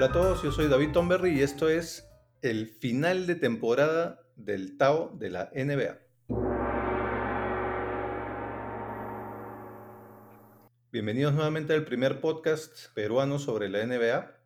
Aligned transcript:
Hola 0.00 0.08
a 0.08 0.12
todos, 0.12 0.42
yo 0.42 0.50
soy 0.50 0.66
David 0.66 0.92
Tomberry 0.92 1.38
y 1.38 1.42
esto 1.42 1.68
es 1.68 2.08
el 2.40 2.68
final 2.68 3.26
de 3.26 3.34
temporada 3.34 4.22
del 4.34 4.78
Tao 4.78 5.14
de 5.18 5.28
la 5.28 5.50
NBA. 5.54 5.98
Bienvenidos 10.90 11.34
nuevamente 11.34 11.74
al 11.74 11.84
primer 11.84 12.22
podcast 12.22 12.94
peruano 12.94 13.38
sobre 13.38 13.68
la 13.68 13.84
NBA, 13.84 14.40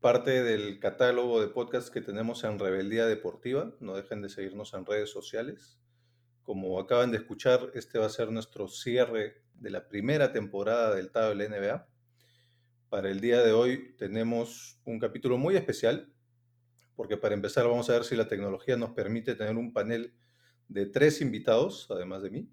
parte 0.00 0.42
del 0.42 0.78
catálogo 0.78 1.40
de 1.40 1.48
podcasts 1.48 1.90
que 1.90 2.02
tenemos 2.02 2.44
en 2.44 2.58
Rebeldía 2.58 3.06
Deportiva. 3.06 3.72
No 3.80 3.96
dejen 3.96 4.20
de 4.20 4.28
seguirnos 4.28 4.74
en 4.74 4.84
redes 4.84 5.08
sociales. 5.08 5.80
Como 6.42 6.78
acaban 6.78 7.12
de 7.12 7.16
escuchar, 7.16 7.70
este 7.72 7.98
va 7.98 8.04
a 8.04 8.10
ser 8.10 8.30
nuestro 8.30 8.68
cierre 8.68 9.42
de 9.54 9.70
la 9.70 9.88
primera 9.88 10.32
temporada 10.32 10.94
del 10.94 11.10
Tao 11.12 11.30
de 11.30 11.36
la 11.36 11.48
NBA. 11.48 11.95
Para 12.88 13.10
el 13.10 13.20
día 13.20 13.42
de 13.42 13.52
hoy 13.52 13.96
tenemos 13.96 14.80
un 14.84 15.00
capítulo 15.00 15.38
muy 15.38 15.56
especial, 15.56 16.12
porque 16.94 17.16
para 17.16 17.34
empezar 17.34 17.66
vamos 17.66 17.90
a 17.90 17.94
ver 17.94 18.04
si 18.04 18.14
la 18.14 18.28
tecnología 18.28 18.76
nos 18.76 18.90
permite 18.90 19.34
tener 19.34 19.56
un 19.56 19.72
panel 19.72 20.14
de 20.68 20.86
tres 20.86 21.20
invitados, 21.20 21.88
además 21.90 22.22
de 22.22 22.30
mí, 22.30 22.48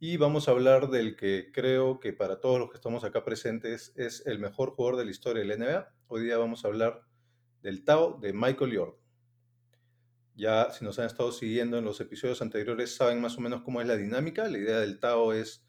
y 0.00 0.16
vamos 0.16 0.48
a 0.48 0.52
hablar 0.52 0.88
del 0.88 1.16
que 1.16 1.50
creo 1.52 2.00
que 2.00 2.14
para 2.14 2.40
todos 2.40 2.58
los 2.58 2.70
que 2.70 2.76
estamos 2.76 3.04
acá 3.04 3.24
presentes 3.24 3.92
es 3.94 4.26
el 4.26 4.38
mejor 4.38 4.70
jugador 4.70 4.96
de 4.96 5.04
la 5.04 5.10
historia 5.10 5.44
del 5.44 5.58
NBA. 5.58 5.94
Hoy 6.06 6.22
día 6.22 6.38
vamos 6.38 6.64
a 6.64 6.68
hablar 6.68 7.02
del 7.60 7.84
Tao 7.84 8.18
de 8.22 8.32
Michael 8.32 8.74
Jordan. 8.74 9.00
Ya 10.34 10.70
si 10.70 10.82
nos 10.82 10.98
han 10.98 11.06
estado 11.06 11.30
siguiendo 11.30 11.76
en 11.76 11.84
los 11.84 12.00
episodios 12.00 12.40
anteriores 12.40 12.94
saben 12.94 13.20
más 13.20 13.36
o 13.36 13.42
menos 13.42 13.60
cómo 13.62 13.82
es 13.82 13.86
la 13.86 13.96
dinámica. 13.96 14.48
La 14.48 14.56
idea 14.56 14.80
del 14.80 14.98
Tao 14.98 15.34
es 15.34 15.66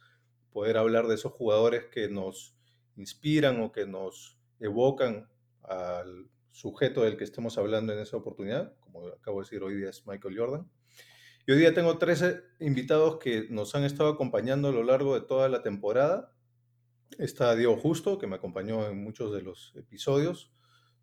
poder 0.51 0.77
hablar 0.77 1.07
de 1.07 1.15
esos 1.15 1.33
jugadores 1.33 1.85
que 1.91 2.07
nos 2.07 2.58
inspiran 2.99 3.61
o 3.61 3.71
que 3.71 3.87
nos 3.87 4.37
evocan 4.59 5.29
al 5.63 6.29
sujeto 6.51 7.03
del 7.03 7.17
que 7.17 7.23
estemos 7.23 7.57
hablando 7.57 7.93
en 7.93 7.99
esa 7.99 8.17
oportunidad. 8.17 8.75
Como 8.81 9.07
acabo 9.07 9.39
de 9.39 9.45
decir, 9.45 9.63
hoy 9.63 9.75
día 9.75 9.89
es 9.89 10.05
Michael 10.05 10.37
Jordan. 10.37 10.69
Y 11.47 11.51
hoy 11.53 11.59
día 11.59 11.73
tengo 11.73 11.97
13 11.97 12.41
invitados 12.59 13.17
que 13.17 13.47
nos 13.49 13.73
han 13.73 13.85
estado 13.85 14.09
acompañando 14.09 14.67
a 14.67 14.71
lo 14.71 14.83
largo 14.83 15.15
de 15.15 15.25
toda 15.25 15.47
la 15.49 15.63
temporada. 15.63 16.33
Está 17.17 17.55
Diego 17.55 17.77
Justo, 17.77 18.19
que 18.19 18.27
me 18.27 18.35
acompañó 18.35 18.87
en 18.87 19.01
muchos 19.01 19.33
de 19.33 19.41
los 19.41 19.73
episodios 19.75 20.51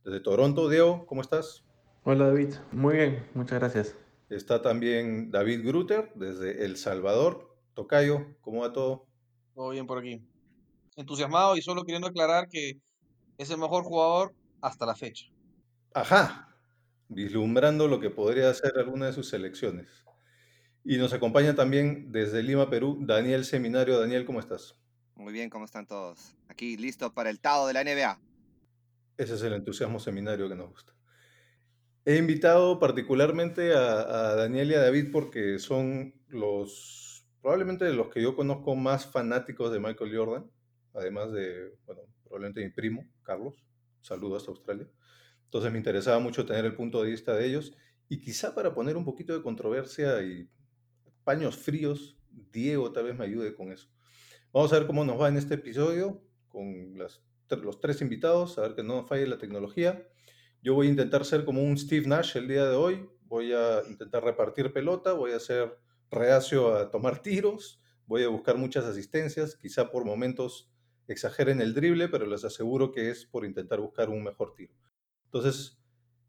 desde 0.05 0.21
Toronto. 0.21 0.69
Diego, 0.69 1.07
¿cómo 1.07 1.23
estás? 1.23 1.65
Hola 2.05 2.29
David, 2.29 2.55
muy 2.71 2.95
bien, 2.97 3.27
muchas 3.35 3.59
gracias. 3.59 3.97
Está 4.29 4.63
también 4.63 5.33
David 5.33 5.67
Gruter 5.67 6.13
desde 6.15 6.65
El 6.65 6.77
Salvador. 6.77 7.57
Tocayo, 7.75 8.37
¿cómo 8.43 8.61
va 8.61 8.73
todo? 8.73 9.07
Todo 9.55 9.71
bien 9.71 9.87
por 9.87 9.99
aquí 9.99 10.36
entusiasmado 10.97 11.57
y 11.57 11.63
solo 11.63 11.85
queriendo 11.85 12.09
aclarar 12.09 12.49
que 12.49 12.79
es 13.39 13.51
el 13.51 13.59
mejor 13.59 13.85
jugador 13.85 14.35
hasta 14.61 14.87
la 14.87 14.97
fecha. 14.97 15.27
Ajá, 15.95 16.57
vislumbrando 17.09 17.87
lo 17.87 18.01
que 18.01 18.11
podría 18.11 18.53
ser 18.55 18.73
alguna 18.77 19.07
de 19.07 19.13
sus 19.13 19.29
selecciones. 19.29 20.05
Y 20.85 20.97
nos 20.99 21.13
acompaña 21.13 21.55
también 21.55 22.13
desde 22.13 22.43
Lima, 22.43 22.71
Perú, 22.71 22.99
Daniel 23.01 23.45
Seminario. 23.45 23.99
Daniel, 23.99 24.25
¿cómo 24.25 24.41
estás? 24.41 24.79
Muy 25.15 25.33
bien, 25.33 25.51
¿cómo 25.51 25.65
están 25.65 25.87
todos? 25.87 26.35
Aquí 26.49 26.77
listo 26.77 27.13
para 27.13 27.31
el 27.31 27.41
Tao 27.41 27.67
de 27.67 27.73
la 27.73 27.85
NBA. 27.85 28.21
Ese 29.17 29.35
es 29.35 29.43
el 29.43 29.55
entusiasmo 29.55 29.99
seminario 29.99 30.49
que 30.49 30.55
nos 30.55 30.71
gusta. 30.71 30.95
He 32.05 32.17
invitado 32.17 32.79
particularmente 32.79 33.75
a, 33.75 34.01
a 34.01 34.35
Daniel 34.37 34.71
y 34.71 34.75
a 34.75 34.81
David 34.81 35.11
porque 35.11 35.59
son 35.59 36.15
los, 36.29 37.27
probablemente 37.41 37.93
los 37.93 38.11
que 38.11 38.23
yo 38.23 38.37
conozco 38.37 38.77
más 38.77 39.07
fanáticos 39.11 39.73
de 39.73 39.81
Michael 39.81 40.17
Jordan 40.17 40.51
además 40.97 41.33
de, 41.33 41.77
bueno, 41.85 42.03
probablemente 42.25 42.63
mi 42.63 42.71
primo, 42.71 43.07
Carlos. 43.23 43.65
Saludos 44.01 44.43
hasta 44.43 44.53
Australia. 44.53 44.89
Entonces 45.45 45.71
me 45.71 45.79
interesaba 45.79 46.19
mucho 46.19 46.45
tener 46.45 46.65
el 46.65 46.75
punto 46.75 47.03
de 47.03 47.11
vista 47.11 47.35
de 47.35 47.47
ellos 47.47 47.77
y 48.09 48.21
quizá 48.21 48.55
para 48.55 48.75
poner 48.75 48.97
un 48.97 49.05
poquito 49.05 49.35
de 49.35 49.43
controversia 49.43 50.23
y 50.23 50.49
paños 51.25 51.57
fríos, 51.57 52.19
Diego 52.31 52.93
tal 52.93 53.05
vez 53.05 53.17
me 53.17 53.25
ayude 53.25 53.55
con 53.55 53.73
eso. 53.73 53.89
Vamos 54.53 54.73
a 54.73 54.79
ver 54.79 54.87
cómo 54.87 55.05
nos 55.05 55.21
va 55.21 55.29
en 55.29 55.37
este 55.37 55.55
episodio 55.55 56.23
con 56.49 56.99
las, 56.99 57.23
los 57.51 57.81
tres 57.81 58.01
invitados, 58.01 58.59
a 58.59 58.63
ver 58.63 58.75
que 58.75 58.83
no 58.83 58.97
nos 58.97 59.09
falle 59.09 59.27
la 59.27 59.39
tecnología. 59.39 60.07
Yo 60.63 60.75
voy 60.75 60.87
a 60.87 60.91
intentar 60.91 61.25
ser 61.25 61.45
como 61.45 61.63
un 61.63 61.77
Steve 61.77 62.07
Nash 62.07 62.37
el 62.37 62.49
día 62.49 62.65
de 62.65 62.75
hoy, 62.75 63.09
voy 63.23 63.53
a 63.53 63.83
intentar 63.89 64.25
repartir 64.25 64.73
pelota, 64.73 65.13
voy 65.13 65.33
a 65.33 65.41
ser 65.41 65.77
reacio 66.11 66.75
a 66.75 66.91
tomar 66.91 67.23
tiros, 67.23 67.81
voy 68.07 68.23
a 68.23 68.29
buscar 68.29 68.57
muchas 68.57 68.85
asistencias, 68.85 69.57
quizá 69.57 69.91
por 69.91 70.05
momentos 70.05 70.71
exageren 71.13 71.61
el 71.61 71.75
drible, 71.75 72.09
pero 72.09 72.27
les 72.27 72.45
aseguro 72.45 72.93
que 72.93 73.11
es 73.11 73.27
por 73.27 73.45
intentar 73.45 73.81
buscar 73.81 74.09
un 74.09 74.23
mejor 74.23 74.55
tiro. 74.55 74.75
Entonces, 75.25 75.79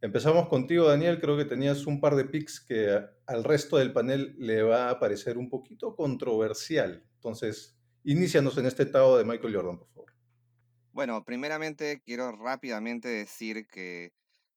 empezamos 0.02 0.48
contigo, 0.48 0.88
Daniel. 0.88 1.20
Creo 1.20 1.38
que 1.38 1.46
tenías 1.46 1.86
un 1.86 2.00
par 2.00 2.16
de 2.16 2.26
picks 2.26 2.60
que 2.60 3.00
al 3.26 3.44
resto 3.44 3.78
del 3.78 3.94
panel 3.94 4.36
le 4.38 4.64
va 4.64 4.90
a 4.90 5.00
parecer 5.00 5.38
un 5.38 5.50
poquito 5.50 5.96
controversial. 5.96 7.06
Entonces, 7.16 7.78
inicianos 8.04 8.58
en 8.58 8.66
este 8.66 8.84
estado 8.84 9.18
de 9.18 9.26
Michael 9.26 9.56
Jordan, 9.56 9.78
por 9.78 9.88
favor. 9.90 10.14
Bueno, 10.92 11.24
primeramente 11.24 12.02
quiero 12.04 12.32
rápidamente 12.32 13.08
decir 13.08 13.68
que 13.68 14.14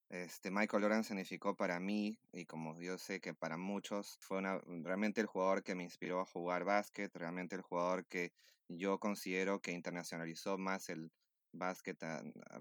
este, 0.09 0.51
Michael 0.51 0.83
Jordan 0.83 1.03
significó 1.05 1.55
para 1.55 1.79
mí, 1.79 2.19
y 2.33 2.45
como 2.45 2.77
yo 2.81 2.97
sé 2.97 3.21
que 3.21 3.33
para 3.33 3.57
muchos, 3.57 4.17
fue 4.19 4.41
realmente 4.83 5.21
el 5.21 5.27
jugador 5.27 5.63
que 5.63 5.73
me 5.73 5.83
inspiró 5.83 6.19
a 6.19 6.25
jugar 6.25 6.65
básquet, 6.65 7.15
realmente 7.15 7.55
el 7.55 7.61
jugador 7.61 8.05
que 8.07 8.33
yo 8.77 8.99
considero 8.99 9.61
que 9.61 9.71
internacionalizó 9.71 10.57
más 10.57 10.89
el 10.89 11.11
básquet 11.53 11.97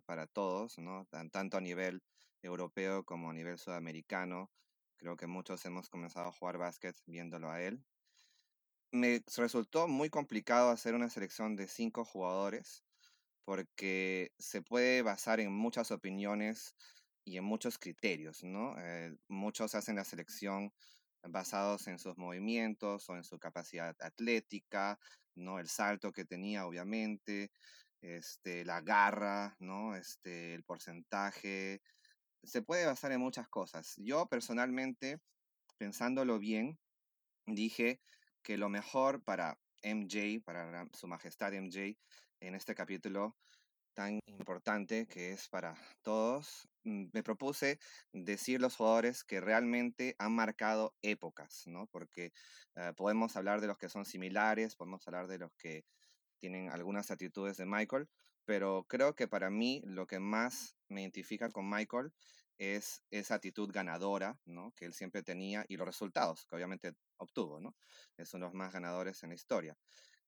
para 0.04 0.26
todos, 0.26 0.78
¿no? 0.78 1.06
tanto 1.30 1.56
a 1.56 1.60
nivel 1.60 2.02
europeo 2.42 3.04
como 3.04 3.30
a 3.30 3.34
nivel 3.34 3.58
sudamericano. 3.58 4.50
Creo 4.96 5.16
que 5.16 5.26
muchos 5.26 5.64
hemos 5.64 5.88
comenzado 5.88 6.28
a 6.28 6.32
jugar 6.32 6.58
básquet 6.58 6.96
viéndolo 7.06 7.50
a 7.50 7.62
él. 7.62 7.84
Me 8.92 9.22
resultó 9.36 9.86
muy 9.86 10.10
complicado 10.10 10.70
hacer 10.70 10.94
una 10.94 11.08
selección 11.08 11.56
de 11.56 11.68
cinco 11.68 12.04
jugadores 12.04 12.84
porque 13.44 14.32
se 14.38 14.62
puede 14.62 15.02
basar 15.02 15.40
en 15.40 15.52
muchas 15.52 15.90
opiniones 15.90 16.74
y 17.24 17.36
en 17.36 17.44
muchos 17.44 17.78
criterios, 17.78 18.42
¿no? 18.42 18.74
Eh, 18.78 19.16
muchos 19.28 19.74
hacen 19.74 19.96
la 19.96 20.04
selección 20.04 20.72
basados 21.22 21.86
en 21.86 21.98
sus 21.98 22.16
movimientos 22.16 23.08
o 23.08 23.16
en 23.16 23.24
su 23.24 23.38
capacidad 23.38 23.94
atlética, 24.00 24.98
¿no? 25.40 25.58
El 25.58 25.68
salto 25.68 26.12
que 26.12 26.24
tenía, 26.24 26.66
obviamente, 26.66 27.50
este, 28.00 28.64
la 28.64 28.80
garra, 28.80 29.56
¿no? 29.58 29.96
Este, 29.96 30.54
el 30.54 30.64
porcentaje. 30.64 31.82
Se 32.42 32.62
puede 32.62 32.86
basar 32.86 33.12
en 33.12 33.20
muchas 33.20 33.48
cosas. 33.48 33.94
Yo 33.98 34.26
personalmente, 34.26 35.18
pensándolo 35.78 36.38
bien, 36.38 36.78
dije 37.46 38.00
que 38.42 38.56
lo 38.56 38.68
mejor 38.68 39.22
para 39.22 39.58
MJ, 39.82 40.42
para 40.44 40.86
su 40.92 41.06
majestad 41.06 41.52
MJ, 41.52 41.96
en 42.40 42.54
este 42.54 42.74
capítulo 42.74 43.36
tan 43.94 44.20
importante 44.26 45.06
que 45.06 45.32
es 45.32 45.48
para 45.48 45.74
todos, 46.02 46.68
mm, 46.84 47.06
me 47.12 47.22
propuse 47.22 47.78
decir 48.12 48.60
los 48.60 48.76
jugadores 48.76 49.24
que 49.24 49.40
realmente 49.40 50.14
han 50.18 50.32
marcado 50.32 50.94
épocas, 51.02 51.64
¿no? 51.66 51.86
Porque 51.88 52.32
eh, 52.76 52.92
podemos 52.96 53.36
hablar 53.36 53.60
de 53.60 53.66
los 53.66 53.78
que 53.78 53.88
son 53.88 54.04
similares, 54.04 54.76
podemos 54.76 55.06
hablar 55.06 55.26
de 55.28 55.38
los 55.38 55.52
que 55.54 55.84
tienen 56.38 56.70
algunas 56.70 57.10
actitudes 57.10 57.56
de 57.56 57.66
Michael, 57.66 58.08
pero 58.44 58.84
creo 58.88 59.14
que 59.14 59.28
para 59.28 59.50
mí 59.50 59.82
lo 59.84 60.06
que 60.06 60.18
más 60.18 60.76
me 60.88 61.02
identifica 61.02 61.50
con 61.50 61.68
Michael 61.68 62.12
es 62.58 63.02
esa 63.10 63.36
actitud 63.36 63.70
ganadora, 63.72 64.38
¿no? 64.44 64.72
Que 64.76 64.84
él 64.84 64.92
siempre 64.92 65.22
tenía 65.22 65.64
y 65.68 65.76
los 65.76 65.86
resultados 65.86 66.46
que 66.46 66.56
obviamente 66.56 66.94
obtuvo, 67.16 67.60
¿no? 67.60 67.74
Es 68.16 68.34
uno 68.34 68.46
de 68.46 68.48
los 68.50 68.54
más 68.54 68.72
ganadores 68.72 69.22
en 69.22 69.30
la 69.30 69.34
historia. 69.34 69.76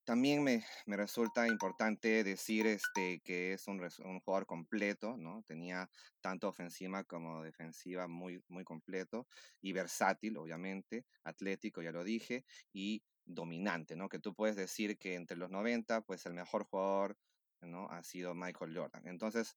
También 0.04 0.42
me, 0.42 0.64
me, 0.86 0.96
resulta 0.96 1.46
importante 1.46 2.24
decir 2.24 2.66
este, 2.66 3.20
que 3.20 3.52
es 3.52 3.68
un, 3.68 3.80
un, 4.04 4.20
jugador 4.20 4.46
completo, 4.46 5.16
¿no? 5.16 5.44
Tenía 5.46 5.88
tanto 6.20 6.48
ofensiva 6.48 7.04
como 7.04 7.42
defensiva 7.42 8.08
muy, 8.08 8.42
muy 8.48 8.64
completo 8.64 9.28
y 9.60 9.72
versátil, 9.72 10.36
obviamente, 10.38 11.06
atlético, 11.22 11.82
ya 11.82 11.92
lo 11.92 12.02
dije, 12.02 12.44
y 12.72 13.02
dominante, 13.24 13.94
¿no? 13.94 14.08
Que 14.08 14.18
tú 14.18 14.34
puedes 14.34 14.56
decir 14.56 14.98
que 14.98 15.14
entre 15.14 15.36
los 15.36 15.50
90, 15.50 16.02
pues 16.02 16.26
el 16.26 16.34
mejor 16.34 16.64
jugador, 16.64 17.16
¿no? 17.60 17.88
Ha 17.90 18.02
sido 18.02 18.34
Michael 18.34 18.76
Jordan. 18.76 19.06
Entonces, 19.06 19.56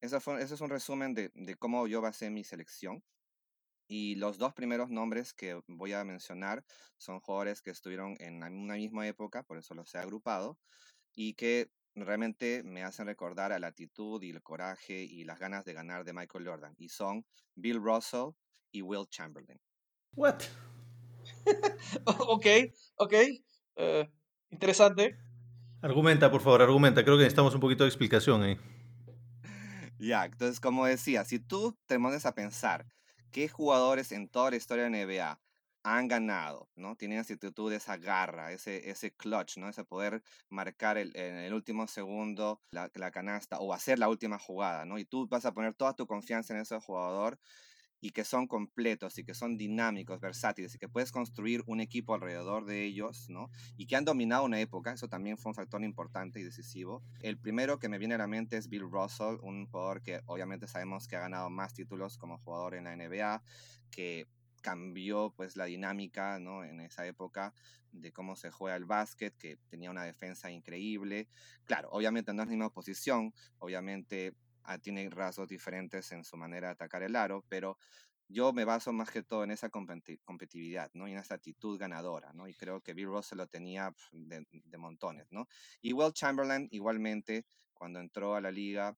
eso, 0.00 0.20
fue, 0.20 0.42
eso 0.42 0.54
es 0.54 0.60
un 0.60 0.70
resumen 0.70 1.14
de, 1.14 1.30
de 1.34 1.54
cómo 1.56 1.86
yo 1.86 2.00
basé 2.00 2.30
mi 2.30 2.44
selección. 2.44 3.02
Y 3.92 4.14
los 4.14 4.38
dos 4.38 4.54
primeros 4.54 4.88
nombres 4.88 5.34
que 5.34 5.60
voy 5.66 5.94
a 5.94 6.04
mencionar 6.04 6.64
son 6.96 7.18
jugadores 7.18 7.60
que 7.60 7.72
estuvieron 7.72 8.16
en 8.20 8.40
una 8.40 8.76
misma 8.76 9.08
época, 9.08 9.42
por 9.42 9.58
eso 9.58 9.74
los 9.74 9.92
he 9.96 9.98
agrupado, 9.98 10.60
y 11.12 11.34
que 11.34 11.72
realmente 11.96 12.62
me 12.62 12.84
hacen 12.84 13.06
recordar 13.06 13.50
a 13.50 13.58
la 13.58 13.66
actitud 13.66 14.22
y 14.22 14.30
el 14.30 14.42
coraje 14.42 15.02
y 15.02 15.24
las 15.24 15.40
ganas 15.40 15.64
de 15.64 15.72
ganar 15.72 16.04
de 16.04 16.12
Michael 16.12 16.46
Jordan. 16.46 16.72
Y 16.78 16.88
son 16.88 17.26
Bill 17.56 17.82
Russell 17.82 18.30
y 18.70 18.82
Will 18.82 19.08
Chamberlain. 19.08 19.58
What? 20.14 20.40
ok, 22.06 22.46
ok. 22.94 23.14
Uh, 23.74 24.06
interesante. 24.50 25.18
Argumenta, 25.82 26.30
por 26.30 26.42
favor, 26.42 26.62
argumenta. 26.62 27.02
Creo 27.02 27.16
que 27.16 27.24
necesitamos 27.24 27.56
un 27.56 27.60
poquito 27.60 27.82
de 27.82 27.88
explicación 27.88 28.44
ahí. 28.44 28.56
Ya, 29.98 30.26
entonces 30.26 30.60
como 30.60 30.86
decía, 30.86 31.24
si 31.24 31.40
tú 31.40 31.76
te 31.86 31.98
pones 31.98 32.24
a 32.24 32.36
pensar 32.36 32.86
qué 33.30 33.48
jugadores 33.48 34.12
en 34.12 34.28
toda 34.28 34.50
la 34.50 34.56
historia 34.56 34.88
de 34.88 34.90
NBA 35.06 35.40
han 35.82 36.08
ganado, 36.08 36.68
¿no? 36.76 36.96
Tienen 36.96 37.18
esa 37.18 37.34
actitud, 37.34 37.72
esa 37.72 37.96
garra, 37.96 38.52
ese, 38.52 38.90
ese 38.90 39.12
clutch, 39.12 39.56
¿no? 39.56 39.68
Ese 39.68 39.84
poder 39.84 40.22
marcar 40.50 40.98
el, 40.98 41.16
en 41.16 41.36
el 41.36 41.54
último 41.54 41.86
segundo 41.86 42.60
la, 42.70 42.90
la 42.94 43.10
canasta 43.10 43.58
o 43.60 43.72
hacer 43.72 43.98
la 43.98 44.08
última 44.08 44.38
jugada, 44.38 44.84
¿no? 44.84 44.98
Y 44.98 45.04
tú 45.06 45.26
vas 45.28 45.46
a 45.46 45.52
poner 45.52 45.74
toda 45.74 45.94
tu 45.94 46.06
confianza 46.06 46.54
en 46.54 46.60
ese 46.60 46.78
jugador 46.80 47.38
y 48.00 48.10
que 48.10 48.24
son 48.24 48.46
completos 48.46 49.18
y 49.18 49.24
que 49.24 49.34
son 49.34 49.56
dinámicos, 49.56 50.20
versátiles 50.20 50.74
y 50.74 50.78
que 50.78 50.88
puedes 50.88 51.12
construir 51.12 51.62
un 51.66 51.80
equipo 51.80 52.14
alrededor 52.14 52.64
de 52.64 52.84
ellos, 52.84 53.28
¿no? 53.28 53.50
Y 53.76 53.86
que 53.86 53.96
han 53.96 54.04
dominado 54.04 54.44
una 54.44 54.60
época, 54.60 54.92
eso 54.92 55.08
también 55.08 55.36
fue 55.36 55.50
un 55.50 55.54
factor 55.54 55.82
importante 55.84 56.40
y 56.40 56.42
decisivo. 56.42 57.02
El 57.20 57.38
primero 57.38 57.78
que 57.78 57.88
me 57.88 57.98
viene 57.98 58.14
a 58.14 58.18
la 58.18 58.26
mente 58.26 58.56
es 58.56 58.68
Bill 58.68 58.90
Russell, 58.90 59.36
un 59.42 59.66
jugador 59.66 60.02
que 60.02 60.20
obviamente 60.26 60.66
sabemos 60.66 61.06
que 61.06 61.16
ha 61.16 61.20
ganado 61.20 61.50
más 61.50 61.74
títulos 61.74 62.16
como 62.16 62.38
jugador 62.38 62.74
en 62.74 62.84
la 62.84 62.96
NBA, 62.96 63.42
que 63.90 64.26
cambió 64.62 65.32
pues 65.36 65.56
la 65.56 65.64
dinámica, 65.64 66.38
¿no? 66.38 66.64
En 66.64 66.80
esa 66.80 67.06
época 67.06 67.54
de 67.92 68.12
cómo 68.12 68.36
se 68.36 68.50
juega 68.50 68.76
el 68.76 68.84
básquet, 68.84 69.36
que 69.36 69.56
tenía 69.68 69.90
una 69.90 70.04
defensa 70.04 70.50
increíble. 70.50 71.28
Claro, 71.64 71.88
obviamente 71.90 72.32
no 72.32 72.42
es 72.42 72.48
la 72.48 72.54
misma 72.54 72.72
posición, 72.72 73.34
obviamente 73.58 74.34
tiene 74.82 75.08
rasgos 75.10 75.48
diferentes 75.48 76.12
en 76.12 76.24
su 76.24 76.36
manera 76.36 76.68
de 76.68 76.72
atacar 76.72 77.02
el 77.02 77.16
aro, 77.16 77.44
pero 77.48 77.78
yo 78.28 78.52
me 78.52 78.64
baso 78.64 78.92
más 78.92 79.10
que 79.10 79.22
todo 79.22 79.42
en 79.42 79.50
esa 79.50 79.70
competitividad, 79.70 80.90
¿no? 80.94 81.08
Y 81.08 81.12
en 81.12 81.18
esa 81.18 81.34
actitud 81.34 81.78
ganadora, 81.78 82.32
¿no? 82.32 82.46
Y 82.46 82.54
creo 82.54 82.80
que 82.80 82.94
Bill 82.94 83.06
Russell 83.06 83.38
lo 83.38 83.48
tenía 83.48 83.92
de, 84.12 84.46
de 84.50 84.78
montones, 84.78 85.26
¿no? 85.32 85.48
Y 85.82 85.92
Will 85.92 86.12
Chamberlain 86.12 86.68
igualmente, 86.70 87.44
cuando 87.74 87.98
entró 87.98 88.36
a 88.36 88.40
la 88.40 88.52
liga, 88.52 88.96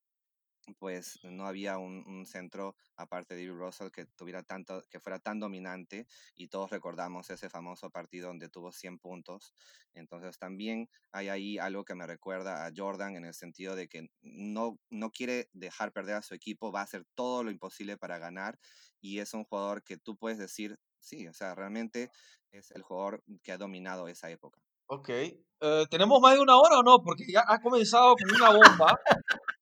pues 0.79 1.19
no 1.25 1.47
había 1.47 1.79
un, 1.79 2.25
centro 2.27 2.77
aparte 2.97 3.35
de 3.35 3.43
Bill 3.43 3.59
Russell 3.59 3.91
que 3.91 4.07
tuviera 4.07 4.43
tanto 4.43 4.83
que 4.91 5.01
fuera 5.01 5.19
tan 5.19 5.41
dominante 5.41 6.07
y 6.37 6.49
todos 6.49 6.71
recordamos 6.71 7.31
ese 7.31 7.49
famoso 7.49 7.91
partido 7.91 8.29
donde 8.29 8.49
tuvo 8.49 8.71
100 8.73 8.99
puntos 8.99 9.55
entonces 9.93 10.39
también 10.39 10.89
hay 11.11 11.29
ahí 11.29 11.59
algo 11.59 11.85
que 11.85 11.95
me 11.95 12.07
recuerda 12.07 12.65
a 12.65 12.73
Jordan 12.75 13.17
en 13.17 13.25
el 13.25 13.35
sentido 13.35 13.75
de 13.75 13.89
que 13.89 14.09
no 14.23 14.79
no 14.91 15.11
quiere 15.11 15.49
dejar 15.53 15.93
perder 15.93 16.17
a 16.17 16.23
su 16.23 16.35
equipo 16.35 16.71
va 16.71 16.81
a 16.81 16.85
hacer 16.85 17.05
todo 17.15 17.43
lo 17.43 17.51
imposible 17.51 17.97
para 17.97 18.19
ganar 18.19 18.59
y 19.01 19.19
es 19.19 19.35
un 19.35 19.45
jugador 19.45 19.83
que 19.83 19.97
tú 19.97 20.17
puedes 20.17 20.39
decir 20.39 20.79
sí 21.01 21.27
o 21.27 21.33
sea 21.33 21.55
realmente 21.55 22.11
es 22.53 22.71
el 22.71 22.83
jugador 22.83 23.25
que 23.43 23.53
ha 23.53 23.59
dominado 23.59 24.09
esa 24.09 24.31
época 24.31 24.63
Ok. 24.95 25.09
Eh, 25.09 25.87
¿Tenemos 25.89 26.21
más 26.21 26.35
de 26.35 26.41
una 26.41 26.59
hora 26.59 26.81
o 26.81 26.83
no? 26.83 27.03
Porque 27.03 27.25
ya 27.27 27.43
ha 27.47 27.63
comenzado 27.63 28.15
con 28.15 28.31
una 28.37 28.51
bomba 28.51 29.01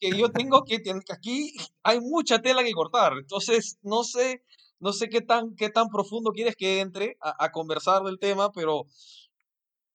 que 0.00 0.16
yo 0.16 0.30
tengo 0.30 0.64
que, 0.64 0.82
que 0.82 0.92
aquí 1.10 1.52
hay 1.82 2.00
mucha 2.00 2.40
tela 2.40 2.64
que 2.64 2.72
cortar. 2.72 3.12
Entonces, 3.18 3.78
no 3.82 4.04
sé, 4.04 4.42
no 4.78 4.92
sé 4.92 5.08
qué 5.08 5.20
tan, 5.20 5.54
qué 5.56 5.70
tan 5.70 5.88
profundo 5.88 6.32
quieres 6.32 6.56
que 6.56 6.80
entre 6.80 7.16
a, 7.20 7.44
a 7.44 7.50
conversar 7.52 8.02
del 8.02 8.18
tema, 8.18 8.50
pero 8.52 8.86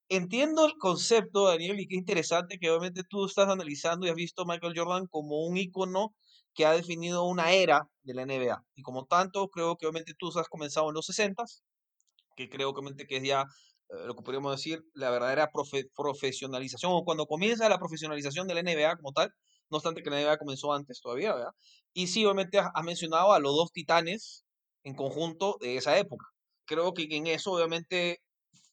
entiendo 0.10 0.66
el 0.66 0.78
concepto, 0.78 1.48
Daniel, 1.48 1.80
y 1.80 1.88
qué 1.88 1.96
interesante 1.96 2.60
que 2.60 2.70
obviamente 2.70 3.04
tú 3.10 3.26
estás 3.26 3.50
analizando 3.50 4.06
y 4.06 4.10
has 4.10 4.16
visto 4.16 4.44
a 4.44 4.46
Michael 4.46 4.74
Jordan 4.76 5.08
como 5.08 5.46
un 5.46 5.58
ícono 5.58 6.16
que 6.54 6.66
ha 6.66 6.72
definido 6.72 7.26
una 7.26 7.52
era 7.52 7.90
de 8.04 8.14
la 8.14 8.26
NBA. 8.26 8.64
Y 8.76 8.84
como 8.84 9.06
tanto, 9.06 9.50
creo 9.50 9.76
que 9.76 9.88
obviamente 9.88 10.14
tú 10.18 10.30
has 10.38 10.48
comenzado 10.48 10.88
en 10.90 10.96
los 10.96 11.06
60 11.08 11.44
que 12.36 12.50
creo 12.50 12.70
obviamente 12.70 13.08
que 13.08 13.18
es 13.18 13.24
ya 13.24 13.46
eh, 13.90 14.06
lo 14.06 14.16
que 14.16 14.24
podríamos 14.24 14.52
decir, 14.52 14.84
la 14.94 15.10
verdadera 15.10 15.52
profesionalización, 15.96 16.92
o 16.94 17.04
cuando 17.04 17.26
comienza 17.26 17.70
la 17.70 17.80
profesionalización 17.80 18.48
de 18.48 18.56
la 18.56 18.64
NBA 18.64 18.98
como 18.98 19.14
tal, 19.14 19.32
no 19.70 19.78
obstante 19.78 20.04
que 20.04 20.10
la 20.10 20.22
NBA 20.22 20.38
comenzó 20.38 20.74
antes 20.74 21.02
todavía, 21.02 21.34
¿verdad? 21.34 21.52
Y 21.94 22.08
sí, 22.08 22.26
obviamente 22.26 22.60
has, 22.60 22.84
mencionado 22.84 23.34
a 23.34 23.40
los 23.40 23.56
dos 23.56 23.72
titanes 23.72 24.46
en 24.84 24.96
conjunto 24.96 25.58
de 25.62 25.78
esa 25.78 25.98
época. 25.98 26.26
Creo 26.66 26.94
que 26.94 27.08
en 27.10 27.28
eso, 27.28 27.54
obviamente, 27.54 28.22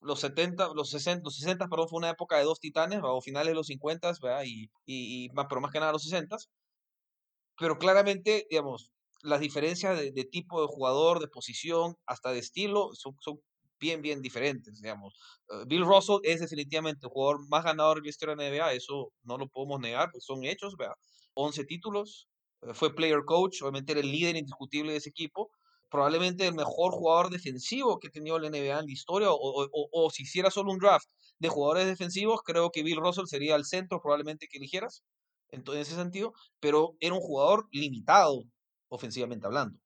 los 0.00 0.20
70, 0.20 0.74
los 0.74 0.90
60, 0.90 1.22
los 1.24 1.36
60, 1.36 1.68
perdón, 1.68 1.88
fue 1.88 1.98
una 1.98 2.10
época 2.10 2.38
de 2.38 2.44
dos 2.44 2.60
titanes, 2.60 3.00
o 3.02 3.20
finales 3.22 3.48
de 3.48 3.54
los 3.54 3.66
50, 3.68 4.12
¿verdad? 4.22 4.44
Y, 4.44 4.70
y, 4.86 5.28
más, 5.34 5.46
pero 5.48 5.60
más 5.60 5.72
que 5.72 5.80
nada 5.80 5.92
los 5.92 6.02
60. 6.02 6.36
Pero 7.58 7.78
claramente, 7.78 8.46
digamos, 8.50 8.90
las 9.22 9.40
diferencias 9.40 9.98
de, 9.98 10.10
de, 10.12 10.24
tipo 10.24 10.60
de 10.60 10.66
jugador, 10.68 11.20
de 11.20 11.28
posición, 11.28 11.96
hasta 12.06 12.32
de 12.32 12.40
estilo, 12.40 12.90
son, 12.94 13.16
son 13.20 13.40
bien, 13.82 14.00
bien 14.02 14.22
diferentes, 14.22 14.80
digamos. 14.80 15.14
Eh, 15.50 15.64
Bill 15.66 15.84
Russell 15.84 16.20
es 16.22 16.40
definitivamente 16.40 17.06
el 17.06 17.10
jugador 17.12 17.48
más 17.48 17.64
ganador 17.64 17.96
de 17.98 18.04
la 18.04 18.10
historia 18.10 18.36
de 18.36 18.42
la 18.44 18.48
NBA, 18.48 18.72
eso 18.74 19.12
no 19.24 19.36
lo 19.38 19.48
podemos 19.48 19.80
negar, 19.80 20.10
pues 20.12 20.24
son 20.24 20.44
hechos, 20.44 20.76
vea. 20.76 20.94
11 21.34 21.64
títulos, 21.64 22.28
eh, 22.62 22.74
fue 22.74 22.94
player 22.94 23.24
coach, 23.26 23.62
obviamente 23.62 23.92
era 23.92 24.00
el 24.00 24.10
líder 24.12 24.36
indiscutible 24.36 24.92
de 24.92 24.98
ese 24.98 25.10
equipo, 25.10 25.50
probablemente 25.90 26.46
el 26.46 26.54
mejor 26.54 26.92
jugador 26.92 27.30
defensivo 27.30 27.98
que 27.98 28.08
ha 28.08 28.10
tenido 28.10 28.38
la 28.38 28.48
NBA 28.48 28.78
en 28.78 28.86
la 28.86 28.92
historia, 28.92 29.28
o, 29.30 29.68
o, 29.92 30.10
si 30.10 30.22
hiciera 30.22 30.50
solo 30.50 30.72
un 30.72 30.78
draft 30.78 31.06
de 31.38 31.48
jugadores 31.48 31.86
defensivos, 31.86 32.40
creo 32.44 32.70
que 32.70 32.82
Bill 32.82 33.00
Russell 33.00 33.26
sería 33.26 33.56
el 33.56 33.64
centro 33.64 34.00
probablemente 34.00 34.46
que 34.48 34.58
eligieras, 34.58 35.02
en 35.50 35.62
ese 35.76 35.94
sentido, 35.94 36.32
pero 36.60 36.96
era 37.00 37.14
un 37.14 37.20
jugador 37.20 37.68
limitado 37.72 38.44
ofensivamente 38.88 39.46
hablando. 39.46 39.81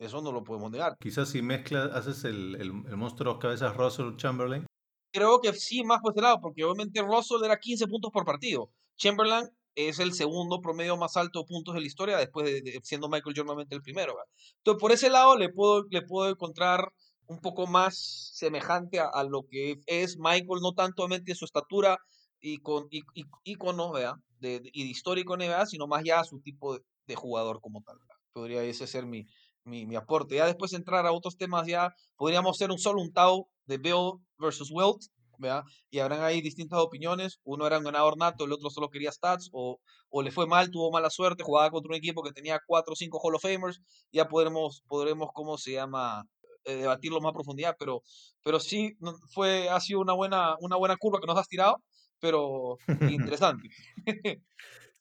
Eso 0.00 0.22
no 0.22 0.32
lo 0.32 0.42
podemos 0.42 0.70
negar. 0.70 0.96
Quizás 0.98 1.28
si 1.28 1.42
mezclas, 1.42 1.94
haces 1.94 2.24
el, 2.24 2.54
el, 2.54 2.72
el 2.88 2.96
monstruo 2.96 3.38
cabezas 3.38 3.76
Russell 3.76 4.16
Chamberlain. 4.16 4.64
Creo 5.12 5.40
que 5.42 5.52
sí, 5.52 5.84
más 5.84 6.00
por 6.00 6.12
ese 6.12 6.22
lado, 6.22 6.40
porque 6.40 6.64
obviamente 6.64 7.02
Russell 7.02 7.44
era 7.44 7.58
15 7.58 7.86
puntos 7.86 8.10
por 8.10 8.24
partido. 8.24 8.70
Chamberlain 8.96 9.46
es 9.74 9.98
el 9.98 10.14
segundo 10.14 10.62
promedio 10.62 10.96
más 10.96 11.18
alto 11.18 11.40
de 11.40 11.46
puntos 11.46 11.74
de 11.74 11.80
la 11.82 11.86
historia, 11.86 12.16
después 12.16 12.46
de, 12.46 12.80
siendo 12.82 13.10
Michael 13.10 13.34
Jordan 13.36 13.66
el 13.68 13.82
primero. 13.82 14.14
Entonces, 14.58 14.80
por 14.80 14.90
ese 14.90 15.10
lado 15.10 15.36
le 15.36 15.50
puedo, 15.50 15.84
le 15.90 16.00
puedo 16.00 16.30
encontrar 16.30 16.92
un 17.26 17.38
poco 17.38 17.66
más 17.66 18.32
semejante 18.34 19.00
a, 19.00 19.22
lo 19.24 19.42
que 19.50 19.80
es 19.86 20.16
Michael, 20.18 20.62
no 20.62 20.72
tanto 20.72 21.04
obviamente 21.04 21.34
su 21.34 21.44
estatura 21.44 21.98
y 22.40 22.56
con 22.58 22.88
y, 22.90 23.02
y, 23.14 23.24
icono, 23.44 23.92
De, 23.92 24.14
de, 24.40 24.70
y 24.72 24.84
de 24.84 24.88
histórico 24.88 25.36
NBA, 25.36 25.66
sino 25.66 25.86
más 25.86 26.02
ya 26.04 26.24
su 26.24 26.40
tipo 26.40 26.74
de, 26.74 26.80
de 27.06 27.14
jugador 27.14 27.60
como 27.60 27.82
tal. 27.82 27.98
Podría 28.32 28.62
ese 28.62 28.86
ser 28.86 29.06
mi, 29.06 29.26
mi, 29.64 29.86
mi, 29.86 29.96
aporte. 29.96 30.36
Ya 30.36 30.46
después 30.46 30.72
entrar 30.72 31.06
a 31.06 31.12
otros 31.12 31.36
temas, 31.36 31.66
ya 31.66 31.94
podríamos 32.16 32.56
ser 32.56 32.70
un 32.70 32.78
solo 32.78 33.00
un 33.00 33.12
Tao 33.12 33.48
de 33.66 33.78
Bill 33.78 34.12
versus 34.38 34.70
Wilt, 34.72 35.02
¿verdad? 35.38 35.64
Y 35.90 35.98
habrán 35.98 36.22
ahí 36.22 36.40
distintas 36.40 36.80
opiniones. 36.80 37.40
Uno 37.44 37.66
era 37.66 37.78
un 37.78 37.84
ganador 37.84 38.16
nato, 38.18 38.44
el 38.44 38.52
otro 38.52 38.70
solo 38.70 38.90
quería 38.90 39.12
stats, 39.12 39.48
o, 39.52 39.80
o 40.08 40.22
le 40.22 40.30
fue 40.30 40.46
mal, 40.46 40.70
tuvo 40.70 40.90
mala 40.90 41.10
suerte, 41.10 41.42
jugaba 41.42 41.70
contra 41.70 41.90
un 41.90 41.96
equipo 41.96 42.22
que 42.22 42.32
tenía 42.32 42.60
cuatro 42.66 42.92
o 42.92 42.96
cinco 42.96 43.18
Hall 43.22 43.34
of 43.34 43.42
Famers. 43.42 43.80
Ya 44.12 44.28
podremos, 44.28 44.82
podremos 44.88 45.30
¿cómo 45.32 45.58
se 45.58 45.72
llama? 45.72 46.24
Eh, 46.64 46.76
debatirlo 46.76 47.20
más 47.20 47.30
a 47.30 47.34
profundidad, 47.34 47.76
pero, 47.78 48.02
pero 48.44 48.60
sí 48.60 48.96
fue, 49.32 49.70
ha 49.70 49.80
sido 49.80 50.00
una 50.00 50.12
buena, 50.12 50.56
una 50.60 50.76
buena 50.76 50.96
curva 50.96 51.18
que 51.18 51.26
nos 51.26 51.38
has 51.38 51.48
tirado, 51.48 51.82
pero 52.20 52.76
interesante. 53.40 53.68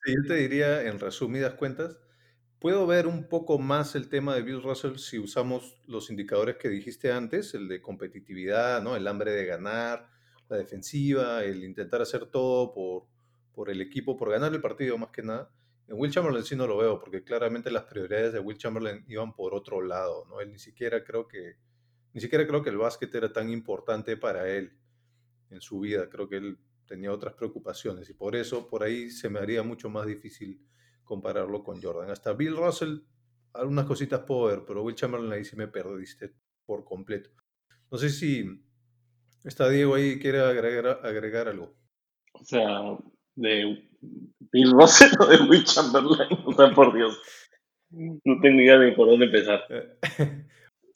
sí, 0.04 0.14
yo 0.16 0.28
te 0.28 0.36
diría, 0.36 0.84
en 0.84 1.00
resumidas 1.00 1.56
cuentas, 1.56 1.98
Puedo 2.60 2.86
ver 2.86 3.08
un 3.08 3.30
poco 3.30 3.58
más 3.58 3.96
el 3.96 4.10
tema 4.10 4.36
de 4.36 4.42
Bill 4.42 4.62
Russell 4.62 4.98
si 4.98 5.18
usamos 5.18 5.78
los 5.88 6.10
indicadores 6.10 6.58
que 6.58 6.68
dijiste 6.68 7.10
antes, 7.10 7.54
el 7.54 7.70
de 7.70 7.82
competitividad, 7.82 8.84
¿no? 8.84 8.98
el 8.98 9.08
hambre 9.08 9.32
de 9.32 9.46
ganar, 9.46 10.10
la 10.50 10.58
defensiva, 10.58 11.46
el 11.46 11.64
intentar 11.64 12.02
hacer 12.02 12.26
todo 12.26 12.74
por, 12.74 13.06
por 13.54 13.70
el 13.70 13.80
equipo, 13.80 14.18
por 14.18 14.30
ganar 14.30 14.54
el 14.54 14.60
partido 14.60 14.98
más 14.98 15.12
que 15.12 15.24
nada. 15.24 15.50
En 15.88 15.98
Will 15.98 16.12
Chamberlain 16.12 16.44
sí 16.44 16.58
no 16.58 16.68
lo 16.68 16.76
veo, 16.76 17.00
porque 17.00 17.24
claramente 17.24 17.72
las 17.72 17.86
prioridades 17.86 18.34
de 18.34 18.40
Will 18.40 18.58
Chamberlain 18.58 19.06
iban 19.08 19.34
por 19.34 19.56
otro 19.56 19.82
lado, 19.82 20.26
¿no? 20.28 20.42
Él 20.42 20.52
ni 20.52 20.60
siquiera 20.60 21.02
creo 21.06 21.30
que, 21.30 21.56
ni 22.14 22.20
siquiera 22.20 22.46
creo 22.46 22.62
que 22.62 22.72
el 22.72 22.78
básquet 22.78 23.16
era 23.16 23.32
tan 23.32 23.50
importante 23.50 24.18
para 24.18 24.50
él 24.50 24.78
en 25.50 25.62
su 25.62 25.80
vida. 25.80 26.10
Creo 26.10 26.28
que 26.28 26.36
él 26.36 26.60
tenía 26.86 27.14
otras 27.14 27.36
preocupaciones 27.36 28.10
y 28.10 28.14
por 28.14 28.36
eso, 28.36 28.68
por 28.68 28.84
ahí 28.84 29.10
se 29.12 29.30
me 29.30 29.40
haría 29.40 29.64
mucho 29.64 29.90
más 29.90 30.06
difícil 30.06 30.62
compararlo 31.10 31.64
con 31.64 31.82
Jordan. 31.82 32.12
Hasta 32.12 32.34
Bill 32.34 32.56
Russell, 32.56 33.00
algunas 33.54 33.86
cositas 33.86 34.22
puedo 34.22 34.46
ver, 34.46 34.64
pero 34.66 34.84
Will 34.84 34.96
Chamberlain 34.96 35.34
ahí 35.34 35.44
sí 35.44 35.56
me 35.56 35.68
perdiste 35.68 36.36
por 36.68 36.86
completo. 36.86 37.32
No 37.90 37.98
sé 37.98 38.12
si 38.12 38.46
está 39.44 39.68
Diego 39.70 39.96
ahí, 39.96 40.20
quiere 40.20 40.40
agregar, 40.40 41.00
agregar 41.04 41.48
algo. 41.48 41.74
O 42.34 42.44
sea, 42.44 42.96
de 43.36 43.90
Bill 44.52 44.72
Russell 44.72 45.12
o 45.20 45.26
de 45.26 45.38
Will 45.50 45.66
Chamberlain, 45.66 46.30
o 46.46 46.54
sea, 46.54 46.72
por 46.76 46.96
Dios. 46.96 47.20
No 47.90 48.40
tengo 48.40 48.62
idea 48.62 48.78
de 48.78 48.92
por 48.92 49.08
dónde 49.08 49.26
empezar. 49.26 49.62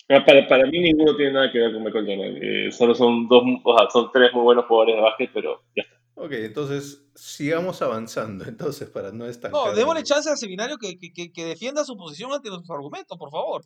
Ah, 0.09 0.23
para, 0.25 0.45
para 0.49 0.65
mí 0.65 0.79
ninguno 0.79 1.15
tiene 1.15 1.31
nada 1.31 1.49
que 1.49 1.59
ver 1.59 1.71
con 1.71 1.81
Michael 1.81 2.05
Jordan. 2.05 2.37
Eh, 2.41 2.71
solo 2.73 2.93
son 2.93 3.25
dos, 3.29 3.41
o 3.63 3.77
sea, 3.77 3.89
son 3.89 4.11
tres 4.11 4.33
muy 4.33 4.43
buenos 4.43 4.65
jugadores 4.65 4.95
de 4.97 5.01
básquet, 5.01 5.31
pero 5.33 5.63
ya 5.77 5.83
está. 5.83 5.92
Ok, 6.15 6.31
entonces 6.33 7.03
sigamos 7.15 7.81
avanzando, 7.81 8.45
entonces, 8.47 8.89
para 8.89 9.11
no 9.11 9.25
estar. 9.25 9.51
No, 9.51 9.73
démosle 9.73 10.03
chance 10.03 10.29
al 10.29 10.37
seminario 10.37 10.77
que, 10.77 10.97
que, 10.97 11.31
que, 11.31 11.45
defienda 11.45 11.83
su 11.85 11.97
posición 11.97 12.31
ante 12.31 12.49
nuestros 12.49 12.69
argumentos, 12.71 13.17
por 13.17 13.31
favor. 13.31 13.63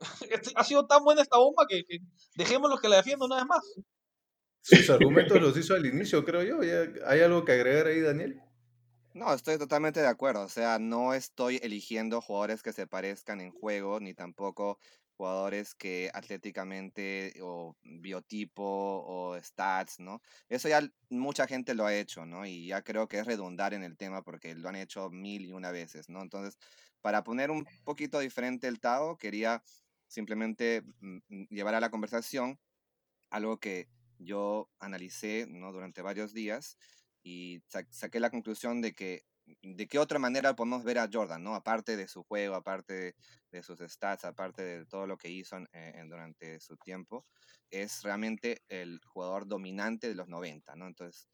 Este, 0.30 0.52
ha 0.54 0.62
sido 0.62 0.86
tan 0.86 1.02
buena 1.02 1.22
esta 1.22 1.38
bomba 1.38 1.66
que, 1.68 1.84
que 1.84 1.98
dejémoslo 2.36 2.78
que 2.78 2.88
la 2.88 2.98
defienda 2.98 3.26
una 3.26 3.34
vez 3.34 3.46
más. 3.46 3.64
Sus 4.62 4.90
argumentos 4.90 5.40
los 5.40 5.56
hizo 5.56 5.74
al 5.74 5.86
inicio, 5.86 6.24
creo 6.24 6.44
yo. 6.44 6.60
¿Hay 7.06 7.20
algo 7.20 7.44
que 7.44 7.50
agregar 7.50 7.88
ahí, 7.88 8.00
Daniel? 8.00 8.40
No, 9.14 9.34
estoy 9.34 9.58
totalmente 9.58 10.00
de 10.00 10.06
acuerdo. 10.06 10.42
O 10.42 10.48
sea, 10.48 10.78
no 10.78 11.14
estoy 11.14 11.58
eligiendo 11.62 12.20
jugadores 12.20 12.62
que 12.62 12.72
se 12.72 12.86
parezcan 12.86 13.40
en 13.40 13.50
juego, 13.50 13.98
ni 13.98 14.14
tampoco 14.14 14.78
jugadores 15.18 15.74
que 15.74 16.10
atléticamente 16.14 17.34
o 17.42 17.76
biotipo 17.82 18.62
o 18.64 19.36
stats, 19.42 19.98
¿no? 19.98 20.22
Eso 20.48 20.68
ya 20.68 20.80
mucha 21.10 21.46
gente 21.48 21.74
lo 21.74 21.86
ha 21.86 21.94
hecho, 21.94 22.24
¿no? 22.24 22.46
Y 22.46 22.68
ya 22.68 22.82
creo 22.82 23.08
que 23.08 23.18
es 23.18 23.26
redundar 23.26 23.74
en 23.74 23.82
el 23.82 23.96
tema 23.96 24.22
porque 24.22 24.54
lo 24.54 24.68
han 24.68 24.76
hecho 24.76 25.10
mil 25.10 25.44
y 25.44 25.52
una 25.52 25.72
veces, 25.72 26.08
¿no? 26.08 26.22
Entonces, 26.22 26.56
para 27.02 27.24
poner 27.24 27.50
un 27.50 27.66
poquito 27.84 28.20
diferente 28.20 28.68
el 28.68 28.78
Tao, 28.80 29.18
quería 29.18 29.62
simplemente 30.06 30.82
mm, 31.00 31.18
mm, 31.28 31.46
llevar 31.50 31.74
a 31.74 31.80
la 31.80 31.90
conversación 31.90 32.58
algo 33.30 33.58
que 33.58 33.88
yo 34.18 34.70
analicé, 34.78 35.46
¿no? 35.48 35.72
Durante 35.72 36.00
varios 36.00 36.32
días 36.32 36.78
y 37.24 37.60
saqué 37.90 38.20
la 38.20 38.30
conclusión 38.30 38.80
de 38.80 38.94
que 38.94 39.24
de 39.62 39.86
qué 39.86 39.98
otra 39.98 40.18
manera 40.18 40.54
podemos 40.54 40.84
ver 40.84 40.98
a 40.98 41.08
Jordan, 41.12 41.42
¿no? 41.42 41.54
Aparte 41.54 41.96
de 41.96 42.08
su 42.08 42.22
juego, 42.22 42.54
aparte 42.54 43.14
de, 43.50 43.62
sus 43.62 43.80
stats, 43.80 44.24
aparte 44.24 44.62
de 44.62 44.86
todo 44.86 45.06
lo 45.06 45.16
que 45.16 45.30
hizo 45.30 45.56
en, 45.72 46.08
durante 46.08 46.60
su 46.60 46.76
tiempo, 46.76 47.26
es 47.70 48.02
realmente 48.02 48.62
el 48.68 49.00
jugador 49.04 49.46
dominante 49.46 50.08
de 50.08 50.14
los 50.14 50.28
90, 50.28 50.76
¿no? 50.76 50.86
Entonces, 50.86 51.28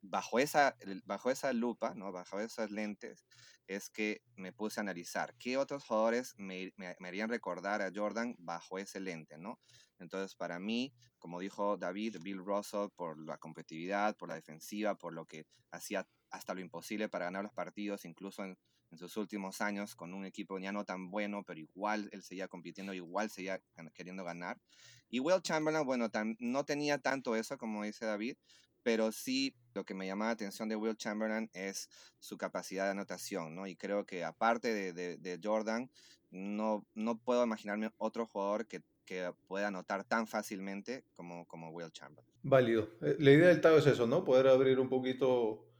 bajo 0.00 0.38
esa, 0.38 0.76
bajo 1.04 1.30
esa 1.30 1.52
lupa, 1.52 1.94
¿no? 1.94 2.12
Bajo 2.12 2.40
esas 2.40 2.70
lentes, 2.70 3.24
es 3.66 3.90
que 3.90 4.22
me 4.36 4.52
puse 4.52 4.80
a 4.80 4.82
analizar 4.82 5.34
qué 5.38 5.56
otros 5.56 5.84
jugadores 5.84 6.34
me, 6.36 6.72
me, 6.76 6.94
me 6.98 7.08
harían 7.08 7.30
recordar 7.30 7.82
a 7.82 7.90
Jordan 7.94 8.34
bajo 8.38 8.78
ese 8.78 9.00
lente, 9.00 9.38
¿no? 9.38 9.60
Entonces, 9.98 10.34
para 10.34 10.58
mí, 10.58 10.92
como 11.18 11.38
dijo 11.38 11.76
David, 11.76 12.18
Bill 12.22 12.38
Russell, 12.44 12.88
por 12.96 13.18
la 13.24 13.38
competitividad, 13.38 14.16
por 14.16 14.28
la 14.28 14.34
defensiva, 14.34 14.96
por 14.96 15.14
lo 15.14 15.26
que 15.26 15.46
hacía 15.70 16.06
hasta 16.32 16.54
lo 16.54 16.60
imposible 16.60 17.08
para 17.08 17.26
ganar 17.26 17.44
los 17.44 17.52
partidos, 17.52 18.04
incluso 18.04 18.44
en, 18.44 18.58
sus 18.94 19.16
últimos 19.16 19.62
años, 19.62 19.94
con 19.94 20.12
un 20.12 20.26
equipo 20.26 20.58
ya 20.58 20.70
no 20.70 20.84
tan 20.84 21.10
bueno, 21.10 21.44
pero 21.44 21.58
igual 21.58 22.10
él 22.12 22.22
seguía 22.22 22.46
compitiendo, 22.46 22.92
igual 22.92 23.30
seguía 23.30 23.58
queriendo 23.94 24.22
ganar. 24.22 24.60
Y 25.08 25.18
Will 25.20 25.40
Chamberlain, 25.40 25.86
bueno, 25.86 26.10
no 26.40 26.64
tenía 26.66 26.98
tanto 26.98 27.34
eso, 27.34 27.56
como 27.56 27.84
dice 27.84 28.04
David, 28.04 28.36
pero 28.82 29.10
sí 29.10 29.56
lo 29.72 29.86
que 29.86 29.94
me 29.94 30.06
llamaba 30.06 30.28
la 30.28 30.34
atención 30.34 30.68
de 30.68 30.76
Will 30.76 30.98
Chamberlain 30.98 31.48
es 31.54 31.88
su 32.18 32.36
capacidad 32.36 32.84
de 32.84 32.90
anotación, 32.90 33.54
¿no? 33.54 33.66
Y 33.66 33.76
creo 33.76 34.04
que 34.04 34.24
aparte 34.24 34.92
de, 34.92 35.16
de 35.16 35.40
Jordan, 35.42 35.90
no, 36.30 36.86
no 36.94 37.18
puedo 37.18 37.44
imaginarme 37.44 37.92
otro 37.96 38.26
jugador 38.26 38.66
que 38.66 38.82
que 39.04 39.32
pueda 39.46 39.68
anotar 39.68 40.04
tan 40.04 40.26
fácilmente 40.26 41.04
como, 41.14 41.46
como 41.46 41.70
Will 41.70 41.90
Chamberlain. 41.90 42.32
Válido. 42.42 42.88
Eh, 43.02 43.16
la 43.18 43.30
idea 43.30 43.48
del 43.48 43.60
Tao 43.60 43.78
es 43.78 43.86
eso, 43.86 44.06
¿no? 44.06 44.24
Poder 44.24 44.48
abrir 44.48 44.78
un 44.78 44.88
poquito 44.88 45.71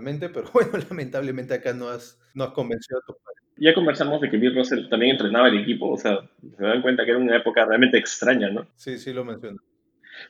mente, 0.00 0.28
pero 0.28 0.48
bueno, 0.52 0.72
lamentablemente 0.88 1.54
acá 1.54 1.72
no 1.72 1.88
has, 1.88 2.18
no 2.34 2.44
has 2.44 2.52
convencido 2.52 2.98
a 2.98 3.02
tu 3.06 3.12
padre. 3.12 3.40
Ya 3.58 3.74
conversamos 3.74 4.20
de 4.20 4.30
que 4.30 4.38
Bill 4.38 4.54
Russell 4.54 4.88
también 4.88 5.12
entrenaba 5.12 5.48
el 5.48 5.60
equipo, 5.60 5.90
o 5.90 5.96
sea, 5.96 6.18
se 6.56 6.62
dan 6.62 6.82
cuenta 6.82 7.04
que 7.04 7.10
era 7.10 7.20
una 7.20 7.36
época 7.36 7.64
realmente 7.64 7.98
extraña, 7.98 8.50
¿no? 8.50 8.66
Sí, 8.76 8.98
sí 8.98 9.12
lo 9.12 9.24
menciono. 9.24 9.58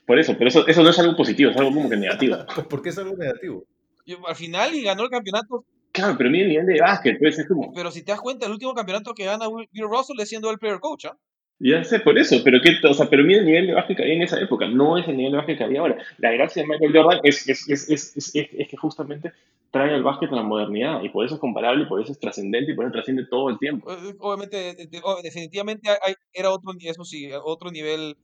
Por 0.05 0.19
eso, 0.19 0.35
pero 0.37 0.49
eso, 0.49 0.67
eso 0.67 0.83
no 0.83 0.89
es 0.89 0.99
algo 0.99 1.15
positivo, 1.15 1.51
es 1.51 1.57
algo 1.57 1.73
como 1.73 1.89
que 1.89 1.97
negativo. 1.97 2.37
¿Por 2.69 2.81
qué 2.81 2.89
es 2.89 2.97
algo 2.97 3.15
negativo? 3.15 3.65
al 4.27 4.35
final 4.35 4.75
y 4.75 4.83
ganó 4.83 5.03
el 5.03 5.09
campeonato. 5.09 5.65
Claro, 5.93 6.15
pero 6.17 6.29
mira 6.29 6.43
el 6.43 6.49
nivel 6.49 6.65
de 6.65 6.81
básquet, 6.81 7.17
pues 7.19 7.39
es 7.39 7.47
como... 7.47 7.71
Pero 7.71 7.91
si 7.91 8.03
te 8.03 8.11
das 8.11 8.19
cuenta, 8.19 8.45
el 8.45 8.51
último 8.51 8.73
campeonato 8.73 9.13
que 9.13 9.25
gana 9.25 9.47
Bill 9.47 9.87
Russell 9.87 10.19
es 10.19 10.27
siendo 10.27 10.49
el 10.49 10.57
player 10.57 10.79
coach, 10.79 11.05
¿ah? 11.05 11.17
Ya 11.65 11.81
sé, 11.85 12.01
por 12.01 12.17
eso, 12.17 12.35
pero, 12.43 12.59
qué, 12.61 12.75
o 12.85 12.93
sea, 12.93 13.09
pero 13.09 13.23
mira 13.23 13.39
el 13.39 13.45
nivel 13.45 13.67
de 13.67 13.73
básquet 13.73 13.95
que 13.95 14.03
había 14.03 14.15
en 14.15 14.23
esa 14.23 14.37
época, 14.37 14.67
no 14.67 14.97
es 14.97 15.07
el 15.07 15.15
nivel 15.15 15.31
de 15.31 15.37
básquet 15.37 15.57
que 15.57 15.63
había 15.63 15.79
ahora. 15.79 15.97
La 16.17 16.29
gracia 16.31 16.61
de 16.61 16.67
Michael 16.67 16.91
Jordan 16.93 17.19
es, 17.23 17.47
es, 17.47 17.69
es, 17.69 18.35
es, 18.35 18.67
que 18.67 18.75
justamente 18.75 19.31
trae 19.71 19.93
al 19.93 20.03
básquet 20.03 20.29
a 20.33 20.35
la 20.35 20.43
modernidad 20.43 21.01
y 21.03 21.07
por 21.07 21.25
eso 21.25 21.35
es 21.35 21.39
comparable 21.39 21.85
y 21.85 21.87
por 21.87 22.01
eso 22.01 22.11
es 22.11 22.19
trascendente 22.19 22.73
y 22.73 22.75
por 22.75 22.83
eso 22.83 22.91
trasciende 22.91 23.25
todo 23.27 23.49
el 23.49 23.59
tiempo. 23.59 23.89
Eh, 23.89 24.13
obviamente, 24.19 24.75
definitivamente 25.23 25.89
hay, 25.89 26.15
era 26.33 26.49
otro, 26.49 26.73
eso 26.81 27.05
sí, 27.05 27.29
otro 27.31 27.71
nivel 27.71 28.17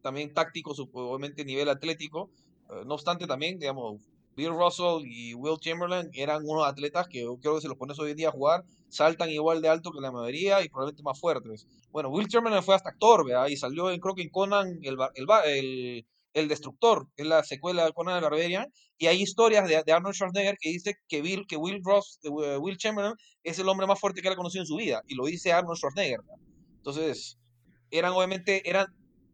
también 0.00 0.32
táctico, 0.32 0.72
obviamente 0.92 1.44
nivel 1.44 1.70
atlético. 1.70 2.30
Eh, 2.70 2.84
no 2.86 2.94
obstante, 2.94 3.26
también, 3.26 3.58
digamos, 3.58 4.02
Bill 4.36 4.50
Russell 4.50 5.06
y 5.06 5.34
Will 5.34 5.58
Chamberlain 5.58 6.10
eran 6.12 6.42
unos 6.44 6.66
atletas 6.66 7.06
que 7.08 7.24
creo 7.40 7.54
que 7.54 7.60
si 7.60 7.68
los 7.68 7.76
pones 7.76 7.98
hoy 7.98 8.10
en 8.10 8.16
día 8.16 8.28
a 8.28 8.32
jugar, 8.32 8.64
saltan 8.88 9.30
igual 9.30 9.62
de 9.62 9.68
alto 9.68 9.90
que 9.92 10.00
la 10.00 10.12
mayoría 10.12 10.62
y 10.62 10.68
probablemente 10.68 11.02
más 11.02 11.20
fuertes. 11.20 11.66
Bueno, 11.90 12.08
Will 12.08 12.28
Chamberlain 12.28 12.62
fue 12.62 12.74
hasta 12.74 12.90
actor, 12.90 13.26
¿verdad? 13.26 13.48
Y 13.48 13.56
salió 13.56 13.90
en, 13.90 14.00
creo 14.00 14.14
que 14.14 14.22
en 14.22 14.30
Conan 14.30 14.78
el, 14.82 14.96
el, 15.14 16.06
el, 16.32 16.48
Destructor, 16.48 17.08
es 17.16 17.26
la 17.26 17.44
secuela 17.44 17.84
de 17.84 17.92
Conan 17.92 18.16
el 18.16 18.22
Barbarian, 18.22 18.72
y 18.98 19.06
hay 19.06 19.20
historias 19.20 19.68
de, 19.68 19.92
Arnold 19.92 20.14
Schwarzenegger 20.14 20.56
que 20.60 20.70
dice 20.70 20.96
que, 21.08 21.22
Bill, 21.22 21.46
que 21.46 21.56
Will, 21.56 21.80
Ross, 21.84 22.18
eh, 22.22 22.56
Will 22.58 22.76
Chamberlain 22.76 23.14
es 23.42 23.58
el 23.58 23.68
hombre 23.68 23.86
más 23.86 24.00
fuerte 24.00 24.22
que 24.22 24.28
ha 24.28 24.36
conocido 24.36 24.62
en 24.62 24.66
su 24.66 24.76
vida, 24.76 25.02
y 25.06 25.14
lo 25.14 25.26
dice 25.26 25.52
Arnold 25.52 25.78
Schwarzenegger. 25.78 26.20
Entonces, 26.76 27.38
eran 27.90 28.12
obviamente, 28.12 28.68
eran, 28.68 28.86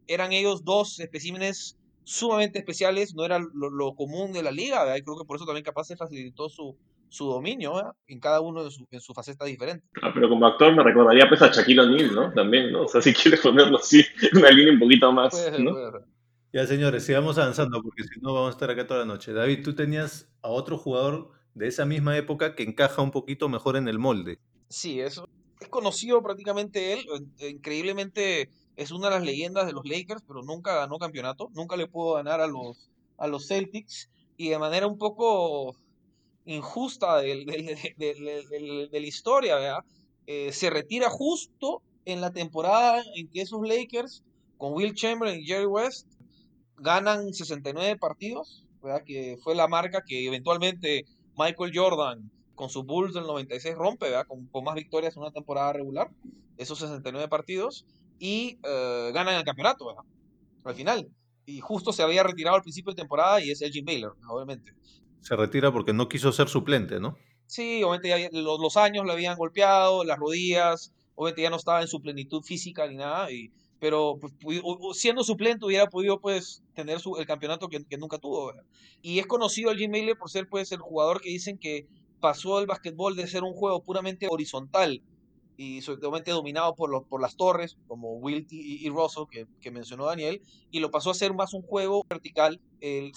eran 0.07 0.31
ellos 0.31 0.63
dos 0.63 0.99
especímenes 0.99 1.77
sumamente 2.03 2.59
especiales, 2.59 3.13
no 3.15 3.25
era 3.25 3.39
lo, 3.39 3.95
común 3.95 4.33
de 4.33 4.43
la 4.43 4.51
liga, 4.51 4.83
¿verdad? 4.83 4.97
y 4.97 5.03
creo 5.03 5.17
que 5.17 5.25
por 5.25 5.35
eso 5.35 5.45
también 5.45 5.63
capaz 5.63 5.85
se 5.85 5.95
facilitó 5.95 6.49
su, 6.49 6.77
su 7.09 7.25
dominio 7.25 7.95
en 8.07 8.19
cada 8.19 8.41
uno 8.41 8.63
de 8.63 8.71
su, 8.71 8.87
en 8.89 9.01
su 9.01 9.13
faceta 9.13 9.45
diferente. 9.45 9.85
Ah, 10.01 10.11
pero 10.13 10.29
como 10.29 10.45
actor 10.47 10.75
me 10.75 10.83
recordaría 10.83 11.27
pues 11.27 11.41
a 11.41 11.51
Shaquille 11.51 11.81
O'Neal, 11.81 12.15
¿no? 12.15 12.33
También, 12.33 12.71
¿no? 12.71 12.83
O 12.83 12.87
sea, 12.87 13.01
si 13.01 13.13
quieres 13.13 13.41
ponerlo 13.41 13.77
así, 13.77 14.03
una 14.33 14.49
línea 14.49 14.73
un 14.73 14.79
poquito 14.79 15.11
más, 15.11 15.33
¿no? 15.59 15.75
Ya, 16.53 16.67
señores, 16.67 17.05
sigamos 17.05 17.37
avanzando 17.37 17.81
porque 17.81 18.03
si 18.03 18.19
no 18.19 18.33
vamos 18.33 18.49
a 18.49 18.51
estar 18.51 18.69
acá 18.69 18.85
toda 18.85 19.01
la 19.01 19.05
noche. 19.05 19.31
David, 19.31 19.63
tú 19.63 19.73
tenías 19.73 20.29
a 20.41 20.49
otro 20.49 20.77
jugador 20.77 21.31
de 21.53 21.67
esa 21.67 21.85
misma 21.85 22.17
época 22.17 22.55
que 22.55 22.63
encaja 22.63 23.01
un 23.01 23.11
poquito 23.11 23.47
mejor 23.47 23.77
en 23.77 23.87
el 23.87 23.99
molde. 23.99 24.39
Sí, 24.67 24.99
eso 24.99 25.27
es 25.61 25.69
conocido 25.69 26.21
prácticamente 26.21 26.93
él, 26.93 27.05
increíblemente 27.39 28.49
es 28.81 28.91
una 28.91 29.09
de 29.09 29.15
las 29.15 29.23
leyendas 29.23 29.67
de 29.67 29.73
los 29.73 29.85
Lakers, 29.85 30.23
pero 30.27 30.41
nunca 30.41 30.75
ganó 30.75 30.97
campeonato, 30.97 31.49
nunca 31.53 31.77
le 31.77 31.87
pudo 31.87 32.15
ganar 32.15 32.41
a 32.41 32.47
los, 32.47 32.89
a 33.17 33.27
los 33.27 33.47
Celtics 33.47 34.09
y 34.37 34.49
de 34.49 34.57
manera 34.57 34.87
un 34.87 34.97
poco 34.97 35.75
injusta 36.45 37.21
de, 37.21 37.45
la 38.91 38.97
historia, 38.99 39.83
eh, 40.25 40.51
se 40.51 40.71
retira 40.71 41.11
justo 41.11 41.83
en 42.05 42.21
la 42.21 42.31
temporada 42.31 43.03
en 43.15 43.29
que 43.29 43.41
esos 43.41 43.61
Lakers, 43.61 44.23
con 44.57 44.73
Will 44.73 44.95
Chamberlain 44.95 45.41
y 45.41 45.45
Jerry 45.45 45.67
West, 45.67 46.07
ganan 46.77 47.33
69 47.33 47.97
partidos, 47.97 48.65
que 49.05 49.37
fue 49.43 49.53
la 49.53 49.67
marca 49.67 50.03
que 50.03 50.25
eventualmente 50.25 51.05
Michael 51.37 51.71
Jordan 51.71 52.31
con 52.55 52.71
su 52.71 52.83
Bulls 52.83 53.13
del 53.13 53.23
96 53.23 53.75
rompe, 53.75 54.07
Con, 54.27 54.47
con, 54.47 54.63
más 54.63 54.73
victorias 54.73 55.15
en 55.15 55.21
una 55.21 55.31
temporada 55.31 55.73
regular, 55.73 56.09
esos 56.57 56.79
69 56.79 57.27
partidos, 57.27 57.85
y 58.21 58.59
eh, 58.63 59.11
ganan 59.15 59.35
el 59.35 59.43
campeonato, 59.43 59.95
Al 60.63 60.75
final. 60.75 61.09
Y 61.47 61.59
justo 61.59 61.91
se 61.91 62.03
había 62.03 62.21
retirado 62.21 62.55
al 62.55 62.61
principio 62.61 62.91
de 62.91 63.01
temporada 63.01 63.43
y 63.43 63.49
es 63.49 63.63
Elgin 63.63 63.83
Baylor, 63.83 64.15
obviamente. 64.29 64.73
Se 65.21 65.35
retira 65.35 65.73
porque 65.73 65.91
no 65.91 66.07
quiso 66.07 66.31
ser 66.31 66.47
suplente, 66.47 66.99
¿no? 66.99 67.17
Sí, 67.47 67.81
obviamente 67.81 68.29
los, 68.31 68.77
años 68.77 69.07
le 69.07 69.13
habían 69.13 69.37
golpeado, 69.37 70.03
las 70.03 70.19
rodillas, 70.19 70.93
obviamente 71.15 71.41
ya 71.41 71.49
no 71.49 71.55
estaba 71.55 71.81
en 71.81 71.87
su 71.87 71.99
plenitud 71.99 72.43
física 72.43 72.87
ni 72.87 72.95
nada, 72.95 73.31
y, 73.31 73.51
pero 73.79 74.19
pues, 74.39 74.61
siendo 74.93 75.23
suplente 75.23 75.65
hubiera 75.65 75.87
podido 75.87 76.21
pues 76.21 76.61
tener 76.75 76.99
su, 76.99 77.17
el 77.17 77.25
campeonato 77.25 77.69
que, 77.69 77.97
nunca 77.97 78.19
tuvo. 78.19 78.53
Y 79.01 79.17
es 79.17 79.25
conocido 79.25 79.71
el 79.71 79.79
Jim 79.79 79.91
Baylor 79.91 80.15
por 80.15 80.29
ser 80.29 80.47
pues 80.47 80.71
el 80.71 80.79
jugador 80.79 81.21
que 81.21 81.29
dicen 81.29 81.57
que 81.57 81.87
pasó 82.19 82.59
el 82.59 82.67
básquetbol 82.67 83.15
de 83.15 83.25
ser 83.25 83.43
un 83.43 83.53
juego 83.53 83.81
puramente 83.81 84.27
horizontal 84.29 85.01
y 85.61 85.79
obviamente 85.91 86.31
dominado 86.31 86.73
por, 86.73 86.89
los, 86.89 87.03
por 87.03 87.21
las 87.21 87.35
torres, 87.35 87.77
como 87.87 88.15
Wilt 88.15 88.47
y, 88.51 88.89
Russell, 88.89 89.25
que, 89.29 89.71
mencionó 89.71 90.05
Daniel, 90.05 90.41
y 90.71 90.79
lo 90.79 90.89
pasó 90.89 91.11
a 91.11 91.13
ser 91.13 91.35
más 91.35 91.53
un 91.53 91.61
juego 91.61 92.03
vertical. 92.09 92.59
El, 92.79 93.11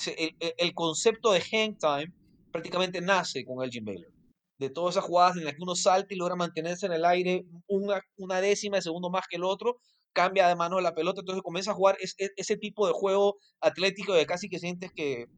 el, 0.58 0.74
concepto 0.74 1.32
de 1.32 1.40
hang 1.40 1.78
time 1.78 2.12
prácticamente 2.52 3.00
nace 3.00 3.46
con 3.46 3.64
Elgin 3.64 3.86
Baylor. 3.86 4.12
De 4.58 4.68
todas 4.68 4.94
esas 4.94 5.04
jugadas 5.04 5.38
en 5.38 5.46
las 5.46 5.54
que 5.54 5.62
uno 5.62 5.74
salta 5.74 6.12
y 6.12 6.18
logra 6.18 6.36
mantenerse 6.36 6.84
en 6.84 6.92
el 6.92 7.06
aire 7.06 7.46
una, 7.66 8.02
una 8.18 8.42
décima 8.42 8.76
de 8.76 8.82
segundo 8.82 9.08
más 9.08 9.26
que 9.26 9.36
el 9.36 9.44
otro, 9.44 9.78
cambia 10.12 10.46
de 10.46 10.54
mano 10.54 10.82
la 10.82 10.94
pelota, 10.94 11.20
entonces 11.20 11.42
comienza 11.42 11.70
a 11.70 11.74
jugar 11.74 11.96
ese 11.98 12.56
tipo 12.58 12.86
de 12.86 12.92
juego 12.92 13.38
atlético 13.62 14.12
de 14.12 14.26
casi 14.26 14.50
que 14.50 14.58
sientes 14.58 14.92
que, 14.92 15.28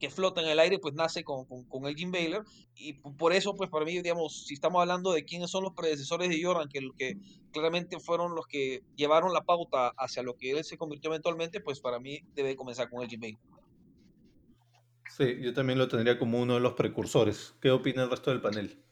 que 0.00 0.10
flota 0.10 0.40
en 0.40 0.48
el 0.48 0.58
aire, 0.58 0.78
pues 0.78 0.94
nace 0.94 1.22
con, 1.22 1.44
con, 1.44 1.64
con 1.64 1.86
Elgin 1.86 2.10
Baylor. 2.10 2.44
Y 2.74 2.94
por 2.94 3.32
eso, 3.32 3.54
pues 3.54 3.70
para 3.70 3.84
mí, 3.84 4.00
digamos, 4.00 4.46
si 4.46 4.54
estamos 4.54 4.80
hablando 4.80 5.12
de 5.12 5.24
quiénes 5.24 5.50
son 5.50 5.62
los 5.62 5.74
predecesores 5.74 6.28
de 6.30 6.42
Jordan, 6.42 6.68
que, 6.68 6.80
que 6.96 7.16
claramente 7.52 8.00
fueron 8.00 8.34
los 8.34 8.46
que 8.46 8.82
llevaron 8.96 9.32
la 9.32 9.42
pauta 9.42 9.92
hacia 9.98 10.22
lo 10.22 10.36
que 10.36 10.52
él 10.52 10.64
se 10.64 10.78
convirtió 10.78 11.10
eventualmente, 11.10 11.60
pues 11.60 11.80
para 11.80 12.00
mí 12.00 12.20
debe 12.34 12.56
comenzar 12.56 12.88
con 12.88 13.02
Elgin 13.02 13.20
Baylor. 13.20 13.40
Sí, 15.16 15.38
yo 15.40 15.52
también 15.52 15.78
lo 15.78 15.88
tendría 15.88 16.18
como 16.18 16.40
uno 16.40 16.54
de 16.54 16.60
los 16.60 16.72
precursores. 16.72 17.54
¿Qué 17.60 17.70
opina 17.70 18.04
el 18.04 18.10
resto 18.10 18.30
del 18.30 18.40
panel? 18.40 18.82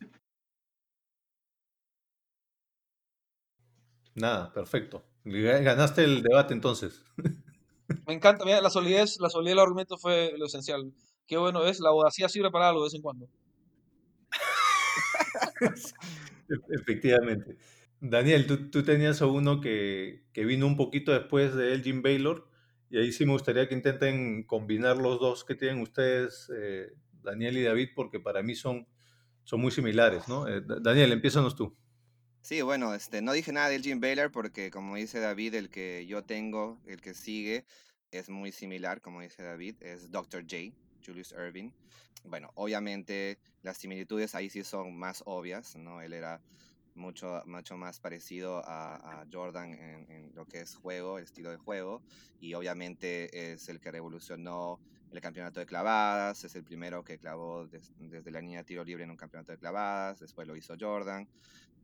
Nada, 4.15 4.53
perfecto. 4.53 5.05
Ganaste 5.25 6.05
el 6.05 6.23
debate 6.23 6.55
entonces. 6.55 7.03
Me 8.07 8.15
encanta, 8.15 8.45
mira, 8.45 8.61
la 8.61 8.71
solidez, 8.71 9.19
la 9.21 9.31
solidez 9.31 9.53
del 9.53 9.61
argumento 9.61 9.97
fue 9.97 10.35
lo 10.37 10.47
esencial. 10.47 10.93
Qué 11.27 11.37
bueno 11.37 11.65
es, 11.65 11.81
la 11.81 11.91
abogacía 11.91 12.29
sirve 12.29 12.51
para 12.51 12.69
algo 12.69 12.83
de 12.83 12.87
vez 12.87 12.95
en 12.95 13.03
cuando. 13.03 13.29
Efectivamente. 16.71 17.57
Daniel, 18.01 18.47
tú, 18.71 18.83
tenías 18.83 19.23
a 19.23 19.27
uno 19.27 19.61
que, 19.61 20.23
vino 20.35 20.67
un 20.67 20.77
poquito 20.77 21.13
después 21.13 21.55
de 21.55 21.75
Elgin 21.75 22.03
Baylor, 22.03 22.49
y 22.91 22.99
ahí 22.99 23.13
sí 23.13 23.27
me 23.27 23.33
gustaría 23.33 23.69
que 23.69 23.75
intenten 23.75 24.45
combinar 24.45 24.97
los 24.97 25.19
dos 25.21 25.45
que 25.45 25.55
tienen 25.55 25.81
ustedes, 25.83 26.51
eh, 26.57 26.93
Daniel 27.23 27.59
y 27.59 27.63
David, 27.63 27.89
porque 27.95 28.21
para 28.21 28.43
mí 28.43 28.55
son, 28.55 28.87
son 29.45 29.61
muy 29.61 29.71
similares, 29.71 30.29
¿no? 30.29 30.47
Eh, 30.47 30.63
Daniel, 30.81 31.13
empiezanos 31.13 31.57
tú. 31.57 31.77
Sí, 32.43 32.63
bueno, 32.63 32.95
este, 32.95 33.21
no 33.21 33.33
dije 33.33 33.53
nada 33.53 33.69
de 33.69 33.77
Elgin 33.77 34.01
Baylor 34.01 34.31
porque, 34.31 34.71
como 34.71 34.97
dice 34.97 35.21
David, 35.21 35.55
el 35.55 35.69
que 35.69 36.07
yo 36.07 36.25
tengo, 36.25 36.81
el 36.87 37.01
que 37.01 37.15
sigue, 37.15 37.65
es 38.11 38.31
muy 38.31 38.53
similar, 38.53 39.01
como 39.01 39.21
dice 39.21 39.43
David, 39.43 39.77
es 39.81 40.11
Dr. 40.11 40.43
J, 40.43 40.75
Julius 41.05 41.33
Irving. 41.33 41.71
Bueno, 42.25 42.51
obviamente 42.55 43.39
las 43.63 43.77
similitudes 43.77 44.35
ahí 44.35 44.51
sí 44.51 44.65
son 44.65 44.97
más 44.97 45.23
obvias, 45.27 45.77
¿no? 45.77 46.01
Él 46.01 46.13
era 46.13 46.41
mucho, 46.95 47.43
mucho 47.47 47.77
más 47.77 48.01
parecido 48.01 48.63
a, 48.65 49.25
Jordan 49.33 49.73
en, 49.73 50.33
lo 50.35 50.47
que 50.47 50.61
es 50.61 50.75
juego, 50.75 51.19
estilo 51.19 51.51
de 51.51 51.57
juego, 51.57 52.03
y 52.41 52.55
obviamente 52.55 53.53
es 53.53 53.69
el 53.69 53.81
que 53.81 53.91
revolucionó 53.91 54.81
el 55.11 55.21
campeonato 55.21 55.61
de 55.61 55.67
clavadas, 55.67 56.45
es 56.45 56.55
el 56.55 56.65
primero 56.65 57.03
que 57.03 57.19
clavó 57.19 57.67
desde 57.67 58.31
la 58.31 58.41
línea 58.41 58.59
de 58.59 58.65
tiro 58.65 58.85
libre 58.85 59.05
en 59.05 59.11
un 59.11 59.17
campeonato 59.17 59.53
de 59.53 59.59
clavadas, 59.59 60.21
después 60.21 60.47
lo 60.47 60.55
hizo 60.55 60.75
Jordan, 60.79 61.27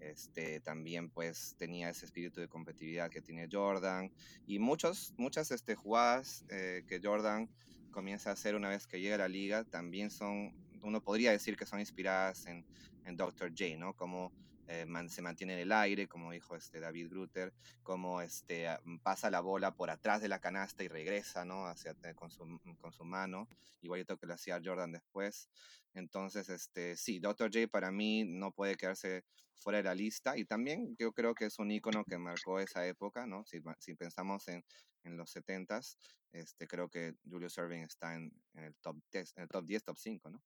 este, 0.01 0.61
también 0.61 1.11
pues 1.11 1.55
tenía 1.59 1.91
ese 1.91 2.07
espíritu 2.07 2.41
de 2.41 2.49
competitividad 2.49 3.11
que 3.11 3.21
tiene 3.21 3.49
Jordan, 3.51 4.11
y 4.47 4.59
muchos, 4.59 5.15
muchas 5.17 5.51
este, 5.51 5.75
jugadas 5.75 6.45
eh, 6.49 6.85
que 6.87 7.01
Jordan 7.03 7.49
comienza 7.91 8.31
a 8.31 8.33
hacer 8.33 8.55
una 8.55 8.69
vez 8.69 8.87
que 8.87 9.01
llega 9.01 9.15
a 9.15 9.19
la 9.19 9.29
liga 9.29 9.65
también 9.65 10.11
son, 10.11 10.53
uno 10.83 11.01
podría 11.03 11.31
decir 11.31 11.57
que 11.57 11.65
son 11.65 11.81
inspiradas 11.81 12.47
en, 12.47 12.65
en 13.05 13.17
Dr. 13.17 13.51
J, 13.51 13.77
¿no? 13.79 13.95
Como 13.95 14.33
eh, 14.69 14.87
se 15.09 15.23
mantiene 15.23 15.55
en 15.55 15.61
el 15.61 15.73
aire, 15.73 16.09
como 16.09 16.33
dijo 16.33 16.57
este 16.57 16.81
David 16.81 17.11
Grutter, 17.11 17.53
como 17.83 18.21
este, 18.21 18.67
pasa 19.03 19.31
la 19.31 19.41
bola 19.41 19.75
por 19.75 19.91
atrás 19.91 20.21
de 20.21 20.29
la 20.29 20.41
canasta 20.41 20.85
y 20.85 20.89
regresa 20.89 21.45
¿no? 21.45 21.67
Hacia, 21.67 21.97
eh, 22.03 22.15
con, 22.15 22.31
su, 22.31 22.61
con 22.81 22.93
su 22.93 23.05
mano, 23.05 23.49
igualito 23.83 24.17
que 24.17 24.27
lo 24.27 24.35
hacía 24.35 24.61
Jordan 24.65 24.93
después. 24.93 25.49
Entonces, 25.95 26.49
este, 26.49 26.97
sí, 26.97 27.19
Dr. 27.21 27.51
J 27.53 27.69
para 27.69 27.91
mí 27.91 28.25
no 28.25 28.53
puede 28.53 28.77
quedarse 28.77 29.25
fuera 29.55 29.79
de 29.79 29.85
la 29.85 29.95
lista 29.95 30.37
y 30.37 30.45
también 30.45 30.97
yo 30.99 31.13
creo 31.13 31.35
que 31.35 31.47
es 31.47 31.59
un 31.59 31.71
icono 31.71 32.05
que 32.05 32.19
marcó 32.19 32.61
esa 32.61 32.87
época, 32.87 33.27
¿no? 33.27 33.45
Si, 33.45 33.63
si 33.79 33.95
pensamos 33.95 34.49
en, 34.49 34.65
en 35.05 35.17
los 35.17 35.35
70s, 35.35 35.97
este, 36.33 36.67
creo 36.67 36.89
que 36.89 37.15
Julius 37.29 37.57
Irving 37.59 37.83
está 37.83 38.15
en, 38.15 38.33
en, 38.55 38.65
el 38.65 38.75
top 38.77 38.97
10, 39.13 39.37
en 39.37 39.43
el 39.45 39.49
top 39.49 39.65
10, 39.65 39.85
top 39.85 39.97
5, 39.97 40.31
¿no? 40.31 40.43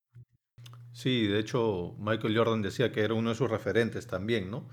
Sí, 0.91 1.27
de 1.27 1.39
hecho, 1.39 1.95
Michael 1.99 2.37
Jordan 2.37 2.61
decía 2.61 2.91
que 2.91 3.01
era 3.01 3.13
uno 3.13 3.29
de 3.29 3.35
sus 3.35 3.49
referentes 3.49 4.07
también, 4.07 4.51
¿no? 4.51 4.67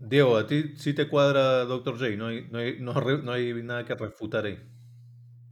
Diego, 0.00 0.36
a 0.36 0.46
ti 0.46 0.76
sí 0.76 0.94
te 0.94 1.08
cuadra 1.08 1.64
Dr. 1.64 1.98
J, 1.98 2.16
no 2.16 2.26
hay, 2.26 2.48
no 2.50 2.58
hay, 2.58 2.80
no, 2.80 3.32
hay 3.32 3.54
nada 3.62 3.84
que 3.84 3.94
refutar 3.94 4.46
ahí. 4.46 4.58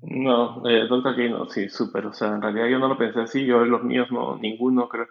No, 0.03 0.69
eh, 0.69 0.87
Dr. 0.89 1.15
J 1.15 1.29
no, 1.29 1.49
sí, 1.49 1.69
súper. 1.69 2.07
O 2.07 2.13
sea, 2.13 2.35
en 2.35 2.43
realidad 2.43 2.67
yo 2.67 2.79
no 2.81 2.89
lo 2.89 2.99
pensé 2.99 3.21
así, 3.21 3.47
yo 3.47 3.65
los 3.65 3.85
míos 3.85 4.09
no, 4.11 4.37
ninguno 4.39 4.89
creo, 4.89 5.07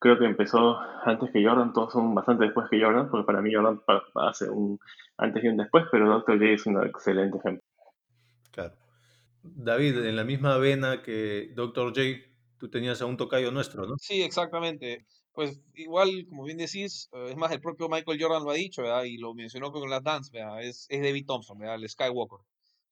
creo 0.00 0.18
que 0.18 0.24
empezó 0.24 0.80
antes 1.04 1.30
que 1.30 1.46
Jordan, 1.46 1.72
todos 1.72 1.92
son 1.92 2.12
bastante 2.14 2.44
después 2.44 2.68
que 2.68 2.82
Jordan, 2.82 3.08
porque 3.08 3.24
para 3.24 3.40
mí 3.40 3.54
Jordan 3.54 3.80
hace 4.16 4.50
un 4.50 4.80
antes 5.16 5.44
y 5.44 5.48
un 5.48 5.58
después, 5.58 5.84
pero 5.92 6.08
Dr. 6.08 6.38
J 6.38 6.50
es 6.50 6.66
un 6.66 6.82
excelente 6.84 7.38
ejemplo. 7.38 7.64
Claro. 8.50 8.74
David, 9.44 10.04
en 10.04 10.16
la 10.16 10.24
misma 10.24 10.56
vena 10.56 11.02
que 11.02 11.52
Dr. 11.54 11.90
J, 11.94 12.00
tú 12.62 12.70
tenías 12.70 13.02
a 13.02 13.06
un 13.06 13.16
tocayo 13.16 13.50
nuestro, 13.50 13.86
¿no? 13.86 13.96
Sí, 13.98 14.22
exactamente. 14.22 15.04
Pues 15.32 15.60
igual, 15.74 16.24
como 16.28 16.44
bien 16.44 16.58
decís, 16.58 17.08
eh, 17.12 17.30
es 17.30 17.36
más, 17.36 17.50
el 17.50 17.60
propio 17.60 17.88
Michael 17.88 18.22
Jordan 18.22 18.44
lo 18.44 18.52
ha 18.52 18.54
dicho, 18.54 18.82
¿verdad? 18.82 19.02
Y 19.02 19.16
lo 19.16 19.34
mencionó 19.34 19.72
con 19.72 19.90
las 19.90 20.04
dance, 20.04 20.30
¿verdad? 20.32 20.62
Es, 20.62 20.86
es 20.88 21.02
David 21.02 21.24
Thompson, 21.26 21.58
¿verdad? 21.58 21.74
El 21.74 21.88
Skywalker, 21.88 22.38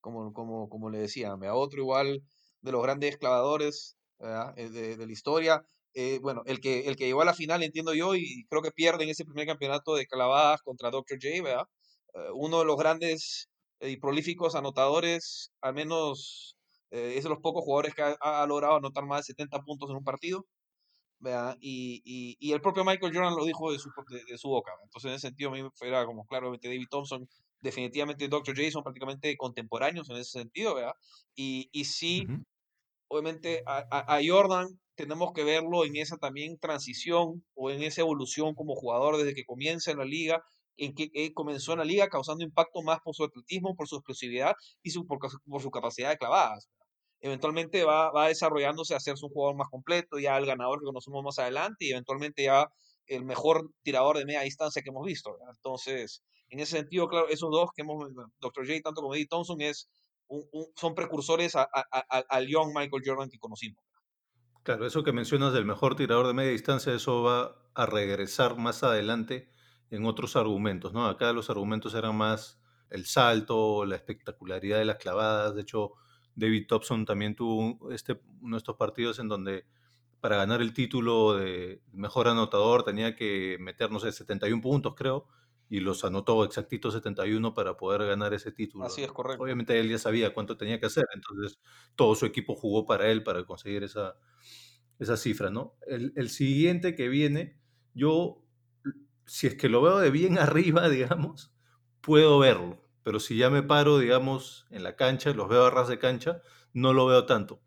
como, 0.01 0.33
como, 0.33 0.69
como 0.69 0.91
le 0.91 0.99
decía, 0.99 1.37
¿verdad? 1.37 1.57
Otro 1.57 1.79
igual 1.81 2.21
de 2.63 2.73
los 2.73 2.83
grandes 2.83 3.17
clavadores. 3.17 3.97
Eh, 4.19 4.69
de, 4.69 4.97
de 4.97 5.07
la 5.07 5.13
historia. 5.13 5.63
Eh, 5.95 6.19
bueno, 6.21 6.43
el 6.47 6.61
que, 6.61 6.81
el 6.89 6.97
que 6.97 7.07
llegó 7.07 7.23
a 7.23 7.25
la 7.25 7.33
final, 7.33 7.63
entiendo 7.63 7.95
yo, 7.95 8.17
y 8.17 8.45
creo 8.51 8.61
que 8.61 8.73
pierde 8.73 9.05
en 9.05 9.11
ese 9.11 9.25
primer 9.25 9.47
campeonato 9.47 9.95
de 9.95 10.07
clavadas 10.07 10.63
contra 10.63 10.91
Dr. 10.91 11.19
J, 11.23 11.43
¿verdad? 11.43 11.65
uno 12.35 12.59
de 12.59 12.65
los 12.65 12.77
grandes 12.77 13.49
y 13.81 13.97
prolíficos 13.99 14.57
anotadores, 14.57 15.53
al 15.61 15.75
menos 15.75 16.57
eh, 16.91 17.15
es 17.17 17.25
de 17.25 17.31
los 17.31 17.39
pocos 17.39 17.65
jugadores 17.65 17.95
que 17.95 18.03
ha, 18.03 18.47
logrado 18.47 18.77
anotar 18.77 19.05
más 19.07 19.21
de 19.21 19.35
70 19.35 19.61
puntos 19.61 19.91
en 19.91 19.97
un 19.97 20.05
partido. 20.05 20.47
Y, 21.61 22.01
y, 22.03 22.37
y, 22.41 22.53
el 22.53 22.63
propio 22.63 22.83
Michael 22.83 23.13
Jordan 23.15 23.37
lo 23.37 23.45
dijo 23.45 23.71
de 23.71 23.79
su, 23.79 23.91
de, 24.09 24.39
su 24.39 24.49
boca. 24.49 24.73
Entonces, 24.83 25.11
en 25.11 25.15
ese 25.17 25.29
sentido, 25.29 25.51
a 25.51 25.53
mí 25.53 25.69
era 25.83 26.07
como 26.07 26.25
claramente 26.25 26.69
David 26.69 26.87
Thompson, 26.91 27.29
definitivamente 27.61 28.27
Dr. 28.29 28.57
Jason, 28.57 28.83
prácticamente 28.83 29.37
contemporáneos 29.37 30.09
en 30.09 30.17
ese 30.17 30.31
sentido. 30.31 30.75
¿verdad? 30.75 30.95
Y, 31.35 31.69
y 31.73 31.85
sí, 31.85 32.27
obviamente, 33.09 33.63
a, 33.67 33.85
a, 33.91 34.21
Jordan 34.27 34.69
tenemos 34.95 35.33
que 35.35 35.45
verlo 35.45 35.85
en 35.85 35.97
esa 35.97 36.17
también 36.17 36.59
transición 36.59 37.45
o 37.55 37.71
en 37.71 37.83
esa 37.83 38.01
evolución 38.01 38.55
como 38.55 38.75
jugador 38.75 39.19
desde 39.19 39.35
que 39.35 39.45
comienza 39.45 39.91
en 39.91 39.99
la 39.99 40.05
liga 40.07 40.43
en 40.81 40.95
que 40.95 41.11
eh, 41.15 41.33
comenzó 41.35 41.73
en 41.73 41.79
la 41.81 41.85
liga 41.85 42.09
causando 42.09 42.43
impacto 42.43 42.83
más 42.83 43.01
por 43.05 43.15
su 43.15 43.25
atletismo, 43.25 43.77
por 43.77 43.87
su 43.87 43.97
explosividad 43.97 44.55
y 44.83 44.91
su, 44.91 45.07
por, 45.07 45.19
por, 45.19 45.63
su 45.63 45.71
capacidad 45.71 46.09
de 46.09 46.17
clavadas 46.17 46.69
eventualmente 47.21 47.85
va, 47.85 48.11
va 48.11 48.29
desarrollándose 48.29 48.95
a 48.95 49.01
ser 49.01 49.15
un 49.23 49.31
jugador 49.31 49.57
más 49.57 49.69
completo, 49.69 50.19
ya 50.19 50.37
el 50.37 50.47
ganador 50.47 50.81
que 50.81 50.87
conocemos 50.87 51.23
más 51.23 51.39
adelante 51.39 51.87
y 51.87 51.91
eventualmente 51.91 52.45
ya 52.45 52.69
el 53.07 53.25
mejor 53.25 53.71
tirador 53.83 54.19
de 54.19 54.25
media 54.25 54.43
distancia 54.43 54.83
que 54.83 54.91
hemos 54.91 55.05
visto. 55.05 55.37
Entonces, 55.55 56.23
en 56.49 56.61
ese 56.61 56.79
sentido, 56.79 57.09
claro, 57.09 57.29
esos 57.29 57.51
dos 57.51 57.71
que 57.75 57.83
hemos, 57.83 58.09
Dr. 58.41 58.67
J, 58.67 58.81
tanto 58.83 59.03
como 59.03 59.15
Eddie 59.15 59.27
Thompson, 59.27 59.61
es 59.61 59.89
son 60.77 60.95
precursores 60.95 61.55
al 61.57 62.47
young 62.47 62.69
Michael 62.69 63.03
Jordan 63.05 63.29
que 63.29 63.39
conocimos. 63.39 63.83
Claro, 64.63 64.87
eso 64.87 65.03
que 65.03 65.13
mencionas 65.13 65.53
del 65.53 65.65
mejor 65.65 65.97
tirador 65.97 66.27
de 66.27 66.35
media 66.35 66.53
distancia, 66.53 66.95
eso 66.95 67.23
va 67.23 67.57
a 67.75 67.87
regresar 67.87 68.57
más 68.57 68.83
adelante 68.83 69.51
en 69.91 70.05
otros 70.05 70.37
argumentos, 70.37 70.93
¿no? 70.93 71.07
Acá 71.07 71.33
los 71.33 71.51
argumentos 71.51 71.95
eran 71.95 72.17
más 72.17 72.61
el 72.91 73.07
salto, 73.07 73.85
la 73.87 73.97
espectacularidad 73.97 74.79
de 74.79 74.85
las 74.85 74.99
clavadas, 74.99 75.55
de 75.55 75.63
hecho, 75.63 75.93
David 76.35 76.67
Thompson 76.67 77.05
también 77.05 77.35
tuvo 77.35 77.91
este, 77.93 78.21
uno 78.41 78.57
de 78.57 78.59
estos 78.59 78.77
partidos 78.77 79.19
en 79.19 79.29
donde 79.29 79.67
para 80.21 80.37
ganar 80.37 80.61
el 80.61 80.73
título 80.73 81.35
de 81.35 81.83
mejor 81.93 82.29
anotador 82.29 82.85
tenía 82.85 83.17
que 83.17 83.57
meter, 83.61 83.91
no 83.91 84.01
sé, 84.01 84.13
71 84.13 84.61
puntos, 84.61 84.95
creo, 84.95 85.27
y 85.69 85.81
los 85.81 86.05
anotó 86.05 86.45
exactitos 86.45 86.95
71 86.95 87.55
para 87.55 87.77
poder 87.77 88.07
ganar 88.07 88.35
ese 88.35 88.53
título. 88.53 88.85
Así 88.85 89.03
es, 89.03 89.13
correcto. 89.13 89.43
Obviamente 89.43 89.79
él 89.81 89.89
ya 89.89 89.99
sabía 89.99 90.35
cuánto 90.35 90.57
tenía 90.57 90.79
que 90.79 90.87
hacer, 90.87 91.05
entonces 91.15 91.59
todo 91.97 92.15
su 92.15 92.27
equipo 92.27 92.55
jugó 92.55 92.85
para 92.85 93.11
él 93.11 93.23
para 93.23 93.45
conseguir 93.45 93.83
esa, 93.85 94.17
esa 94.99 95.17
cifra, 95.17 95.51
¿no? 95.51 95.77
El, 95.87 96.13
el 96.17 96.29
siguiente 96.29 96.95
que 96.95 97.09
viene, 97.09 97.59
yo, 97.95 98.45
si 99.27 99.47
es 99.47 99.55
que 99.55 99.69
lo 99.69 99.81
veo 99.81 99.99
de 99.99 100.11
bien 100.11 100.39
arriba, 100.39 100.89
digamos, 100.89 101.55
puedo 102.03 102.39
verlo 102.39 102.90
pero 103.11 103.19
si 103.19 103.37
ya 103.37 103.51
me 103.51 103.65
paro, 103.65 103.99
digamos, 103.99 104.69
en 104.71 104.85
la 104.85 104.95
cancha, 104.95 105.31
los 105.31 105.49
veo 105.49 105.67
a 105.67 105.71
ras 105.71 105.89
de 105.89 105.99
cancha, 105.99 106.43
no 106.73 106.93
lo 106.93 107.07
veo 107.07 107.27
tanto. 107.27 107.61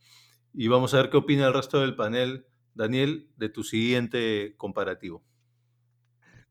Y 0.54 0.70
vamos 0.70 0.94
a 0.94 1.02
ver 1.02 1.10
qué 1.10 1.18
opina 1.18 1.48
el 1.48 1.54
resto 1.54 1.82
del 1.82 1.98
panel, 1.98 2.48
Daniel, 2.76 3.30
de 3.36 3.50
tu 3.50 3.66
siguiente 3.66 4.56
comparativo. 4.56 5.22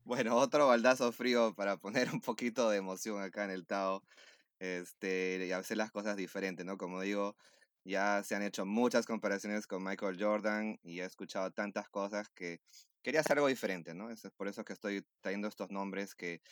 Bueno, 0.03 0.35
otro 0.35 0.67
baldazo 0.67 1.11
frío 1.11 1.55
para 1.55 1.77
poner 1.77 2.11
un 2.13 2.21
poquito 2.21 2.69
de 2.69 2.77
emoción 2.77 3.19
acá 3.19 3.45
en 3.45 3.49
el 3.49 3.65
Tao 3.65 4.03
este, 4.59 5.43
y 5.43 5.51
hacer 5.53 5.77
las 5.77 5.89
cosas 5.89 6.15
diferentes, 6.15 6.63
¿no? 6.63 6.77
Como 6.77 7.01
digo, 7.01 7.35
ya 7.83 8.21
se 8.23 8.35
han 8.35 8.43
hecho 8.43 8.63
muchas 8.63 9.07
comparaciones 9.07 9.65
con 9.65 9.83
Michael 9.83 10.23
Jordan 10.23 10.77
y 10.83 10.99
he 10.99 11.05
escuchado 11.05 11.49
tantas 11.49 11.89
cosas 11.89 12.29
que 12.29 12.61
quería 13.01 13.21
hacer 13.21 13.37
algo 13.37 13.47
diferente, 13.47 13.95
¿no? 13.95 14.11
Es 14.11 14.21
por 14.37 14.47
eso 14.47 14.63
que 14.63 14.73
estoy 14.73 15.03
trayendo 15.19 15.47
estos 15.47 15.71
nombres 15.71 16.13
que 16.13 16.43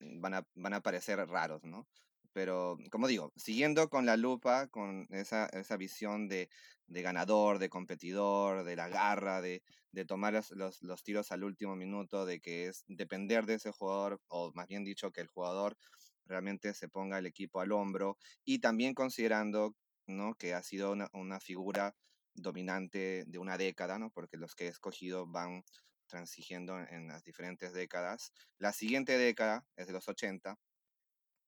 van 0.00 0.34
a, 0.34 0.46
van 0.54 0.74
a 0.74 0.80
parecer 0.80 1.18
raros, 1.28 1.64
¿no? 1.64 1.86
Pero, 2.32 2.78
como 2.90 3.08
digo, 3.08 3.32
siguiendo 3.36 3.88
con 3.88 4.06
la 4.06 4.16
lupa, 4.16 4.68
con 4.68 5.06
esa, 5.10 5.46
esa 5.46 5.76
visión 5.76 6.28
de, 6.28 6.48
de, 6.86 7.02
ganador, 7.02 7.58
de 7.58 7.68
competidor, 7.68 8.64
de 8.64 8.76
la 8.76 8.88
garra, 8.88 9.40
de, 9.40 9.62
de 9.92 10.04
tomar 10.04 10.32
los, 10.34 10.50
los, 10.52 10.80
los, 10.82 11.02
tiros 11.02 11.32
al 11.32 11.42
último 11.42 11.74
minuto, 11.74 12.26
de 12.26 12.40
que 12.40 12.68
es 12.68 12.84
depender 12.86 13.46
de 13.46 13.54
ese 13.54 13.72
jugador, 13.72 14.20
o 14.28 14.52
más 14.54 14.68
bien 14.68 14.84
dicho, 14.84 15.10
que 15.10 15.20
el 15.20 15.26
jugador 15.26 15.76
realmente 16.24 16.72
se 16.74 16.88
ponga 16.88 17.18
el 17.18 17.26
equipo 17.26 17.60
al 17.60 17.72
hombro, 17.72 18.16
y 18.44 18.60
también 18.60 18.94
considerando 18.94 19.74
¿no? 20.06 20.34
que 20.34 20.54
ha 20.54 20.62
sido 20.62 20.92
una, 20.92 21.08
una 21.12 21.40
figura 21.40 21.96
dominante 22.34 23.24
de 23.26 23.38
una 23.38 23.58
década, 23.58 23.98
¿no? 23.98 24.10
porque 24.10 24.36
los 24.36 24.54
que 24.54 24.66
he 24.66 24.68
escogido 24.68 25.26
van 25.26 25.64
transigiendo 26.10 26.78
en 26.78 27.08
las 27.08 27.24
diferentes 27.24 27.72
décadas. 27.72 28.32
La 28.58 28.72
siguiente 28.72 29.16
década 29.16 29.64
es 29.76 29.86
de 29.86 29.92
los 29.92 30.08
80 30.08 30.58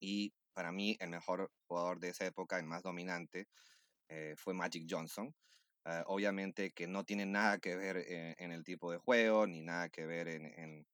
y 0.00 0.32
para 0.54 0.72
mí 0.72 0.96
el 1.00 1.10
mejor 1.10 1.50
jugador 1.66 1.98
de 2.00 2.10
esa 2.10 2.26
época, 2.26 2.58
el 2.58 2.66
más 2.66 2.82
dominante, 2.82 3.48
eh, 4.08 4.34
fue 4.36 4.54
Magic 4.54 4.86
Johnson. 4.88 5.34
ah, 5.84 6.04
obviamente 6.06 6.70
que 6.72 6.86
no 6.86 7.04
tiene 7.04 7.26
nada 7.26 7.58
que 7.58 7.76
ver 7.76 7.96
en, 8.38 8.52
el 8.52 8.64
tipo 8.64 8.92
de 8.92 8.98
juego, 8.98 9.46
ni 9.46 9.62
nada 9.62 9.88
que 9.88 10.06
ver 10.06 10.28
en, 10.28 10.46
en, 10.46 10.86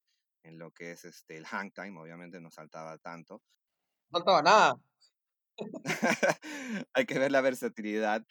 en, 0.43 0.57
lo 0.59 0.71
que 0.71 0.91
es 0.91 1.05
este, 1.05 1.37
el 1.37 1.45
hang 1.45 1.71
time, 1.71 1.99
obviamente 1.99 2.39
no 2.41 2.49
saltaba 2.49 2.97
tanto. 2.97 3.41
No 4.09 4.19
saltaba 4.19 4.41
nada. 4.41 4.88
hay 6.93 7.05
que 7.05 7.19
ver 7.19 7.31
la 7.31 7.41
versatilidad. 7.41 8.25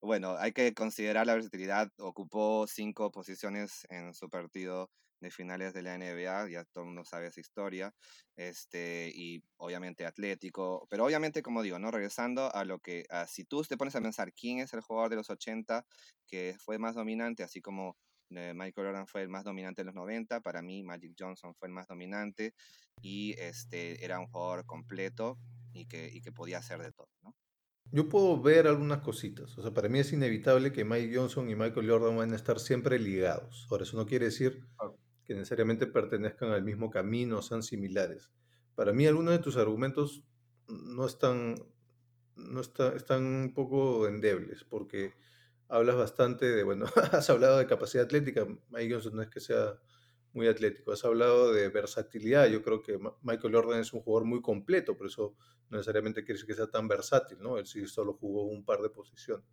Bueno, 0.00 0.36
hay 0.38 0.52
que 0.52 0.74
considerar 0.74 1.26
la 1.26 1.34
versatilidad. 1.34 1.90
Ocupó 1.98 2.66
cinco 2.66 3.10
posiciones 3.10 3.86
en 3.90 4.14
su 4.14 4.28
partido 4.28 4.90
de 5.20 5.30
finales 5.30 5.72
de 5.72 5.82
la 5.82 5.96
NBA, 5.98 6.50
ya 6.50 6.64
todo 6.64 6.84
el 6.84 6.88
mundo 6.88 7.04
sabe 7.04 7.28
esa 7.28 7.40
historia, 7.40 7.94
este, 8.36 9.10
y 9.14 9.42
obviamente 9.56 10.06
atlético, 10.06 10.86
pero 10.90 11.04
obviamente, 11.06 11.42
como 11.42 11.62
digo, 11.62 11.78
¿no? 11.78 11.90
Regresando 11.90 12.54
a 12.54 12.64
lo 12.64 12.78
que, 12.78 13.06
si 13.26 13.44
tú 13.44 13.62
te 13.62 13.76
pones 13.76 13.96
a 13.96 14.02
pensar 14.02 14.32
quién 14.34 14.58
es 14.58 14.72
el 14.74 14.82
jugador 14.82 15.10
de 15.10 15.16
los 15.16 15.30
80 15.30 15.84
que 16.26 16.56
fue 16.58 16.78
más 16.78 16.94
dominante, 16.94 17.42
así 17.42 17.60
como 17.60 17.96
eh, 18.30 18.52
Michael 18.54 18.88
Jordan 18.88 19.06
fue 19.06 19.22
el 19.22 19.28
más 19.28 19.44
dominante 19.44 19.82
en 19.82 19.86
los 19.86 19.94
90, 19.94 20.40
para 20.40 20.62
mí 20.62 20.82
Magic 20.82 21.14
Johnson 21.18 21.54
fue 21.54 21.68
el 21.68 21.74
más 21.74 21.86
dominante 21.86 22.54
y 23.00 23.34
este, 23.38 24.04
era 24.04 24.18
un 24.18 24.26
jugador 24.26 24.66
completo 24.66 25.38
y 25.74 25.86
que, 25.86 26.08
y 26.12 26.20
que 26.20 26.32
podía 26.32 26.58
hacer 26.58 26.80
de 26.80 26.92
todo, 26.92 27.08
¿no? 27.22 27.34
Yo 27.90 28.08
puedo 28.08 28.40
ver 28.40 28.66
algunas 28.66 29.02
cositas. 29.02 29.56
O 29.58 29.62
sea, 29.62 29.72
para 29.72 29.88
mí 29.88 29.98
es 29.98 30.12
inevitable 30.12 30.72
que 30.72 30.84
Mike 30.84 31.14
Johnson 31.14 31.48
y 31.50 31.54
Michael 31.54 31.88
Jordan 31.88 32.16
van 32.16 32.32
a 32.32 32.36
estar 32.36 32.58
siempre 32.58 32.98
ligados. 32.98 33.66
Ahora, 33.70 33.84
eso 33.84 33.96
no 33.96 34.06
quiere 34.06 34.26
decir 34.26 34.66
que 35.24 35.34
necesariamente 35.34 35.86
pertenezcan 35.86 36.50
al 36.50 36.64
mismo 36.64 36.90
camino, 36.90 37.42
sean 37.42 37.62
similares. 37.62 38.30
Para 38.74 38.92
mí, 38.92 39.06
algunos 39.06 39.32
de 39.32 39.38
tus 39.38 39.56
argumentos 39.56 40.24
no 40.68 41.06
están, 41.06 41.54
no 42.36 42.60
está, 42.60 42.94
están 42.96 43.24
un 43.24 43.54
poco 43.54 44.08
endebles, 44.08 44.64
porque 44.64 45.14
hablas 45.68 45.96
bastante 45.96 46.46
de, 46.46 46.62
bueno, 46.62 46.86
has 47.12 47.30
hablado 47.30 47.58
de 47.58 47.66
capacidad 47.66 48.04
atlética. 48.04 48.46
Mike 48.70 48.92
Johnson 48.92 49.16
no 49.16 49.22
es 49.22 49.28
que 49.28 49.40
sea 49.40 49.78
muy 50.34 50.48
atlético. 50.48 50.92
Has 50.92 51.04
hablado 51.04 51.52
de 51.52 51.68
versatilidad. 51.68 52.46
Yo 52.48 52.62
creo 52.62 52.82
que 52.82 52.98
Michael 53.22 53.54
Jordan 53.54 53.80
es 53.80 53.92
un 53.92 54.00
jugador 54.00 54.26
muy 54.26 54.42
completo, 54.42 54.96
por 54.96 55.06
eso 55.06 55.36
no 55.70 55.78
necesariamente 55.78 56.22
quiere 56.22 56.34
decir 56.34 56.46
que 56.48 56.54
sea 56.54 56.70
tan 56.70 56.88
versátil, 56.88 57.38
¿no? 57.40 57.56
Él 57.56 57.66
sí 57.66 57.86
solo 57.86 58.14
jugó 58.14 58.44
un 58.44 58.64
par 58.64 58.80
de 58.80 58.90
posiciones. 58.90 59.46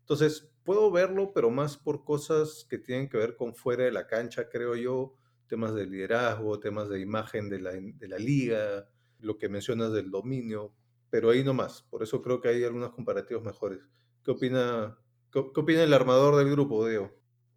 Entonces, 0.00 0.50
puedo 0.64 0.90
verlo, 0.90 1.32
pero 1.34 1.50
más 1.50 1.76
por 1.76 2.04
cosas 2.04 2.66
que 2.68 2.78
tienen 2.78 3.08
que 3.08 3.18
ver 3.18 3.36
con 3.36 3.54
fuera 3.54 3.84
de 3.84 3.92
la 3.92 4.06
cancha, 4.06 4.48
creo 4.48 4.74
yo, 4.76 5.16
temas 5.48 5.74
de 5.74 5.86
liderazgo, 5.86 6.60
temas 6.60 6.88
de 6.88 7.00
imagen 7.00 7.48
de 7.48 7.60
la, 7.60 7.72
de 7.72 8.08
la 8.08 8.18
liga, 8.18 8.88
lo 9.18 9.36
que 9.36 9.48
mencionas 9.48 9.92
del 9.92 10.10
dominio, 10.10 10.72
pero 11.10 11.30
ahí 11.30 11.42
no 11.42 11.54
más. 11.54 11.82
Por 11.82 12.02
eso 12.02 12.22
creo 12.22 12.40
que 12.40 12.48
hay 12.48 12.64
algunos 12.64 12.92
comparativos 12.92 13.42
mejores. 13.42 13.80
¿Qué 14.24 14.30
opina, 14.30 14.98
qué, 15.32 15.38
opina 15.38 15.82
el 15.82 15.92
armador 15.92 16.36
del 16.36 16.50
grupo, 16.50 16.86
Diego? 16.86 17.10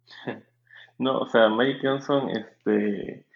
No, 1.02 1.18
o 1.18 1.28
sea, 1.28 1.48
Mike 1.48 1.80
Johnson 1.82 2.30
este, 2.30 3.26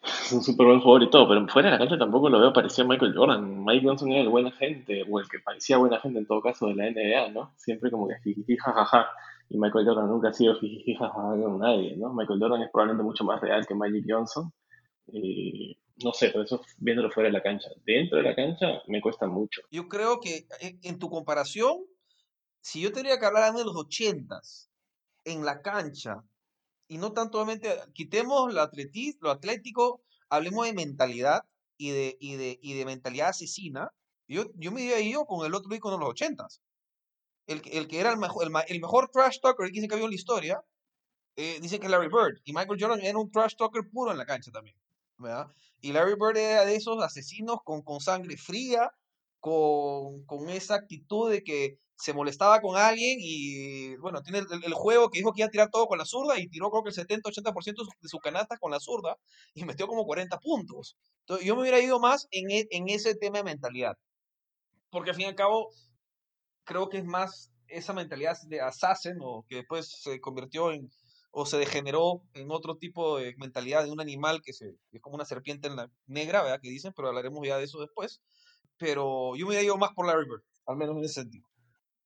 es 0.00 0.32
un 0.32 0.44
súper 0.44 0.64
buen 0.68 0.78
jugador 0.78 1.02
y 1.02 1.10
todo, 1.10 1.28
pero 1.28 1.44
fuera 1.48 1.70
de 1.70 1.72
la 1.72 1.78
cancha 1.78 1.98
tampoco 1.98 2.30
lo 2.30 2.38
veo 2.38 2.52
parecido 2.52 2.84
a 2.84 2.90
Michael 2.90 3.16
Jordan. 3.16 3.64
Mike 3.64 3.84
Johnson 3.84 4.12
era 4.12 4.20
el 4.20 4.28
buena 4.28 4.52
gente, 4.52 5.04
o 5.10 5.18
el 5.18 5.28
que 5.28 5.40
parecía 5.40 5.76
buena 5.76 5.98
gente 5.98 6.20
en 6.20 6.26
todo 6.26 6.40
caso 6.40 6.68
de 6.68 6.76
la 6.76 6.88
NBA, 6.88 7.32
¿no? 7.32 7.52
Siempre 7.56 7.90
como 7.90 8.06
que 8.06 8.14
jiji, 8.22 8.56
jajaja. 8.56 9.08
Y 9.48 9.58
Michael 9.58 9.86
Jordan 9.86 10.08
nunca 10.08 10.28
ha 10.28 10.32
sido 10.32 10.54
jiji, 10.54 10.94
jajaja 10.94 11.42
con 11.42 11.58
nadie, 11.58 11.96
¿no? 11.96 12.14
Michael 12.14 12.38
Jordan 12.38 12.62
es 12.62 12.70
probablemente 12.70 13.02
mucho 13.02 13.24
más 13.24 13.40
real 13.40 13.66
que 13.66 13.74
Magic 13.74 14.04
Johnson. 14.08 14.52
Y 15.08 15.76
no 16.04 16.12
sé, 16.12 16.30
por 16.30 16.44
eso 16.44 16.60
viéndolo 16.76 17.10
fuera 17.10 17.28
de 17.28 17.32
la 17.32 17.42
cancha. 17.42 17.70
Dentro 17.84 18.18
de 18.18 18.22
la 18.22 18.36
cancha 18.36 18.82
me 18.86 19.00
cuesta 19.00 19.26
mucho. 19.26 19.62
Yo 19.72 19.88
creo 19.88 20.20
que 20.20 20.46
en, 20.60 20.78
en 20.84 20.98
tu 21.00 21.10
comparación, 21.10 21.78
si 22.60 22.80
yo 22.82 22.92
tendría 22.92 23.18
que 23.18 23.26
hablar 23.26 23.52
de 23.52 23.64
los 23.64 23.74
ochentas, 23.74 24.70
en 25.24 25.44
la 25.44 25.60
cancha, 25.60 26.22
y 26.88 26.98
no 26.98 27.12
tanto 27.12 27.46
quitemos 27.92 28.52
lo, 28.52 28.70
lo 29.20 29.30
atlético, 29.30 30.02
hablemos 30.30 30.66
de 30.66 30.72
mentalidad 30.72 31.42
y 31.76 31.90
de, 31.90 32.16
y 32.18 32.36
de, 32.36 32.58
y 32.62 32.74
de 32.74 32.84
mentalidad 32.84 33.28
asesina. 33.28 33.92
Yo, 34.26 34.46
yo 34.54 34.72
me 34.72 34.82
iba 34.82 34.98
ido 34.98 35.26
con 35.26 35.46
el 35.46 35.54
otro 35.54 35.74
ícono 35.74 35.96
de 35.96 36.00
los 36.00 36.10
ochentas. 36.10 36.62
El, 37.46 37.62
el 37.72 37.88
que 37.88 38.00
era 38.00 38.10
el 38.10 38.18
mejor, 38.18 38.44
el, 38.44 38.80
mejor 38.80 39.10
trash 39.10 39.38
talker 39.40 39.66
que 39.66 39.72
dicen 39.72 39.88
que 39.88 39.94
había 39.94 40.04
en 40.04 40.10
la 40.10 40.16
historia, 40.16 40.62
eh, 41.36 41.60
que 41.60 41.88
Larry 41.88 42.08
Bird. 42.08 42.40
Y 42.44 42.52
Michael 42.52 42.78
Jordan 42.80 43.00
era 43.00 43.18
un 43.18 43.30
trash 43.30 43.54
talker 43.56 43.88
puro 43.90 44.10
en 44.10 44.18
la 44.18 44.26
cancha 44.26 44.50
también. 44.50 44.76
¿verdad? 45.18 45.48
Y 45.80 45.92
Larry 45.92 46.14
Bird 46.14 46.36
era 46.36 46.64
de 46.64 46.76
esos 46.76 47.02
asesinos 47.02 47.58
con, 47.64 47.82
con 47.82 48.00
sangre 48.00 48.36
fría, 48.36 48.90
con, 49.40 50.24
con 50.24 50.48
esa 50.50 50.74
actitud 50.74 51.30
de 51.30 51.42
que 51.42 51.78
se 51.98 52.12
molestaba 52.12 52.60
con 52.60 52.76
alguien 52.76 53.18
y, 53.20 53.96
bueno, 53.96 54.22
tiene 54.22 54.38
el, 54.38 54.74
juego 54.74 55.10
que 55.10 55.18
dijo 55.18 55.32
que 55.32 55.40
iba 55.40 55.48
a 55.48 55.50
tirar 55.50 55.68
todo 55.70 55.86
con 55.86 55.98
la 55.98 56.04
zurda 56.04 56.38
y 56.38 56.48
tiró 56.48 56.70
creo 56.70 56.84
que 56.84 56.90
el 56.90 56.94
70-80% 56.94 57.74
de 58.00 58.08
su 58.08 58.18
canasta 58.18 58.56
con 58.56 58.70
la 58.70 58.78
zurda 58.78 59.16
y 59.52 59.64
metió 59.64 59.88
como 59.88 60.04
40 60.06 60.38
puntos. 60.38 60.96
Entonces, 61.20 61.46
yo 61.46 61.56
me 61.56 61.62
hubiera 61.62 61.80
ido 61.80 61.98
más 61.98 62.28
en, 62.30 62.50
e, 62.50 62.68
en 62.70 62.88
ese 62.88 63.16
tema 63.16 63.38
de 63.38 63.44
mentalidad. 63.44 63.96
Porque 64.90 65.10
al 65.10 65.16
fin 65.16 65.24
y 65.26 65.28
al 65.28 65.34
cabo, 65.34 65.70
creo 66.64 66.88
que 66.88 66.98
es 66.98 67.04
más 67.04 67.50
esa 67.66 67.92
mentalidad 67.92 68.36
de 68.46 68.60
assassin 68.60 69.16
o 69.20 69.44
que 69.48 69.56
después 69.56 69.90
se 70.02 70.20
convirtió 70.20 70.72
en 70.72 70.88
o 71.30 71.46
se 71.46 71.58
degeneró 71.58 72.22
en 72.34 72.50
otro 72.50 72.76
tipo 72.76 73.18
de 73.18 73.34
mentalidad 73.38 73.84
de 73.84 73.90
un 73.90 74.00
animal 74.00 74.40
que, 74.42 74.52
se, 74.52 74.74
es 74.92 75.00
como 75.00 75.16
una 75.16 75.24
serpiente 75.24 75.68
en 75.68 75.76
la 75.76 75.90
negra, 76.06 76.42
¿verdad? 76.42 76.60
Que 76.60 76.70
dicen, 76.70 76.92
pero 76.96 77.08
hablaremos 77.08 77.46
ya 77.46 77.58
de 77.58 77.64
eso 77.64 77.80
después. 77.80 78.22
Pero 78.78 79.36
yo 79.36 79.44
me 79.44 79.50
hubiera 79.50 79.64
ido 79.64 79.76
más 79.76 79.90
por 79.94 80.06
Larry 80.06 80.24
Bird, 80.24 80.42
al 80.66 80.76
menos 80.76 80.96
en 80.96 81.04
ese 81.04 81.14
sentido. 81.22 81.46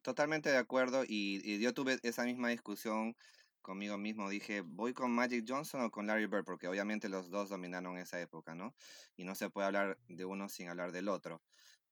Totalmente 0.03 0.51
de 0.51 0.59
acuerdo 0.59 1.05
y, 1.07 1.61
yo 1.61 1.73
tuve 1.75 1.99
esa 2.03 2.25
misma 2.25 2.49
discusión 2.49 3.17
conmigo 3.63 3.99
mismo. 3.99 4.29
Dije, 4.29 4.63
¿voy 4.63 4.93
con 4.95 5.13
Magic 5.13 5.45
Johnson 5.49 5.83
o 5.83 5.91
con 5.93 6.09
Larry 6.09 6.27
Bird? 6.27 6.45
Porque 6.45 6.67
obviamente 6.67 7.09
los 7.09 7.31
dos 7.31 7.51
dominaron 7.51 7.97
esa 7.99 8.21
época, 8.21 8.55
¿no? 8.57 8.75
Y 9.17 9.25
no 9.25 9.37
se 9.37 9.49
puede 9.49 9.69
hablar 9.69 9.99
de 10.09 10.25
uno 10.25 10.49
sin 10.49 10.69
hablar 10.69 10.91
del 10.91 11.09
otro. 11.09 11.41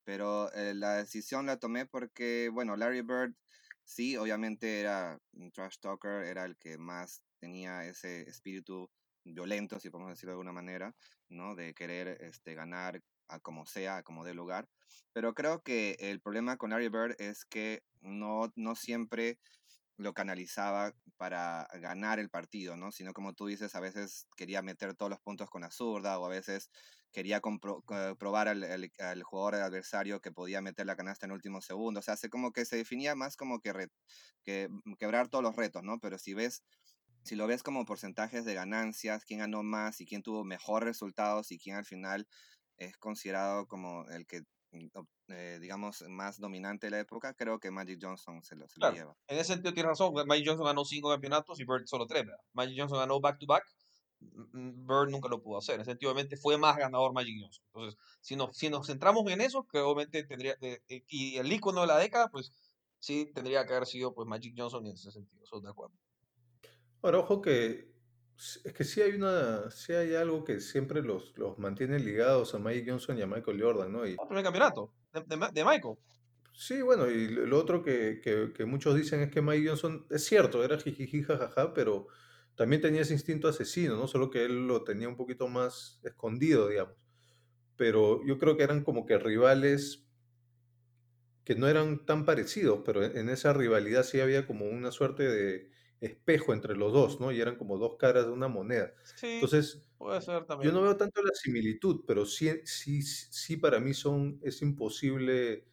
Pero 0.04 0.52
eh, 0.54 0.74
la 0.74 0.96
decisión 0.96 1.46
la 1.46 1.58
tomé 1.58 1.86
porque, 1.86 2.50
bueno, 2.52 2.76
Larry 2.76 3.02
Bird 3.02 3.34
sí, 3.84 4.16
obviamente 4.16 4.80
era 4.80 5.20
un 5.32 5.52
trash 5.52 5.78
talker, 5.80 6.24
era 6.24 6.44
el 6.44 6.56
que 6.56 6.78
más 6.78 7.22
tenía 7.38 7.84
ese 7.84 8.22
espíritu 8.22 8.90
violento, 9.24 9.78
si 9.78 9.90
podemos 9.90 10.10
decirlo 10.12 10.32
de 10.32 10.34
alguna 10.34 10.52
manera, 10.52 10.94
¿no? 11.28 11.54
De 11.54 11.74
querer 11.74 12.18
este, 12.22 12.54
ganar 12.54 13.00
a 13.30 13.40
como 13.40 13.66
sea, 13.66 13.98
a 13.98 14.02
como 14.02 14.24
dé 14.24 14.34
lugar. 14.34 14.68
Pero 15.12 15.34
creo 15.34 15.62
que 15.62 15.96
el 15.98 16.20
problema 16.20 16.56
con 16.56 16.70
Larry 16.70 16.88
Bird 16.88 17.16
es 17.18 17.44
que 17.44 17.82
no, 18.00 18.52
no 18.56 18.76
siempre 18.76 19.38
lo 19.96 20.14
canalizaba 20.14 20.94
para 21.16 21.68
ganar 21.74 22.18
el 22.18 22.30
partido, 22.30 22.76
¿no? 22.76 22.90
Sino 22.90 23.12
como 23.12 23.34
tú 23.34 23.46
dices, 23.46 23.74
a 23.74 23.80
veces 23.80 24.26
quería 24.36 24.62
meter 24.62 24.94
todos 24.94 25.10
los 25.10 25.20
puntos 25.20 25.50
con 25.50 25.62
la 25.62 25.70
zurda 25.70 26.18
o 26.18 26.26
a 26.26 26.30
veces 26.30 26.70
quería 27.12 27.40
probar 28.18 28.48
al, 28.48 28.90
al, 28.98 29.22
jugador 29.22 29.56
adversario 29.56 30.20
que 30.20 30.32
podía 30.32 30.60
meter 30.60 30.86
la 30.86 30.96
canasta 30.96 31.26
en 31.26 31.32
último 31.32 31.60
segundo. 31.60 32.00
O 32.00 32.02
sea, 32.02 32.14
hace 32.14 32.30
como 32.30 32.52
que 32.52 32.64
se 32.64 32.76
definía 32.76 33.14
más 33.14 33.36
como 33.36 33.60
que, 33.60 33.88
que 34.44 34.68
mm, 34.70 34.94
quebrar 34.94 35.28
todos 35.28 35.44
los 35.44 35.56
retos, 35.56 35.82
¿no? 35.82 35.98
Pero 36.00 36.18
si 36.18 36.34
ves, 36.34 36.62
si 37.24 37.36
lo 37.36 37.46
ves 37.46 37.62
como 37.62 37.84
porcentajes 37.84 38.44
de 38.44 38.54
ganancias, 38.54 39.24
quién 39.24 39.40
ganó 39.40 39.62
más 39.62 40.00
y 40.00 40.06
quién 40.06 40.22
tuvo 40.22 40.44
mejores 40.44 40.86
resultados 40.86 41.52
y 41.52 41.58
quién 41.58 41.76
al 41.76 41.84
final 41.84 42.26
es 42.80 42.96
considerado 42.96 43.66
como 43.68 44.08
el 44.08 44.26
que 44.26 44.42
mm, 44.72 44.88
eh, 45.28 45.58
digamos, 45.60 46.02
más 46.08 46.40
dominante 46.40 46.86
de 46.86 46.90
la 46.90 47.00
época, 47.00 47.34
creo 47.34 47.60
que 47.60 47.70
Magic 47.70 48.00
Johnson 48.02 48.42
se 48.42 48.56
lo, 48.56 48.66
lleva. 48.92 49.16
En 49.28 49.38
ese 49.38 49.52
sentido 49.52 49.72
tiene 49.72 49.90
razón, 49.90 50.12
Magic 50.26 50.46
Johnson 50.48 50.66
ganó 50.66 50.84
cinco 50.84 51.10
campeonatos 51.10 51.60
y 51.60 51.64
Bird 51.64 51.86
solo 51.86 52.06
tres. 52.06 52.24
Magic 52.52 52.76
Johnson 52.78 52.98
ganó 52.98 53.20
back-to-back, 53.20 53.64
mm, 54.20 54.58
mm, 54.58 54.86
Bird 54.86 55.10
nunca 55.10 55.28
lo 55.28 55.40
pudo 55.40 55.58
hacer. 55.58 55.78
Efectivamente 55.78 56.36
fue 56.36 56.58
más 56.58 56.76
ganador 56.76 57.12
Magic 57.12 57.36
Johnson. 57.40 57.64
Entonces, 57.66 58.00
si 58.20 58.34
nos, 58.34 58.56
si 58.56 58.70
nos 58.70 58.86
centramos 58.86 59.30
en 59.30 59.40
eso, 59.40 59.66
que 59.70 59.78
obviamente 59.78 60.24
tendría, 60.24 60.56
eh, 60.62 60.80
y 61.06 61.36
el 61.36 61.52
icono 61.52 61.82
de 61.82 61.86
la 61.86 61.98
década, 61.98 62.28
pues 62.28 62.50
sí 62.98 63.30
tendría 63.34 63.66
que 63.66 63.74
haber 63.74 63.86
sido 63.86 64.14
pues 64.14 64.26
Magic 64.26 64.54
Johnson 64.56 64.86
en 64.86 64.94
ese 64.94 65.12
sentido, 65.12 65.44
estoy 65.44 65.62
de 65.62 65.70
acuerdo. 65.70 65.94
Ahora, 67.02 67.18
ojo 67.18 67.40
que 67.40 67.89
es 68.64 68.72
que 68.72 68.84
sí 68.84 69.02
hay 69.02 69.12
una, 69.12 69.70
sí 69.70 69.92
hay 69.92 70.14
algo 70.14 70.44
que 70.44 70.60
siempre 70.60 71.02
los, 71.02 71.36
los 71.36 71.58
mantiene 71.58 71.98
ligados 71.98 72.54
a 72.54 72.58
Mike 72.58 72.90
Johnson 72.90 73.18
y 73.18 73.22
a 73.22 73.26
Michael 73.26 73.62
Jordan, 73.62 73.92
¿no? 73.92 74.06
Y, 74.06 74.12
el 74.12 74.16
primer 74.26 74.44
campeonato 74.44 74.92
de, 75.12 75.20
de, 75.52 75.64
Michael. 75.64 75.96
Sí, 76.54 76.80
bueno, 76.80 77.10
y 77.10 77.28
lo 77.28 77.58
otro 77.58 77.82
que, 77.82 78.20
que, 78.22 78.52
que, 78.54 78.64
muchos 78.64 78.94
dicen 78.94 79.20
es 79.20 79.30
que 79.30 79.42
Mike 79.42 79.68
Johnson, 79.68 80.06
es 80.10 80.24
cierto, 80.24 80.64
era 80.64 80.78
jijiji 80.78 81.22
jajaja, 81.22 81.74
pero 81.74 82.06
también 82.54 82.80
tenía 82.80 83.02
ese 83.02 83.12
instinto 83.12 83.46
asesino, 83.46 83.96
¿no? 83.96 84.08
Solo 84.08 84.30
que 84.30 84.44
él 84.44 84.66
lo 84.66 84.84
tenía 84.84 85.08
un 85.08 85.16
poquito 85.16 85.46
más 85.48 86.00
escondido, 86.02 86.68
digamos. 86.68 86.94
Pero 87.76 88.24
yo 88.26 88.38
creo 88.38 88.56
que 88.56 88.62
eran 88.62 88.84
como 88.84 89.04
que 89.04 89.18
rivales 89.18 90.06
que 91.44 91.54
no 91.56 91.68
eran 91.68 92.06
tan 92.06 92.24
parecidos, 92.24 92.80
pero 92.86 93.02
en 93.02 93.28
esa 93.28 93.52
rivalidad 93.52 94.02
sí 94.02 94.20
había 94.20 94.46
como 94.46 94.66
una 94.66 94.92
suerte 94.92 95.24
de, 95.24 95.70
espejo 96.00 96.52
entre 96.52 96.76
los 96.76 96.92
dos, 96.92 97.20
¿no? 97.20 97.32
Y 97.32 97.40
eran 97.40 97.56
como 97.56 97.78
dos 97.78 97.96
caras 97.96 98.26
de 98.26 98.32
una 98.32 98.48
moneda. 98.48 98.92
Sí, 99.16 99.26
Entonces, 99.34 99.82
puede 99.98 100.20
ser 100.22 100.44
también. 100.46 100.70
yo 100.70 100.78
no 100.78 100.82
veo 100.82 100.96
tanto 100.96 101.22
la 101.22 101.34
similitud, 101.34 102.04
pero 102.06 102.24
sí, 102.24 102.50
sí, 102.64 103.02
sí 103.02 103.56
para 103.56 103.80
mí 103.80 103.92
son, 103.92 104.40
es 104.42 104.62
imposible 104.62 105.64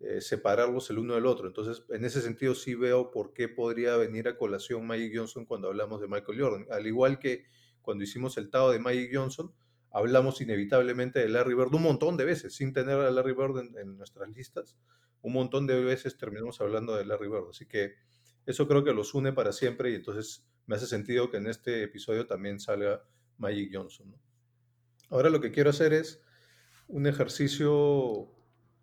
eh, 0.00 0.20
separarlos 0.20 0.90
el 0.90 0.98
uno 0.98 1.14
del 1.14 1.24
otro. 1.24 1.46
Entonces, 1.46 1.84
en 1.88 2.04
ese 2.04 2.20
sentido 2.20 2.54
sí 2.54 2.74
veo 2.74 3.10
por 3.10 3.32
qué 3.32 3.48
podría 3.48 3.96
venir 3.96 4.28
a 4.28 4.36
colación 4.36 4.86
Magic 4.86 5.12
Johnson 5.16 5.46
cuando 5.46 5.68
hablamos 5.68 6.00
de 6.00 6.08
Michael 6.08 6.40
Jordan. 6.40 6.66
Al 6.70 6.86
igual 6.86 7.18
que 7.18 7.44
cuando 7.80 8.04
hicimos 8.04 8.36
el 8.36 8.50
Tao 8.50 8.70
de 8.70 8.78
Magic 8.78 9.10
Johnson, 9.14 9.54
hablamos 9.90 10.42
inevitablemente 10.42 11.20
de 11.20 11.30
Larry 11.30 11.54
Bird 11.54 11.74
un 11.74 11.82
montón 11.82 12.18
de 12.18 12.26
veces, 12.26 12.54
sin 12.54 12.74
tener 12.74 12.98
a 12.98 13.10
Larry 13.10 13.32
Bird 13.32 13.78
en, 13.78 13.96
nuestras 13.96 14.28
listas. 14.28 14.76
Un 15.22 15.32
montón 15.32 15.66
de 15.66 15.82
veces 15.82 16.18
terminamos 16.18 16.60
hablando 16.60 16.94
de 16.94 17.06
Larry 17.06 17.28
Bird. 17.28 17.48
Así 17.50 17.64
que 17.64 17.94
eso 18.46 18.68
creo 18.68 18.84
que 18.84 18.92
los 18.92 19.12
une 19.14 19.32
para 19.32 19.52
siempre 19.52 19.90
y 19.90 19.96
entonces 19.96 20.46
me 20.66 20.76
hace 20.76 20.86
sentido 20.86 21.30
que 21.30 21.36
en 21.36 21.48
este 21.48 21.82
episodio 21.82 22.26
también 22.26 22.60
salga 22.60 23.02
Magic 23.38 23.70
Johnson. 23.72 24.14
Ahora 25.10 25.30
lo 25.30 25.40
que 25.40 25.50
quiero 25.50 25.70
hacer 25.70 25.92
es 25.92 26.22
un 26.88 27.06
ejercicio 27.06 28.32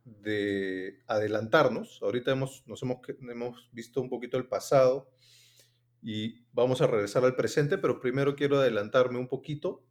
de 0.05 1.01
adelantarnos. 1.07 1.99
Ahorita 2.01 2.31
hemos, 2.31 2.63
nos 2.67 2.81
hemos, 2.83 2.97
hemos 3.21 3.69
visto 3.71 4.01
un 4.01 4.09
poquito 4.09 4.37
el 4.37 4.47
pasado 4.47 5.09
y 6.01 6.45
vamos 6.51 6.81
a 6.81 6.87
regresar 6.87 7.23
al 7.23 7.35
presente, 7.35 7.77
pero 7.77 7.99
primero 7.99 8.35
quiero 8.35 8.57
adelantarme 8.57 9.19
un 9.19 9.27
poquito. 9.27 9.85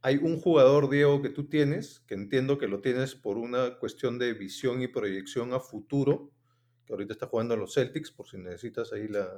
Hay 0.00 0.16
un 0.16 0.40
jugador, 0.40 0.88
Diego, 0.88 1.20
que 1.20 1.28
tú 1.28 1.48
tienes, 1.48 2.00
que 2.00 2.14
entiendo 2.14 2.56
que 2.56 2.68
lo 2.68 2.80
tienes 2.80 3.14
por 3.14 3.36
una 3.36 3.78
cuestión 3.78 4.18
de 4.18 4.32
visión 4.32 4.80
y 4.80 4.88
proyección 4.88 5.52
a 5.52 5.60
futuro, 5.60 6.30
que 6.88 6.94
ahorita 6.94 7.12
está 7.12 7.26
jugando 7.26 7.52
en 7.52 7.60
los 7.60 7.74
Celtics, 7.74 8.10
por 8.10 8.26
si 8.26 8.38
necesitas 8.38 8.92
ahí 8.94 9.08
la, 9.08 9.36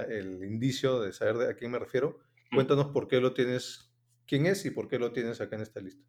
el 0.08 0.44
indicio 0.44 1.00
de 1.00 1.12
saber 1.12 1.50
a 1.50 1.54
quién 1.54 1.72
me 1.72 1.78
refiero. 1.80 2.20
Cuéntanos 2.54 2.86
por 2.86 3.08
qué 3.08 3.20
lo 3.20 3.34
tienes, 3.34 3.90
quién 4.26 4.46
es 4.46 4.64
y 4.64 4.70
por 4.70 4.88
qué 4.88 4.98
lo 4.98 5.12
tienes 5.12 5.40
acá 5.40 5.56
en 5.56 5.62
esta 5.62 5.80
lista. 5.80 6.02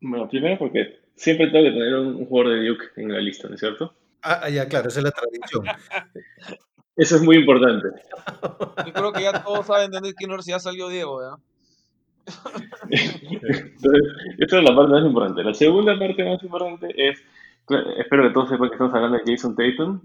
Bueno, 0.00 0.28
primero 0.28 0.58
porque 0.58 1.00
siempre 1.14 1.46
tengo 1.50 1.64
que 1.64 1.70
tener 1.70 1.94
un, 1.94 2.26
jugador 2.26 2.54
de 2.54 2.68
Duke 2.68 2.84
en 2.96 3.12
la 3.12 3.20
lista, 3.20 3.48
¿no 3.48 3.54
es 3.54 3.60
cierto? 3.60 3.94
Ah, 4.22 4.40
ah, 4.42 4.50
ya, 4.50 4.68
claro, 4.68 4.88
esa 4.88 4.98
es 4.98 5.04
la 5.04 5.12
tradición. 5.12 5.64
Eso 6.96 7.14
es 7.14 7.22
muy 7.22 7.36
importante. 7.36 7.88
Yo 8.86 8.92
creo 8.92 9.12
que 9.12 9.22
ya 9.22 9.44
todos 9.44 9.66
saben 9.66 9.92
de 9.92 10.00
qué 10.18 10.24
universidad 10.24 10.58
salió 10.58 10.88
Diego, 10.88 11.22
¿ya? 11.22 11.36
Entonces, 12.90 14.02
esta 14.38 14.58
es 14.58 14.64
la 14.64 14.74
parte 14.74 14.92
más 14.92 15.04
importante. 15.04 15.44
La 15.44 15.54
segunda 15.54 15.96
parte 15.96 16.24
más 16.24 16.42
importante 16.42 16.92
es, 16.96 17.22
espero 17.98 18.24
que 18.24 18.34
todos 18.34 18.48
sepan 18.48 18.68
que 18.68 18.74
estamos 18.74 18.94
hablando 18.94 19.18
de 19.18 19.24
Jason 19.26 19.56
Tatum, 19.56 20.00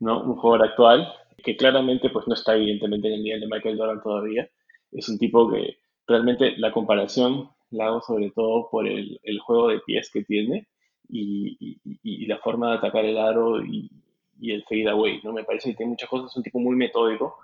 ¿no? 0.00 0.22
Un 0.22 0.36
jugador 0.36 0.66
actual 0.66 1.12
que 1.42 1.56
claramente 1.56 2.10
pues 2.10 2.26
no 2.26 2.34
está 2.34 2.56
evidentemente 2.56 3.08
en 3.08 3.14
el 3.14 3.22
nivel 3.22 3.40
de 3.40 3.46
Michael 3.46 3.78
Jordan 3.78 4.02
todavía. 4.02 4.48
Es 4.92 5.08
un 5.08 5.18
tipo 5.18 5.50
que 5.50 5.78
realmente 6.06 6.54
la 6.56 6.72
comparación 6.72 7.50
la 7.70 7.86
hago 7.86 8.00
sobre 8.00 8.30
todo 8.30 8.68
por 8.70 8.86
el, 8.86 9.20
el 9.22 9.38
juego 9.40 9.68
de 9.68 9.80
pies 9.80 10.10
que 10.12 10.24
tiene 10.24 10.68
y, 11.08 11.80
y, 12.02 12.26
la 12.26 12.38
forma 12.38 12.70
de 12.70 12.76
atacar 12.78 13.04
el 13.04 13.16
aro 13.16 13.62
y, 13.62 13.90
y, 14.38 14.52
el 14.52 14.64
fade 14.64 14.88
away, 14.88 15.20
¿no? 15.22 15.32
Me 15.32 15.44
parece 15.44 15.70
que 15.70 15.76
tiene 15.76 15.90
muchas 15.90 16.08
cosas, 16.08 16.30
es 16.30 16.36
un 16.36 16.42
tipo 16.42 16.58
muy 16.58 16.76
metódico. 16.76 17.36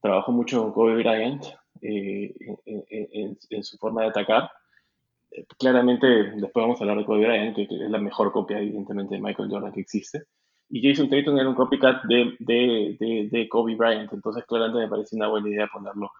Trabajo 0.00 0.32
mucho 0.32 0.62
con 0.62 0.72
Kobe 0.72 0.94
Bryant 0.96 1.44
eh, 1.82 2.34
en, 2.64 3.38
en, 3.50 3.64
su 3.64 3.76
forma 3.76 4.02
de 4.02 4.08
atacar. 4.08 4.50
Claramente, 5.58 6.06
después 6.06 6.62
vamos 6.62 6.80
a 6.80 6.84
hablar 6.84 6.98
de 6.98 7.04
Kobe 7.04 7.26
Bryant, 7.26 7.54
que, 7.54 7.62
es 7.62 7.90
la 7.90 7.98
mejor 7.98 8.32
copia, 8.32 8.58
evidentemente, 8.58 9.14
de 9.14 9.20
Michael 9.20 9.48
Jordan 9.50 9.72
que 9.72 9.80
existe. 9.80 10.24
Y 10.68 10.88
Jason 10.88 11.08
Tatum 11.08 11.38
era 11.38 11.48
un 11.48 11.54
copycat 11.54 12.04
de, 12.04 12.36
de, 12.38 13.28
de, 13.30 13.48
Kobe 13.48 13.74
Bryant, 13.74 14.12
entonces 14.12 14.44
claramente 14.44 14.80
me 14.80 14.88
parece 14.88 15.16
una 15.16 15.28
buena 15.28 15.48
idea 15.48 15.68
ponerlo 15.72 16.10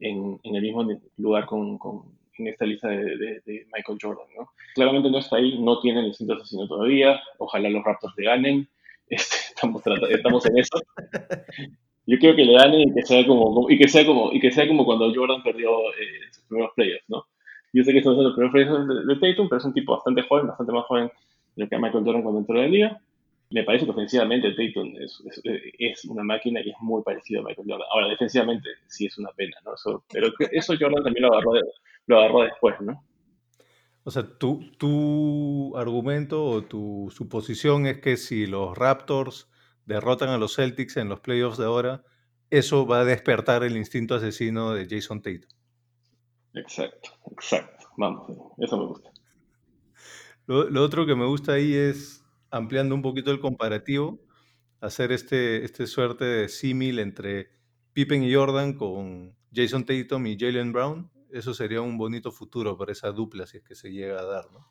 en, 0.00 0.38
en 0.42 0.56
el 0.56 0.62
mismo 0.62 0.86
lugar 1.16 1.46
con, 1.46 1.78
con, 1.78 2.02
en 2.40 2.48
esta 2.48 2.64
lista 2.64 2.88
de, 2.88 3.66
Michael 3.72 3.98
Jordan. 4.00 4.26
¿no? 4.36 4.50
Claramente 4.74 5.10
no 5.10 5.18
está 5.18 5.36
ahí, 5.36 5.58
no 5.58 5.80
tiene 5.80 6.00
el 6.00 6.06
instinto 6.06 6.34
asesino 6.34 6.66
todavía, 6.66 7.20
ojalá 7.38 7.68
los 7.68 7.84
Raptors 7.84 8.14
le 8.16 8.24
ganen, 8.24 8.68
este, 9.08 9.36
estamos, 9.48 9.82
estamos 10.10 10.46
en 10.46 10.58
eso. 10.58 10.78
Yo 12.06 12.18
quiero 12.18 12.34
que 12.34 12.44
le 12.44 12.54
ganen 12.54 12.88
y 12.88 12.94
que 12.94 13.02
sea 13.02 13.26
como, 13.26 13.70
y 13.70 13.78
que 13.78 13.88
sea 13.88 14.04
como, 14.04 14.32
y 14.32 14.40
que 14.40 14.50
sea 14.50 14.66
como 14.66 14.84
cuando 14.84 15.12
Jordan 15.14 15.42
perdió 15.42 15.70
eh, 15.90 16.32
sus 16.32 16.44
primeros 16.44 16.72
playoffs, 16.74 17.04
¿no? 17.08 17.26
Yo 17.72 17.84
sé 17.84 17.92
que 17.92 17.98
estos 17.98 18.16
son 18.16 18.24
los 18.24 18.34
primeros 18.34 18.52
playoffs 18.52 19.06
de, 19.06 19.14
Tatum, 19.16 19.48
pero 19.48 19.58
es 19.58 19.64
un 19.64 19.74
tipo 19.74 19.92
bastante 19.92 20.22
joven, 20.22 20.48
bastante 20.48 20.72
más 20.72 20.84
joven 20.86 21.10
de 21.56 21.64
lo 21.64 21.68
que 21.68 21.78
Michael 21.78 22.04
Jordan 22.04 22.22
cuando 22.22 22.40
entró 22.40 22.56
en 22.56 22.62
la 22.62 22.68
liga 22.68 23.00
me 23.50 23.64
parece 23.64 23.84
que 23.84 23.90
ofensivamente 23.90 24.52
Tatum 24.52 24.94
es, 25.00 25.22
es, 25.78 26.04
una 26.04 26.22
máquina 26.22 26.60
y 26.60 26.70
es 26.70 26.76
muy 26.80 27.02
parecido 27.02 27.40
a 27.40 27.44
Michael 27.44 27.66
Jordan. 27.68 27.88
Ahora, 27.92 28.08
defensivamente 28.08 28.68
sí 28.86 29.06
es 29.06 29.18
una 29.18 29.30
pena, 29.32 29.56
¿no? 29.64 29.72
pero 30.10 30.28
eso 30.52 30.74
Jordan 30.78 31.02
también 31.02 31.22
lo 31.22 31.32
agarró, 31.32 31.52
lo 32.06 32.18
agarró 32.18 32.42
después, 32.42 32.80
¿no? 32.80 33.04
O 34.04 34.10
sea, 34.10 34.22
tu, 34.22 34.60
tu 34.78 35.76
argumento 35.76 36.44
o 36.44 36.62
tu 36.62 37.08
suposición 37.10 37.86
es 37.86 37.98
que 38.00 38.16
si 38.16 38.46
los 38.46 38.78
Raptors 38.78 39.50
derrotan 39.84 40.30
a 40.30 40.38
los 40.38 40.54
Celtics 40.54 40.96
en 40.96 41.08
los 41.08 41.20
playoffs 41.20 41.58
de 41.58 41.66
ahora, 41.66 42.02
eso 42.50 42.86
va 42.86 43.00
a 43.00 43.04
despertar 43.04 43.62
el 43.62 43.76
instinto 43.76 44.14
asesino 44.14 44.72
de 44.72 44.86
Jason 44.88 45.22
Tatum. 45.22 45.50
Exacto, 46.54 47.10
exacto. 47.30 47.86
Vamos, 47.96 48.30
eso 48.58 48.78
me 48.78 48.86
gusta. 48.86 49.10
lo 50.46 50.82
otro 50.82 51.06
que 51.06 51.14
me 51.14 51.26
gusta 51.26 51.52
ahí 51.52 51.74
es 51.74 52.24
ampliando 52.50 52.94
un 52.94 53.02
poquito 53.02 53.30
el 53.30 53.40
comparativo, 53.40 54.20
hacer 54.80 55.12
este, 55.12 55.64
este 55.64 55.86
suerte 55.86 56.24
de 56.24 56.48
símil 56.48 56.98
entre 56.98 57.50
Pippen 57.92 58.22
y 58.24 58.34
Jordan 58.34 58.74
con 58.74 59.36
Jason 59.52 59.84
Tatum 59.84 60.26
y 60.26 60.38
Jalen 60.38 60.72
Brown, 60.72 61.10
eso 61.32 61.54
sería 61.54 61.80
un 61.80 61.96
bonito 61.96 62.32
futuro 62.32 62.76
para 62.76 62.92
esa 62.92 63.12
dupla 63.12 63.46
si 63.46 63.58
es 63.58 63.62
que 63.62 63.74
se 63.74 63.90
llega 63.90 64.20
a 64.20 64.24
dar, 64.24 64.50
¿no? 64.52 64.66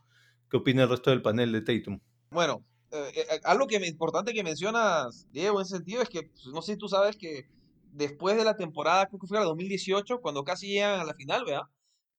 ¿Qué 0.50 0.58
opina 0.58 0.84
el 0.84 0.90
resto 0.90 1.12
del 1.12 1.22
panel 1.22 1.52
de 1.52 1.62
Tatum? 1.62 2.00
Bueno, 2.32 2.66
eh, 2.92 3.12
eh, 3.16 3.40
algo 3.44 3.68
que 3.68 3.76
importante 3.86 4.34
que 4.34 4.44
mencionas, 4.44 5.28
Diego, 5.32 5.60
en 5.60 5.66
ese 5.66 5.76
sentido, 5.78 6.02
es 6.02 6.10
que, 6.10 6.24
pues, 6.24 6.48
no 6.48 6.62
sé 6.62 6.74
si 6.74 6.78
tú 6.80 6.88
sabes 6.88 7.16
que 7.16 7.48
después 7.92 8.38
de 8.38 8.44
la 8.46 8.56
temporada, 8.56 9.08
creo 9.08 9.20
que 9.20 9.28
fue 9.28 9.40
la 9.40 9.46
2018, 9.46 10.22
cuando 10.22 10.44
casi 10.44 10.68
llegan 10.70 11.00
a 11.00 11.06
la 11.06 11.14
final, 11.14 11.46
¿vea? 11.46 11.62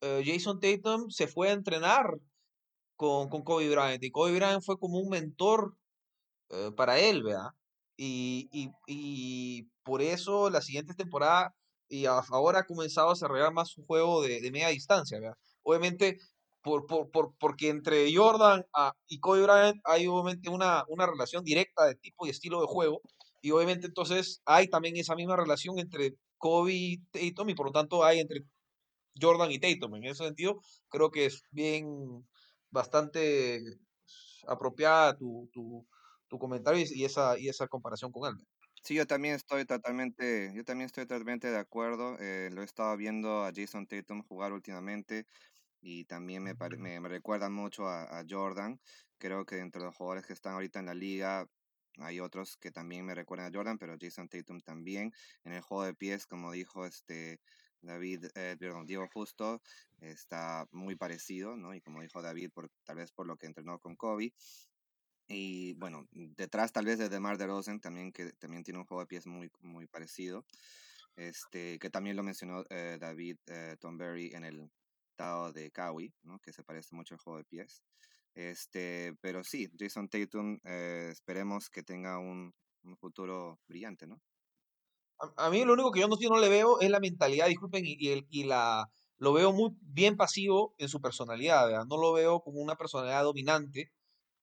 Eh, 0.02 0.22
Jason 0.26 0.60
Tatum 0.60 1.10
se 1.10 1.26
fue 1.26 1.50
a 1.50 1.52
entrenar 1.52 2.18
con, 2.96 3.28
con 3.28 3.42
Kobe 3.42 3.68
Bryant. 3.70 4.02
Y 4.04 4.10
Kobe 4.10 4.34
Bryant 4.34 4.62
fue 4.62 4.78
como 4.78 4.98
un 4.98 5.08
mentor 5.08 5.76
eh, 6.50 6.70
para 6.76 6.98
él, 6.98 7.22
¿verdad? 7.22 7.50
Y, 7.96 8.48
y, 8.52 8.70
y, 8.86 9.68
por 9.84 10.02
eso 10.02 10.50
la 10.50 10.62
siguiente 10.62 10.94
temporada 10.94 11.54
y 11.88 12.06
ahora 12.06 12.60
ha 12.60 12.66
comenzado 12.66 13.08
a 13.08 13.14
desarrollar 13.14 13.52
más 13.52 13.70
su 13.70 13.84
juego 13.84 14.22
de, 14.22 14.40
de 14.40 14.50
media 14.52 14.68
distancia, 14.68 15.18
¿verdad? 15.20 15.36
Obviamente, 15.62 16.18
por, 16.62 16.86
por, 16.86 17.10
por, 17.10 17.34
porque 17.38 17.68
entre 17.68 18.14
Jordan 18.14 18.64
ah, 18.74 18.92
y 19.08 19.18
Kobe 19.20 19.42
Bryant 19.42 19.80
hay 19.84 20.06
obviamente 20.06 20.50
una, 20.50 20.84
una 20.88 21.06
relación 21.06 21.44
directa 21.44 21.86
de 21.86 21.94
tipo 21.96 22.26
y 22.26 22.30
estilo 22.30 22.60
de 22.60 22.66
juego. 22.66 23.00
Y 23.40 23.50
obviamente 23.52 23.86
entonces 23.86 24.42
hay 24.44 24.68
también 24.68 24.96
esa 24.96 25.14
misma 25.14 25.36
relación 25.36 25.78
entre 25.78 26.14
Kobe 26.38 26.72
y 26.72 26.98
Tatum 27.10 27.50
y 27.50 27.54
por 27.54 27.66
lo 27.66 27.72
tanto 27.72 28.04
hay 28.04 28.20
entre 28.20 28.44
Jordan 29.20 29.50
y 29.50 29.58
Tatum. 29.58 29.96
En 29.96 30.04
ese 30.04 30.24
sentido, 30.24 30.60
creo 30.88 31.10
que 31.10 31.26
es 31.26 31.42
bien, 31.50 32.26
bastante 32.70 33.60
apropiada 34.46 35.16
tu, 35.16 35.48
tu, 35.52 35.86
tu 36.28 36.38
comentario 36.38 36.84
y 36.88 37.04
esa, 37.04 37.38
y 37.38 37.48
esa 37.48 37.68
comparación 37.68 38.12
con 38.12 38.32
él. 38.32 38.46
Sí, 38.82 38.94
yo 38.94 39.06
también 39.06 39.34
estoy 39.34 39.66
totalmente, 39.66 40.52
yo 40.54 40.64
también 40.64 40.86
estoy 40.86 41.04
totalmente 41.04 41.50
de 41.50 41.58
acuerdo. 41.58 42.16
Eh, 42.18 42.48
lo 42.52 42.62
he 42.62 42.64
estado 42.64 42.96
viendo 42.96 43.44
a 43.44 43.52
Jason 43.54 43.86
Tatum 43.86 44.22
jugar 44.22 44.52
últimamente 44.52 45.26
y 45.82 46.04
también 46.06 46.42
me, 46.42 46.54
me, 47.00 47.08
recuerda 47.08 47.50
mucho 47.50 47.88
a, 47.88 48.24
Jordan. 48.28 48.80
Creo 49.18 49.44
que 49.44 49.58
entre 49.58 49.82
los 49.82 49.94
jugadores 49.94 50.26
que 50.26 50.32
están 50.32 50.54
ahorita 50.54 50.80
en 50.80 50.86
la 50.86 50.94
liga 50.94 51.46
hay 52.00 52.20
otros 52.20 52.56
que 52.56 52.70
también 52.70 53.04
me 53.04 53.14
recuerdan 53.14 53.52
a 53.52 53.56
Jordan, 53.56 53.78
pero 53.78 53.96
Jason 54.00 54.28
Tatum 54.28 54.60
también. 54.60 55.12
En 55.44 55.52
el 55.52 55.60
juego 55.60 55.84
de 55.84 55.94
pies, 55.94 56.26
como 56.26 56.52
dijo 56.52 56.86
este 56.86 57.40
David, 57.82 58.26
eh, 58.34 58.56
perdón, 58.58 58.86
Diego 58.86 59.08
Justo, 59.12 59.62
está 60.00 60.66
muy 60.72 60.96
parecido, 60.96 61.56
¿no? 61.56 61.74
Y 61.74 61.80
como 61.80 62.02
dijo 62.02 62.22
David, 62.22 62.50
por, 62.52 62.70
tal 62.84 62.96
vez 62.96 63.12
por 63.12 63.26
lo 63.26 63.36
que 63.36 63.46
entrenó 63.46 63.78
con 63.78 63.96
Kobe. 63.96 64.34
Y 65.28 65.74
bueno, 65.74 66.08
detrás 66.10 66.72
tal 66.72 66.86
vez 66.86 66.98
de 66.98 67.08
DeMar 67.08 67.38
DeRozan 67.38 67.80
también, 67.80 68.12
que 68.12 68.32
también 68.32 68.64
tiene 68.64 68.80
un 68.80 68.84
juego 68.84 69.02
de 69.02 69.06
pies 69.06 69.26
muy, 69.26 69.50
muy 69.60 69.86
parecido. 69.86 70.44
Este, 71.16 71.78
que 71.78 71.90
también 71.90 72.16
lo 72.16 72.22
mencionó 72.22 72.64
eh, 72.70 72.96
David 72.98 73.36
eh, 73.46 73.76
Tomberry 73.78 74.32
en 74.34 74.44
el 74.44 74.70
Tao 75.16 75.52
de 75.52 75.70
Kawi, 75.70 76.14
¿no? 76.22 76.38
que 76.38 76.52
se 76.52 76.64
parece 76.64 76.94
mucho 76.94 77.14
al 77.14 77.20
juego 77.20 77.38
de 77.38 77.44
pies. 77.44 77.82
Este, 78.34 79.14
pero 79.20 79.42
sí, 79.44 79.68
Jason 79.78 80.08
Tatum, 80.08 80.58
eh, 80.64 81.08
esperemos 81.10 81.68
que 81.68 81.82
tenga 81.82 82.18
un, 82.18 82.52
un 82.84 82.96
futuro 82.96 83.58
brillante, 83.66 84.06
¿no? 84.06 84.20
A, 85.36 85.50
mí 85.50 85.64
lo 85.64 85.74
único 85.74 85.90
que 85.92 86.00
yo 86.00 86.08
no, 86.08 86.16
no 86.16 86.38
le 86.38 86.48
veo 86.48 86.80
es 86.80 86.88
la 86.88 87.00
mentalidad, 87.00 87.48
disculpen, 87.48 87.84
y, 87.84 87.96
y, 87.98 88.26
y 88.30 88.44
la, 88.44 88.88
lo 89.18 89.34
veo 89.34 89.52
muy 89.52 89.72
bien 89.82 90.16
pasivo 90.16 90.74
en 90.78 90.88
su 90.88 91.00
personalidad, 91.00 91.66
¿verdad? 91.66 91.84
No 91.86 91.98
lo 91.98 92.12
veo 92.12 92.40
como 92.40 92.60
una 92.60 92.76
personalidad 92.76 93.24
dominante, 93.24 93.92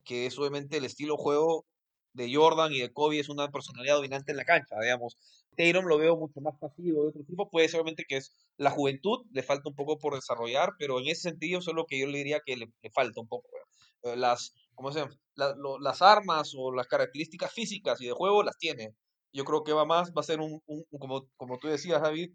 que 0.06 0.28
es 0.28 0.38
obviamente 0.38 0.78
el 0.78 0.86
estilo 0.86 1.18
juego 1.18 1.66
de 2.14 2.34
Jordan 2.34 2.74
y 2.74 2.80
de 2.80 2.92
Kobe, 2.94 3.20
es 3.20 3.30
una 3.30 3.50
personalidad 3.50 3.96
dominante 3.96 4.32
en 4.32 4.38
la 4.38 4.46
cancha, 4.46 4.76
digamos. 4.80 5.18
Tatum 5.56 5.86
lo 5.86 5.98
veo 5.98 6.16
mucho 6.16 6.42
más 6.42 6.56
pasivo 6.60 7.04
de 7.04 7.10
otro 7.10 7.24
tipo, 7.24 7.50
puede 7.50 7.70
ser 7.70 7.80
obviamente 7.80 8.06
que 8.08 8.18
es 8.18 8.32
la 8.58 8.72
juventud, 8.72 9.26
le 9.32 9.44
falta 9.44 9.70
un 9.70 9.76
poco 9.76 9.98
por 9.98 10.16
desarrollar, 10.16 10.74
pero 10.78 11.00
en 11.00 11.08
ese 11.08 11.30
sentido 11.30 11.60
eso 11.60 11.72
es 11.72 11.76
lo 11.76 11.86
que 11.86 12.00
yo 12.00 12.08
le 12.08 12.20
diría 12.20 12.42
que 12.46 12.58
le, 12.58 12.72
falta 12.94 13.20
un 13.22 13.28
poco. 13.28 13.48
Eh, 13.48 13.67
las, 14.04 14.54
como 14.76 14.92
se 14.92 15.06
las 15.36 16.02
armas 16.02 16.54
o 16.58 16.74
las 16.74 16.88
características 16.88 17.54
físicas 17.54 18.02
y 18.02 18.08
de 18.08 18.14
juego 18.14 18.44
las 18.44 18.58
tiene. 18.58 18.96
Yo 19.34 19.46
creo 19.46 19.64
que 19.64 19.74
va 19.74 19.86
más, 19.86 20.12
va 20.12 20.22
a 20.22 20.24
ser 20.24 20.40
un, 20.40 20.62
como, 21.00 21.28
como 21.36 21.60
tú 21.60 21.68
decías, 21.68 22.02
David, 22.02 22.32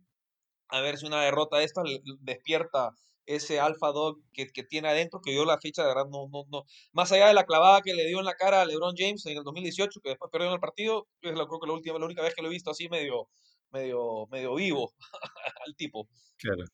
a 0.69 0.81
ver 0.81 0.99
si 0.99 1.07
una 1.07 1.23
derrota 1.23 1.63
esta 1.63 1.83
despierta 2.21 2.93
ese 3.27 3.61
alfa 3.61 3.93
dog 3.93 4.19
que, 4.33 4.49
que, 4.49 4.65
tiene 4.65 4.89
adentro, 4.89 5.21
que 5.21 5.31
dio 5.31 5.45
la 5.45 5.59
ficha, 5.59 5.83
de 5.83 5.89
verdad, 5.89 6.07
no, 6.11 6.29
no, 6.29 6.45
no. 6.51 6.65
Más 6.93 7.13
allá 7.13 7.29
de 7.29 7.35
la 7.35 7.45
clavada 7.45 7.81
que 7.83 7.95
le 7.95 8.07
dio 8.07 8.19
en 8.19 8.25
la 8.25 8.35
cara 8.35 8.63
a 8.63 8.65
LeBron 8.65 8.95
James 8.97 9.25
en 9.27 9.39
el 9.39 9.45
2018, 9.45 10.01
que 10.01 10.11
después 10.11 10.31
perdió 10.31 10.49
en 10.49 10.55
el 10.55 10.61
partido, 10.61 11.07
es 11.21 11.35
la, 11.37 11.47
creo 11.47 11.61
que 11.61 11.67
la 11.67 11.75
última, 11.75 11.99
la 11.99 12.07
única 12.07 12.23
vez 12.23 12.35
que 12.35 12.43
lo 12.43 12.49
he 12.49 12.51
visto 12.51 12.71
así 12.71 12.89
medio, 12.89 13.29
medio, 13.71 14.27
medio 14.31 14.55
vivo 14.55 14.93
al 15.67 15.77
tipo. 15.77 16.09
Claro. 16.37 16.65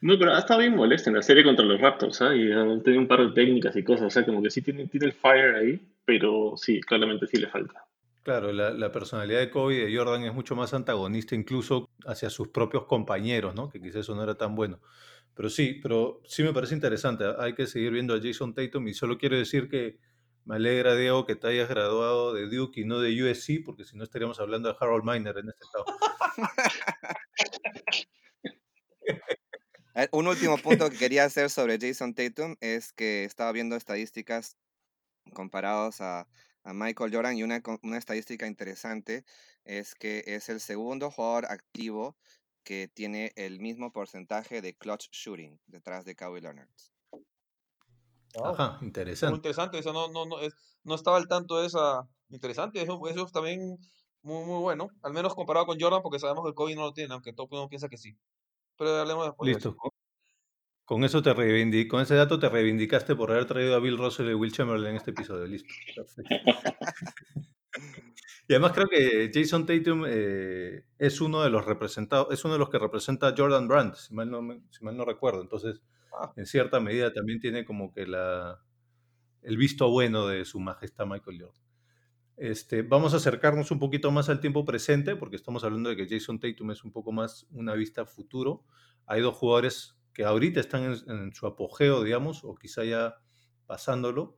No, 0.00 0.18
pero 0.18 0.34
ha 0.34 0.38
estado 0.38 0.60
bien 0.60 0.76
molesto 0.76 1.10
en 1.10 1.16
la 1.16 1.22
serie 1.22 1.42
contra 1.42 1.64
los 1.64 1.80
Raptors, 1.80 2.16
¿sabes? 2.16 2.40
Y 2.40 2.52
ha 2.52 2.64
tenido 2.82 3.00
un 3.00 3.08
par 3.08 3.20
de 3.20 3.32
técnicas 3.32 3.74
y 3.76 3.82
cosas, 3.82 4.06
o 4.06 4.10
sea, 4.10 4.24
como 4.24 4.42
que 4.42 4.50
sí 4.50 4.62
tiene, 4.62 4.86
tiene 4.86 5.06
el 5.06 5.12
fire 5.12 5.54
ahí, 5.54 5.80
pero 6.04 6.54
sí, 6.56 6.80
claramente 6.80 7.26
sí 7.26 7.38
le 7.38 7.48
falta. 7.48 7.84
Claro, 8.22 8.52
la, 8.52 8.70
la, 8.70 8.90
personalidad 8.90 9.38
de 9.38 9.50
Kobe 9.50 9.74
y 9.76 9.78
de 9.78 9.96
Jordan 9.96 10.24
es 10.24 10.34
mucho 10.34 10.56
más 10.56 10.74
antagonista 10.74 11.34
incluso 11.34 11.88
hacia 12.06 12.28
sus 12.28 12.48
propios 12.48 12.84
compañeros, 12.84 13.54
¿no? 13.54 13.68
Que 13.68 13.80
quizás 13.80 13.96
eso 13.96 14.14
no 14.14 14.22
era 14.24 14.34
tan 14.34 14.54
bueno. 14.54 14.80
Pero 15.36 15.48
sí, 15.50 15.78
pero 15.82 16.22
sí 16.24 16.42
me 16.42 16.52
parece 16.52 16.74
interesante. 16.74 17.24
Hay 17.38 17.54
que 17.54 17.66
seguir 17.66 17.92
viendo 17.92 18.14
a 18.14 18.20
Jason 18.20 18.54
Tatum 18.54 18.88
y 18.88 18.94
solo 18.94 19.18
quiero 19.18 19.36
decir 19.36 19.68
que 19.68 19.98
me 20.46 20.56
alegra, 20.56 20.94
Diego, 20.94 21.26
que 21.26 21.36
te 21.36 21.48
hayas 21.48 21.68
graduado 21.68 22.32
de 22.32 22.48
Duke 22.48 22.80
y 22.80 22.84
no 22.84 23.00
de 23.00 23.22
USC, 23.22 23.64
porque 23.64 23.84
si 23.84 23.96
no 23.96 24.04
estaríamos 24.04 24.40
hablando 24.40 24.68
de 24.68 24.76
Harold 24.80 25.04
Miner 25.04 25.36
en 25.38 25.48
este 25.48 25.64
estado. 25.64 25.84
Un 30.12 30.26
último 30.26 30.58
punto 30.58 30.90
que 30.90 30.98
quería 30.98 31.24
hacer 31.24 31.48
sobre 31.48 31.78
Jason 31.80 32.12
Tatum 32.12 32.56
es 32.60 32.92
que 32.92 33.24
estaba 33.24 33.50
viendo 33.52 33.76
estadísticas 33.76 34.58
comparados 35.32 36.00
a, 36.00 36.26
Michael 36.64 37.14
Jordan 37.14 37.38
y 37.38 37.44
una, 37.44 37.62
una, 37.84 37.96
estadística 37.96 38.44
interesante 38.48 39.24
es 39.64 39.94
que 39.94 40.24
es 40.26 40.48
el 40.48 40.58
segundo 40.58 41.12
jugador 41.12 41.46
activo 41.46 42.16
que 42.64 42.88
tiene 42.92 43.32
el 43.36 43.60
mismo 43.60 43.92
porcentaje 43.92 44.60
de 44.60 44.74
clutch 44.74 45.08
shooting 45.12 45.60
detrás 45.66 46.04
de 46.04 46.16
Kawhi 46.16 46.40
Leonard. 46.40 46.68
Ajá, 48.42 48.78
interesante. 48.82 49.30
Muy 49.30 49.36
interesante, 49.38 49.78
eso 49.78 49.92
no, 49.92 50.08
no, 50.08 50.26
no, 50.26 50.38
no 50.82 50.94
estaba 50.96 51.18
al 51.18 51.28
tanto 51.28 51.60
de 51.60 51.68
esa. 51.68 52.08
Interesante, 52.30 52.82
eso, 52.82 53.00
eso 53.06 53.26
es 53.26 53.32
también 53.32 53.78
muy, 54.22 54.44
muy 54.44 54.60
bueno, 54.60 54.88
al 55.02 55.12
menos 55.12 55.36
comparado 55.36 55.66
con 55.66 55.78
Jordan, 55.78 56.02
porque 56.02 56.18
sabemos 56.18 56.42
que 56.42 56.48
el 56.48 56.54
Kobe 56.54 56.74
no 56.74 56.82
lo 56.82 56.92
tiene, 56.92 57.14
aunque 57.14 57.32
todo 57.32 57.46
el 57.46 57.50
mundo 57.52 57.68
piensa 57.68 57.88
que 57.88 57.96
sí. 57.96 58.18
Pero 58.76 58.96
hablemos 58.96 59.26
después. 59.26 59.54
Listo. 59.54 59.76
Con 60.84 61.02
eso 61.02 61.20
te 61.20 61.34
reivindic 61.34 61.88
con 61.88 62.00
ese 62.00 62.14
dato 62.14 62.38
te 62.38 62.48
reivindicaste 62.48 63.16
por 63.16 63.32
haber 63.32 63.46
traído 63.46 63.74
a 63.74 63.80
Bill 63.80 63.98
Russell 63.98 64.30
y 64.30 64.34
Will 64.34 64.52
Chamberlain 64.52 64.90
en 64.92 64.96
este 64.96 65.10
episodio. 65.10 65.44
Listo. 65.44 65.68
y 68.48 68.52
además 68.52 68.72
creo 68.72 68.86
que 68.86 69.32
Jason 69.34 69.66
Tatum 69.66 70.04
eh, 70.06 70.84
es 70.98 71.20
uno 71.20 71.42
de 71.42 71.50
los 71.50 71.64
representados, 71.64 72.32
es 72.32 72.44
uno 72.44 72.54
de 72.54 72.60
los 72.60 72.70
que 72.70 72.78
representa 72.78 73.26
a 73.26 73.34
Jordan 73.36 73.66
Brandt, 73.66 73.96
si 73.96 74.14
mal 74.14 74.30
no, 74.30 74.40
si 74.70 74.84
mal 74.84 74.96
no 74.96 75.04
recuerdo. 75.04 75.42
Entonces, 75.42 75.82
ah. 76.12 76.32
en 76.36 76.46
cierta 76.46 76.78
medida 76.78 77.12
también 77.12 77.40
tiene 77.40 77.64
como 77.64 77.92
que 77.92 78.06
la, 78.06 78.62
el 79.42 79.56
visto 79.56 79.90
bueno 79.90 80.28
de 80.28 80.44
su 80.44 80.60
majestad 80.60 81.06
Michael 81.06 81.42
Jordan. 81.42 81.65
Este, 82.36 82.82
vamos 82.82 83.14
a 83.14 83.16
acercarnos 83.16 83.70
un 83.70 83.78
poquito 83.78 84.10
más 84.10 84.28
al 84.28 84.40
tiempo 84.40 84.66
presente, 84.66 85.16
porque 85.16 85.36
estamos 85.36 85.64
hablando 85.64 85.88
de 85.88 85.96
que 85.96 86.06
Jason 86.06 86.38
Tatum 86.38 86.70
es 86.70 86.84
un 86.84 86.92
poco 86.92 87.10
más 87.10 87.46
una 87.50 87.74
vista 87.74 88.04
futuro. 88.04 88.64
Hay 89.06 89.22
dos 89.22 89.34
jugadores 89.34 89.96
que 90.12 90.24
ahorita 90.24 90.60
están 90.60 90.94
en, 91.06 91.34
su 91.34 91.46
apogeo, 91.46 92.02
digamos, 92.02 92.44
o 92.44 92.54
quizá 92.54 92.84
ya 92.84 93.16
pasándolo, 93.66 94.36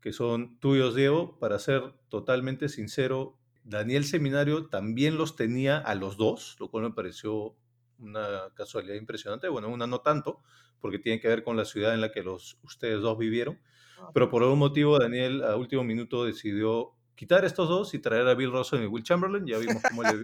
que 0.00 0.12
son 0.12 0.58
tuyos, 0.58 0.96
Diego. 0.96 1.38
Para 1.38 1.58
ser 1.60 1.94
totalmente 2.08 2.68
sincero, 2.68 3.38
Daniel 3.62 4.04
Seminario 4.04 4.66
también 4.68 5.16
los 5.16 5.36
tenía 5.36 5.78
a 5.78 5.94
los 5.94 6.16
dos, 6.16 6.56
lo 6.58 6.68
cual 6.68 6.84
me 6.84 6.92
pareció 6.92 7.56
una 7.98 8.52
casualidad 8.54 8.96
impresionante. 8.96 9.48
Bueno, 9.48 9.68
una 9.68 9.86
no 9.86 10.00
tanto, 10.00 10.42
porque 10.80 10.98
tiene 10.98 11.20
que 11.20 11.28
ver 11.28 11.44
con 11.44 11.56
la 11.56 11.64
ciudad 11.64 11.94
en 11.94 12.00
la 12.00 12.10
que 12.10 12.24
los, 12.24 12.58
ustedes 12.64 13.00
dos 13.00 13.16
vivieron. 13.18 13.60
Pero 14.12 14.28
por 14.28 14.42
algún 14.42 14.58
motivo, 14.58 14.98
Daniel 14.98 15.42
a 15.42 15.56
último 15.56 15.84
minuto 15.84 16.24
decidió 16.24 16.95
quitar 17.16 17.44
estos 17.44 17.68
dos 17.68 17.94
y 17.94 17.98
traer 17.98 18.28
a 18.28 18.34
Bill 18.34 18.52
Russell 18.52 18.82
y 18.82 18.86
Will 18.86 19.02
Chamberlain. 19.02 19.46
Ya 19.46 19.58
vimos 19.58 19.82
cómo 19.88 20.02
le, 20.02 20.18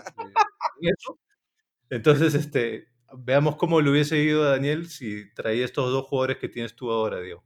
le 0.81 0.92
Entonces, 1.90 2.35
este, 2.35 2.88
veamos 3.18 3.57
cómo 3.57 3.81
le 3.81 3.90
hubiese 3.90 4.18
ido 4.18 4.44
a 4.44 4.50
Daniel 4.50 4.87
si 4.87 5.33
traía 5.35 5.64
estos 5.64 5.90
dos 5.90 6.07
jugadores 6.07 6.37
que 6.37 6.48
tienes 6.48 6.74
tú 6.76 6.90
ahora, 6.90 7.20
Diego. 7.20 7.42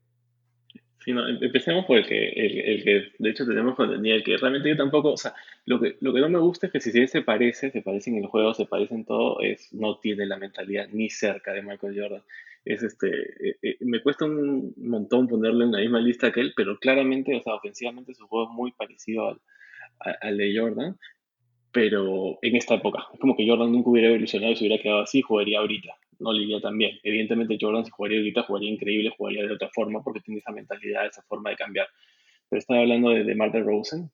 Sí, 1.06 1.12
no, 1.12 1.26
em, 1.28 1.38
empecemos 1.40 1.85
por 1.85 1.98
el 1.98 2.06
que, 2.06 3.12
de 3.16 3.30
hecho 3.30 3.46
tenemos 3.46 3.76
con 3.76 3.90
Daniel, 3.90 4.24
que 4.24 4.37
realmente 4.37 4.70
yo 4.70 4.76
tampoco, 4.76 5.12
o 5.12 5.16
sea, 5.16 5.35
lo 5.64 5.80
que, 5.80 5.96
lo 6.00 6.12
que 6.12 6.20
no 6.20 6.28
me 6.28 6.40
gusta 6.40 6.66
es 6.66 6.72
que 6.72 6.80
si 6.80 7.06
se 7.06 7.22
parece, 7.22 7.70
se 7.70 7.80
parece 7.80 8.11
en 8.11 8.16
el 8.16 8.26
juego, 8.26 8.52
se 8.54 8.66
parece 8.66 8.96
en 8.96 9.04
todo, 9.04 9.40
es, 9.40 9.72
no 9.72 9.98
tiene 10.00 10.26
la 10.26 10.37
mentalidad 10.37 10.88
ni 10.90 11.09
cerca 11.09 11.52
de 11.52 11.62
Michael 11.62 11.96
Jordan. 11.96 12.22
Es 12.66 12.83
este, 12.83 13.09
eh, 13.09 13.57
eh, 13.62 13.76
me 13.81 14.02
cuesta 14.02 14.24
un 14.24 14.74
montón 14.76 15.29
ponerlo 15.29 15.64
en 15.64 15.72
la 15.72 15.79
misma 15.79 16.00
lista 16.00 16.33
que 16.33 16.40
él, 16.40 16.52
pero 16.55 16.79
claramente, 16.79 17.35
o 17.35 17.40
sea, 17.40 17.55
ofensivamente 17.55 18.12
su 18.12 18.26
juego 18.26 18.50
es 18.50 18.55
muy 18.55 18.72
parecido 18.72 19.29
al, 19.29 19.40
al 20.20 20.37
de 20.37 20.52
Jordan, 20.55 20.96
pero 21.72 22.38
en 22.42 22.57
esta 22.57 22.74
época. 22.74 23.07
Es 23.12 23.20
como 23.20 23.37
que 23.37 23.46
Jordan 23.46 23.70
nunca 23.70 23.90
hubiera 23.90 24.09
evolucionado 24.09 24.52
y 24.52 24.57
se 24.57 24.64
hubiera 24.64 24.83
quedado 24.83 25.02
así, 25.02 25.22
jugaría 25.22 25.61
ahorita. 25.61 25.94
No 26.18 26.33
le 26.33 26.42
iría 26.42 26.61
tan 26.61 26.76
bien. 26.76 26.98
Evidentemente 27.02 27.59
Jordan 27.61 27.85
si 27.85 27.90
jugaría 27.90 28.18
ahorita, 28.18 28.42
jugaría 28.42 28.70
increíble, 28.70 29.14
jugaría 29.16 29.46
de 29.46 29.52
otra 29.52 29.68
forma 29.72 30.02
porque 30.02 30.20
tiene 30.20 30.40
esa 30.40 30.52
mentalidad, 30.52 31.07
esa 31.07 31.22
forma 31.22 31.50
de 31.50 31.57
cambiar. 31.57 31.87
Pero 32.48 32.59
estaba 32.59 32.81
hablando 32.81 33.11
de, 33.11 33.24
de 33.24 33.62
Rosen. 33.62 34.11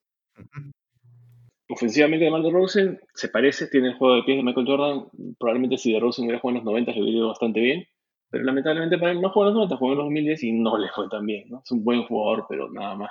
Ofensivamente 1.69 2.27
de 2.27 2.31
Martin 2.31 2.53
Rosen 2.53 3.01
se 3.15 3.29
parece, 3.29 3.69
tiene 3.69 3.89
el 3.89 3.95
juego 3.95 4.17
de 4.17 4.23
pies 4.25 4.37
de 4.39 4.43
Michael 4.43 4.67
Jordan. 4.67 5.05
Probablemente 5.39 5.79
si 5.79 5.93
de 5.93 6.01
Rosen 6.01 6.25
hubiera 6.25 6.41
jugado 6.41 6.59
en 6.59 6.65
los 6.65 6.73
90 6.73 6.93
le 6.93 7.01
hubiera 7.01 7.19
ido 7.19 7.29
bastante 7.29 7.61
bien. 7.61 7.87
Pero 8.33 8.45
lamentablemente 8.45 8.97
para 8.97 9.13
él 9.13 9.21
no 9.21 9.29
jugó 9.29 9.47
en 9.47 9.55
los 9.55 9.57
90, 9.57 9.77
jugó 9.77 9.93
en 9.93 9.99
los 9.99 10.07
2010 10.07 10.43
y 10.45 10.53
no 10.53 10.79
le 10.79 10.89
fue 10.89 11.07
tan 11.11 11.27
bien. 11.27 11.51
¿no? 11.51 11.61
Es 11.63 11.71
un 11.71 11.85
buen 11.85 12.03
jugador, 12.05 12.47
pero 12.49 12.73
nada 12.73 12.97
más. 12.97 13.11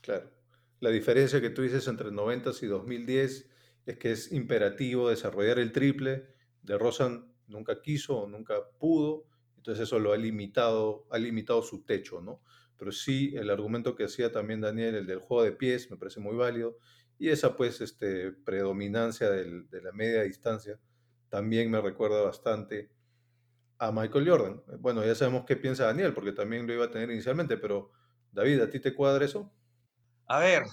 Claro. 0.00 0.30
La 0.78 0.90
diferencia 0.90 1.40
que 1.40 1.50
tú 1.50 1.62
dices 1.62 1.88
entre 1.88 2.12
90 2.12 2.52
y 2.62 2.66
2010 2.66 3.50
es 3.86 3.98
que 3.98 4.12
es 4.12 4.30
imperativo 4.30 5.08
desarrollar 5.08 5.58
el 5.58 5.72
triple. 5.72 6.28
De 6.62 6.78
Rosan 6.78 7.32
nunca 7.48 7.82
quiso 7.82 8.16
o 8.16 8.28
nunca 8.28 8.54
pudo, 8.78 9.24
entonces 9.56 9.82
eso 9.82 9.98
lo 9.98 10.12
ha 10.12 10.16
limitado, 10.16 11.08
ha 11.10 11.18
limitado 11.18 11.60
su 11.62 11.84
techo, 11.84 12.20
¿no? 12.20 12.40
Pero 12.76 12.92
sí, 12.92 13.34
el 13.34 13.50
argumento 13.50 13.96
que 13.96 14.04
hacía 14.04 14.30
también 14.30 14.60
Daniel, 14.60 14.94
el 14.94 15.06
del 15.08 15.18
juego 15.18 15.42
de 15.42 15.50
pies, 15.50 15.90
me 15.90 15.96
parece 15.96 16.20
muy 16.20 16.36
válido. 16.36 16.76
Y 17.18 17.30
esa, 17.30 17.56
pues, 17.56 17.80
este, 17.80 18.30
predominancia 18.30 19.30
del, 19.30 19.68
de 19.68 19.82
la 19.82 19.90
media 19.90 20.22
distancia 20.22 20.78
también 21.28 21.72
me 21.72 21.80
recuerda 21.80 22.22
bastante 22.22 22.90
a 23.78 23.92
Michael 23.92 24.28
Jordan. 24.28 24.62
Bueno, 24.80 25.04
ya 25.04 25.14
sabemos 25.14 25.44
qué 25.46 25.56
piensa 25.56 25.86
Daniel, 25.86 26.12
porque 26.14 26.32
también 26.32 26.66
lo 26.66 26.74
iba 26.74 26.86
a 26.86 26.90
tener 26.90 27.10
inicialmente, 27.10 27.56
pero 27.56 27.90
David, 28.32 28.60
¿a 28.60 28.70
ti 28.70 28.80
te 28.80 28.94
cuadra 28.94 29.24
eso? 29.24 29.52
A 30.26 30.40
ver, 30.40 30.64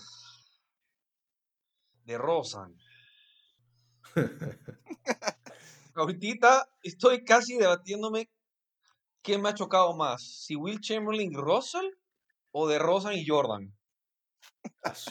de 2.04 2.18
Rosan. 2.18 2.76
Ahorita 5.96 6.70
estoy 6.84 7.24
casi 7.24 7.58
debatiéndome 7.58 8.30
qué 9.22 9.38
me 9.38 9.50
ha 9.50 9.54
chocado 9.54 9.96
más, 9.96 10.22
si 10.46 10.56
Will 10.56 10.82
Chamberlain 10.82 11.32
y 11.32 11.36
Russell 11.36 11.90
o 12.52 12.68
de 12.68 12.80
Rosan 12.80 13.14
y 13.14 13.26
Jordan. 13.26 13.74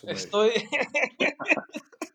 Estoy. 0.02 0.52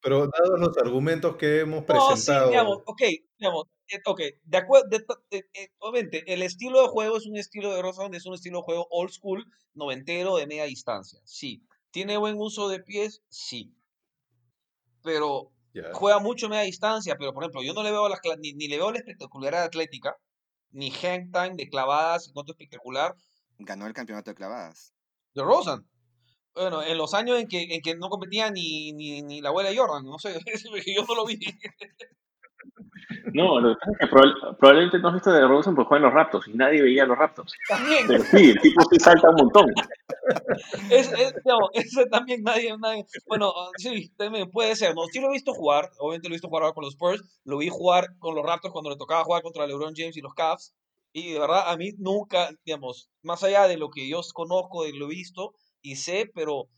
Pero 0.00 0.28
dados 0.28 0.60
los 0.60 0.76
argumentos 0.78 1.36
que 1.36 1.60
hemos 1.60 1.84
presentado. 1.84 2.46
sí, 2.46 2.50
digamos, 2.50 2.78
ok, 2.86 3.02
digamos, 3.38 3.64
eh, 3.88 4.00
ok, 4.06 4.20
de 4.44 4.58
acuerdo, 4.58 4.88
eh, 5.30 5.42
obviamente, 5.78 6.32
el 6.32 6.42
estilo 6.42 6.82
de 6.82 6.88
juego 6.88 7.16
es 7.16 7.26
un 7.26 7.36
estilo 7.36 7.74
de 7.74 7.82
Rosan, 7.82 8.14
es 8.14 8.26
un 8.26 8.34
estilo 8.34 8.58
de 8.58 8.64
juego 8.64 8.86
old 8.90 9.10
school, 9.10 9.44
noventero, 9.74 10.36
de 10.36 10.46
media 10.46 10.64
distancia, 10.64 11.20
sí. 11.24 11.62
¿Tiene 11.90 12.16
buen 12.18 12.36
uso 12.38 12.68
de 12.68 12.80
pies? 12.80 13.22
Sí 13.28 13.74
pero 15.02 15.52
juega 15.92 16.18
mucho 16.18 16.48
media 16.48 16.62
distancia, 16.62 17.16
pero 17.18 17.32
por 17.32 17.42
ejemplo, 17.42 17.62
yo 17.62 17.72
no 17.72 17.82
le 17.82 17.90
veo 17.90 18.08
la, 18.08 18.18
ni, 18.38 18.52
ni, 18.52 18.68
le 18.68 18.76
veo 18.76 18.90
la 18.90 18.98
espectacularidad 18.98 19.64
atlética, 19.64 20.16
ni 20.70 20.90
hang 20.90 21.30
time 21.30 21.54
de 21.56 21.68
clavadas, 21.68 22.30
cuanto 22.32 22.52
espectacular. 22.52 23.14
Ganó 23.58 23.86
el 23.86 23.92
campeonato 23.92 24.30
de 24.30 24.34
clavadas. 24.34 24.92
De 25.34 25.42
Rosen. 25.42 25.88
Bueno, 26.58 26.82
en 26.82 26.98
los 26.98 27.14
años 27.14 27.38
en 27.38 27.46
que, 27.46 27.74
en 27.74 27.80
que 27.80 27.94
no 27.94 28.08
competía 28.08 28.50
ni, 28.50 28.92
ni, 28.92 29.22
ni 29.22 29.40
la 29.40 29.50
abuela 29.50 29.70
Jordan, 29.74 30.04
no 30.04 30.18
sé, 30.18 30.38
yo 30.96 31.04
no 31.06 31.14
lo 31.14 31.26
vi. 31.26 31.38
No, 33.32 33.60
lo 33.60 33.74
que 33.74 33.80
pasa 33.80 33.92
es 33.92 33.98
que 33.98 34.56
probablemente 34.58 34.98
no 34.98 35.08
has 35.08 35.14
visto 35.14 35.30
de 35.30 35.46
Rosen 35.46 35.74
porque 35.74 35.88
juega 35.88 35.98
en 35.98 36.04
los 36.04 36.14
Raptors 36.14 36.48
y 36.48 36.52
nadie 36.54 36.82
veía 36.82 37.06
los 37.06 37.18
Raptors. 37.18 37.52
También. 37.68 38.06
Pero 38.06 38.24
sí, 38.24 38.50
el 38.50 38.60
tipo 38.60 38.82
sí 38.90 38.98
salta 38.98 39.30
un 39.30 39.36
montón. 39.36 39.66
Es, 40.90 41.10
ese 41.74 42.06
también 42.06 42.42
nadie, 42.42 42.76
nadie, 42.78 43.06
Bueno, 43.26 43.52
sí, 43.76 44.10
también 44.16 44.50
puede 44.50 44.76
ser. 44.76 44.94
No, 44.94 45.04
sí 45.06 45.20
lo 45.20 45.28
he 45.28 45.32
visto 45.32 45.54
jugar. 45.54 45.90
Obviamente 45.98 46.28
lo 46.28 46.34
he 46.34 46.36
visto 46.36 46.48
jugar 46.48 46.72
con 46.74 46.84
los 46.84 46.94
Spurs. 46.94 47.22
Lo 47.44 47.58
vi 47.58 47.68
jugar 47.68 48.18
con 48.18 48.34
los 48.34 48.44
Raptors 48.44 48.72
cuando 48.72 48.90
le 48.90 48.96
tocaba 48.96 49.24
jugar 49.24 49.42
contra 49.42 49.66
LeBron 49.66 49.94
James 49.96 50.16
y 50.16 50.20
los 50.20 50.34
Cavs. 50.34 50.74
Y 51.12 51.32
de 51.32 51.38
verdad, 51.38 51.70
a 51.70 51.76
mí 51.76 51.92
nunca, 51.98 52.50
digamos, 52.64 53.10
más 53.22 53.42
allá 53.42 53.66
de 53.66 53.78
lo 53.78 53.90
que 53.90 54.08
yo 54.08 54.20
conozco, 54.34 54.84
de 54.84 54.92
lo 54.92 55.06
he 55.06 55.10
visto 55.10 55.54
y 55.82 55.96
sé, 55.96 56.30
pero 56.34 56.68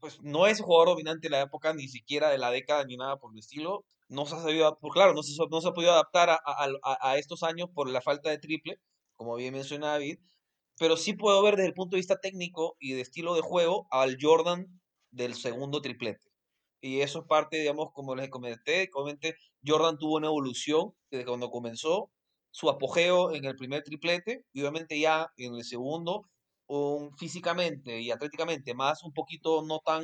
pues 0.00 0.20
no 0.22 0.46
es 0.46 0.60
jugador 0.60 0.88
dominante 0.88 1.28
de 1.28 1.30
la 1.30 1.42
época, 1.42 1.74
ni 1.74 1.88
siquiera 1.88 2.30
de 2.30 2.38
la 2.38 2.50
década, 2.50 2.84
ni 2.84 2.96
nada 2.96 3.16
por 3.16 3.32
el 3.32 3.38
estilo. 3.38 3.84
No 4.08 4.26
se 4.26 4.36
ha 4.36 4.40
sabido, 4.40 4.78
por 4.80 4.92
claro, 4.92 5.14
no 5.14 5.22
se, 5.22 5.32
no 5.50 5.60
se 5.60 5.68
ha 5.68 5.72
podido 5.72 5.92
adaptar 5.92 6.30
a, 6.30 6.38
a, 6.44 6.98
a, 7.00 7.18
estos 7.18 7.42
años 7.42 7.68
por 7.74 7.90
la 7.90 8.00
falta 8.02 8.30
de 8.30 8.38
triple, 8.38 8.78
como 9.16 9.34
bien 9.36 9.54
mencionaba 9.54 9.94
David, 9.94 10.18
pero 10.78 10.96
sí 10.96 11.14
puedo 11.14 11.42
ver 11.42 11.56
desde 11.56 11.68
el 11.68 11.74
punto 11.74 11.96
de 11.96 12.00
vista 12.00 12.18
técnico 12.20 12.76
y 12.78 12.92
de 12.92 13.00
estilo 13.00 13.34
de 13.34 13.40
juego 13.40 13.86
al 13.90 14.16
Jordan 14.20 14.66
del 15.10 15.34
segundo 15.34 15.80
triplete. 15.80 16.28
Y 16.80 17.00
eso 17.00 17.20
es 17.20 17.26
parte, 17.26 17.58
digamos, 17.58 17.88
como 17.92 18.14
les 18.14 18.28
comenté, 18.30 18.90
comenté 18.90 19.36
Jordan 19.66 19.98
tuvo 19.98 20.16
una 20.16 20.28
evolución 20.28 20.92
desde 21.10 21.24
cuando 21.24 21.50
comenzó 21.50 22.10
su 22.50 22.70
apogeo 22.70 23.34
en 23.34 23.44
el 23.44 23.56
primer 23.56 23.82
triplete 23.82 24.44
y 24.52 24.60
obviamente 24.60 24.98
ya 25.00 25.28
en 25.36 25.54
el 25.54 25.64
segundo, 25.64 26.22
un, 26.66 27.16
físicamente 27.16 28.00
y 28.00 28.10
atléticamente 28.10 28.74
más 28.74 29.02
un 29.04 29.12
poquito 29.12 29.62
no 29.62 29.80
tan, 29.84 30.02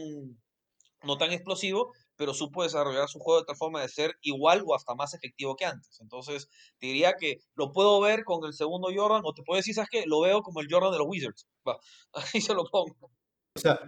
no 1.02 1.18
tan 1.18 1.32
explosivo, 1.32 1.92
pero 2.16 2.34
supo 2.34 2.62
desarrollar 2.62 3.08
su 3.08 3.18
juego 3.18 3.40
de 3.40 3.46
tal 3.46 3.56
forma 3.56 3.80
de 3.80 3.88
ser 3.88 4.16
igual 4.22 4.62
o 4.66 4.74
hasta 4.74 4.94
más 4.94 5.14
efectivo 5.14 5.56
que 5.56 5.64
antes. 5.64 6.00
Entonces, 6.00 6.48
te 6.78 6.86
diría 6.86 7.14
que 7.18 7.38
lo 7.54 7.72
puedo 7.72 8.00
ver 8.00 8.24
con 8.24 8.44
el 8.44 8.52
segundo 8.52 8.88
Jordan, 8.94 9.22
o 9.24 9.34
te 9.34 9.42
puedo 9.42 9.56
decir, 9.56 9.74
¿sabes 9.74 9.90
qué? 9.90 10.04
Lo 10.06 10.20
veo 10.20 10.42
como 10.42 10.60
el 10.60 10.68
Jordan 10.70 10.92
de 10.92 10.98
los 10.98 11.08
Wizards. 11.08 11.46
Va, 11.66 11.78
ahí 12.34 12.40
se 12.40 12.54
lo 12.54 12.64
pongo. 12.64 13.10
O 13.56 13.60
sea, 13.60 13.78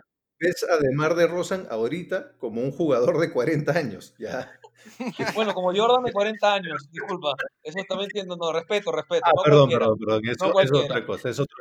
ves 0.40 0.66
a 0.68 0.78
Demar 0.78 1.14
de 1.14 1.26
Rosan 1.26 1.66
ahorita 1.70 2.36
como 2.38 2.60
un 2.60 2.72
jugador 2.72 3.18
de 3.18 3.32
40 3.32 3.72
años, 3.72 4.14
ya. 4.18 4.50
Bueno, 5.34 5.54
como 5.54 5.74
Jordan 5.74 6.02
de 6.02 6.12
40 6.12 6.54
años, 6.54 6.90
disculpa. 6.90 7.32
Eso 7.62 7.78
también 7.88 8.10
entiendo, 8.10 8.36
no, 8.36 8.52
respeto, 8.52 8.92
respeto. 8.92 9.22
Ah, 9.24 9.32
perdón, 9.42 9.70
perdón, 9.70 9.98
perdón, 9.98 10.22
eso 10.28 10.60
es 10.60 10.72
otra 10.72 11.06
cosa, 11.06 11.30
es 11.30 11.38
otra 11.40 11.56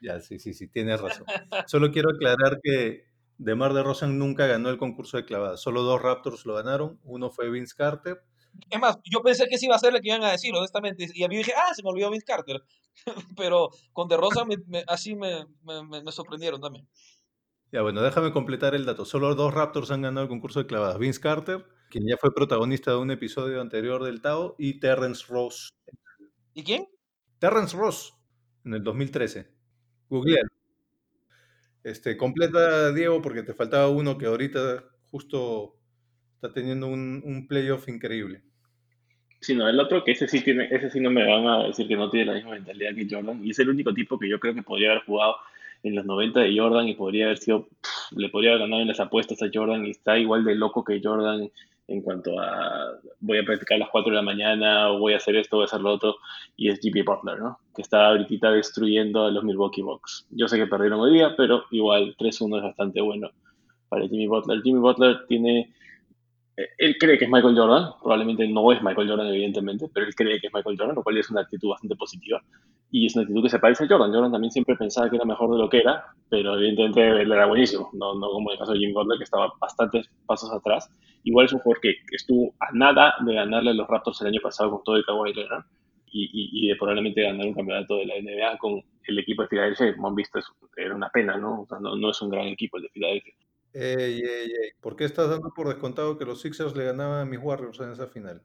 Ya, 0.00 0.20
sí, 0.20 0.38
sí, 0.38 0.54
sí, 0.54 0.68
tienes 0.68 1.00
razón. 1.00 1.24
Solo 1.66 1.90
quiero 1.90 2.10
aclarar 2.10 2.60
que 2.62 3.08
DeMar 3.38 3.72
DeRozan 3.72 4.18
nunca 4.18 4.46
ganó 4.46 4.68
el 4.68 4.78
concurso 4.78 5.16
de 5.16 5.24
clavadas. 5.24 5.60
Solo 5.60 5.82
dos 5.82 6.02
Raptors 6.02 6.44
lo 6.44 6.54
ganaron. 6.54 6.98
Uno 7.04 7.30
fue 7.30 7.50
Vince 7.50 7.74
Carter. 7.76 8.22
Es 8.70 8.80
más, 8.80 8.98
yo 9.04 9.22
pensé 9.22 9.46
que 9.46 9.58
sí 9.58 9.66
iba 9.66 9.76
a 9.76 9.78
ser 9.78 9.92
lo 9.92 10.00
que 10.00 10.08
iban 10.08 10.24
a 10.24 10.32
decir, 10.32 10.54
honestamente. 10.54 11.06
Y 11.14 11.22
a 11.22 11.28
mí 11.28 11.36
dije, 11.36 11.52
ah, 11.56 11.72
se 11.74 11.82
me 11.82 11.90
olvidó 11.90 12.10
Vince 12.10 12.26
Carter. 12.26 12.60
Pero 13.36 13.70
con 13.92 14.08
DeRozan 14.08 14.48
así 14.88 15.14
me, 15.14 15.46
me, 15.62 16.12
sorprendieron 16.12 16.60
también. 16.60 16.88
Ya, 17.70 17.82
bueno, 17.82 18.02
déjame 18.02 18.32
completar 18.32 18.74
el 18.74 18.86
dato. 18.86 19.04
Solo 19.04 19.34
dos 19.34 19.54
Raptors 19.54 19.90
han 19.90 20.02
ganado 20.02 20.24
el 20.24 20.28
concurso 20.28 20.60
de 20.60 20.66
clavadas. 20.66 20.98
Vince 20.98 21.20
Carter, 21.20 21.64
quien 21.90 22.06
ya 22.08 22.16
fue 22.16 22.34
protagonista 22.34 22.92
de 22.92 22.96
un 22.96 23.10
episodio 23.10 23.60
anterior 23.60 24.02
del 24.02 24.22
Tao, 24.22 24.56
y 24.58 24.80
Terrence 24.80 25.26
Ross. 25.28 25.68
¿Y 26.54 26.64
quién? 26.64 26.88
Terrence 27.38 27.76
Ross, 27.76 28.14
en 28.64 28.74
el 28.74 28.82
2013. 28.82 29.57
Google. 30.08 30.42
Este, 31.84 32.16
completa, 32.16 32.92
Diego, 32.92 33.22
porque 33.22 33.42
te 33.42 33.54
faltaba 33.54 33.88
uno 33.88 34.18
que 34.18 34.26
ahorita 34.26 34.84
justo 35.10 35.76
está 36.34 36.52
teniendo 36.52 36.86
un, 36.86 37.46
playoff 37.48 37.88
increíble. 37.88 38.42
Sí, 39.40 39.54
no, 39.54 39.68
el 39.68 39.78
otro 39.78 40.04
que 40.04 40.12
ese 40.12 40.26
sí 40.26 40.40
tiene, 40.40 40.68
ese 40.70 40.90
sí 40.90 41.00
no 41.00 41.10
me 41.10 41.24
van 41.24 41.46
a 41.46 41.66
decir 41.68 41.86
que 41.86 41.96
no 41.96 42.10
tiene 42.10 42.26
la 42.26 42.34
misma 42.34 42.50
mentalidad 42.52 42.94
que 42.94 43.06
Jordan. 43.08 43.44
Y 43.44 43.50
es 43.50 43.58
el 43.58 43.70
único 43.70 43.94
tipo 43.94 44.18
que 44.18 44.28
yo 44.28 44.40
creo 44.40 44.54
que 44.54 44.62
podría 44.62 44.90
haber 44.90 45.04
jugado 45.04 45.36
en 45.82 45.94
los 45.94 46.04
90 46.04 46.40
de 46.40 46.58
Jordan 46.58 46.88
y 46.88 46.94
podría 46.94 47.26
haber 47.26 47.38
sido, 47.38 47.68
le 48.10 48.28
podría 48.28 48.50
haber 48.50 48.62
ganado 48.62 48.82
en 48.82 48.88
las 48.88 49.00
apuestas 49.00 49.40
a 49.42 49.50
Jordan 49.52 49.86
y 49.86 49.90
está 49.90 50.18
igual 50.18 50.44
de 50.44 50.56
loco 50.56 50.84
que 50.84 51.00
Jordan 51.02 51.50
en 51.88 52.02
cuanto 52.02 52.38
a 52.38 52.98
voy 53.20 53.38
a 53.38 53.44
practicar 53.44 53.76
a 53.76 53.80
las 53.80 53.88
4 53.88 54.10
de 54.10 54.16
la 54.16 54.22
mañana 54.22 54.90
o 54.90 54.98
voy 54.98 55.14
a 55.14 55.16
hacer 55.16 55.36
esto, 55.36 55.56
voy 55.56 55.64
a 55.64 55.66
hacer 55.66 55.80
lo 55.80 55.92
otro, 55.92 56.16
y 56.56 56.68
es 56.68 56.78
Jimmy 56.80 57.02
Butler, 57.02 57.38
¿no? 57.38 57.58
Que 57.74 57.82
está 57.82 58.08
ahorita 58.08 58.52
destruyendo 58.52 59.24
a 59.24 59.30
los 59.30 59.42
Milwaukee 59.42 59.82
Bucks. 59.82 60.26
Yo 60.30 60.48
sé 60.48 60.58
que 60.58 60.66
perdieron 60.66 61.00
hoy 61.00 61.14
día, 61.14 61.34
pero 61.36 61.64
igual 61.70 62.14
3-1 62.18 62.58
es 62.58 62.62
bastante 62.62 63.00
bueno 63.00 63.30
para 63.88 64.06
Jimmy 64.06 64.26
Butler. 64.26 64.62
Jimmy 64.62 64.80
Butler 64.80 65.26
tiene, 65.26 65.72
él 66.78 66.96
cree 66.98 67.18
que 67.18 67.24
es 67.24 67.30
Michael 67.30 67.56
Jordan, 67.56 67.92
probablemente 68.00 68.48
no 68.48 68.72
es 68.72 68.82
Michael 68.82 69.08
Jordan 69.08 69.28
evidentemente, 69.28 69.86
pero 69.92 70.06
él 70.06 70.14
cree 70.14 70.40
que 70.40 70.48
es 70.48 70.52
Michael 70.52 70.76
Jordan, 70.78 70.96
lo 70.96 71.02
cual 71.02 71.18
es 71.18 71.30
una 71.30 71.42
actitud 71.42 71.68
bastante 71.68 71.96
positiva. 71.96 72.42
Y 72.90 73.06
es 73.06 73.14
una 73.14 73.22
actitud 73.22 73.42
que 73.42 73.50
se 73.50 73.58
parece 73.58 73.84
a 73.84 73.88
Jordan. 73.88 74.12
Jordan 74.12 74.32
también 74.32 74.50
siempre 74.50 74.74
pensaba 74.76 75.08
que 75.10 75.16
era 75.16 75.24
mejor 75.24 75.52
de 75.52 75.58
lo 75.58 75.68
que 75.68 75.78
era, 75.78 76.04
pero 76.28 76.56
evidentemente 76.56 77.22
él 77.22 77.30
era 77.30 77.46
buenísimo, 77.46 77.90
no, 77.92 78.14
no 78.14 78.30
como 78.30 78.50
el 78.50 78.58
caso 78.58 78.72
de 78.72 78.78
Jimmy 78.78 78.92
Butler, 78.92 79.18
que 79.18 79.24
estaba 79.24 79.52
bastantes 79.60 80.10
pasos 80.26 80.50
atrás 80.52 80.90
Igual 81.24 81.46
es 81.46 81.52
un 81.52 81.60
jugador 81.60 81.80
que, 81.82 81.96
estuvo 82.12 82.54
a 82.60 82.72
nada 82.72 83.14
de 83.20 83.34
ganarle 83.34 83.70
a 83.70 83.74
los 83.74 83.88
Raptors 83.88 84.20
el 84.22 84.28
año 84.28 84.40
pasado 84.42 84.70
con 84.70 84.84
todo 84.84 84.96
el 84.96 85.04
Kawhi 85.04 85.34
Leonard 85.34 85.64
y, 86.10 86.30
y, 86.32 86.68
de 86.68 86.76
probablemente 86.76 87.22
ganar 87.22 87.46
un 87.46 87.54
campeonato 87.54 87.96
de 87.96 88.06
la 88.06 88.14
NBA 88.14 88.56
con 88.56 88.82
el 89.04 89.18
equipo 89.18 89.42
de 89.42 89.48
Filadelfia. 89.48 89.94
Como 89.94 90.08
han 90.08 90.14
visto, 90.14 90.40
era 90.76 90.94
una 90.94 91.10
pena, 91.10 91.36
¿no? 91.36 91.66
no, 91.80 91.96
no 91.96 92.10
es 92.10 92.22
un 92.22 92.30
gran 92.30 92.46
equipo 92.46 92.78
el 92.78 92.84
de 92.84 92.88
Filadelfia. 92.88 93.34
Ey, 93.72 94.20
ey, 94.20 94.50
ey. 94.62 94.70
¿Por 94.80 94.96
qué 94.96 95.04
estás 95.04 95.28
dando 95.28 95.52
por 95.54 95.68
descontado 95.68 96.18
que 96.18 96.24
los 96.24 96.40
Sixers 96.40 96.76
le 96.76 96.84
ganaban 96.84 97.20
a 97.20 97.24
mis 97.24 97.40
Warriors 97.40 97.80
en 97.80 97.92
esa 97.92 98.06
final? 98.06 98.42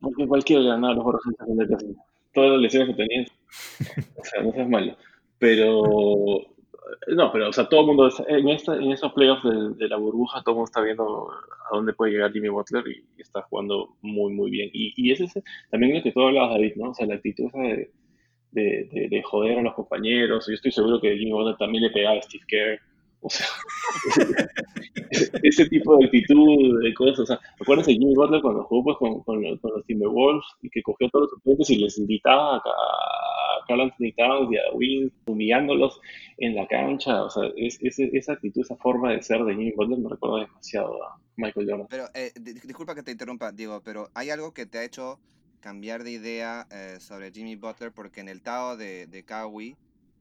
Porque 0.00 0.26
cualquiera 0.26 0.62
le 0.62 0.68
ganaba 0.68 0.92
a 0.92 0.96
los 0.96 1.04
Warriors 1.04 1.26
en 1.26 1.60
esa 1.62 1.78
final. 1.78 1.96
Todas 2.32 2.50
las 2.52 2.60
lesiones 2.60 2.88
que 2.88 3.02
tenían. 3.02 3.26
O 4.16 4.24
sea, 4.24 4.42
no 4.42 4.52
seas 4.52 4.68
malo. 4.68 4.96
Pero 5.38 6.46
no, 7.08 7.32
pero 7.32 7.48
o 7.48 7.52
sea, 7.52 7.68
todo 7.68 7.80
el 7.80 7.86
mundo, 7.86 8.10
en, 8.28 8.48
esta, 8.48 8.76
en 8.76 8.90
esos 8.92 9.12
playoffs 9.12 9.42
de, 9.76 9.88
la 9.88 9.96
burbuja, 9.96 10.42
todo 10.42 10.52
el 10.52 10.56
mundo 10.56 10.68
está 10.68 10.80
viendo 10.80 11.30
a 11.30 11.76
dónde 11.76 11.92
puede 11.92 12.12
llegar 12.12 12.32
Jimmy 12.32 12.48
Butler 12.48 12.84
y, 12.88 13.04
está 13.20 13.42
jugando 13.42 13.96
muy, 14.02 14.32
muy 14.32 14.50
bien. 14.50 14.70
Y, 14.72 14.92
y 14.96 15.12
ese 15.12 15.24
es 15.24 15.34
también 15.70 15.96
lo 15.96 16.02
que 16.02 16.12
tú 16.12 16.20
hablabas, 16.20 16.50
David, 16.50 16.74
¿no? 16.76 16.90
O 16.90 16.94
sea, 16.94 17.06
la 17.06 17.14
actitud 17.14 17.50
de, 17.52 17.90
de, 18.52 19.22
joder 19.24 19.58
a 19.58 19.62
los 19.62 19.74
compañeros. 19.74 20.46
Yo 20.46 20.54
estoy 20.54 20.72
seguro 20.72 21.00
que 21.00 21.16
Jimmy 21.16 21.32
Butler 21.32 21.56
también 21.56 21.84
le 21.84 21.90
pegaba 21.90 22.18
a 22.18 22.22
Steve 22.22 22.44
Kerr. 22.48 22.80
O 23.22 23.28
sea, 23.28 23.46
ese, 25.42 25.68
tipo 25.68 25.96
de 25.96 26.06
actitud, 26.06 26.82
de 26.82 26.94
cosas. 26.94 27.20
O 27.20 27.26
sea, 27.26 27.40
acuérdense 27.60 27.92
Jimmy 27.92 28.14
Butler 28.14 28.40
cuando 28.40 28.64
jugó 28.64 28.84
pues, 28.84 28.96
con, 28.98 29.22
con, 29.24 29.42
los 29.42 29.86
Timberwolves 29.86 30.44
y 30.62 30.70
que 30.70 30.82
cogió 30.82 31.06
a 31.06 31.10
todos 31.10 31.24
los 31.24 31.30
suplentes 31.32 31.70
y 31.70 31.76
les 31.76 31.98
invitaba 31.98 32.56
a, 32.56 32.60
Carl 33.68 33.82
Anthony 33.82 34.12
Towns 34.16 34.52
y 34.52 34.56
a 34.56 34.74
Win, 34.74 35.12
humillándolos 35.26 36.00
en 36.38 36.56
la 36.56 36.66
cancha. 36.66 37.24
O 37.24 37.30
sea, 37.30 37.44
es, 37.56 37.78
esa 37.82 38.32
actitud, 38.32 38.62
esa 38.62 38.76
forma 38.76 39.12
de 39.12 39.22
ser 39.22 39.44
de 39.44 39.54
Jimmy 39.54 39.72
Butler 39.72 39.98
me 39.98 40.08
recuerda 40.08 40.46
demasiado 40.46 41.04
a 41.04 41.20
Michael 41.36 41.66
Jordan. 41.68 41.86
Pero, 41.90 42.06
eh, 42.14 42.32
disculpa 42.40 42.94
que 42.94 43.02
te 43.02 43.12
interrumpa, 43.12 43.52
Diego, 43.52 43.82
pero 43.84 44.08
hay 44.14 44.30
algo 44.30 44.52
que 44.54 44.66
te 44.66 44.78
ha 44.78 44.84
hecho 44.84 45.20
cambiar 45.60 46.04
de 46.04 46.12
idea 46.12 46.66
eh, 46.70 46.96
sobre 47.00 47.30
Jimmy 47.32 47.54
Butler 47.54 47.92
porque 47.92 48.20
en 48.20 48.28
el 48.28 48.40
Tao 48.40 48.76
de, 48.76 49.06
de 49.06 49.22
Kawhi 49.24 49.76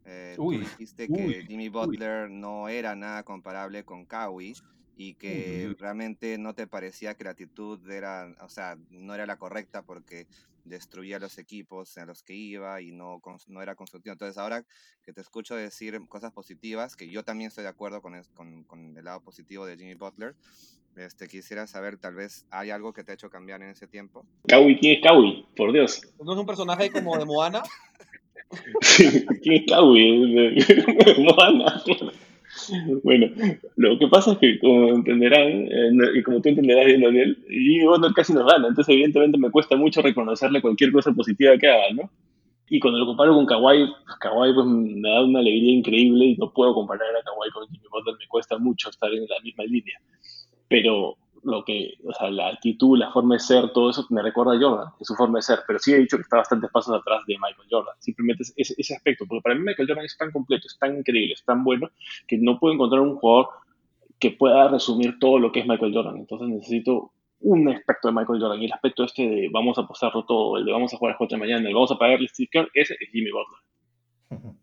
eh, 0.05 0.33
tú 0.35 0.51
dijiste 0.51 1.07
que 1.07 1.45
Jimmy 1.47 1.69
Butler 1.69 2.29
no 2.29 2.69
era 2.69 2.95
nada 2.95 3.23
comparable 3.23 3.83
con 3.83 4.05
Kawhi 4.05 4.53
y 4.97 5.13
que 5.13 5.75
realmente 5.79 6.37
no 6.37 6.53
te 6.53 6.67
parecía 6.67 7.15
que 7.15 7.23
la 7.23 7.31
actitud 7.31 7.79
era, 7.89 8.35
o 8.41 8.49
sea, 8.49 8.77
no 8.89 9.15
era 9.15 9.25
la 9.25 9.37
correcta 9.37 9.81
porque 9.83 10.27
destruía 10.65 11.19
los 11.19 11.37
equipos 11.37 11.97
a 11.97 12.05
los 12.05 12.21
que 12.21 12.33
iba 12.33 12.81
y 12.81 12.91
no, 12.91 13.21
no 13.47 13.61
era 13.61 13.75
constructivo. 13.75 14.13
Entonces 14.13 14.37
ahora 14.37 14.65
que 15.03 15.13
te 15.13 15.21
escucho 15.21 15.55
decir 15.55 15.99
cosas 16.07 16.31
positivas, 16.31 16.95
que 16.95 17.09
yo 17.09 17.23
también 17.23 17.47
estoy 17.47 17.63
de 17.63 17.69
acuerdo 17.69 18.01
con, 18.01 18.21
con, 18.33 18.63
con 18.63 18.97
el 18.97 19.05
lado 19.05 19.21
positivo 19.21 19.65
de 19.65 19.77
Jimmy 19.77 19.95
Butler, 19.95 20.35
este, 20.95 21.27
quisiera 21.27 21.65
saber, 21.65 21.97
tal 21.97 22.15
vez, 22.15 22.45
¿hay 22.49 22.71
algo 22.71 22.91
que 22.93 23.03
te 23.03 23.11
ha 23.11 23.13
hecho 23.13 23.29
cambiar 23.29 23.61
en 23.61 23.69
ese 23.69 23.87
tiempo? 23.87 24.25
Kawi, 24.47 24.79
¿quién 24.79 24.97
es 24.97 25.03
Kawi? 25.03 25.47
Por 25.55 25.71
Dios. 25.71 26.01
¿No 26.21 26.33
es 26.33 26.39
un 26.39 26.45
personaje 26.45 26.91
como 26.91 27.17
de 27.17 27.25
Moana? 27.25 27.63
¿Quién 29.43 29.55
es 29.55 29.65
Kawi? 29.67 30.57
Moana. 31.19 31.83
Bueno, 33.03 33.27
lo 33.77 33.97
que 33.97 34.07
pasa 34.07 34.33
es 34.33 34.37
que, 34.39 34.59
como 34.59 34.89
entenderán, 34.89 35.47
eh, 35.47 35.91
y 36.15 36.23
como 36.23 36.41
tú 36.41 36.49
entenderás 36.49 36.85
bien, 36.85 37.01
Daniel, 37.01 37.37
y 37.49 37.83
bueno, 37.85 38.11
casi 38.13 38.33
nos 38.33 38.45
gana, 38.45 38.67
entonces 38.67 38.93
evidentemente 38.93 39.37
me 39.37 39.51
cuesta 39.51 39.75
mucho 39.75 40.01
reconocerle 40.01 40.61
cualquier 40.61 40.91
cosa 40.91 41.11
positiva 41.13 41.57
que 41.57 41.67
haga, 41.67 41.93
¿no? 41.93 42.11
Y 42.69 42.79
cuando 42.79 42.99
lo 42.99 43.05
comparo 43.07 43.33
con 43.33 43.45
Kawhi, 43.45 43.87
pues 44.05 44.17
Kawhi 44.19 44.53
pues, 44.53 44.65
me 44.67 45.09
da 45.09 45.23
una 45.23 45.39
alegría 45.39 45.73
increíble 45.73 46.25
y 46.25 46.35
no 46.37 46.51
puedo 46.53 46.73
comparar 46.73 47.07
a 47.15 47.23
Kawhi 47.23 47.49
con 47.51 47.67
Jimmy 47.67 47.85
Butler, 47.91 48.15
me 48.19 48.27
cuesta 48.27 48.57
mucho 48.57 48.89
estar 48.89 49.11
en 49.11 49.25
la 49.27 49.39
misma 49.43 49.63
línea. 49.63 49.99
Pero 50.67 51.17
lo 51.43 51.63
que, 51.63 51.95
o 52.03 52.13
sea, 52.13 52.29
la 52.29 52.49
actitud, 52.49 52.97
la 52.97 53.11
forma 53.11 53.35
de 53.35 53.39
ser, 53.39 53.71
todo 53.71 53.89
eso 53.89 54.05
me 54.09 54.21
recuerda 54.21 54.53
a 54.53 54.59
Jordan, 54.59 54.93
es 54.99 55.07
su 55.07 55.15
forma 55.15 55.39
de 55.39 55.43
ser, 55.43 55.59
pero 55.65 55.79
sí 55.79 55.93
he 55.93 55.97
dicho 55.97 56.17
que 56.17 56.23
está 56.23 56.37
bastantes 56.37 56.69
pasos 56.71 56.95
atrás 56.95 57.23
de 57.27 57.35
Michael 57.35 57.67
Jordan, 57.69 57.95
simplemente 57.99 58.43
es, 58.55 58.75
ese 58.77 58.95
aspecto, 58.95 59.25
porque 59.27 59.41
para 59.41 59.55
mí 59.55 59.61
Michael 59.61 59.87
Jordan 59.87 60.05
es 60.05 60.17
tan 60.17 60.31
completo, 60.31 60.67
es 60.67 60.77
tan 60.77 60.97
increíble, 60.97 61.33
es 61.33 61.43
tan 61.43 61.63
bueno, 61.63 61.89
que 62.27 62.37
no 62.37 62.59
puedo 62.59 62.73
encontrar 62.73 63.01
un 63.01 63.15
jugador 63.15 63.49
que 64.19 64.31
pueda 64.31 64.67
resumir 64.67 65.17
todo 65.19 65.39
lo 65.39 65.51
que 65.51 65.61
es 65.61 65.67
Michael 65.67 65.93
Jordan, 65.93 66.17
entonces 66.17 66.47
necesito 66.49 67.11
un 67.41 67.69
aspecto 67.69 68.09
de 68.09 68.13
Michael 68.13 68.41
Jordan, 68.41 68.61
y 68.61 68.65
el 68.65 68.73
aspecto 68.73 69.03
este 69.03 69.23
de 69.23 69.49
vamos 69.51 69.77
a 69.77 69.81
apostarlo 69.81 70.25
todo, 70.25 70.57
el 70.57 70.65
de 70.65 70.71
vamos 70.71 70.93
a 70.93 70.97
jugar 70.97 71.11
a 71.11 71.13
las 71.13 71.17
4 71.19 71.37
de 71.37 71.39
mañana, 71.39 71.67
el 71.67 71.73
vamos 71.73 71.91
a 71.91 71.97
pagarle 71.97 72.27
sticker, 72.27 72.69
ese 72.73 72.95
es 72.99 73.09
Jimmy 73.11 73.31
Butler. 73.31 74.53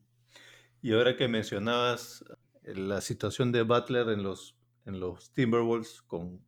Y 0.82 0.92
ahora 0.92 1.16
que 1.16 1.26
mencionabas 1.26 2.24
la 2.62 3.00
situación 3.00 3.52
de 3.52 3.62
Butler 3.62 4.08
en 4.08 4.22
los, 4.22 4.56
en 4.84 5.00
los 5.00 5.32
Timberwolves 5.32 6.02
con 6.02 6.44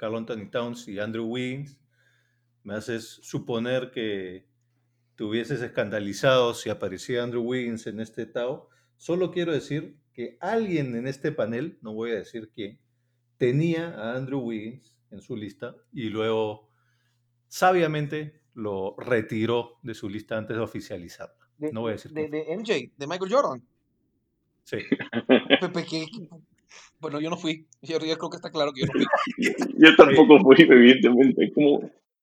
Carl 0.00 0.16
Anthony 0.16 0.48
Towns 0.50 0.88
y 0.88 0.98
Andrew 0.98 1.26
Wiggins, 1.26 1.78
me 2.62 2.72
haces 2.72 3.20
suponer 3.22 3.90
que 3.90 4.46
te 5.14 5.24
hubieses 5.24 5.60
escandalizado 5.60 6.54
si 6.54 6.70
aparecía 6.70 7.22
Andrew 7.22 7.42
Wiggins 7.42 7.86
en 7.86 8.00
este 8.00 8.24
Tao. 8.24 8.70
Solo 8.96 9.30
quiero 9.30 9.52
decir 9.52 9.98
que 10.14 10.38
alguien 10.40 10.96
en 10.96 11.06
este 11.06 11.32
panel, 11.32 11.78
no 11.82 11.92
voy 11.92 12.12
a 12.12 12.14
decir 12.14 12.50
quién, 12.54 12.80
tenía 13.36 13.90
a 13.90 14.16
Andrew 14.16 14.40
Wiggins 14.40 14.96
en 15.10 15.20
su 15.20 15.36
lista 15.36 15.76
y 15.92 16.08
luego 16.08 16.70
sabiamente 17.48 18.40
lo 18.54 18.96
retiró 18.96 19.80
de 19.82 19.92
su 19.92 20.08
lista 20.08 20.38
antes 20.38 20.56
de 20.56 20.62
oficializarla. 20.62 21.46
no 21.58 21.82
voy 21.82 21.90
a 21.90 21.92
decir. 21.96 22.12
De, 22.12 22.26
de, 22.30 22.56
MJ, 22.56 22.94
de 22.96 23.06
Michael 23.06 23.30
Jordan. 23.30 23.62
Sí. 24.64 24.78
Bueno, 27.00 27.20
yo 27.20 27.30
no 27.30 27.36
fui. 27.36 27.66
Yo, 27.82 27.98
creo 27.98 28.30
que 28.30 28.36
está 28.36 28.50
claro 28.50 28.72
que 28.72 28.82
yo 28.82 28.86
no 28.86 28.92
fui. 28.92 29.06
yo 29.78 29.96
tampoco 29.96 30.38
fui, 30.40 30.56
evidentemente. 30.58 31.52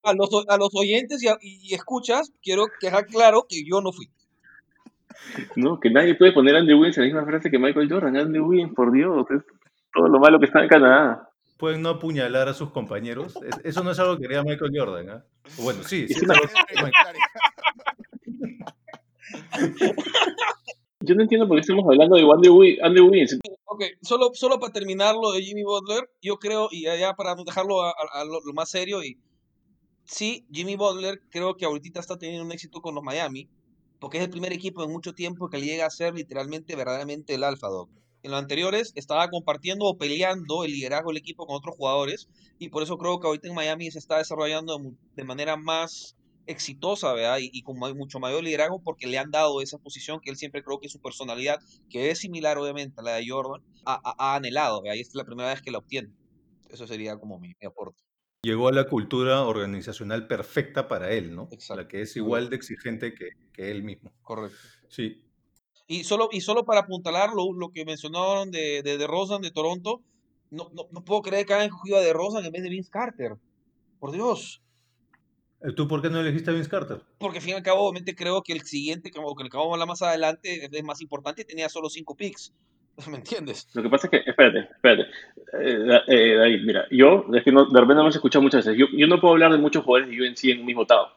A, 0.03 0.13
los, 0.13 0.29
a 0.47 0.57
los 0.57 0.69
oyentes 0.75 1.21
y, 1.41 1.73
escuchas, 1.73 2.31
quiero 2.41 2.67
dejar 2.81 3.07
claro 3.07 3.45
que 3.47 3.63
yo 3.65 3.81
no 3.81 3.91
fui. 3.91 4.09
No, 5.55 5.79
que 5.79 5.89
nadie 5.89 6.15
puede 6.15 6.31
poner 6.31 6.55
a 6.55 6.59
Andrew 6.59 6.79
Wiggins 6.79 6.97
en 6.97 7.03
la 7.03 7.07
misma 7.07 7.25
frase 7.25 7.49
que 7.49 7.59
Michael 7.59 7.89
Jordan. 7.89 8.15
Andrew 8.15 8.47
Wiggins, 8.47 8.73
por 8.73 8.91
Dios, 8.91 9.25
es 9.31 9.41
todo 9.93 10.07
lo 10.07 10.19
malo 10.19 10.39
que 10.39 10.45
está 10.45 10.61
en 10.61 10.69
Canadá. 10.69 11.29
Pueden 11.57 11.81
no 11.81 11.89
apuñalar 11.89 12.47
a 12.47 12.53
sus 12.53 12.69
compañeros. 12.69 13.33
Eso 13.63 13.83
no 13.83 13.91
es 13.91 13.99
algo 13.99 14.17
que 14.17 14.23
quería 14.23 14.43
Michael 14.43 14.71
Jordan. 14.73 15.09
¿eh? 15.09 15.21
Bueno, 15.57 15.83
sí, 15.83 16.07
sí. 16.07 16.25
Yo 21.08 21.16
no 21.16 21.22
entiendo 21.22 21.47
por 21.47 21.55
qué 21.55 21.62
estamos 21.62 21.86
hablando 21.88 22.18
de. 22.18 22.24
Ok, 23.66 23.84
solo, 24.01 24.32
solo 24.34 24.60
para 24.60 24.74
terminar 24.74 25.16
lo 25.16 25.32
de 25.32 25.41
Jimmy 25.41 25.64
Butler, 25.64 26.10
yo 26.22 26.38
creo, 26.38 26.68
y 26.70 26.88
allá 26.88 27.14
para 27.14 27.36
dejarlo 27.36 27.82
a, 27.82 27.93
lo, 28.26 28.41
más 28.53 28.70
serio, 28.70 29.03
y 29.03 29.18
sí, 30.03 30.45
Jimmy 30.51 30.76
Butler 30.76 31.22
creo 31.30 31.55
que 31.55 31.66
ahorita 31.66 31.99
está 32.01 32.18
teniendo 32.18 32.43
un 32.43 32.51
éxito 32.51 32.82
con 32.82 32.93
los 32.93 33.03
Miami, 33.03 33.49
porque 33.99 34.18
es 34.18 34.24
el 34.26 34.30
primer 34.30 34.51
equipo 34.51 34.84
en 34.84 34.91
mucho 34.91 35.14
tiempo 35.14 35.49
que 35.49 35.60
le 35.60 35.66
llega 35.66 35.86
a 35.86 35.89
ser 35.89 36.14
literalmente, 36.14 36.76
verdaderamente 36.76 37.36
el 37.36 37.43
alfa 37.43 37.68
dog. 37.68 37.89
En 38.24 38.32
los 38.32 38.41
anteriores 38.41 38.91
estaba 38.95 39.30
compartiendo 39.30 39.86
o 39.86 39.97
peleando 39.97 40.66
el 40.66 40.72
liderazgo 40.72 41.12
del 41.12 41.18
equipo 41.18 41.45
con 41.45 41.55
otros 41.55 41.76
jugadores, 41.78 42.28
y 42.60 42.68
por 42.68 42.84
eso 42.84 42.97
creo 42.97 43.20
que 43.20 43.28
ahorita 43.28 43.47
en 43.47 43.55
Miami 43.55 43.91
se 43.91 43.99
está 43.99 44.18
desarrollando 44.18 44.78
de 45.16 45.24
manera 45.24 45.55
más 45.55 46.16
exitosa, 46.47 47.13
¿verdad? 47.13 47.37
Y, 47.39 47.61
con 47.61 47.77
mucho 47.77 48.19
mayor 48.19 48.43
liderazgo 48.43 48.81
porque 48.81 49.07
le 49.07 49.17
han 49.17 49.31
dado 49.31 49.61
esa 49.61 49.77
posición 49.77 50.19
que 50.19 50.29
él 50.29 50.37
siempre 50.37 50.63
creo 50.63 50.79
que 50.79 50.89
su 50.89 50.99
personalidad, 50.99 51.59
que 51.89 52.09
es 52.09 52.19
similar 52.19 52.57
obviamente 52.57 52.95
a 52.99 53.03
la 53.03 53.15
de 53.15 53.27
Jordan, 53.27 53.61
ha, 53.85 54.35
anhelado, 54.35 54.81
¿verdad? 54.81 54.95
Y 54.95 55.01
esta 55.01 55.11
es 55.11 55.15
la 55.15 55.25
primera 55.25 55.49
vez 55.49 55.61
que 55.61 55.71
la 55.71 55.77
obtiene. 55.77 56.09
Eso 56.69 56.87
sería 56.87 57.17
como 57.17 57.39
mi, 57.39 57.53
aporte. 57.65 58.03
Llegó 58.43 58.67
a 58.67 58.71
la 58.71 58.87
cultura 58.87 59.43
organizacional 59.43 60.27
perfecta 60.27 60.87
para 60.87 61.11
él, 61.11 61.35
¿no? 61.35 61.49
Exacto. 61.51 61.81
La 61.81 61.87
que 61.87 62.01
es 62.01 62.15
igual 62.15 62.49
de 62.49 62.55
exigente 62.55 63.13
que, 63.13 63.29
que 63.53 63.71
él 63.71 63.83
mismo. 63.83 64.11
Correcto. 64.21 64.57
Sí. 64.89 65.23
Y 65.87 66.03
solo, 66.03 66.29
y 66.31 66.41
solo 66.41 66.65
para 66.65 66.81
apuntalar 66.81 67.33
lo, 67.33 67.53
lo 67.53 67.71
que 67.71 67.85
mencionaron 67.85 68.51
de, 68.51 68.83
de, 68.83 68.97
de 68.97 69.07
Rosan 69.07 69.41
de 69.41 69.51
Toronto, 69.51 70.01
no, 70.51 70.69
no, 70.73 70.87
no, 70.91 71.03
puedo 71.03 71.21
creer 71.21 71.45
que 71.45 71.53
hayan 71.53 71.69
cogido 71.69 71.97
a 71.97 72.01
de 72.01 72.13
Rosan 72.13 72.45
en 72.45 72.51
vez 72.51 72.63
de 72.63 72.69
Vince 72.69 72.89
Carter. 72.89 73.37
Por 73.99 74.11
Dios. 74.11 74.61
Eh, 75.62 75.74
¿Tú 75.74 75.88
por 75.88 76.01
qué 76.01 76.10
no 76.10 76.20
elegiste 76.20 76.51
a 76.51 76.53
Vince 76.53 76.70
Carter? 76.70 77.01
Porque 77.18 77.39
al 77.39 77.43
fin 77.43 77.53
y 77.53 77.58
al 77.58 77.64
cabo, 77.64 77.82
obviamente 77.82 78.16
creo 78.16 78.43
que 78.43 78.53
el 78.53 78.62
siguiente, 78.62 79.12
como 79.12 79.36
que 79.36 79.43
el 79.43 79.49
que 79.49 79.58
vamos 79.58 79.72
a 79.72 79.74
hablar 79.74 79.88
más 79.88 80.01
adelante, 80.01 80.70
es 80.72 80.84
más 80.84 81.01
importante 81.01 81.41
y 81.41 81.45
tenía 81.45 81.70
solo 81.70 81.89
cinco 81.89 82.16
picks. 82.16 82.53
¿Me 83.10 83.18
entiendes? 83.18 83.68
Lo 83.74 83.84
que 83.84 83.89
pasa 83.89 84.08
es 84.08 84.12
que, 84.12 84.30
espérate, 84.30 84.60
espérate. 84.60 85.03
Eh, 85.62 86.01
eh, 86.08 86.36
David, 86.36 86.62
mira, 86.64 86.86
yo, 86.91 87.26
es 87.34 87.43
que 87.43 87.51
no, 87.51 87.66
de 87.66 87.80
repente 87.80 87.95
no 87.95 88.01
hemos 88.01 88.16
escuchado 88.16 88.43
muchas 88.43 88.66
veces. 88.66 88.80
Yo, 88.80 88.86
yo, 88.95 89.08
no 89.08 89.20
puedo 89.20 89.34
hablar 89.34 89.51
de 89.51 89.58
muchos 89.58 89.84
jugadores 89.84 90.10
de 90.10 90.22
UNC 90.22 90.43
en 90.45 90.60
un 90.60 90.66
mismo 90.66 90.86
tao. 90.86 91.08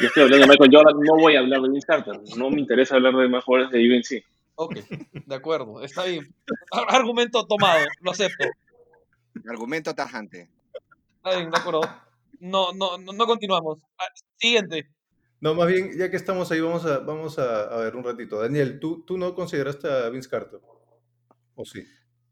Yo 0.00 0.08
estoy 0.08 0.24
hablando 0.24 0.46
de 0.46 0.50
Michael 0.50 0.70
Jordan, 0.72 1.00
no 1.00 1.16
voy 1.16 1.36
a 1.36 1.40
hablar 1.40 1.60
de 1.62 1.68
Vince 1.68 1.86
Carter. 1.86 2.20
No 2.36 2.50
me 2.50 2.60
interesa 2.60 2.96
hablar 2.96 3.14
de 3.14 3.28
más 3.28 3.44
jugadores 3.44 3.72
de 3.72 3.88
UNC. 3.88 4.24
Ok, 4.54 4.76
de 5.26 5.34
acuerdo, 5.34 5.82
está 5.82 6.04
bien. 6.04 6.34
Argumento 6.88 7.46
tomado, 7.46 7.84
lo 8.00 8.10
acepto. 8.10 8.48
Argumento 9.48 9.94
tajante. 9.94 10.50
Está 11.16 11.36
bien, 11.36 11.50
de 11.50 11.58
acuerdo 11.58 11.80
no, 12.42 12.72
no, 12.72 12.98
no, 12.98 13.26
continuamos. 13.26 13.80
Ah, 13.98 14.08
siguiente. 14.36 14.88
No, 15.40 15.54
más 15.54 15.68
bien, 15.68 15.96
ya 15.96 16.10
que 16.10 16.16
estamos 16.16 16.50
ahí, 16.50 16.60
vamos 16.60 16.84
a, 16.84 16.98
vamos 16.98 17.38
a, 17.38 17.76
ver 17.76 17.94
un 17.94 18.04
ratito. 18.04 18.40
Daniel, 18.40 18.80
¿tú, 18.80 19.04
¿tú 19.04 19.16
no 19.16 19.34
consideraste 19.34 19.88
a 19.88 20.08
Vince 20.08 20.28
Carter? 20.28 20.60
¿O 21.54 21.64
sí? 21.64 21.86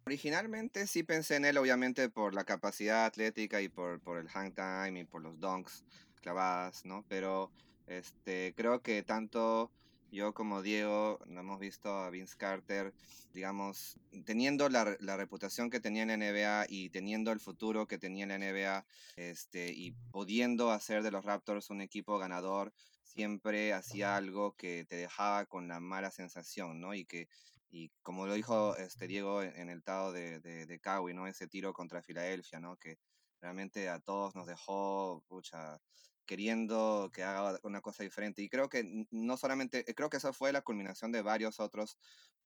Originalmente 0.07 0.87
sí 0.89 1.05
pensé 1.05 1.37
en 1.37 1.45
él, 1.45 1.59
obviamente, 1.59 2.09
por 2.09 2.35
la 2.35 2.45
capacidad 2.45 3.05
atlética 3.05 3.63
y 3.63 3.69
por, 3.69 4.01
por 4.01 4.19
el 4.19 4.29
hang 4.29 4.53
time 4.53 5.01
y 5.01 5.05
por 5.05 5.23
los 5.23 5.39
dunks 5.39 5.85
clavadas, 6.21 6.85
¿no? 6.85 7.05
Pero 7.09 7.53
este, 7.87 8.53
creo 8.57 8.83
que 8.83 9.03
tanto 9.05 9.71
yo 10.11 10.35
como 10.35 10.63
Diego 10.63 11.19
no 11.27 11.41
hemos 11.41 11.61
visto 11.61 11.89
a 11.91 12.11
Vince 12.11 12.37
Carter, 12.37 12.93
digamos, 13.33 13.99
teniendo 14.25 14.69
la, 14.69 14.97
la, 15.01 15.17
reputación 15.17 15.71
que 15.71 15.81
tenía 15.81 16.03
en 16.03 16.09
la 16.09 16.17
NBA 16.17 16.67
y 16.69 16.91
teniendo 16.91 17.33
el 17.33 17.41
futuro 17.41 17.87
que 17.87 17.99
tenía 17.99 18.25
en 18.25 18.31
la 18.31 18.39
NBA 18.39 18.85
este, 19.17 19.73
y 19.73 19.93
pudiendo 20.11 20.71
hacer 20.71 21.03
de 21.03 21.11
los 21.11 21.25
Raptors 21.25 21.71
un 21.71 21.81
equipo 21.81 22.19
ganador, 22.19 22.73
siempre 23.05 23.73
hacía 23.73 24.17
algo 24.17 24.57
que 24.57 24.85
te 24.85 24.97
dejaba 24.97 25.47
con 25.47 25.69
la 25.69 25.81
mala 25.81 26.11
sensación, 26.11 26.81
¿no? 26.81 26.95
Y 26.95 27.05
que, 27.05 27.29
y 27.71 27.91
como 28.03 28.27
lo 28.27 28.35
dijo 28.35 28.77
este 28.77 29.07
Diego 29.07 29.43
en, 29.43 29.69
el 29.69 29.83
tado 29.83 30.13
de, 30.13 30.41
de, 30.41 30.67
de 30.67 30.81
¿no? 31.15 31.27
Ese 31.27 31.47
tiro 31.47 31.73
contra 31.73 32.03
Filadelfia, 32.03 32.61
¿no? 32.61 32.77
Que 32.77 32.99
realmente 33.41 33.89
a 33.89 34.01
todos 34.01 34.35
nos 34.35 34.47
dejó, 34.47 35.23
pucha, 35.29 35.81
queriendo 36.31 37.11
que 37.13 37.25
haga 37.25 37.59
una 37.65 37.81
cosa 37.81 38.05
diferente. 38.05 38.41
Y 38.41 38.49
creo 38.49 38.69
que 38.69 39.05
no 39.11 39.37
solamente, 39.37 39.85
eh, 39.91 39.95
creo 39.97 40.09
que 40.09 40.19
eso 40.19 40.33
fue 40.33 40.53
la 40.53 40.63
culminación 40.63 41.11
de 41.11 41.23
varios 41.23 41.59
otros 41.59 41.99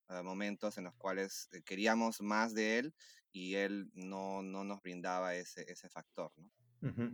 ah, 0.07 0.23
momentos 0.23 0.79
en 0.79 0.85
los 0.85 0.95
cuales 0.95 1.49
eh, 1.51 1.61
queríamos 1.63 2.19
más 2.19 2.55
de 2.55 2.79
él 2.79 2.95
y 3.31 3.53
él 3.53 3.91
no, 3.93 4.41
no 4.41 4.63
nos 4.63 4.81
brindaba 4.81 5.35
ese, 5.35 5.71
ese 5.71 5.87
factor. 5.87 6.31
¿no? 6.35 7.11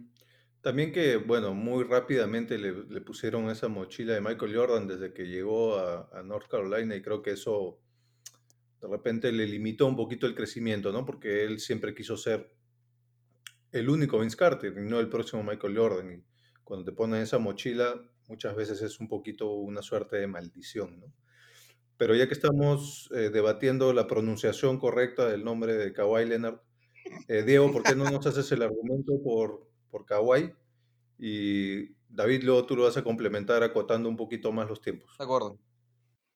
También 0.62 0.94
que, 0.94 1.18
bueno, 1.18 1.54
muy 1.54 1.84
rápidamente 1.84 2.58
le, 2.58 2.86
le, 2.86 3.02
pusieron 3.02 3.50
esa 3.50 3.68
mochila 3.68 4.14
de 4.14 4.22
Michael 4.22 4.56
Jordan 4.56 4.88
desde 4.88 5.14
que 5.14 5.28
llegó 5.28 5.78
a, 5.78 6.08
a, 6.14 6.24
North 6.24 6.48
Carolina 6.50 6.96
y 6.96 7.02
creo 7.02 7.22
que 7.22 7.32
eso 7.32 7.82
de 8.80 8.88
repente 8.88 9.30
le 9.34 9.46
limitó 9.46 9.88
un 9.88 9.98
poquito 9.98 10.26
el 10.26 10.36
crecimiento, 10.36 10.94
¿no? 10.94 11.06
Porque 11.06 11.44
él 11.44 11.60
siempre 11.60 11.94
quiso 11.94 12.16
ser 12.16 12.50
el 13.74 13.90
único 13.90 14.20
Vince 14.20 14.38
Carter 14.38 14.74
y 14.78 14.90
no 14.90 15.02
el 15.02 15.10
próximo 15.10 15.44
Michael 15.44 15.78
Jordan. 15.78 16.31
Cuando 16.64 16.86
te 16.86 16.92
ponen 16.92 17.22
esa 17.22 17.38
mochila, 17.38 18.02
muchas 18.28 18.56
veces 18.56 18.82
es 18.82 19.00
un 19.00 19.08
poquito 19.08 19.52
una 19.52 19.82
suerte 19.82 20.18
de 20.18 20.28
maldición, 20.28 21.00
¿no? 21.00 21.14
Pero 21.98 22.16
ya 22.16 22.28
que 22.28 22.34
estamos 22.34 23.12
eh, 23.14 23.30
debatiendo 23.30 23.94
la 23.94 24.08
pronunciación 24.08 24.80
correcta 24.80 25.30
del 25.30 25.44
nombre 25.44 25.76
de 25.76 25.94
Kawhi 25.94 26.26
Leonard, 26.26 26.60
eh, 27.28 27.44
Diego, 27.44 27.72
¿por 27.72 27.84
qué 27.84 27.96
no 27.96 28.06
nos 28.06 28.26
haces 28.26 28.52
el 28.52 28.64
argumento 28.64 29.22
por, 29.24 29.68
por 29.92 30.06
Kawhi? 30.06 30.52
Y 31.20 31.94
David, 32.10 32.44
luego 32.44 32.66
tú 32.66 32.76
lo 32.76 32.84
vas 32.84 32.98
a 32.98 33.04
complementar 33.04 33.62
acotando 33.62 34.10
un 34.10 34.18
poquito 34.18 34.52
más 34.52 34.68
los 34.68 34.82
tiempos. 34.82 35.16
De 35.18 35.24
acuerdo. 35.24 35.60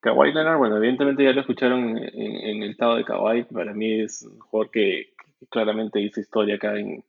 Kawhi 0.01 0.34
Leonard, 0.34 0.59
bueno, 0.59 0.78
evidentemente 0.78 1.23
ya 1.23 1.32
lo 1.32 1.41
escucharon 1.41 1.97
en, 1.97 2.61
el 2.61 2.69
estado 2.69 2.97
de 2.97 3.03
Kawhi. 3.03 3.45
Para 3.45 3.73
mí 3.73 4.01
es 4.01 4.21
un 4.21 4.38
jugador 4.38 4.69
que, 4.69 5.13
claramente 5.49 5.99
hizo 5.99 6.19
historia 6.19 6.55
acá 6.55 6.78
en, 6.78 7.03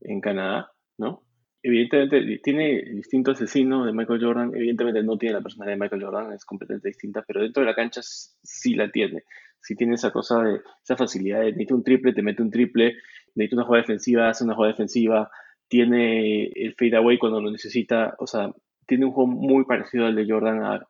en 0.00 0.20
Canadá, 0.20 0.72
¿no? 0.98 1.22
Evidentemente 1.62 2.40
tiene 2.42 2.82
distinto 2.82 3.30
asesino 3.30 3.84
de 3.84 3.92
Michael 3.92 4.22
Jordan, 4.22 4.52
evidentemente 4.54 5.02
no 5.02 5.16
tiene 5.16 5.34
la 5.34 5.40
personalidad 5.40 5.76
de 5.76 5.80
Michael 5.80 6.02
Jordan, 6.02 6.32
es 6.32 6.44
completamente 6.44 6.88
distinta, 6.88 7.22
pero 7.26 7.40
dentro 7.40 7.62
de 7.62 7.68
la 7.68 7.74
cancha 7.74 8.00
sí 8.02 8.74
la 8.74 8.90
tiene. 8.90 9.24
Sí 9.60 9.76
tiene 9.76 9.94
esa 9.94 10.10
cosa 10.10 10.42
de, 10.42 10.60
esa 10.82 10.96
facilidad 10.96 11.40
de 11.40 11.52
necesita 11.52 11.74
un 11.76 11.84
triple, 11.84 12.12
te 12.12 12.22
mete 12.22 12.42
un 12.42 12.50
triple, 12.50 12.96
necesita 13.36 13.56
una 13.56 13.64
jugada 13.64 13.82
defensiva, 13.82 14.28
hace 14.28 14.44
una 14.44 14.54
jugada 14.54 14.72
defensiva, 14.72 15.30
tiene 15.68 16.46
el 16.46 16.74
fade 16.74 16.96
away 16.96 17.18
cuando 17.18 17.40
lo 17.40 17.50
necesita, 17.50 18.16
o 18.18 18.26
sea, 18.26 18.52
tiene 18.86 19.06
un 19.06 19.12
juego 19.12 19.30
muy 19.30 19.64
parecido 19.64 20.06
al 20.06 20.16
de 20.16 20.26
Jordan 20.28 20.64
a, 20.64 20.84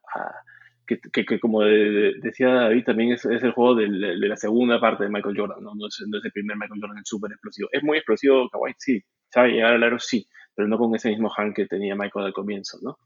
que, 0.86 0.98
que, 1.24 1.38
como 1.38 1.62
decía 1.62 2.48
David, 2.48 2.84
también 2.84 3.12
es, 3.12 3.24
es 3.24 3.42
el 3.42 3.52
juego 3.52 3.74
de, 3.74 3.88
de, 3.88 4.28
la 4.28 4.36
segunda 4.36 4.80
parte 4.80 5.04
de 5.04 5.10
Michael 5.10 5.36
Jordan, 5.38 5.62
¿no? 5.62 5.74
No, 5.74 5.86
es, 5.86 6.02
no 6.06 6.18
es 6.18 6.24
el 6.24 6.32
primer 6.32 6.56
Michael 6.56 6.80
Jordan 6.80 7.04
súper 7.04 7.30
explosivo. 7.30 7.68
Es 7.72 7.82
muy 7.82 7.98
explosivo, 7.98 8.48
Kawhi, 8.50 8.72
sí. 8.78 9.02
¿Sabe 9.30 9.52
llegar 9.52 9.74
al 9.74 9.82
aro? 9.82 9.98
Sí 9.98 10.26
pero 10.54 10.68
no 10.68 10.78
con 10.78 10.94
ese 10.94 11.10
mismo 11.10 11.30
hand 11.36 11.54
que 11.54 11.66
tenía 11.66 11.94
Michael 11.94 12.26
al 12.26 12.32
comienzo, 12.32 12.78
¿no? 12.82 12.98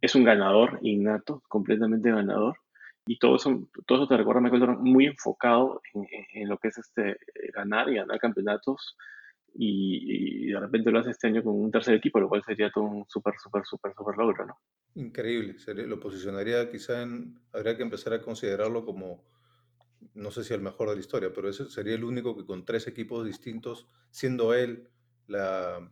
Es 0.00 0.14
un 0.14 0.24
ganador 0.24 0.78
innato, 0.82 1.42
completamente 1.48 2.10
ganador, 2.10 2.56
y 3.06 3.18
todo 3.18 3.36
eso, 3.36 3.68
todo 3.86 3.98
eso 3.98 4.08
te 4.08 4.16
recuerda 4.16 4.40
a 4.40 4.42
Michael 4.42 4.60
Jordan 4.60 4.82
muy 4.82 5.06
enfocado 5.06 5.80
en, 5.94 6.48
lo 6.48 6.58
que 6.58 6.68
es 6.68 6.78
este 6.78 7.16
ganar 7.52 7.88
y 7.88 7.96
ganar 7.96 8.18
campeonatos, 8.18 8.96
y, 9.54 10.50
de 10.50 10.58
repente 10.58 10.90
lo 10.90 11.00
hace 11.00 11.10
este 11.10 11.26
año 11.26 11.42
con 11.42 11.54
un 11.54 11.70
tercer 11.70 11.94
equipo, 11.94 12.18
lo 12.20 12.28
cual 12.28 12.42
sería 12.42 12.70
todo 12.70 12.84
un 12.84 13.04
súper, 13.08 13.34
súper, 13.38 13.64
súper, 13.64 13.92
súper 13.94 14.16
logro, 14.16 14.46
¿no? 14.46 14.58
Increíble, 14.94 15.56
lo 15.86 16.00
posicionaría 16.00 16.70
quizá 16.70 17.02
en, 17.02 17.38
habría 17.52 17.76
que 17.76 17.82
empezar 17.82 18.12
a 18.14 18.22
considerarlo 18.22 18.84
como, 18.84 19.24
no 20.14 20.30
sé 20.30 20.44
si 20.44 20.54
el 20.54 20.60
mejor 20.60 20.88
de 20.88 20.94
la 20.94 21.00
historia, 21.00 21.32
pero 21.34 21.48
ese 21.48 21.68
sería 21.68 21.94
el 21.94 22.04
único 22.04 22.36
que 22.36 22.46
con 22.46 22.64
tres 22.64 22.86
equipos 22.86 23.26
distintos, 23.26 23.86
siendo 24.10 24.54
él 24.54 24.88
la 25.26 25.90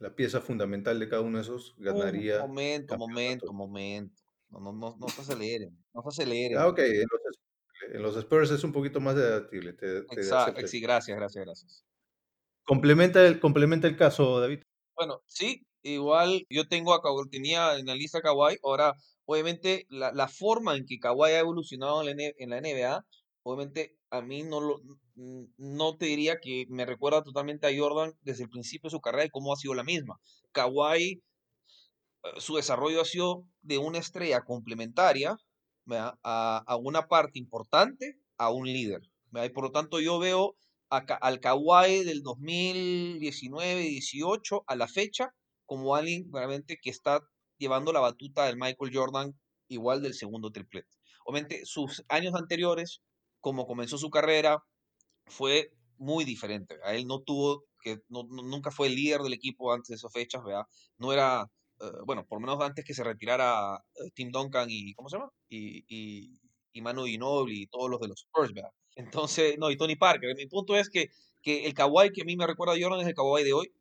la 0.00 0.14
pieza 0.14 0.40
fundamental 0.40 0.98
de 0.98 1.08
cada 1.08 1.22
uno 1.22 1.38
de 1.38 1.44
esos, 1.44 1.74
ganaría. 1.76 2.40
momento, 2.40 2.96
momento, 2.96 3.52
momento. 3.52 4.22
No, 4.48 4.58
no, 4.58 4.72
no, 4.72 4.96
no 4.98 5.08
se 5.08 5.20
aceleren, 5.20 5.78
no 5.94 6.02
se 6.02 6.08
aceleren. 6.08 6.58
Ah, 6.58 6.66
ok, 6.66 6.78
en 7.92 8.02
los, 8.02 8.16
Spurs 8.16 8.50
es 8.50 8.64
un 8.64 8.72
poquito 8.72 8.98
más 8.98 9.14
debatible. 9.14 9.76
Exacto, 10.10 10.66
sí, 10.66 10.80
gracias, 10.80 11.16
gracias, 11.16 11.44
gracias. 11.44 11.84
Complementa 12.64 13.24
el, 13.26 13.38
complementa 13.38 13.86
el 13.86 13.96
caso, 13.96 14.40
David. 14.40 14.62
Bueno, 14.96 15.22
sí, 15.26 15.66
igual 15.82 16.46
yo 16.48 16.66
tengo 16.66 16.94
a 16.94 17.00
tenía 17.30 17.76
en 17.76 17.86
la 17.86 17.94
lista 17.94 18.22
Kawhi, 18.22 18.56
ahora 18.62 18.94
obviamente 19.26 19.86
la, 19.90 20.12
la 20.12 20.28
forma 20.28 20.76
en 20.76 20.86
que 20.86 20.98
Kawhi 20.98 21.32
ha 21.32 21.40
evolucionado 21.40 22.02
en 22.08 22.16
la, 22.16 22.32
en 22.38 22.50
la 22.50 22.60
NBA, 22.60 23.04
obviamente 23.42 23.96
a 24.10 24.22
mí 24.22 24.42
no 24.42 24.60
lo 24.60 24.80
no 25.58 25.96
te 25.96 26.06
diría 26.06 26.38
que 26.40 26.66
me 26.68 26.86
recuerda 26.86 27.22
totalmente 27.22 27.66
a 27.66 27.76
Jordan 27.76 28.14
desde 28.22 28.44
el 28.44 28.50
principio 28.50 28.88
de 28.88 28.92
su 28.92 29.00
carrera 29.00 29.26
y 29.26 29.30
cómo 29.30 29.52
ha 29.52 29.56
sido 29.56 29.74
la 29.74 29.84
misma. 29.84 30.18
Kawhi, 30.52 31.12
eh, 31.12 31.20
su 32.38 32.56
desarrollo 32.56 33.02
ha 33.02 33.04
sido 33.04 33.44
de 33.62 33.78
una 33.78 33.98
estrella 33.98 34.42
complementaria 34.42 35.36
a, 35.90 36.64
a, 36.66 36.76
una 36.76 37.08
parte 37.08 37.38
importante 37.38 38.18
a 38.38 38.50
un 38.50 38.66
líder. 38.66 39.02
Y 39.32 39.48
por 39.50 39.64
lo 39.64 39.72
tanto 39.72 40.00
yo 40.00 40.18
veo 40.18 40.56
al 40.88 41.40
Kawhi 41.40 42.04
del 42.04 42.22
2019-18 42.22 44.64
a 44.66 44.76
la 44.76 44.88
fecha 44.88 45.34
como 45.66 45.94
alguien 45.94 46.32
realmente 46.32 46.78
que 46.82 46.88
está 46.90 47.20
llevando 47.58 47.92
la 47.92 48.00
batuta 48.00 48.46
del 48.46 48.56
Michael 48.56 48.90
Jordan 48.92 49.38
igual 49.68 50.02
del 50.02 50.14
segundo 50.14 50.50
triplete. 50.50 50.88
Obviamente 51.24 51.64
sus 51.64 52.02
años 52.08 52.34
anteriores, 52.34 53.02
como 53.40 53.66
comenzó 53.66 53.98
su 53.98 54.10
carrera, 54.10 54.62
fue 55.26 55.72
muy 55.98 56.24
diferente. 56.24 56.76
A 56.84 56.94
él 56.94 57.06
no 57.06 57.20
tuvo, 57.20 57.64
que 57.82 58.00
no, 58.08 58.24
nunca 58.24 58.70
fue 58.70 58.88
el 58.88 58.94
líder 58.94 59.20
del 59.20 59.34
equipo 59.34 59.72
antes 59.72 59.88
de 59.88 59.94
esas 59.96 60.12
fechas, 60.12 60.42
¿verdad? 60.42 60.64
No 60.98 61.12
era, 61.12 61.46
eh, 61.80 61.90
bueno, 62.06 62.26
por 62.26 62.40
menos 62.40 62.60
antes 62.60 62.84
que 62.84 62.94
se 62.94 63.04
retirara 63.04 63.76
eh, 63.94 64.10
Tim 64.14 64.30
Duncan 64.30 64.68
y, 64.70 64.94
¿cómo 64.94 65.08
se 65.08 65.18
llama? 65.18 65.30
Y, 65.48 65.84
y, 65.88 66.40
y 66.72 66.82
Manu 66.82 67.04
Ginobili 67.04 67.62
y 67.62 67.66
todos 67.66 67.90
los 67.90 68.00
de 68.00 68.08
los 68.08 68.22
Spurs, 68.22 68.52
¿verdad? 68.52 68.72
Entonces, 68.96 69.58
no, 69.58 69.70
y 69.70 69.76
Tony 69.76 69.96
Parker. 69.96 70.34
Mi 70.36 70.46
punto 70.46 70.76
es 70.76 70.88
que, 70.88 71.10
que 71.42 71.66
el 71.66 71.74
Kawhi 71.74 72.10
que 72.12 72.22
a 72.22 72.24
mí 72.24 72.36
me 72.36 72.46
recuerda 72.46 72.74
a 72.74 72.78
Jordan 72.80 73.00
es 73.00 73.06
el 73.06 73.14
Kawhi 73.14 73.44
de 73.44 73.52
hoy, 73.52 73.72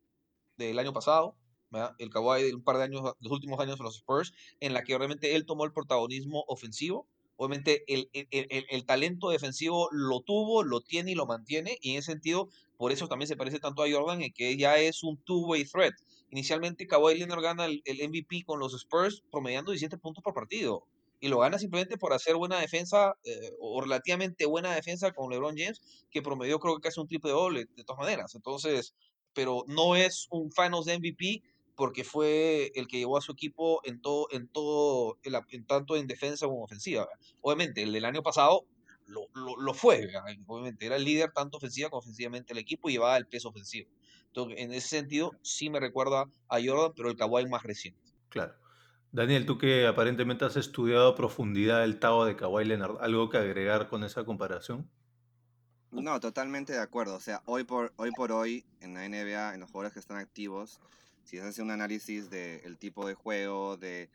del 0.57 0.77
año 0.77 0.93
pasado, 0.93 1.37
¿verdad? 1.69 1.95
el 1.99 2.09
Kawhi 2.09 2.43
de 2.43 2.53
un 2.53 2.63
par 2.63 2.77
de 2.77 2.83
años, 2.83 3.01
los 3.19 3.31
últimos 3.31 3.59
años 3.59 3.77
de 3.77 3.83
los 3.83 3.95
Spurs, 3.95 4.33
en 4.59 4.73
la 4.73 4.83
que 4.83 4.97
realmente 4.97 5.35
él 5.35 5.45
tomó 5.45 5.65
el 5.65 5.71
protagonismo 5.71 6.43
ofensivo 6.47 7.07
Obviamente 7.41 7.85
el, 7.87 8.09
el, 8.11 8.65
el, 8.69 8.85
talento 8.85 9.29
defensivo 9.29 9.87
lo 9.93 10.19
tuvo, 10.19 10.61
lo 10.61 10.81
tiene 10.81 11.11
y 11.11 11.15
lo 11.15 11.25
mantiene. 11.25 11.77
Y 11.79 11.91
en 11.91 11.99
ese 11.99 12.11
sentido, 12.11 12.49
por 12.75 12.91
eso 12.91 13.07
también 13.07 13.29
se 13.29 13.37
parece 13.37 13.59
tanto 13.59 13.81
a 13.81 13.89
Jordan, 13.89 14.21
en 14.21 14.33
que 14.33 14.57
ya 14.57 14.77
es 14.77 15.03
un 15.03 15.15
two-way 15.23 15.63
threat. 15.63 15.93
Inicialmente 16.31 16.85
Kawhi 16.85 17.17
Leonard 17.17 17.41
gana 17.41 17.65
el, 17.65 17.81
MVP 17.85 18.43
con 18.45 18.59
los 18.59 18.73
Spurs 18.73 19.23
promediando 19.31 19.71
17 19.71 19.97
puntos 19.99 20.21
por 20.21 20.33
partido. 20.33 20.83
Y 21.21 21.29
lo 21.29 21.39
gana 21.39 21.57
simplemente 21.57 21.97
por 21.97 22.11
hacer 22.11 22.35
buena 22.35 22.59
defensa 22.59 23.13
eh, 23.23 23.53
o 23.61 23.79
relativamente 23.79 24.45
buena 24.45 24.75
defensa 24.75 25.13
con 25.13 25.29
LeBron 25.29 25.55
James, 25.57 25.79
que 26.11 26.21
promedió 26.21 26.59
creo 26.59 26.75
que 26.75 26.89
casi 26.89 26.99
un 26.99 27.07
triple 27.07 27.31
doble 27.31 27.67
de 27.73 27.83
todas 27.85 28.01
maneras. 28.01 28.35
Entonces, 28.35 28.93
pero 29.33 29.63
no 29.65 29.95
es 29.95 30.27
un 30.29 30.51
Finals 30.51 30.87
MVP 30.87 31.41
porque 31.79 32.03
fue 32.03 32.73
el 32.75 32.89
que 32.89 32.97
llevó 32.97 33.17
a 33.17 33.21
su 33.21 33.31
equipo 33.31 33.79
en 33.85 34.01
todo, 34.01 34.27
en 34.31 34.49
todo, 34.49 35.17
en, 35.23 35.65
tanto 35.65 35.95
en 35.95 36.07
defensa 36.07 36.45
como 36.45 36.65
ofensiva. 36.65 37.07
Obviamente, 37.39 37.83
el 37.83 37.93
del 37.93 38.03
año 38.03 38.21
pasado 38.21 38.65
lo, 39.07 39.29
lo, 39.33 39.73
fue, 39.73 40.09
obviamente, 40.45 40.85
era 40.85 40.97
el 40.97 41.05
líder 41.05 41.31
tanto 41.31 41.55
ofensiva 41.55 41.89
como 41.89 42.01
ofensivamente 42.01 42.51
el 42.51 42.59
equipo 42.59 42.89
y 42.89 42.93
llevaba 42.93 43.15
el 43.15 43.27
peso 43.27 43.47
ofensivo. 43.47 43.89
Entonces, 44.27 44.59
en 44.59 44.73
ese 44.73 44.89
sentido, 44.89 45.31
sí 45.41 45.69
me 45.69 45.79
recuerda 45.79 46.25
a 46.49 46.57
Jordan, 46.61 46.91
pero 46.97 47.09
el 47.09 47.15
Kawhi 47.15 47.47
más 47.47 47.63
reciente. 47.63 48.11
Claro. 48.27 48.55
Daniel, 49.13 49.45
tú 49.45 49.57
que 49.57 49.87
aparentemente 49.87 50.43
has 50.43 50.57
estudiado 50.57 51.07
a 51.07 51.15
profundidad 51.15 51.85
el 51.85 51.97
Tao 51.97 52.25
de 52.25 52.35
Kawhi 52.35 52.65
Leonard, 52.65 52.97
¿algo 52.99 53.29
que 53.29 53.37
agregar 53.37 53.87
con 53.87 54.03
esa 54.03 54.25
comparación? 54.25 54.91
No, 55.91 56.19
totalmente 56.19 56.73
de 56.73 56.81
acuerdo. 56.81 57.15
O 57.15 57.21
sea, 57.21 57.41
hoy 57.45 57.63
por, 57.63 57.93
hoy 57.95 58.11
por 58.11 58.33
hoy, 58.33 58.65
en 58.81 58.95
la 58.95 59.07
NBA, 59.07 59.53
en 59.53 59.61
los 59.61 59.71
jugadores 59.71 59.93
que 59.93 59.99
están 59.99 60.17
activos, 60.17 60.81
si 61.29 61.37
hace 61.37 61.61
un 61.61 61.69
análisis 61.69 62.31
del 62.31 62.79
tipo 62.79 63.05
de 63.05 63.13
juego, 63.13 63.77
de 63.77 64.09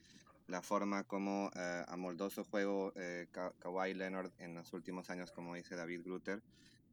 la 0.48 0.62
forma 0.62 1.04
como 1.04 1.48
eh, 1.54 1.84
amoldó 1.86 2.28
su 2.28 2.42
juego 2.42 2.92
eh, 2.96 3.28
Kawhi 3.60 3.94
Leonard 3.94 4.32
en 4.40 4.54
los 4.54 4.72
últimos 4.72 5.10
años, 5.10 5.30
como 5.30 5.54
dice 5.54 5.76
David 5.76 6.00
Grutter, 6.04 6.42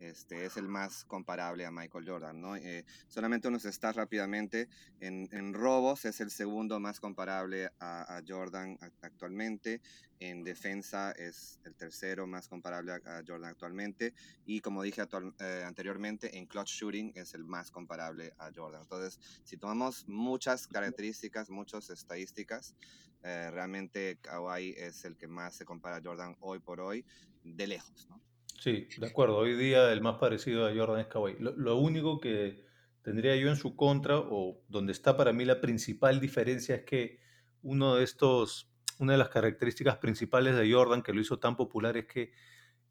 este, 0.02 0.46
es 0.46 0.58
el 0.58 0.68
más 0.68 1.06
comparable 1.06 1.66
a 1.66 1.72
Michael 1.72 2.08
Jordan. 2.08 2.42
¿no? 2.42 2.56
Eh, 2.56 2.84
solamente 3.08 3.48
unos 3.48 3.66
está 3.66 3.92
rápidamente. 3.92 4.68
En, 5.00 5.30
en, 5.32 5.54
robos 5.54 6.06
es 6.06 6.20
el 6.22 6.32
segundo 6.32 6.80
más 6.80 7.00
comparable 7.00 7.70
a, 7.80 8.18
a, 8.18 8.22
Jordan 8.28 8.78
actualmente. 9.02 9.82
En 10.20 10.44
defensa 10.44 11.12
es 11.12 11.60
el 11.66 11.76
tercero 11.76 12.26
más 12.28 12.48
comparable 12.48 12.94
a, 12.94 13.24
Jordan 13.26 13.52
actualmente. 13.52 14.14
Y 14.46 14.60
como 14.60 14.82
dije 14.82 15.04
eh, 15.40 15.64
anteriormente, 15.66 16.38
en 16.38 16.48
clutch 16.48 16.72
shooting 16.72 17.14
es 17.16 17.34
el 17.36 17.44
más 17.44 17.70
comparable 17.70 18.34
a 18.40 18.52
Jordan. 18.56 18.82
Entonces, 18.82 19.20
si 19.44 19.58
tomamos 19.58 20.08
muchas 20.08 20.68
características, 20.68 21.50
muchas 21.50 21.90
estadísticas, 21.92 22.76
eh, 23.24 23.52
realmente 23.52 24.18
Kawhi 24.22 24.74
es 24.78 25.06
el 25.06 25.16
que 25.16 25.28
más 25.28 25.56
se 25.56 25.66
compara 25.66 25.98
a 25.98 26.02
Jordan 26.04 26.36
hoy 26.40 26.60
por 26.60 26.82
hoy, 26.82 27.06
de 27.44 27.68
lejos. 27.68 28.08
¿no? 28.10 28.31
Sí, 28.62 28.88
de 28.96 29.08
acuerdo. 29.08 29.38
Hoy 29.38 29.56
día 29.56 29.92
el 29.92 30.02
más 30.02 30.20
parecido 30.20 30.68
a 30.68 30.72
Jordan 30.72 31.00
es 31.00 31.08
Kawhi. 31.08 31.36
Lo, 31.40 31.78
único 31.78 32.20
que 32.20 32.64
tendría 33.02 33.36
yo 33.36 33.50
en 33.50 33.56
su 33.56 33.76
contra, 33.76 34.20
o 34.20 34.62
donde 34.68 34.92
está 34.92 35.18
para 35.18 35.34
mí 35.34 35.46
la 35.46 35.60
principal 35.60 36.20
diferencia, 36.20 36.76
es 36.76 36.84
que 36.84 37.20
uno 37.64 37.96
de 37.96 38.04
estos, 38.04 38.72
una 39.00 39.14
de 39.14 39.18
las 39.18 39.30
características 39.30 39.98
principales 39.98 40.56
de 40.56 40.72
Jordan 40.72 41.02
que 41.02 41.12
lo 41.12 41.22
hizo 41.22 41.40
tan 41.40 41.58
popular 41.58 41.98
es 41.98 42.06
que 42.06 42.34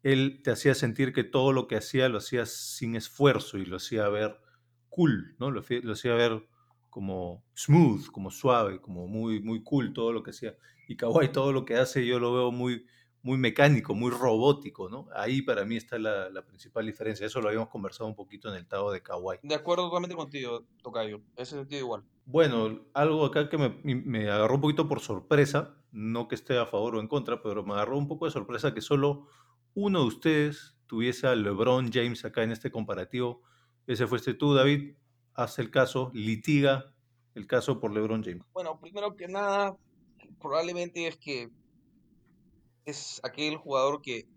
él 0.03 0.41
te 0.43 0.51
hacía 0.51 0.75
sentir 0.75 1.13
que 1.13 1.23
todo 1.23 1.53
lo 1.53 1.69
que 1.69 1.77
hacía 1.77 2.09
lo 2.09 2.17
hacía 2.17 2.45
sin 2.45 2.97
esfuerzo 2.97 3.57
y 3.57 3.63
lo 3.63 3.77
hacía 3.77 4.09
ver 4.09 4.41
cool, 4.89 5.37
¿no? 5.39 5.51
Lo, 5.51 5.63
lo 5.83 5.93
hacía 5.93 6.15
ver 6.15 6.49
como 6.89 7.45
smooth, 7.55 8.07
como 8.07 8.29
suave, 8.29 8.81
como 8.81 9.07
muy, 9.07 9.39
muy 9.41 9.63
cool 9.63 9.93
todo 9.93 10.11
lo 10.11 10.21
que 10.21 10.31
hacía. 10.31 10.53
Y 10.89 10.97
Kawhi 10.97 11.29
todo 11.31 11.53
lo 11.53 11.63
que 11.63 11.77
hace 11.77 12.05
yo 12.05 12.19
lo 12.19 12.33
veo 12.33 12.51
muy, 12.51 12.85
muy 13.23 13.37
mecánico, 13.37 13.93
muy 13.93 14.09
robótico, 14.09 14.89
¿no? 14.89 15.07
Ahí 15.13 15.41
para 15.41 15.63
mí 15.63 15.77
está 15.77 15.99
la, 15.99 16.43
principal 16.45 16.85
diferencia. 16.85 17.25
Eso 17.25 17.41
lo 17.41 17.49
habíamos 17.49 17.69
conversado 17.69 18.07
un 18.07 18.15
poquito 18.15 18.49
en 18.49 18.55
el 18.55 18.67
Tao 18.67 18.91
de 18.91 19.01
Kawaii. 19.01 19.39
De 19.43 19.55
acuerdo 19.55 19.85
totalmente 19.85 20.15
contigo, 20.15 20.63
Tocayo. 20.81 21.21
Ese 21.35 21.55
sentido 21.55 21.79
igual. 21.81 22.03
Bueno, 22.25 22.79
algo 22.93 23.25
acá 23.25 23.49
que 23.49 23.57
me, 23.57 23.69
me, 23.83 24.29
agarró 24.29 24.55
un 24.55 24.61
poquito 24.61 24.87
por 24.87 24.99
sorpresa, 25.01 25.75
no 25.91 26.27
que 26.27 26.35
esté 26.35 26.57
a 26.57 26.65
favor 26.65 26.95
o 26.95 26.99
en 26.99 27.07
contra, 27.07 27.41
pero 27.41 27.63
me 27.63 27.73
agarró 27.73 27.97
un 27.97 28.07
poco 28.07 28.25
de 28.25 28.31
sorpresa 28.31 28.73
que 28.73 28.81
solo 28.81 29.27
uno 29.73 30.01
de 30.01 30.07
ustedes 30.07 30.75
tuviese 30.87 31.27
a 31.27 31.35
LeBron 31.35 31.91
James 31.91 32.25
acá 32.25 32.43
en 32.43 32.51
este 32.51 32.71
comparativo. 32.71 33.41
Ese 33.87 34.07
fuiste 34.07 34.33
tú, 34.33 34.53
David. 34.53 34.95
Haz 35.33 35.59
el 35.59 35.71
caso, 35.71 36.11
litiga 36.13 36.93
el 37.35 37.47
caso 37.47 37.79
por 37.79 37.93
LeBron 37.93 38.23
James. 38.23 38.43
Bueno, 38.53 38.79
primero 38.79 39.15
que 39.15 39.27
nada, 39.27 39.77
probablemente 40.39 41.07
es 41.07 41.17
que 41.17 41.49
es 42.85 43.19
aquel 43.23 43.57
jugador 43.57 44.01
que 44.01 44.27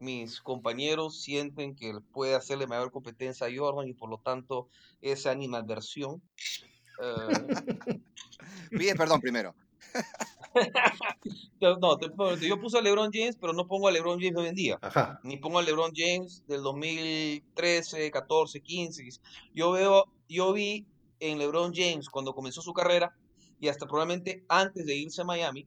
mis 0.00 0.40
compañeros 0.40 1.20
sienten 1.20 1.74
que 1.74 1.92
puede 2.12 2.34
hacerle 2.34 2.66
mayor 2.66 2.92
competencia 2.92 3.46
a 3.46 3.50
Jordan 3.54 3.88
y 3.88 3.94
por 3.94 4.10
lo 4.10 4.18
tanto 4.18 4.68
esa 5.00 5.30
animadversión. 5.30 6.22
Pide 8.70 8.94
perdón 8.94 9.20
primero. 9.20 9.54
no, 11.80 11.98
yo 12.40 12.60
puse 12.60 12.78
a 12.78 12.82
LeBron 12.82 13.10
James, 13.12 13.36
pero 13.40 13.52
no 13.52 13.66
pongo 13.66 13.88
a 13.88 13.92
LeBron 13.92 14.20
James 14.20 14.36
hoy 14.36 14.48
en 14.48 14.54
día. 14.54 14.78
Ni 15.22 15.36
pongo 15.36 15.58
a 15.58 15.62
LeBron 15.62 15.92
James 15.94 16.44
del 16.46 16.62
2013, 16.62 18.10
14, 18.10 18.60
15. 18.60 19.08
Yo 19.54 19.72
veo, 19.72 20.04
yo 20.28 20.52
vi 20.52 20.86
en 21.20 21.38
LeBron 21.38 21.72
James 21.74 22.08
cuando 22.08 22.34
comenzó 22.34 22.62
su 22.62 22.72
carrera 22.72 23.14
y 23.60 23.68
hasta 23.68 23.86
probablemente 23.86 24.44
antes 24.48 24.86
de 24.86 24.96
irse 24.96 25.22
a 25.22 25.24
Miami, 25.24 25.66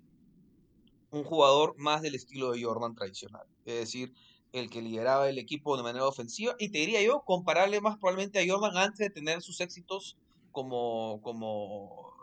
un 1.12 1.24
jugador 1.24 1.76
más 1.78 2.02
del 2.02 2.16
estilo 2.16 2.52
de 2.52 2.64
Jordan 2.64 2.96
tradicional. 2.96 3.46
Es 3.66 3.76
decir, 3.76 4.14
el 4.54 4.70
que 4.70 4.82
lideraba 4.82 5.30
el 5.30 5.38
equipo 5.38 5.78
de 5.78 5.84
manera 5.84 6.08
ofensiva. 6.08 6.56
Y 6.60 6.70
te 6.70 6.80
diría 6.80 7.02
yo, 7.02 7.22
compararle 7.22 7.82
más 7.82 7.98
probablemente 7.98 8.40
a 8.40 8.46
Jordan 8.48 8.78
antes 8.78 9.00
de 9.00 9.10
tener 9.10 9.42
sus 9.42 9.62
éxitos 9.62 10.18
como, 10.52 11.22
como 11.22 12.14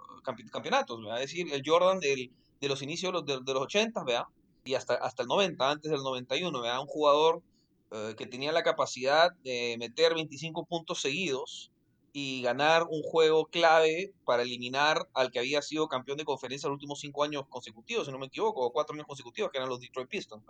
campeonatos. 0.53 1.01
Es 1.15 1.21
decir, 1.21 1.53
el 1.53 1.63
Jordan 1.65 2.01
del, 2.01 2.31
de 2.61 2.69
los 2.69 2.83
inicios 2.83 3.13
de 3.13 3.35
los, 3.35 3.45
de, 3.45 3.53
los 3.53 3.63
80, 3.63 4.05
¿vea? 4.05 4.27
y 4.65 4.75
hasta, 4.75 4.95
hasta 4.95 5.23
el 5.23 5.29
90, 5.29 5.71
antes 5.71 5.91
del 5.91 6.03
91, 6.03 6.61
¿vea? 6.61 6.81
un 6.81 6.87
jugador 6.87 7.43
eh, 7.91 8.15
que 8.19 8.27
tenía 8.27 8.53
la 8.53 8.63
capacidad 8.63 9.33
de 9.45 9.77
meter 9.79 10.15
25 10.15 10.67
puntos 10.67 11.01
seguidos 11.01 11.73
y 12.13 12.43
ganar 12.43 12.85
un 12.91 13.03
juego 13.03 13.47
clave 13.47 14.13
para 14.25 14.43
eliminar 14.43 15.09
al 15.15 15.31
que 15.31 15.39
había 15.39 15.63
sido 15.63 15.89
campeón 15.89 16.19
de 16.19 16.25
conferencia 16.25 16.69
los 16.69 16.77
últimos 16.77 17.01
cinco 17.01 17.25
años 17.25 17.45
consecutivos, 17.49 18.07
si 18.07 18.13
no 18.13 18.19
me 18.19 18.27
equivoco, 18.27 18.65
o 18.65 18.73
cuatro 18.73 18.95
años 18.95 19.07
consecutivos, 19.07 19.51
que 19.51 19.59
eran 19.59 19.69
los 19.69 19.81
Detroit 19.81 20.09
Pistons. 20.09 20.45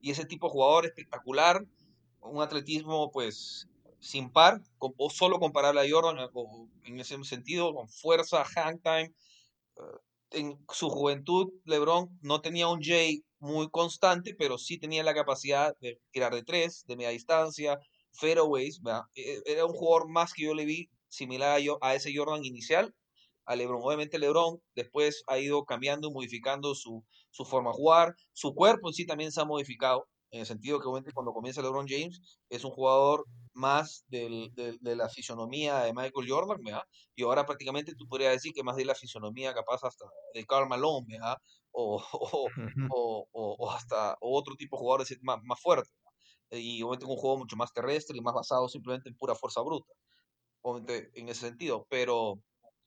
Y 0.00 0.10
ese 0.10 0.24
tipo 0.24 0.46
de 0.46 0.52
jugador 0.52 0.86
espectacular, 0.86 1.64
un 2.20 2.42
atletismo 2.42 3.10
pues 3.10 3.68
sin 4.00 4.30
par, 4.30 4.60
o 4.78 5.10
solo 5.10 5.38
comparable 5.38 5.80
a 5.80 5.90
Jordan 5.90 6.28
en 6.84 7.00
ese 7.00 7.22
sentido, 7.24 7.74
con 7.74 7.88
fuerza, 7.88 8.44
hang 8.44 8.78
time. 8.80 9.14
Eh, 9.76 9.80
en 10.32 10.58
su 10.72 10.90
juventud, 10.90 11.52
LeBron 11.64 12.18
no 12.20 12.40
tenía 12.40 12.68
un 12.68 12.82
J 12.82 13.22
muy 13.38 13.70
constante, 13.70 14.34
pero 14.34 14.58
sí 14.58 14.78
tenía 14.78 15.02
la 15.04 15.14
capacidad 15.14 15.76
de 15.80 16.00
tirar 16.10 16.34
de 16.34 16.42
tres, 16.42 16.84
de 16.86 16.96
media 16.96 17.10
distancia, 17.10 17.78
fairways. 18.14 18.80
E, 19.14 19.42
era 19.46 19.66
un 19.66 19.72
jugador 19.72 20.08
más 20.08 20.32
que 20.32 20.44
yo 20.44 20.54
le 20.54 20.64
vi 20.64 20.90
similar 21.08 21.60
a, 21.60 21.88
a 21.88 21.94
ese 21.94 22.12
Jordan 22.14 22.44
inicial, 22.44 22.94
a 23.44 23.56
LeBron. 23.56 23.80
Obviamente 23.82 24.18
LeBron 24.18 24.60
después 24.74 25.22
ha 25.26 25.38
ido 25.38 25.64
cambiando 25.64 26.08
y 26.08 26.12
modificando 26.12 26.74
su, 26.74 27.04
su 27.30 27.44
forma 27.44 27.70
de 27.70 27.76
jugar. 27.76 28.14
Su 28.32 28.54
cuerpo 28.54 28.88
en 28.88 28.94
sí 28.94 29.06
también 29.06 29.32
se 29.32 29.40
ha 29.40 29.44
modificado, 29.44 30.06
en 30.30 30.40
el 30.40 30.46
sentido 30.46 30.80
que 30.80 30.88
obviamente 30.88 31.12
cuando 31.12 31.32
comienza 31.32 31.62
LeBron 31.62 31.86
James 31.88 32.20
es 32.48 32.64
un 32.64 32.72
jugador 32.72 33.24
más 33.52 34.04
del, 34.08 34.52
de 34.54 34.96
la 34.96 35.08
fisonomía 35.08 35.80
de 35.80 35.92
Michael 35.92 36.28
Jordan, 36.28 36.60
¿verdad? 36.60 36.82
Y 37.14 37.22
ahora 37.22 37.46
prácticamente 37.46 37.94
tú 37.94 38.08
podrías 38.08 38.32
decir 38.32 38.52
que 38.52 38.64
más 38.64 38.74
de 38.74 38.84
la 38.84 38.96
fisonomía 38.96 39.54
capaz 39.54 39.84
hasta 39.84 40.06
de 40.34 40.44
Karl 40.44 40.68
Malone, 40.68 41.06
¿verdad? 41.08 41.36
O, 41.70 42.02
o, 42.12 42.48
o, 43.32 43.56
o, 43.58 43.70
hasta 43.70 44.16
otro 44.20 44.56
tipo 44.56 44.76
de 44.76 44.80
jugadores 44.80 45.18
más, 45.22 45.38
más 45.44 45.60
fuertes. 45.60 45.92
Y 46.60 46.82
obviamente 46.82 47.06
un 47.06 47.16
juego 47.16 47.38
mucho 47.38 47.56
más 47.56 47.72
terrestre 47.72 48.16
y 48.16 48.20
más 48.20 48.34
basado 48.34 48.68
simplemente 48.68 49.08
en 49.08 49.16
pura 49.16 49.34
fuerza 49.34 49.60
bruta. 49.62 49.92
Obviamente 50.62 51.10
en 51.14 51.28
ese 51.28 51.42
sentido. 51.48 51.86
Pero, 51.90 52.40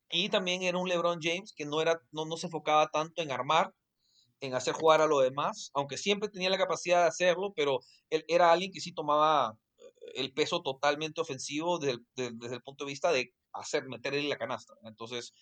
y 0.09 0.30
también 0.30 0.63
era 0.63 0.78
un 0.78 0.89
LeBron 0.89 1.20
James 1.22 1.53
que 1.55 1.65
no, 1.65 1.82
era, 1.82 1.99
no, 2.11 2.26
no 2.26 2.38
se 2.38 2.47
enfocaba 2.47 2.88
tanto 2.89 3.22
en 3.22 3.32
armar, 3.32 3.74
en 4.41 4.53
hacer 4.55 4.74
jugar 4.74 5.01
a 5.01 5.07
lo 5.07 5.20
demás, 5.20 5.72
aunque 5.74 5.97
siempre 5.97 6.30
tenía 6.30 6.49
la 6.49 6.57
capacidad 6.57 7.01
de 7.03 7.07
hacerlo, 7.09 7.53
pero 7.55 7.80
él 8.09 8.24
era 8.28 8.51
alguien 8.51 8.72
que 8.72 8.82
sí 8.82 8.93
tomaba 8.93 9.57
el 10.15 10.34
peso 10.34 10.61
totalmente 10.61 11.22
ofensivo 11.22 11.80
desde 11.80 11.99
desde 12.13 12.55
el 12.55 12.61
punto 12.61 12.86
de 12.86 12.91
vista 12.91 13.11
de 13.11 13.34
hacer, 13.53 13.86
meter 13.88 14.13
en 14.13 14.30
la 14.30 14.38
canasta. 14.38 14.74
Entonces, 14.84 15.34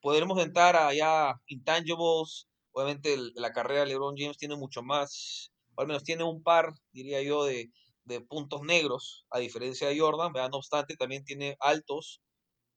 podremos 0.00 0.38
entrar 0.42 0.76
allá 0.76 1.34
intangibles. 1.46 2.48
Obviamente, 2.72 3.16
la 3.34 3.52
carrera 3.52 3.80
de 3.80 3.88
LeBron 3.88 4.14
James 4.16 4.38
tiene 4.38 4.56
mucho 4.56 4.82
más, 4.82 5.52
al 5.78 5.86
menos 5.86 6.04
tiene 6.04 6.24
un 6.24 6.42
par, 6.42 6.72
diría 6.92 7.22
yo, 7.22 7.44
de, 7.44 7.70
de 8.04 8.20
puntos 8.20 8.62
negros, 8.62 9.26
a 9.30 9.38
diferencia 9.38 9.88
de 9.88 9.98
Jordan. 9.98 10.32
No 10.32 10.58
obstante, 10.58 10.96
también 10.96 11.24
tiene 11.24 11.56
altos 11.60 12.20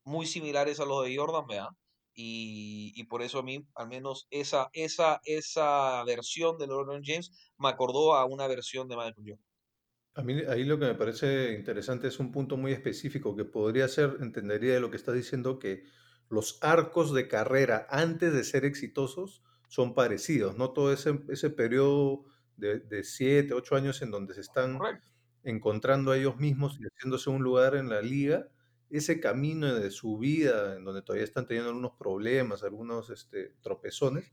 muy 0.03 0.25
similares 0.25 0.79
a 0.79 0.85
los 0.85 1.05
de 1.05 1.15
Jordan. 1.15 1.47
¿verdad? 1.47 1.69
Y, 2.13 2.91
y, 2.95 3.05
por 3.05 3.21
eso 3.21 3.39
a 3.39 3.43
mí, 3.43 3.65
al 3.75 3.87
menos 3.87 4.27
esa, 4.29 4.69
esa, 4.73 5.21
esa 5.23 6.03
versión 6.03 6.57
de 6.57 6.67
LeBron 6.67 7.01
James 7.03 7.31
me 7.57 7.69
acordó 7.69 8.15
a 8.15 8.25
una 8.25 8.47
versión 8.47 8.87
de 8.87 8.97
Michael 8.97 9.15
Jordan. 9.17 9.45
A 10.13 10.23
mí 10.23 10.41
ahí 10.49 10.65
lo 10.65 10.77
que 10.77 10.87
me 10.87 10.95
parece 10.95 11.53
interesante 11.53 12.09
es 12.09 12.19
un 12.19 12.33
punto 12.33 12.57
muy 12.57 12.73
específico 12.73 13.35
que 13.35 13.45
podría 13.45 13.87
ser, 13.87 14.17
entendería 14.19 14.73
de 14.73 14.81
lo 14.81 14.91
que 14.91 14.97
estás 14.97 15.15
diciendo, 15.15 15.57
que 15.57 15.85
los 16.27 16.59
arcos 16.61 17.13
de 17.13 17.29
carrera 17.29 17.87
antes 17.89 18.33
de 18.33 18.43
ser 18.43 18.65
exitosos 18.65 19.41
son 19.69 19.93
parecidos, 19.93 20.57
¿no? 20.57 20.71
Todo 20.71 20.91
ese, 20.91 21.21
ese 21.29 21.49
periodo 21.49 22.25
de, 22.61 22.79
de 22.79 23.03
siete, 23.03 23.53
ocho 23.53 23.75
años 23.75 24.01
en 24.01 24.11
donde 24.11 24.33
se 24.33 24.41
están 24.41 24.79
encontrando 25.43 26.11
a 26.11 26.17
ellos 26.17 26.37
mismos 26.37 26.79
y 26.79 26.83
haciéndose 26.83 27.29
un 27.29 27.43
lugar 27.43 27.75
en 27.75 27.89
la 27.89 28.01
liga, 28.01 28.47
ese 28.89 29.19
camino 29.19 29.73
de 29.73 29.89
su 29.89 30.17
vida, 30.17 30.75
en 30.75 30.83
donde 30.83 31.01
todavía 31.01 31.23
están 31.23 31.47
teniendo 31.47 31.69
algunos 31.69 31.93
problemas, 31.97 32.63
algunos 32.63 33.09
este, 33.09 33.55
tropezones, 33.61 34.31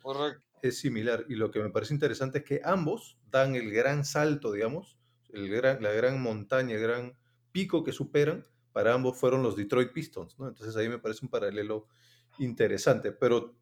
es 0.62 0.78
similar. 0.78 1.24
Y 1.28 1.36
lo 1.36 1.50
que 1.50 1.60
me 1.60 1.70
parece 1.70 1.94
interesante 1.94 2.38
es 2.38 2.44
que 2.44 2.60
ambos 2.64 3.18
dan 3.30 3.54
el 3.54 3.70
gran 3.70 4.04
salto, 4.04 4.52
digamos, 4.52 4.98
la 5.30 5.92
gran 5.92 6.20
montaña, 6.20 6.74
el 6.74 6.82
gran 6.82 7.18
pico 7.52 7.84
que 7.84 7.92
superan, 7.92 8.46
para 8.72 8.94
ambos 8.94 9.16
fueron 9.16 9.42
los 9.42 9.56
Detroit 9.56 9.92
Pistons, 9.92 10.38
¿no? 10.38 10.48
Entonces 10.48 10.76
ahí 10.76 10.88
me 10.88 10.98
parece 10.98 11.24
un 11.24 11.30
paralelo 11.30 11.86
interesante, 12.38 13.12
pero 13.12 13.56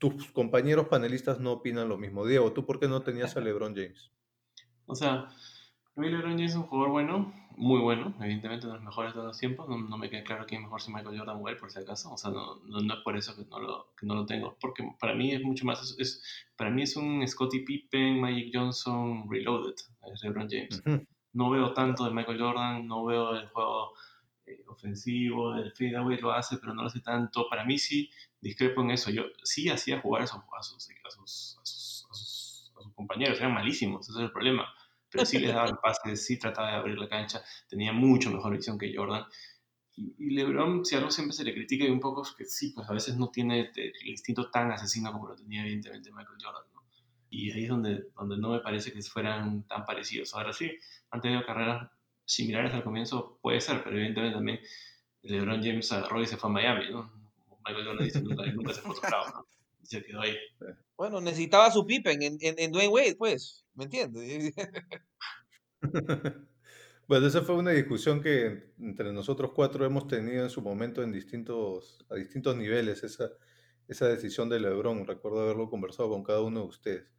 tus 0.00 0.32
compañeros 0.32 0.88
panelistas 0.88 1.38
no 1.38 1.52
opinan 1.52 1.88
lo 1.88 1.98
mismo. 1.98 2.26
Diego, 2.26 2.52
¿tú 2.52 2.66
por 2.66 2.80
qué 2.80 2.88
no 2.88 3.02
tenías 3.02 3.36
a 3.36 3.40
LeBron 3.40 3.76
James? 3.76 4.10
O 4.86 4.94
sea, 4.96 5.28
mí 5.94 6.08
LeBron 6.08 6.32
James 6.32 6.52
es 6.52 6.56
un 6.56 6.64
jugador 6.64 6.90
bueno, 6.90 7.32
muy 7.56 7.78
bueno, 7.80 8.14
evidentemente 8.20 8.66
de 8.66 8.72
los 8.72 8.82
mejores 8.82 9.10
de 9.10 9.14
todos 9.14 9.26
los 9.26 9.38
tiempos. 9.38 9.68
No, 9.68 9.98
me 9.98 10.08
queda 10.08 10.24
claro 10.24 10.46
quién 10.46 10.62
es 10.62 10.66
mejor 10.66 10.80
si 10.80 10.92
Michael 10.92 11.18
Jordan 11.18 11.38
o 11.40 11.48
él, 11.48 11.56
por 11.58 11.70
si 11.70 11.78
acaso. 11.78 12.12
O 12.12 12.16
sea, 12.16 12.30
no, 12.30 12.56
no, 12.64 12.94
es 12.94 13.00
por 13.00 13.16
eso 13.16 13.36
que 13.36 13.44
no, 13.44 13.60
lo, 13.60 13.92
que 13.98 14.06
no 14.06 14.14
lo 14.14 14.26
tengo. 14.26 14.56
Porque 14.60 14.82
para 14.98 15.14
mí 15.14 15.32
es 15.32 15.42
mucho 15.42 15.66
más. 15.66 15.94
Es, 15.98 16.22
para 16.56 16.70
mí 16.70 16.82
es 16.82 16.96
un 16.96 17.26
Scottie 17.28 17.64
Pippen, 17.64 18.20
Magic 18.20 18.50
Johnson 18.52 19.26
Reloaded, 19.30 19.74
es 20.12 20.22
LeBron 20.22 20.48
James. 20.50 20.82
No 21.32 21.50
veo 21.50 21.72
tanto 21.74 22.04
de 22.04 22.10
Michael 22.10 22.40
Jordan, 22.40 22.86
no 22.88 23.04
veo 23.04 23.36
el 23.36 23.48
juego 23.50 23.92
eh, 24.50 24.64
ofensivo, 24.66 25.54
el 25.54 25.72
fadeaway 25.72 26.18
lo 26.18 26.32
hace, 26.32 26.58
pero 26.58 26.74
no 26.74 26.82
lo 26.82 26.88
hace 26.88 27.00
tanto. 27.00 27.48
Para 27.48 27.64
mí 27.64 27.78
sí 27.78 28.10
discrepo 28.40 28.82
en 28.82 28.90
eso. 28.92 29.10
Yo 29.10 29.24
sí 29.42 29.68
hacía 29.68 30.00
jugar 30.00 30.22
a 30.22 30.26
sus, 30.26 30.40
a 30.40 30.62
sus, 30.62 30.88
a 31.04 31.10
sus, 31.10 31.58
a 31.60 31.64
sus, 31.64 32.06
a 32.10 32.82
sus 32.82 32.94
compañeros, 32.94 33.38
eran 33.38 33.54
malísimos, 33.54 34.08
ese 34.08 34.18
es 34.18 34.24
el 34.24 34.32
problema 34.32 34.66
pero 35.10 35.26
sí 35.26 35.38
les 35.38 35.52
daba 35.52 35.68
el 35.68 35.76
pase, 35.82 36.16
sí 36.16 36.38
trataba 36.38 36.70
de 36.70 36.76
abrir 36.76 36.98
la 36.98 37.08
cancha, 37.08 37.42
tenía 37.68 37.92
mucho 37.92 38.30
mejor 38.30 38.56
visión 38.56 38.78
que 38.78 38.94
Jordan. 38.94 39.24
Y, 39.96 40.30
LeBron, 40.30 40.84
si 40.84 40.94
algo 40.96 41.10
siempre 41.10 41.34
se 41.34 41.44
le 41.44 41.52
critica 41.52 41.84
un 41.84 42.00
poco, 42.00 42.22
es 42.22 42.30
que 42.32 42.44
sí, 42.46 42.72
pues 42.74 42.88
a 42.88 42.92
veces 42.92 43.16
no 43.16 43.28
tiene 43.28 43.70
el 43.74 44.08
instinto 44.08 44.50
tan 44.50 44.70
asesino 44.70 45.12
como 45.12 45.28
lo 45.28 45.36
tenía 45.36 45.62
evidentemente 45.62 46.10
Michael 46.10 46.38
Jordan. 46.42 46.62
¿no? 46.72 46.84
Y 47.28 47.50
ahí 47.50 47.64
es 47.64 47.68
donde, 47.68 48.06
donde 48.16 48.38
no 48.38 48.50
me 48.50 48.60
parece 48.60 48.92
que 48.92 49.02
fueran 49.02 49.64
tan 49.64 49.84
parecidos. 49.84 50.34
Ahora 50.34 50.52
sí, 50.52 50.70
han 51.10 51.20
tenido 51.20 51.44
carreras 51.44 51.90
similares 52.30 52.72
al 52.72 52.84
comienzo, 52.84 53.38
puede 53.42 53.60
ser, 53.60 53.82
pero 53.82 53.96
evidentemente 53.96 54.36
también 54.36 54.60
LeBron 55.22 55.62
James 55.62 55.90
agarró 55.92 56.22
y 56.22 56.26
se 56.26 56.36
fue 56.36 56.48
a 56.48 56.52
Miami, 56.52 56.90
¿no? 56.90 57.12
Michael 57.66 57.86
Jordan 57.86 58.04
dice 58.04 58.22
nunca, 58.22 58.46
nunca 58.46 58.72
se 58.72 58.80
fue 58.80 58.90
a 58.90 58.94
otro 58.94 59.10
lado, 59.10 59.26
¿no? 59.34 59.46
Y 59.82 59.86
se 59.86 60.02
quedó 60.02 60.20
ahí. 60.20 60.36
Bueno, 60.96 61.20
necesitaba 61.20 61.70
su 61.70 61.84
Pippen 61.86 62.22
en, 62.22 62.38
en, 62.40 62.54
en 62.58 62.72
Dwayne 62.72 62.92
Wade, 62.92 63.16
pues. 63.16 63.66
¿Me 63.74 63.84
entiendes? 63.84 64.54
Bueno, 67.08 67.26
esa 67.26 67.42
fue 67.42 67.56
una 67.56 67.72
discusión 67.72 68.22
que 68.22 68.72
entre 68.78 69.12
nosotros 69.12 69.52
cuatro 69.54 69.84
hemos 69.84 70.06
tenido 70.06 70.44
en 70.44 70.50
su 70.50 70.62
momento 70.62 71.02
en 71.02 71.12
distintos, 71.12 72.04
a 72.08 72.14
distintos 72.14 72.56
niveles, 72.56 73.02
esa, 73.02 73.30
esa 73.88 74.08
decisión 74.08 74.48
de 74.48 74.60
Lebron. 74.60 75.06
Recuerdo 75.06 75.40
haberlo 75.40 75.68
conversado 75.68 76.10
con 76.10 76.22
cada 76.22 76.42
uno 76.42 76.60
de 76.60 76.66
ustedes. 76.66 77.10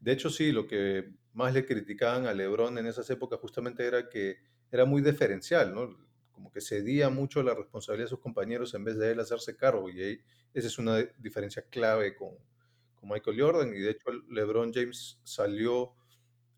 De 0.00 0.12
hecho, 0.12 0.30
sí, 0.30 0.52
lo 0.52 0.66
que 0.66 1.14
más 1.32 1.54
le 1.54 1.66
criticaban 1.66 2.26
a 2.26 2.34
Lebron 2.34 2.78
en 2.78 2.86
esas 2.86 3.08
épocas 3.10 3.40
justamente 3.40 3.86
era 3.86 4.08
que 4.08 4.38
era 4.70 4.84
muy 4.84 5.02
diferencial, 5.02 5.74
¿no? 5.74 5.96
Como 6.32 6.52
que 6.52 6.60
cedía 6.60 7.10
mucho 7.10 7.42
la 7.42 7.54
responsabilidad 7.54 8.06
de 8.06 8.10
sus 8.10 8.20
compañeros 8.20 8.74
en 8.74 8.84
vez 8.84 8.96
de 8.96 9.12
él 9.12 9.20
hacerse 9.20 9.56
cargo. 9.56 9.88
Y 9.90 10.02
ahí, 10.02 10.20
esa 10.54 10.68
es 10.68 10.78
una 10.78 10.98
diferencia 11.18 11.62
clave 11.62 12.14
con, 12.14 12.30
con 12.94 13.08
Michael 13.08 13.40
Jordan. 13.40 13.74
Y 13.74 13.80
de 13.80 13.90
hecho, 13.90 14.10
LeBron 14.30 14.72
James 14.72 15.18
salió 15.24 15.94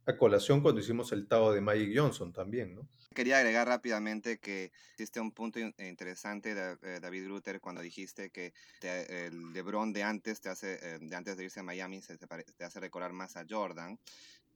a 0.06 0.16
colación 0.16 0.60
cuando 0.60 0.80
hicimos 0.80 1.12
el 1.12 1.26
Tao 1.26 1.52
de 1.52 1.60
Magic 1.60 1.92
Johnson 1.94 2.32
también, 2.32 2.74
¿no? 2.74 2.88
Quería 3.14 3.38
agregar 3.38 3.66
rápidamente 3.66 4.38
que 4.38 4.70
existe 4.92 5.18
un 5.18 5.32
punto 5.32 5.58
interesante, 5.58 6.54
de, 6.54 6.76
eh, 6.82 7.00
David 7.00 7.24
Grutter, 7.24 7.60
cuando 7.60 7.80
dijiste 7.80 8.30
que 8.30 8.52
el 8.82 9.52
LeBron 9.52 9.92
de 9.92 10.04
antes, 10.04 10.40
te 10.40 10.48
hace, 10.48 10.78
eh, 10.80 10.98
de 11.00 11.16
antes 11.16 11.36
de 11.36 11.44
irse 11.44 11.58
a 11.58 11.64
Miami, 11.64 12.00
se, 12.02 12.16
te 12.16 12.64
hace 12.64 12.78
recordar 12.78 13.12
más 13.12 13.36
a 13.36 13.44
Jordan. 13.48 13.98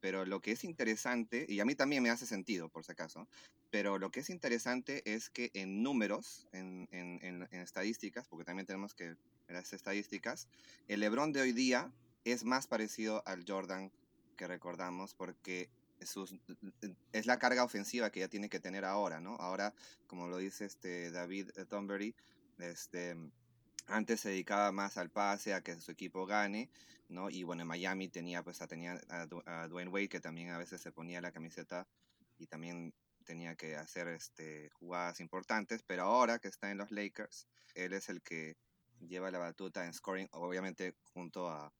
Pero 0.04 0.26
lo 0.26 0.42
que 0.42 0.52
es 0.52 0.64
interesante, 0.64 1.46
y 1.48 1.60
a 1.60 1.64
mí 1.64 1.74
también 1.74 2.02
me 2.02 2.10
hace 2.10 2.26
sentido, 2.26 2.68
por 2.68 2.84
si 2.84 2.92
acaso, 2.92 3.26
pero 3.70 3.98
lo 3.98 4.10
que 4.10 4.20
es 4.20 4.28
interesante 4.28 5.00
es 5.10 5.30
que 5.30 5.50
en 5.54 5.82
números, 5.82 6.46
en, 6.52 6.86
en, 6.90 7.20
en, 7.22 7.48
en 7.50 7.60
estadísticas, 7.62 8.28
porque 8.28 8.44
también 8.44 8.66
tenemos 8.66 8.92
que 8.92 9.16
las 9.48 9.72
estadísticas, 9.72 10.46
el 10.88 11.00
LeBron 11.00 11.32
de 11.32 11.40
hoy 11.40 11.52
día 11.52 11.90
es 12.24 12.44
más 12.44 12.66
parecido 12.66 13.22
al 13.24 13.46
Jordan 13.48 13.90
que 14.36 14.46
recordamos 14.46 15.14
porque 15.14 15.70
es 17.12 17.24
la 17.24 17.38
carga 17.38 17.64
ofensiva 17.64 18.10
que 18.10 18.20
ya 18.20 18.28
tiene 18.28 18.50
que 18.50 18.60
tener 18.60 18.84
ahora, 18.84 19.22
¿no? 19.22 19.36
Ahora, 19.36 19.72
como 20.06 20.28
lo 20.28 20.36
dice 20.36 20.66
este 20.66 21.10
David 21.12 21.48
Thornberry, 21.70 22.14
este, 22.58 23.16
antes 23.86 24.20
se 24.20 24.30
dedicaba 24.30 24.72
más 24.72 24.96
al 24.96 25.10
pase, 25.10 25.54
a 25.54 25.62
que 25.62 25.76
su 25.80 25.90
equipo 25.90 26.26
gane, 26.26 26.70
¿no? 27.08 27.30
Y 27.30 27.42
bueno, 27.42 27.62
en 27.62 27.68
Miami 27.68 28.08
tenía, 28.08 28.42
pues, 28.42 28.60
a, 28.62 28.66
tenía 28.66 29.00
a, 29.08 29.68
Dwayne 29.68 29.90
Wade, 29.90 30.08
que 30.08 30.20
también 30.20 30.50
a 30.50 30.58
veces 30.58 30.80
se 30.80 30.92
ponía 30.92 31.20
la 31.20 31.32
camiseta 31.32 31.86
y 32.38 32.46
también 32.46 32.94
tenía 33.24 33.56
que 33.56 33.76
hacer 33.76 34.08
este, 34.08 34.70
jugadas 34.70 35.20
importantes, 35.20 35.82
pero 35.82 36.02
ahora 36.04 36.38
que 36.38 36.48
está 36.48 36.70
en 36.70 36.78
los 36.78 36.90
Lakers, 36.90 37.46
él 37.74 37.92
es 37.92 38.08
el 38.08 38.22
que 38.22 38.56
lleva 39.00 39.30
la 39.30 39.38
batuta 39.38 39.84
en 39.84 39.92
scoring, 39.92 40.28
obviamente 40.32 40.94
junto 41.12 41.48
a, 41.48 41.72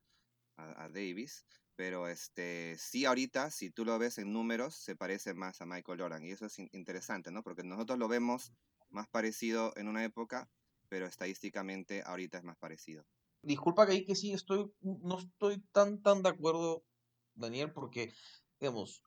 a, 0.57 0.89
Davis, 0.89 1.45
pero 1.77 2.09
este, 2.09 2.77
sí 2.79 3.05
ahorita, 3.05 3.51
si 3.51 3.71
tú 3.71 3.85
lo 3.85 3.99
ves 3.99 4.19
en 4.19 4.33
números, 4.33 4.77
se 4.77 4.97
parece 4.97 5.35
más 5.35 5.61
a 5.61 5.67
Michael 5.67 6.01
Jordan, 6.01 6.25
y 6.25 6.31
eso 6.31 6.47
es 6.47 6.59
interesante, 6.59 7.31
¿no? 7.31 7.43
Porque 7.43 7.65
nosotros 7.65 7.99
lo 7.99 8.09
vemos 8.09 8.53
más 8.91 9.09
parecido 9.09 9.73
en 9.77 9.89
una 9.89 10.05
época, 10.05 10.49
pero 10.89 11.07
estadísticamente 11.07 12.03
ahorita 12.05 12.39
es 12.39 12.45
más 12.45 12.57
parecido. 12.59 13.05
Disculpa 13.43 13.87
que 13.87 13.93
ahí 13.93 14.05
que 14.05 14.15
sí 14.15 14.33
estoy, 14.33 14.71
no 14.81 15.19
estoy 15.19 15.63
tan, 15.73 16.01
tan 16.03 16.23
de 16.23 16.31
acuerdo, 16.31 16.83
Daniel, 17.35 17.73
porque, 17.73 18.13
digamos, 18.59 19.03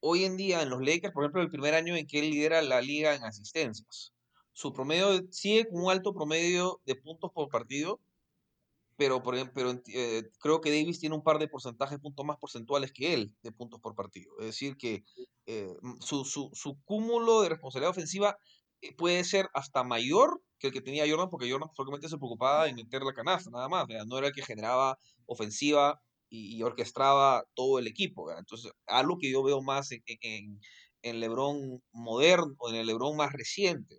hoy 0.00 0.24
en 0.24 0.36
día 0.36 0.62
en 0.62 0.70
los 0.70 0.80
Lakers, 0.80 1.12
por 1.12 1.24
ejemplo, 1.24 1.42
el 1.42 1.50
primer 1.50 1.74
año 1.74 1.96
en 1.96 2.06
que 2.06 2.20
él 2.20 2.30
lidera 2.30 2.62
la 2.62 2.80
liga 2.80 3.14
en 3.14 3.24
asistencias. 3.24 4.12
Su 4.52 4.72
promedio 4.72 5.22
sigue 5.30 5.68
con 5.68 5.84
un 5.84 5.90
alto 5.90 6.12
promedio 6.12 6.80
de 6.84 6.96
puntos 6.96 7.30
por 7.32 7.48
partido, 7.48 8.00
pero, 8.96 9.22
por 9.22 9.36
ejemplo, 9.36 9.80
eh, 9.94 10.24
creo 10.40 10.60
que 10.60 10.70
Davis 10.70 10.98
tiene 10.98 11.14
un 11.14 11.22
par 11.22 11.38
de 11.38 11.46
porcentajes, 11.46 12.00
puntos 12.00 12.26
más 12.26 12.36
porcentuales 12.38 12.92
que 12.92 13.14
él 13.14 13.32
de 13.42 13.52
puntos 13.52 13.80
por 13.80 13.94
partido. 13.94 14.32
Es 14.40 14.46
decir, 14.46 14.76
que 14.76 15.04
eh, 15.46 15.72
su, 16.00 16.24
su, 16.24 16.50
su, 16.52 16.76
cúmulo 16.84 17.42
de 17.42 17.50
responsabilidad 17.50 17.92
ofensiva 17.92 18.36
eh, 18.80 18.94
puede 18.96 19.22
ser 19.22 19.48
hasta 19.54 19.84
mayor 19.84 20.42
que 20.58 20.68
el 20.68 20.72
que 20.72 20.80
tenía 20.80 21.08
Jordan, 21.08 21.30
porque 21.30 21.50
Jordan 21.50 21.70
solamente 21.74 22.08
se 22.08 22.18
preocupaba 22.18 22.68
en 22.68 22.76
meter 22.76 23.02
la 23.02 23.12
canasta, 23.12 23.50
nada 23.50 23.68
más. 23.68 23.86
No 24.06 24.18
era 24.18 24.28
el 24.28 24.32
que 24.32 24.42
generaba 24.42 24.98
ofensiva 25.26 26.00
y, 26.30 26.62
orquestaba 26.62 27.44
todo 27.54 27.78
el 27.78 27.86
equipo. 27.86 28.30
Entonces, 28.36 28.72
algo 28.86 29.18
que 29.18 29.30
yo 29.30 29.42
veo 29.42 29.62
más 29.62 29.92
en, 29.92 30.02
en, 30.06 30.60
en 31.02 31.20
LeBron 31.20 31.82
moderno, 31.92 32.54
en 32.68 32.76
el 32.76 32.86
LeBron 32.86 33.16
más 33.16 33.32
reciente. 33.32 33.96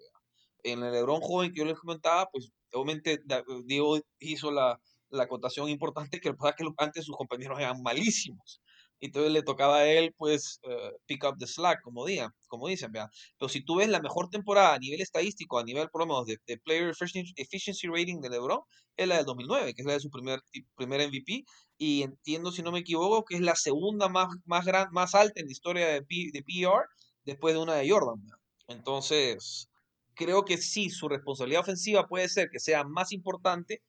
En 0.63 0.83
el 0.83 0.91
LeBron 0.91 1.21
joven 1.21 1.51
que 1.51 1.59
yo 1.59 1.65
les 1.65 1.79
comentaba, 1.79 2.29
pues 2.31 2.51
obviamente 2.73 3.21
Diego 3.65 3.99
hizo 4.19 4.51
la, 4.51 4.79
la 5.09 5.23
acotación 5.23 5.69
importante 5.69 6.19
que, 6.19 6.31
que 6.31 6.65
antes 6.77 7.05
sus 7.05 7.15
compañeros 7.15 7.59
eran 7.59 7.81
malísimos. 7.81 8.61
Y 8.99 9.07
entonces 9.07 9.31
le 9.31 9.43
tocaba 9.43 9.77
a 9.77 9.87
él, 9.87 10.13
pues, 10.17 10.59
uh, 10.63 10.91
pick 11.05 11.23
up 11.23 11.37
the 11.39 11.47
slack, 11.47 11.81
como, 11.81 12.05
digan, 12.05 12.31
como 12.47 12.67
dicen, 12.67 12.91
¿vea? 12.91 13.09
Pero 13.37 13.49
si 13.49 13.63
tú 13.63 13.77
ves 13.77 13.89
la 13.89 14.01
mejor 14.01 14.29
temporada 14.29 14.73
a 14.73 14.79
nivel 14.79 15.01
estadístico, 15.01 15.59
a 15.59 15.63
nivel, 15.63 15.89
por 15.89 16.05
de, 16.25 16.37
de 16.45 16.57
Player 16.57 16.93
Efficiency 17.35 17.87
Rating 17.87 18.19
de 18.19 18.29
LeBron, 18.29 18.59
es 18.97 19.07
la 19.07 19.17
del 19.17 19.25
2009, 19.25 19.73
que 19.73 19.81
es 19.81 19.85
la 19.85 19.93
de 19.93 19.99
su 20.01 20.09
primer, 20.09 20.41
primer 20.75 21.07
MVP. 21.07 21.43
Y 21.77 22.03
entiendo, 22.03 22.51
si 22.51 22.61
no 22.61 22.71
me 22.71 22.79
equivoco, 22.79 23.23
que 23.23 23.35
es 23.35 23.41
la 23.41 23.55
segunda 23.55 24.09
más, 24.09 24.27
más, 24.45 24.65
gran, 24.65 24.87
más 24.91 25.15
alta 25.15 25.39
en 25.39 25.45
la 25.45 25.51
historia 25.51 25.87
de, 25.87 26.01
de 26.01 26.43
PR, 26.43 26.85
después 27.23 27.53
de 27.53 27.61
una 27.61 27.75
de 27.75 27.89
Jordan. 27.89 28.21
Entonces, 28.67 29.69
creo 30.15 30.43
que 30.43 30.57
sí, 30.57 30.89
su 30.89 31.07
responsabilidad 31.07 31.61
ofensiva 31.61 32.07
puede 32.07 32.27
ser 32.27 32.49
que 32.49 32.59
sea 32.59 32.83
más 32.83 33.11
importante 33.13 33.81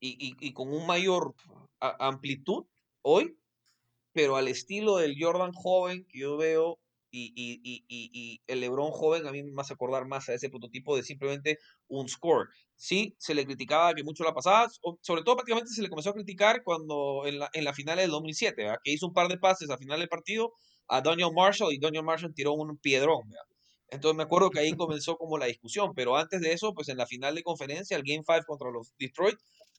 y, 0.00 0.52
con 0.52 0.72
un 0.72 0.86
mayor 0.86 1.34
amplitud 1.78 2.64
hoy, 3.02 3.36
pero 4.12 4.36
al 4.36 4.48
estilo 4.48 4.96
del 4.96 5.16
Jordan 5.18 5.52
joven 5.52 6.06
que 6.08 6.20
yo 6.20 6.36
veo 6.36 6.78
y, 7.14 7.32
y, 7.36 8.40
el 8.46 8.60
LeBron 8.60 8.90
joven, 8.90 9.26
a 9.26 9.32
mí 9.32 9.42
me 9.42 9.60
hace 9.60 9.74
acordar 9.74 10.06
más 10.06 10.28
a 10.28 10.34
ese 10.34 10.48
prototipo 10.48 10.96
de 10.96 11.02
simplemente 11.02 11.58
un 11.88 12.08
score. 12.08 12.48
Sí, 12.74 13.14
se 13.18 13.34
le 13.34 13.44
criticaba 13.44 13.92
que 13.94 14.02
mucho 14.02 14.24
la 14.24 14.32
pasaba, 14.32 14.68
sobre 15.02 15.22
todo 15.22 15.36
prácticamente 15.36 15.70
se 15.70 15.82
le 15.82 15.90
comenzó 15.90 16.10
a 16.10 16.14
criticar 16.14 16.62
cuando 16.64 17.26
en 17.26 17.38
la, 17.38 17.50
en 17.52 17.64
la 17.64 17.74
final 17.74 17.98
del 17.98 18.10
2007, 18.10 18.66
que 18.82 18.92
hizo 18.92 19.06
un 19.06 19.12
par 19.12 19.28
de 19.28 19.38
pases 19.38 19.68
al 19.68 19.78
final 19.78 20.00
del 20.00 20.08
partido 20.08 20.54
a 20.88 21.00
Daniel 21.00 21.30
Marshall 21.34 21.72
y 21.72 21.78
Daniel 21.78 22.04
Marshall 22.04 22.34
tiró 22.34 22.54
un 22.54 22.78
piedrón. 22.78 23.30
Entonces 23.88 24.16
me 24.16 24.22
acuerdo 24.22 24.50
que 24.50 24.60
ahí 24.60 24.72
comenzó 24.74 25.16
como 25.16 25.36
la 25.36 25.46
discusión, 25.46 25.92
pero 25.94 26.16
antes 26.16 26.40
de 26.40 26.52
eso, 26.52 26.72
pues 26.72 26.88
en 26.88 26.96
la 26.96 27.06
final 27.06 27.34
de 27.34 27.42
conferencia, 27.42 27.96
el 27.96 28.04
Game 28.04 28.24
5 28.26 28.44
contra 28.46 28.70
los 28.70 28.94
Detroit, 28.98 29.36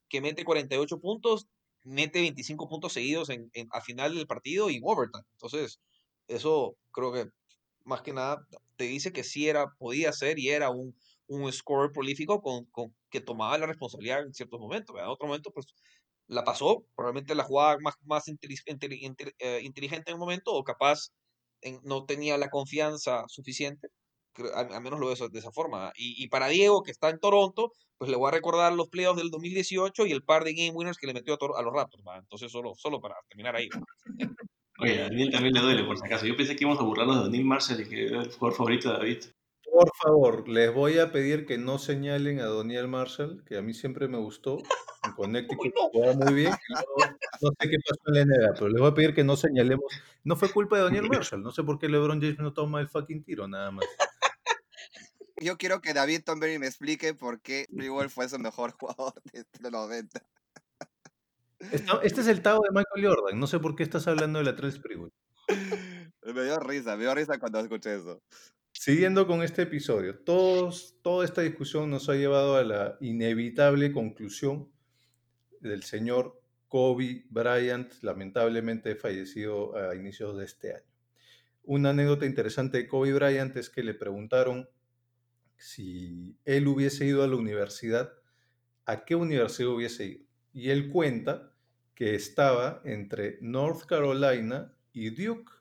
que 0.07 0.21
mete 0.21 0.45
48 0.45 0.99
puntos, 0.99 1.47
mete 1.83 2.21
25 2.21 2.69
puntos 2.69 2.93
seguidos 2.93 3.29
en, 3.29 3.49
a 3.71 3.81
final 3.81 4.15
del 4.15 4.27
partido 4.27 4.69
y 4.69 4.79
overtime. 4.83 5.25
Entonces, 5.33 5.79
eso 6.27 6.75
creo 6.91 7.13
que 7.13 7.25
más 7.85 8.01
que 8.01 8.13
nada 8.13 8.45
te 8.77 8.85
dice 8.85 9.11
que 9.13 9.23
sí 9.23 9.47
era, 9.49 9.67
podía 9.77 10.13
ser 10.13 10.39
y 10.39 10.49
era 10.49 10.69
un, 10.69 10.95
un 11.27 11.51
scorer 11.51 11.91
prolífico 11.91 12.41
con, 12.41 12.65
con, 12.65 12.95
que 13.09 13.21
tomaba 13.21 13.57
la 13.57 13.67
responsabilidad 13.67 14.21
en 14.21 14.33
ciertos 14.33 14.59
momentos. 14.59 14.95
En 14.97 15.05
otro 15.05 15.27
momento, 15.27 15.51
pues 15.51 15.67
la 16.27 16.43
pasó, 16.43 16.85
probablemente 16.95 17.35
la 17.35 17.43
jugaba 17.43 17.77
más, 17.81 17.95
más 18.03 18.27
eh, 18.27 18.33
inteligente 19.63 20.11
en 20.11 20.15
un 20.15 20.19
momento 20.19 20.53
o 20.53 20.63
capaz 20.63 21.09
no 21.83 22.05
tenía 22.05 22.37
la 22.37 22.49
confianza 22.49 23.23
suficiente 23.27 23.89
a, 24.53 24.79
menos 24.79 24.99
lo 24.99 25.07
veo 25.07 25.29
de 25.29 25.39
esa 25.39 25.51
forma. 25.51 25.91
Y, 25.95 26.27
para 26.27 26.47
Diego, 26.47 26.83
que 26.83 26.91
está 26.91 27.09
en 27.09 27.19
Toronto, 27.19 27.73
pues 27.97 28.09
le 28.09 28.17
voy 28.17 28.27
a 28.27 28.31
recordar 28.31 28.73
los 28.73 28.89
playoffs 28.89 29.19
del 29.21 29.29
2018 29.29 30.05
y 30.05 30.11
el 30.11 30.23
par 30.23 30.43
de 30.43 30.53
game 30.53 30.71
winners 30.71 30.97
que 30.97 31.07
le 31.07 31.13
metió 31.13 31.33
a, 31.33 31.61
los 31.61 31.73
Raptors. 31.73 32.03
Entonces, 32.17 32.51
solo, 32.51 32.73
solo 32.75 32.99
para 32.99 33.15
terminar 33.29 33.55
ahí. 33.55 33.69
Oye, 34.79 35.01
a 35.01 35.03
Daniel 35.03 35.31
también 35.31 35.53
le 35.53 35.61
duele, 35.61 35.83
por 35.83 35.97
si 35.97 36.05
acaso. 36.05 36.25
Yo 36.25 36.35
pensé 36.35 36.55
que 36.55 36.63
íbamos 36.63 36.79
a 36.81 36.83
burlarnos 36.83 37.17
de 37.17 37.23
Daniel 37.23 37.45
Marshall 37.45 37.81
y 37.81 37.89
que 37.89 38.07
era 38.07 38.21
el 38.21 38.31
jugador 38.31 38.57
favorito 38.57 38.89
de 38.89 38.97
David. 38.97 39.23
Por 39.71 39.89
favor, 40.03 40.49
les 40.49 40.73
voy 40.73 40.99
a 40.99 41.11
pedir 41.11 41.45
que 41.45 41.57
no 41.57 41.79
señalen 41.79 42.39
a 42.39 42.47
Daniel 42.47 42.87
Marshall, 42.87 43.43
que 43.45 43.57
a 43.57 43.61
mí 43.61 43.73
siempre 43.73 44.07
me 44.07 44.17
gustó. 44.17 44.59
En 45.03 45.13
Connecticut 45.13 45.73
jugaba 45.91 46.13
muy 46.13 46.33
bien. 46.33 46.53
No, 47.41 47.49
sé 47.59 47.69
qué 47.69 47.77
pasó 47.87 48.01
en 48.07 48.13
la 48.13 48.25
NBA, 48.25 48.53
pero 48.53 48.69
les 48.69 48.81
voy 48.81 48.91
a 48.91 48.93
pedir 48.93 49.13
que 49.13 49.23
no 49.23 49.35
señalemos. 49.35 49.85
No 50.23 50.35
fue 50.35 50.51
culpa 50.51 50.77
de 50.77 50.83
Daniel 50.83 51.09
Marshall. 51.09 51.41
No 51.41 51.51
sé 51.51 51.63
por 51.63 51.79
qué 51.79 51.89
LeBron 51.89 52.21
James 52.21 52.39
no 52.39 52.53
toma 52.53 52.81
el 52.81 52.87
fucking 52.87 53.23
tiro, 53.23 53.47
nada 53.47 53.71
más 53.71 53.85
yo 55.43 55.57
quiero 55.57 55.81
que 55.81 55.93
David 55.93 56.23
Tomberry 56.25 56.59
me 56.59 56.67
explique 56.67 57.13
por 57.13 57.41
qué 57.41 57.65
Sprewell 57.71 58.09
fue 58.09 58.29
su 58.29 58.39
mejor 58.39 58.71
jugador 58.79 59.13
de 59.31 59.71
los 59.71 59.71
90. 59.71 60.23
Este 62.03 62.21
es 62.21 62.27
el 62.27 62.41
Tao 62.41 62.61
de 62.61 62.69
Michael 62.71 63.05
Jordan. 63.05 63.39
No 63.39 63.47
sé 63.47 63.59
por 63.59 63.75
qué 63.75 63.83
estás 63.83 64.07
hablando 64.07 64.39
de 64.39 64.45
la 64.45 64.55
3 64.55 64.73
Sprewell. 64.73 65.11
Me 66.25 66.43
dio 66.43 66.57
risa, 66.59 66.95
me 66.95 67.03
dio 67.03 67.13
risa 67.13 67.37
cuando 67.37 67.59
escuché 67.59 67.95
eso. 67.95 68.23
Siguiendo 68.71 69.27
con 69.27 69.43
este 69.43 69.63
episodio, 69.63 70.19
todos, 70.19 70.95
toda 71.01 71.25
esta 71.25 71.41
discusión 71.41 71.89
nos 71.89 72.07
ha 72.07 72.15
llevado 72.15 72.55
a 72.55 72.63
la 72.63 72.97
inevitable 73.01 73.91
conclusión 73.91 74.71
del 75.59 75.83
señor 75.83 76.41
Kobe 76.69 77.25
Bryant, 77.29 77.93
lamentablemente 78.01 78.95
fallecido 78.95 79.75
a 79.77 79.95
inicios 79.95 80.37
de 80.37 80.45
este 80.45 80.75
año. 80.75 80.93
Una 81.63 81.91
anécdota 81.91 82.25
interesante 82.25 82.77
de 82.77 82.87
Kobe 82.87 83.13
Bryant 83.13 83.55
es 83.57 83.69
que 83.69 83.83
le 83.83 83.93
preguntaron 83.93 84.67
si 85.57 86.37
él 86.45 86.67
hubiese 86.67 87.05
ido 87.05 87.23
a 87.23 87.27
la 87.27 87.35
universidad, 87.35 88.13
¿a 88.85 89.05
qué 89.05 89.15
universidad 89.15 89.71
hubiese 89.71 90.05
ido? 90.05 90.25
Y 90.53 90.69
él 90.71 90.89
cuenta 90.91 91.55
que 91.95 92.15
estaba 92.15 92.81
entre 92.85 93.37
North 93.41 93.85
Carolina 93.85 94.77
y 94.93 95.09
Duke, 95.11 95.51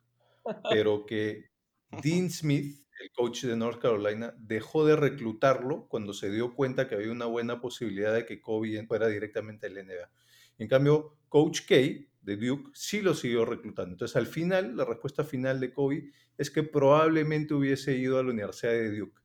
pero 0.68 1.06
que 1.06 1.50
Dean 1.90 2.30
Smith, 2.30 2.86
el 3.00 3.10
coach 3.12 3.44
de 3.44 3.56
North 3.56 3.80
Carolina, 3.80 4.34
dejó 4.38 4.86
de 4.86 4.96
reclutarlo 4.96 5.88
cuando 5.88 6.12
se 6.14 6.30
dio 6.30 6.54
cuenta 6.54 6.88
que 6.88 6.94
había 6.94 7.12
una 7.12 7.26
buena 7.26 7.60
posibilidad 7.60 8.14
de 8.14 8.26
que 8.26 8.40
Kobe 8.40 8.86
fuera 8.86 9.08
directamente 9.08 9.66
al 9.66 9.78
NBA. 9.78 10.10
En 10.58 10.68
cambio, 10.68 11.18
Coach 11.28 11.62
K 11.68 11.74
de 12.20 12.36
Duke 12.36 12.70
sí 12.74 13.02
lo 13.02 13.14
siguió 13.14 13.44
reclutando. 13.44 13.92
Entonces, 13.94 14.16
al 14.16 14.26
final, 14.26 14.76
la 14.76 14.84
respuesta 14.84 15.24
final 15.24 15.60
de 15.60 15.72
Kobe 15.72 16.12
es 16.38 16.50
que 16.50 16.62
probablemente 16.62 17.54
hubiese 17.54 17.96
ido 17.96 18.18
a 18.18 18.22
la 18.22 18.30
Universidad 18.30 18.72
de 18.72 18.96
Duke. 18.96 19.21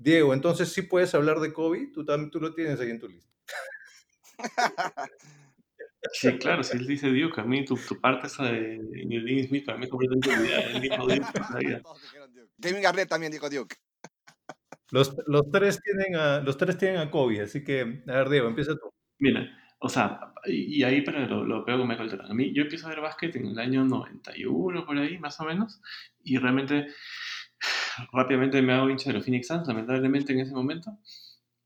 Diego, 0.00 0.32
entonces 0.32 0.72
sí 0.72 0.80
puedes 0.82 1.14
hablar 1.14 1.40
de 1.40 1.52
Kobe, 1.52 1.90
tú, 1.92 2.06
también, 2.06 2.30
tú 2.30 2.40
lo 2.40 2.54
tienes 2.54 2.80
ahí 2.80 2.90
en 2.90 2.98
tu 2.98 3.08
lista. 3.08 3.30
Sí, 6.14 6.38
claro, 6.38 6.64
si 6.64 6.78
él 6.78 6.86
dice 6.86 7.08
Duke, 7.08 7.42
a 7.42 7.44
mí 7.44 7.62
tu, 7.66 7.76
tu 7.76 8.00
parte 8.00 8.26
esa 8.26 8.44
de 8.44 8.78
Dean 8.80 9.46
Smith 9.46 9.66
para 9.66 9.76
mí 9.76 9.84
es 9.84 9.90
completamente 9.90 10.30
olvidada. 10.30 10.62
Él 10.70 10.80
dijo 10.80 11.06
Duke. 11.06 11.82
Kevin 12.58 12.82
Garnett 12.82 13.08
también 13.10 13.30
dijo 13.30 13.50
Duke. 13.50 13.76
Los, 14.90 15.14
los, 15.26 15.50
tres 15.52 15.78
tienen 15.82 16.16
a, 16.16 16.40
los 16.40 16.56
tres 16.56 16.78
tienen 16.78 16.98
a 17.00 17.10
Kobe, 17.10 17.42
así 17.42 17.62
que, 17.62 18.02
a 18.08 18.12
ver, 18.12 18.30
Diego, 18.30 18.48
empieza 18.48 18.72
tú. 18.72 18.90
Mira, 19.18 19.46
o 19.80 19.90
sea, 19.90 20.32
y 20.46 20.82
ahí 20.82 21.02
para 21.02 21.26
lo, 21.26 21.44
lo 21.44 21.66
pego 21.66 21.80
con 21.80 21.88
Michael 21.88 22.08
Jordan. 22.08 22.30
A 22.30 22.34
mí, 22.34 22.54
yo 22.54 22.62
empiezo 22.62 22.86
a 22.86 22.90
ver 22.90 23.02
básquet 23.02 23.36
en 23.36 23.48
el 23.48 23.58
año 23.58 23.84
91, 23.84 24.86
por 24.86 24.96
ahí, 24.96 25.18
más 25.18 25.38
o 25.40 25.44
menos, 25.44 25.82
y 26.24 26.38
realmente 26.38 26.86
rápidamente 28.12 28.62
me 28.62 28.72
hago 28.72 28.90
hincha 28.90 29.10
de 29.10 29.14
los 29.14 29.24
Phoenix 29.24 29.46
Suns, 29.46 29.68
lamentablemente 29.68 30.32
en 30.32 30.40
ese 30.40 30.52
momento. 30.52 30.98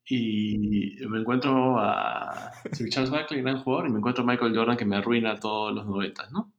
Y 0.07 0.97
me 1.09 1.21
encuentro 1.21 1.79
a 1.79 2.53
Sir 2.73 2.91
Charles 2.91 3.11
Barkley, 3.11 3.41
gran 3.41 3.63
jugador, 3.63 3.89
y 3.89 3.91
me 3.93 3.99
encuentro 3.99 4.23
a 4.23 4.27
Michael 4.27 4.55
Jordan 4.55 4.77
que 4.77 4.85
me 4.85 4.97
arruina 4.97 5.39
todos 5.41 5.75
los 5.75 5.87
90, 5.87 6.29
¿no? 6.31 6.53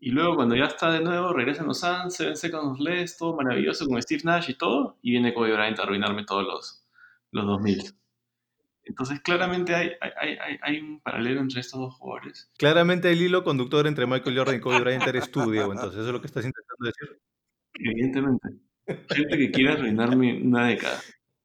Y 0.00 0.10
luego 0.10 0.36
cuando 0.36 0.54
ya 0.54 0.66
está 0.66 0.92
de 0.92 1.00
nuevo, 1.00 1.32
regresan 1.32 1.66
los 1.66 1.80
Suns, 1.80 2.14
se 2.14 2.26
vence 2.26 2.50
con 2.50 2.68
los 2.68 2.80
Les, 2.80 3.16
todo 3.16 3.34
maravilloso 3.34 3.86
con 3.86 4.00
Steve 4.00 4.22
Nash 4.24 4.50
y 4.50 4.54
todo, 4.54 4.98
y 5.02 5.12
viene 5.12 5.34
Kobe 5.34 5.52
Bryant 5.52 5.78
a 5.78 5.82
arruinarme 5.82 6.24
todos 6.24 6.44
los, 6.44 6.84
los 7.32 7.46
2000. 7.46 7.94
Entonces, 8.84 9.20
claramente 9.20 9.74
hay, 9.74 9.90
hay, 10.00 10.36
hay, 10.38 10.58
hay, 10.62 10.80
un 10.80 11.00
paralelo 11.00 11.40
entre 11.40 11.60
estos 11.60 11.80
dos 11.80 11.94
jugadores. 11.96 12.50
Claramente 12.56 13.10
el 13.10 13.20
hilo 13.20 13.44
conductor 13.44 13.86
entre 13.86 14.06
Michael 14.06 14.38
Jordan 14.38 14.56
y 14.56 14.60
Kobe 14.60 14.80
Bryant 14.80 15.06
eres 15.06 15.30
tú, 15.30 15.50
Diego. 15.50 15.72
Entonces, 15.72 15.98
eso 15.98 16.06
es 16.06 16.12
lo 16.12 16.20
que 16.20 16.26
estás 16.26 16.44
intentando 16.44 16.86
decir. 16.86 17.20
Evidentemente. 17.74 18.48
Gente 18.86 19.36
que 19.36 19.50
quiere 19.50 19.72
arruinarme 19.72 20.42
una 20.42 20.66
década. 20.66 21.00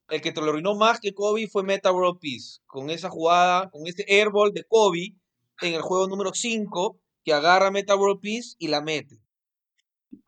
El 0.10 0.22
que 0.22 0.32
te 0.32 0.42
lo 0.42 0.48
arruinó 0.50 0.76
más 0.76 1.00
que 1.00 1.14
Kobe 1.14 1.48
fue 1.48 1.64
Meta 1.64 1.92
World 1.92 2.20
Peace. 2.20 2.60
Con 2.66 2.90
esa 2.90 3.10
jugada, 3.10 3.70
con 3.70 3.88
este 3.88 4.06
airball 4.08 4.54
de 4.54 4.64
Kobe 4.64 5.16
en 5.62 5.74
el 5.74 5.82
juego 5.82 6.08
número 6.08 6.32
5, 6.34 7.00
que 7.24 7.34
agarra 7.34 7.72
Meta 7.72 7.96
World 7.96 8.22
Peace 8.22 8.56
y 8.60 8.68
la 8.68 8.82
mete. 8.82 9.20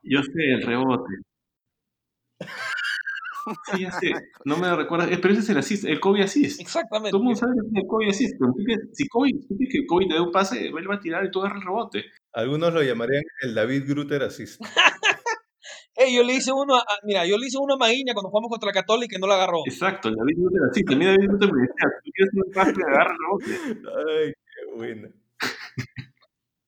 Yo 0.02 0.22
sé, 0.24 0.52
el 0.54 0.64
rebote. 0.64 1.14
Sí, 3.72 3.82
ya 3.82 3.92
sé. 3.92 4.12
No 4.44 4.58
me 4.58 4.76
recuerdas. 4.76 5.08
Pero 5.22 5.34
ese 5.34 5.42
es 5.42 5.50
el 5.50 5.58
assist, 5.58 5.86
el 5.86 6.00
Kobe 6.00 6.24
assist. 6.24 6.60
Exactamente. 6.60 7.12
Todo 7.12 7.22
el 7.22 7.26
mundo 7.26 7.40
sabe 7.40 7.54
que 7.54 7.68
es 7.68 7.84
el 7.84 7.88
Kobe 7.88 8.10
assist. 8.10 8.36
si 8.94 9.08
Kobe, 9.08 9.30
si 9.48 9.68
que 9.68 9.86
Kobe 9.86 10.08
te 10.08 10.16
dé 10.16 10.20
un 10.20 10.32
pase, 10.32 10.68
él 10.68 10.90
va 10.90 10.96
a 10.96 11.00
tirar 11.00 11.26
y 11.26 11.32
tú 11.32 11.40
agarras 11.42 11.60
el 11.60 11.68
rebote. 11.68 12.06
Algunos 12.34 12.74
lo 12.74 12.82
llamarían 12.82 13.24
el 13.42 13.54
David 13.54 13.84
Grutter 13.88 14.24
assist. 14.24 14.60
yo 16.14 16.24
le 16.24 16.34
hice 16.34 16.52
uno, 16.52 16.76
a, 16.76 16.84
mira, 17.04 17.26
yo 17.26 17.38
le 17.38 17.48
hice 17.48 17.58
uno 17.58 17.76
a 17.76 17.78
cuando 17.78 18.30
jugamos 18.30 18.50
contra 18.50 18.68
la 18.68 18.74
Católica 18.74 19.16
y 19.18 19.20
no 19.20 19.28
la 19.28 19.36
agarró. 19.36 19.60
Exacto, 19.66 20.10
David 20.10 20.38
no 20.38 20.50
te 20.50 20.60
la 20.60 20.68
hiciste. 20.72 20.96
Mira, 20.96 21.12
David 21.12 21.30
no 21.30 21.38
te 21.40 21.46
decía, 21.46 21.86
tú 22.04 22.12
quieres 22.12 22.34
un 22.34 22.52
pase, 22.52 22.82
agárralo. 22.84 23.38
Ay, 24.10 24.34
qué 24.34 24.76
buena. 24.76 25.10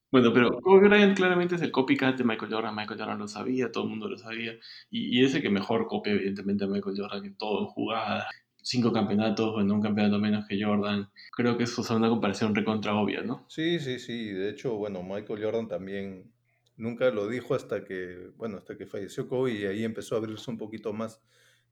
Bueno, 0.09 0.31
pero 0.33 0.61
Kobe 0.61 0.87
Bryant 0.87 1.17
claramente 1.17 1.55
es 1.55 1.61
el 1.61 1.71
copycat 1.71 2.17
de 2.17 2.23
Michael 2.23 2.51
Jordan. 2.51 2.73
Michael 2.73 2.99
Jordan 2.99 3.19
lo 3.19 3.27
sabía, 3.27 3.71
todo 3.71 3.83
el 3.83 3.89
mundo 3.89 4.07
lo 4.07 4.17
sabía. 4.17 4.53
Y, 4.89 5.21
y 5.21 5.41
que 5.41 5.49
mejor 5.49 5.85
copia, 5.87 6.13
evidentemente, 6.13 6.63
a 6.63 6.67
Michael 6.67 6.95
Jordan 6.97 7.25
en 7.25 7.37
todo, 7.37 7.61
en 7.61 7.67
jugadas. 7.67 8.25
Cinco 8.61 8.91
campeonatos, 8.91 9.53
bueno, 9.53 9.75
un 9.75 9.81
campeonato 9.81 10.19
menos 10.19 10.45
que 10.47 10.61
Jordan. 10.61 11.09
Creo 11.31 11.57
que 11.57 11.65
eso 11.65 11.81
es 11.81 11.89
una 11.89 12.09
comparación 12.09 12.55
recontra 12.55 12.95
obvia, 12.95 13.21
¿no? 13.21 13.45
Sí, 13.49 13.79
sí, 13.79 13.99
sí. 13.99 14.29
De 14.29 14.49
hecho, 14.49 14.75
bueno, 14.75 15.03
Michael 15.03 15.43
Jordan 15.43 15.67
también 15.67 16.31
nunca 16.77 17.09
lo 17.11 17.27
dijo 17.27 17.55
hasta 17.55 17.83
que, 17.83 18.31
bueno, 18.37 18.57
hasta 18.57 18.77
que 18.77 18.85
falleció 18.85 19.27
Kobe 19.27 19.51
y 19.51 19.65
ahí 19.65 19.83
empezó 19.83 20.15
a 20.15 20.19
abrirse 20.19 20.49
un 20.49 20.57
poquito 20.57 20.93
más 20.93 21.21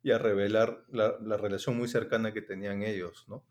y 0.03 0.11
a 0.11 0.17
revelar 0.17 0.83
la, 0.89 1.17
la 1.21 1.37
relación 1.37 1.77
muy 1.77 1.87
cercana 1.87 2.33
que 2.33 2.41
tenían 2.41 2.83
ellos, 2.83 3.25
¿no? 3.27 3.45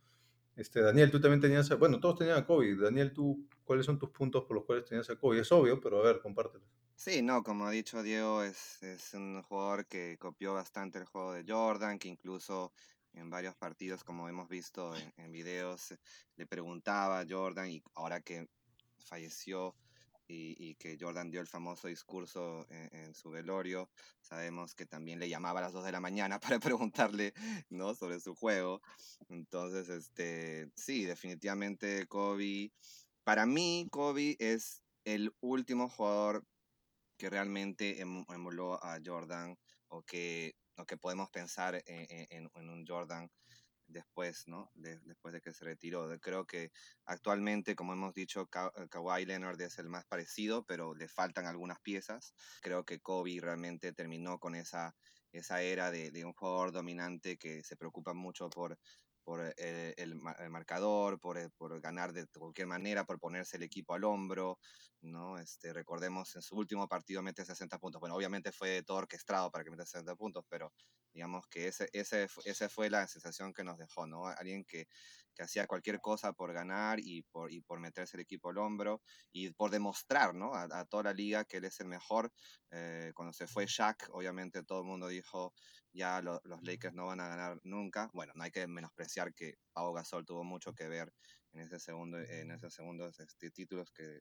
Este, 0.57 0.80
Daniel, 0.80 1.11
tú 1.11 1.20
también 1.20 1.40
tenías, 1.40 1.68
bueno, 1.78 1.98
todos 1.98 2.18
tenían 2.18 2.38
a 2.38 2.46
Kobe. 2.46 2.76
Daniel, 2.76 3.12
tú, 3.12 3.48
¿cuáles 3.64 3.86
son 3.86 3.98
tus 3.98 4.11
puntos 4.11 4.44
por 4.44 4.57
los 4.57 4.64
cuales 4.64 4.84
tenías 4.84 5.11
a 5.11 5.16
Kobe? 5.16 5.40
Es 5.40 5.50
obvio, 5.50 5.80
pero 5.80 5.98
a 5.98 6.05
ver, 6.05 6.20
compártelo. 6.20 6.64
Sí, 6.94 7.22
no, 7.22 7.42
como 7.42 7.66
ha 7.66 7.72
dicho 7.72 8.02
Diego, 8.05 8.44
es, 8.44 8.80
es 8.84 9.14
un 9.14 9.42
jugador 9.42 9.86
que 9.86 10.16
copió 10.18 10.55
bastante 10.55 10.98
el 10.98 11.07
juego 11.07 11.32
de 11.32 11.44
Jordan, 11.46 11.98
que 11.98 12.09
incluso 12.09 12.72
en 13.14 13.30
varios 13.30 13.57
partidos, 13.57 14.05
como 14.05 14.28
hemos 14.28 14.48
visto 14.48 14.94
en, 14.94 15.12
en 15.16 15.32
videos, 15.32 15.94
le 16.36 16.46
preguntaba 16.46 17.20
a 17.20 17.26
Jordan 17.28 17.70
y 17.70 17.82
ahora 17.94 18.20
que 18.20 18.48
falleció, 18.98 19.74
y, 20.26 20.74
que 20.76 20.96
Jordan 20.98 21.30
dio 21.30 21.40
el 21.40 21.46
famoso 21.46 21.88
discurso 21.88 22.66
en, 22.70 23.14
su 23.14 23.30
velorio. 23.30 23.90
Sabemos 24.20 24.74
que 24.74 24.86
también 24.86 25.18
le 25.18 25.28
llamaba 25.28 25.60
a 25.60 25.64
las 25.64 25.72
2 25.72 25.84
de 25.84 25.92
la 25.92 26.00
mañana 26.00 26.40
para 26.58 26.58
preguntarle 26.58 27.34
¿no? 27.70 27.94
sobre 27.94 28.20
su 28.20 28.34
juego. 28.34 28.80
Entonces, 29.28 29.88
este, 29.88 30.70
sí, 30.76 31.04
definitivamente 31.04 32.06
Kobe. 32.06 32.72
Para 33.24 33.46
mí, 33.46 33.88
Kobe 33.90 34.36
es 34.38 34.82
el 35.04 35.34
último 35.40 35.88
jugador 35.88 36.44
que 37.16 37.30
realmente 37.30 38.00
emuló 38.00 38.82
a 38.82 38.98
Jordan 39.04 39.56
o 39.88 40.02
que, 40.02 40.56
o 40.76 40.84
que 40.84 40.96
podemos 40.96 41.30
pensar 41.30 41.82
en, 41.86 42.50
en 42.52 42.68
un 42.68 42.84
Jordan 42.86 43.30
después, 43.95 44.47
¿no? 44.47 44.70
después 44.74 45.32
de 45.32 45.40
que 45.40 45.55
se 45.55 45.64
retiró. 45.64 46.07
Creo 46.20 46.47
que 46.47 46.70
actualmente, 47.07 47.74
como 47.74 47.95
hemos 47.95 48.12
dicho, 48.12 48.47
Ka 48.47 48.70
eh, 48.76 48.88
Kawhi 48.90 49.24
Leonard 49.24 49.61
es 49.62 49.78
el 49.78 49.88
más 49.88 50.05
parecido, 50.05 50.66
pero 50.66 50.95
le 50.95 51.09
faltan 51.09 51.47
algunas 51.47 51.80
piezas. 51.80 52.34
Creo 52.61 52.84
que 52.84 53.01
Kobe 53.01 53.38
realmente 53.40 53.92
terminó 53.92 54.38
con 54.38 54.55
esa, 54.55 54.95
esa 55.32 55.62
era 55.62 55.90
de, 55.90 56.11
de 56.11 56.24
un 56.24 56.34
jugador 56.34 56.72
dominante 56.72 57.38
que 57.38 57.62
se 57.62 57.76
preocupa 57.76 58.12
mucho 58.12 58.51
por, 58.51 58.78
por 59.24 59.40
eh, 59.56 59.94
el, 59.96 60.20
el, 60.38 60.50
marcador, 60.50 61.18
por, 61.18 61.38
eh, 61.38 61.48
por, 61.56 61.80
ganar 61.80 62.12
de 62.12 62.26
cualquier 62.26 62.66
manera, 62.66 63.04
por 63.04 63.18
ponerse 63.18 63.56
el 63.56 63.62
equipo 63.62 63.94
al 63.94 64.04
hombro, 64.04 64.58
¿no? 65.00 65.38
Este, 65.38 65.72
recordemos, 65.72 66.36
en 66.36 66.42
su 66.42 66.56
último 66.56 66.86
partido 66.88 67.22
mete 67.22 67.44
60 67.44 67.78
puntos. 67.78 68.00
Bueno, 68.00 68.14
obviamente 68.14 68.52
fue 68.52 68.82
todo 68.82 68.98
orquestado 68.98 69.50
para 69.50 69.64
que 69.64 69.70
meta 69.70 69.86
60 69.86 70.14
puntos, 70.16 70.44
pero 70.48 70.72
digamos 71.12 71.46
que 71.48 71.68
ese, 71.68 71.88
ese, 71.92 72.28
esa 72.44 72.68
fue 72.68 72.90
la 72.90 73.06
sensación 73.06 73.52
que 73.52 73.64
nos 73.64 73.78
dejó, 73.78 74.06
¿no? 74.06 74.26
Alguien 74.26 74.64
que, 74.64 74.86
que 75.34 75.42
hacía 75.42 75.66
cualquier 75.66 76.00
cosa 76.00 76.32
por 76.32 76.52
ganar 76.52 76.98
y 77.00 77.22
por, 77.22 77.52
y 77.52 77.60
por 77.60 77.80
meterse 77.80 78.16
el 78.16 78.22
equipo 78.22 78.50
al 78.50 78.58
hombro 78.58 79.02
y 79.32 79.50
por 79.52 79.70
demostrar, 79.70 80.34
¿no? 80.34 80.54
A, 80.54 80.84
toda 80.86 81.04
la 81.04 81.12
liga 81.12 81.44
que 81.44 81.58
él 81.58 81.64
es 81.64 81.80
el 81.80 81.88
mejor. 81.88 82.32
Eh, 82.70 83.12
cuando 83.14 83.32
se 83.32 83.46
fue 83.46 83.66
Shaq, 83.66 84.08
obviamente 84.10 84.62
todo 84.62 84.80
el 84.80 84.86
mundo 84.86 85.08
dijo, 85.08 85.54
ya 85.95 86.20
los 86.20 86.62
Lakers 86.62 86.95
no 86.95 87.07
van 87.07 87.20
a 87.20 87.28
ganar 87.28 87.61
nunca. 87.62 88.11
Bueno, 88.12 88.32
no 88.34 88.42
hay 88.42 88.51
que 88.51 88.66
menospreciar 88.66 89.32
que 89.32 89.59
Pau 89.72 89.95
Gasol 89.95 90.26
tuvo 90.26 90.42
mucho 90.42 90.74
que 90.74 90.88
ver 90.88 91.14
en 91.53 91.61
ese 91.61 91.78
segundo, 91.78 92.18
en 92.18 92.51
esos 92.51 92.74
segundos 92.74 93.20
este, 93.20 93.51
títulos 93.51 93.92
que, 93.92 94.20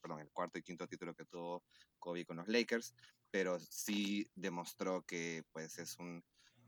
perdón, 0.00 0.20
el 0.20 0.32
cuarto 0.32 0.58
y 0.58 0.62
quinto 0.62 0.88
título 0.88 1.14
que 1.14 1.24
tuvo 1.24 1.64
Kobe 1.98 2.26
con 2.26 2.38
los 2.38 2.48
Lakers, 2.48 2.94
pero 3.30 3.60
sí 3.60 4.28
demostró 4.34 5.02
que 5.02 5.44
pues 5.52 5.78
es 5.78 5.96
un 5.98 6.24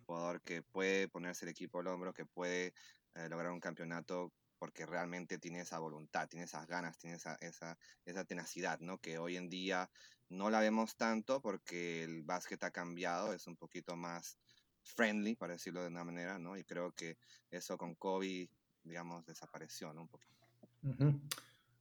jugador 0.06 0.40
que 0.42 0.62
puede 0.62 1.08
ponerse 1.08 1.44
el 1.44 1.50
equipo 1.50 1.80
al 1.80 1.88
hombro, 1.88 2.14
que 2.14 2.24
puede 2.24 2.74
eh, 3.14 3.28
lograr 3.28 3.50
un 3.50 3.60
campeonato 3.60 4.32
porque 4.58 4.86
realmente 4.86 5.38
tiene 5.38 5.60
esa 5.60 5.78
voluntad, 5.80 6.28
tiene 6.28 6.44
esas 6.44 6.66
ganas, 6.66 6.96
tiene 6.96 7.16
esa, 7.16 7.36
esa, 7.40 7.76
esa 8.04 8.24
tenacidad, 8.24 8.78
¿no? 8.80 8.98
Que 8.98 9.18
hoy 9.18 9.36
en 9.36 9.48
día 9.50 9.90
no 10.28 10.50
la 10.50 10.60
vemos 10.60 10.96
tanto 10.96 11.40
porque 11.40 12.02
el 12.04 12.22
básquet 12.22 12.62
ha 12.64 12.70
cambiado, 12.70 13.32
es 13.32 13.46
un 13.46 13.56
poquito 13.56 13.96
más 13.96 14.38
friendly, 14.82 15.34
para 15.36 15.54
decirlo 15.54 15.82
de 15.82 15.88
una 15.88 16.04
manera, 16.04 16.38
¿no? 16.38 16.56
Y 16.56 16.64
creo 16.64 16.92
que 16.92 17.16
eso 17.50 17.78
con 17.78 17.94
Kobe, 17.94 18.50
digamos, 18.82 19.24
desapareció, 19.24 19.92
¿no? 19.92 20.02
Un 20.02 20.08
poquito. 20.08 20.34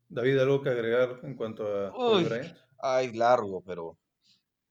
David, 0.09 0.39
¿algo 0.39 0.61
que 0.61 0.69
agregar 0.69 1.19
en 1.23 1.35
cuanto 1.35 1.67
a 1.67 1.91
Kobe 1.91 2.23
Bryant? 2.23 2.57
Ay, 2.79 3.13
largo, 3.13 3.61
pero 3.61 3.97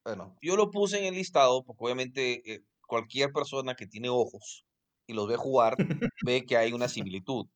bueno, 0.03 0.37
yo 0.41 0.55
lo 0.55 0.69
puse 0.71 0.99
en 0.99 1.05
el 1.05 1.15
listado 1.15 1.63
porque 1.63 1.85
obviamente 1.85 2.53
eh, 2.53 2.63
cualquier 2.87 3.31
persona 3.31 3.75
que 3.75 3.87
tiene 3.87 4.09
ojos 4.09 4.65
y 5.07 5.13
los 5.13 5.27
ve 5.27 5.35
jugar 5.37 5.75
ve 6.25 6.45
que 6.45 6.57
hay 6.57 6.73
una 6.73 6.87
similitud. 6.87 7.47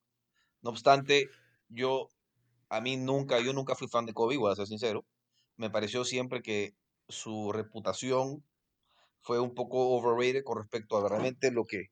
No 0.62 0.70
obstante, 0.72 1.30
yo 1.70 2.10
a 2.70 2.82
mí 2.82 2.98
nunca, 2.98 3.40
yo 3.40 3.54
nunca 3.54 3.76
fui 3.76 3.88
fan 3.88 4.06
de 4.06 4.14
Kobe, 4.14 4.38
voy 4.38 4.52
a 4.52 4.56
ser 4.56 4.68
sincero. 4.68 5.06
Me 5.58 5.70
pareció 5.70 6.06
siempre 6.06 6.42
que 6.42 6.74
su 7.10 7.52
reputación 7.52 8.44
fue 9.22 9.40
un 9.40 9.54
poco 9.54 9.90
overrated 9.90 10.44
con 10.44 10.58
respecto 10.58 10.98
a 10.98 11.10
realmente 11.10 11.52
lo 11.52 11.66
que, 11.66 11.88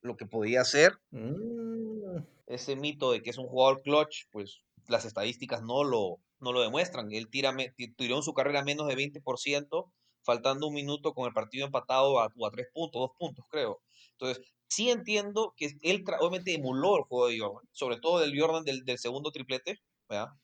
lo 0.00 0.16
que 0.16 0.26
podía 0.26 0.62
hacer. 0.62 0.94
Mm. 1.10 2.18
Ese 2.46 2.76
mito 2.76 3.12
de 3.12 3.22
que 3.22 3.30
es 3.30 3.38
un 3.38 3.46
jugador 3.46 3.82
clutch, 3.82 4.24
pues 4.30 4.62
las 4.88 5.04
estadísticas 5.04 5.62
no 5.62 5.84
lo, 5.84 6.18
no 6.40 6.52
lo 6.52 6.60
demuestran. 6.60 7.12
Él 7.12 7.28
tira, 7.28 7.54
tiró 7.96 8.16
en 8.16 8.22
su 8.22 8.32
carrera 8.32 8.64
menos 8.64 8.88
de 8.88 8.96
20%, 8.96 9.92
faltando 10.22 10.68
un 10.68 10.74
minuto 10.74 11.12
con 11.12 11.26
el 11.26 11.32
partido 11.32 11.66
empatado 11.66 12.20
a, 12.20 12.26
a 12.26 12.50
tres 12.50 12.68
puntos, 12.72 13.00
dos 13.00 13.10
puntos, 13.18 13.44
creo. 13.50 13.80
Entonces, 14.12 14.44
sí 14.68 14.90
entiendo 14.90 15.54
que 15.56 15.70
él 15.82 16.04
obviamente 16.20 16.54
emuló 16.54 16.96
el 16.96 17.04
juego 17.04 17.28
de 17.28 17.38
Jordan, 17.38 17.68
sobre 17.72 17.98
todo 17.98 18.20
del 18.20 18.38
Jordan 18.38 18.64
del, 18.64 18.84
del 18.84 18.98
segundo 18.98 19.30
triplete, 19.30 19.80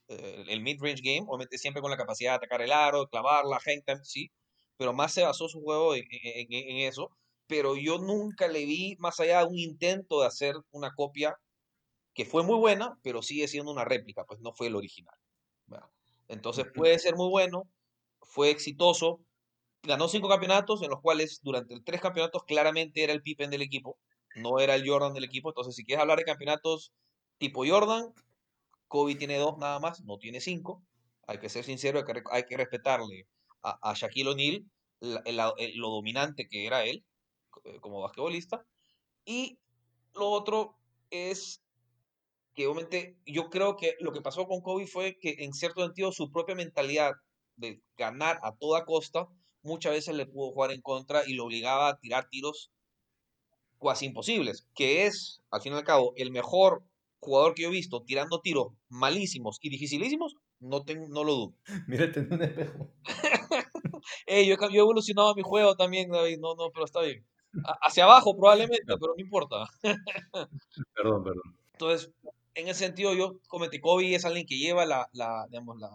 el, 0.08 0.48
el 0.48 0.60
mid-range 0.62 1.02
game, 1.02 1.26
obviamente 1.28 1.58
siempre 1.58 1.82
con 1.82 1.90
la 1.90 1.96
capacidad 1.96 2.32
de 2.32 2.36
atacar 2.36 2.62
el 2.62 2.72
aro, 2.72 3.06
clavarla, 3.08 3.58
hang 3.64 3.82
time, 3.84 4.04
sí, 4.04 4.30
pero 4.76 4.92
más 4.92 5.12
se 5.12 5.22
basó 5.22 5.48
su 5.48 5.60
juego 5.62 5.94
en, 5.94 6.06
eso. 6.08 7.10
Pero 7.46 7.76
yo 7.76 7.98
nunca 7.98 8.48
le 8.48 8.64
vi 8.64 8.96
más 8.98 9.20
allá 9.20 9.40
de 9.40 9.46
un 9.46 9.58
intento 9.58 10.20
de 10.20 10.26
hacer 10.26 10.56
una 10.70 10.92
copia 10.94 11.36
que 12.14 12.24
fue 12.24 12.42
muy 12.42 12.58
buena, 12.58 12.98
pero 13.02 13.22
sigue 13.22 13.46
siendo 13.46 13.70
una 13.70 13.84
réplica, 13.84 14.24
pues 14.24 14.40
no 14.40 14.52
fue 14.52 14.68
el 14.68 14.76
original. 14.76 15.14
Entonces 16.28 16.66
puede 16.74 16.98
ser 16.98 17.14
muy 17.14 17.28
bueno, 17.28 17.68
fue 18.20 18.50
exitoso, 18.50 19.20
ganó 19.84 20.08
cinco 20.08 20.28
campeonatos, 20.28 20.82
en 20.82 20.90
los 20.90 21.00
cuales 21.00 21.40
durante 21.42 21.78
tres 21.82 22.00
campeonatos 22.00 22.42
claramente 22.44 23.04
era 23.04 23.12
el 23.12 23.22
Pippen 23.22 23.50
del 23.50 23.62
equipo, 23.62 23.96
no 24.34 24.58
era 24.58 24.74
el 24.74 24.88
Jordan 24.88 25.14
del 25.14 25.22
equipo. 25.22 25.50
Entonces, 25.50 25.76
si 25.76 25.84
quieres 25.84 26.02
hablar 26.02 26.18
de 26.18 26.24
campeonatos 26.24 26.92
tipo 27.38 27.64
Jordan, 27.64 28.12
Kobe 28.88 29.14
tiene 29.14 29.38
dos 29.38 29.58
nada 29.58 29.78
más, 29.80 30.02
no 30.04 30.18
tiene 30.18 30.40
cinco. 30.40 30.82
Hay 31.26 31.38
que 31.38 31.48
ser 31.48 31.64
sincero, 31.64 32.04
hay 32.30 32.44
que, 32.44 32.56
respetarle 32.56 33.26
a, 33.62 33.94
Shaquille 33.94 34.30
O'Neal, 34.30 34.64
lo 35.00 35.90
dominante 35.90 36.48
que 36.48 36.66
era 36.66 36.84
él 36.84 37.04
eh, 37.64 37.80
como 37.80 38.00
basquetbolista. 38.00 38.64
Y 39.24 39.58
lo 40.14 40.30
otro 40.30 40.76
es 41.10 41.62
que 42.54 42.66
obviamente 42.66 43.16
yo 43.26 43.50
creo 43.50 43.76
que 43.76 43.96
lo 44.00 44.12
que 44.12 44.22
pasó 44.22 44.46
con 44.46 44.62
Kobe 44.62 44.86
fue 44.86 45.18
que 45.20 45.36
en 45.40 45.52
cierto 45.52 45.84
sentido 45.84 46.12
su 46.12 46.30
propia 46.30 46.54
mentalidad 46.54 47.12
de 47.56 47.82
ganar 47.96 48.38
a 48.42 48.54
toda 48.54 48.84
costa 48.84 49.28
muchas 49.62 49.92
veces 49.92 50.14
le 50.14 50.26
pudo 50.26 50.52
jugar 50.52 50.70
en 50.70 50.80
contra 50.80 51.22
y 51.26 51.34
lo 51.34 51.44
obligaba 51.44 51.88
a 51.88 51.98
tirar 51.98 52.28
tiros 52.30 52.70
casi 53.82 54.06
imposibles, 54.06 54.66
que 54.74 55.06
es, 55.06 55.42
al 55.50 55.60
fin 55.60 55.72
y 55.72 55.76
al 55.76 55.84
cabo, 55.84 56.12
el 56.16 56.30
mejor 56.30 56.82
jugador 57.26 57.54
que 57.54 57.62
yo 57.62 57.68
he 57.68 57.72
visto 57.72 58.02
tirando 58.02 58.40
tiros 58.40 58.68
malísimos 58.88 59.58
y 59.60 59.68
dificilísimos, 59.68 60.36
no, 60.60 60.82
tengo, 60.82 61.06
no 61.08 61.24
lo 61.24 61.34
dudo. 61.34 61.54
Mírate 61.86 62.20
en 62.20 62.32
un 62.32 62.42
espejo. 62.42 62.90
yo, 64.26 64.56
he 64.70 64.78
evolucionado 64.78 65.34
mi 65.34 65.42
juego 65.42 65.76
también, 65.76 66.10
David. 66.10 66.38
No, 66.40 66.54
no, 66.54 66.70
pero 66.72 66.84
está 66.84 67.00
bien. 67.02 67.26
hacia 67.82 68.04
abajo 68.04 68.36
probablemente, 68.36 68.84
pero 69.00 69.14
no 69.16 69.22
importa. 69.22 69.66
perdón, 70.94 71.24
perdón. 71.24 71.58
Entonces, 71.72 72.10
en 72.54 72.68
ese 72.68 72.86
sentido, 72.86 73.12
yo 73.14 73.38
cometí 73.48 73.80
Kobe 73.80 74.14
es 74.14 74.24
alguien 74.24 74.46
que 74.46 74.56
lleva 74.56 74.86
la, 74.86 75.08
la, 75.12 75.46
digamos, 75.50 75.78
la, 75.78 75.90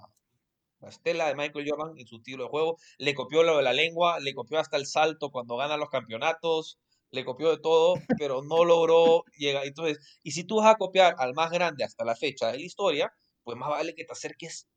la 0.82 0.90
estela 0.90 1.28
de 1.28 1.36
Michael 1.36 1.66
Jordan 1.68 1.98
en 1.98 2.08
su 2.08 2.18
estilo 2.18 2.44
de 2.44 2.50
juego. 2.50 2.78
Le 2.98 3.16
copió 3.16 3.44
lo 3.44 3.58
de 3.58 3.64
la 3.64 3.74
lengua, 3.74 4.20
le 4.20 4.34
copió 4.34 4.60
hasta 4.60 4.78
el 4.78 4.86
salto 4.86 5.32
cuando 5.32 5.56
gana 5.58 5.78
los 5.78 5.90
campeonatos, 5.90 6.78
le 7.12 7.26
copió 7.26 7.50
de 7.52 7.60
todo, 7.60 7.96
pero 8.18 8.42
no 8.42 8.66
logró 8.66 9.24
llegar. 9.38 9.66
Entonces, 9.66 10.00
y 10.24 10.32
si 10.32 10.44
tú 10.44 10.58
vas 10.58 10.74
a 10.74 10.78
copiar 10.78 11.16
al 11.18 11.34
más 11.34 11.52
grande 11.52 11.84
hasta 11.84 12.06
la 12.06 12.16
fecha 12.16 12.52
de 12.52 12.58
la 12.58 12.64
historia, 12.64 13.14
pues 13.44 13.58
más 13.58 13.70
vale 13.70 13.94
que 13.96 14.06
te 14.06 14.14
acerques 14.14 14.68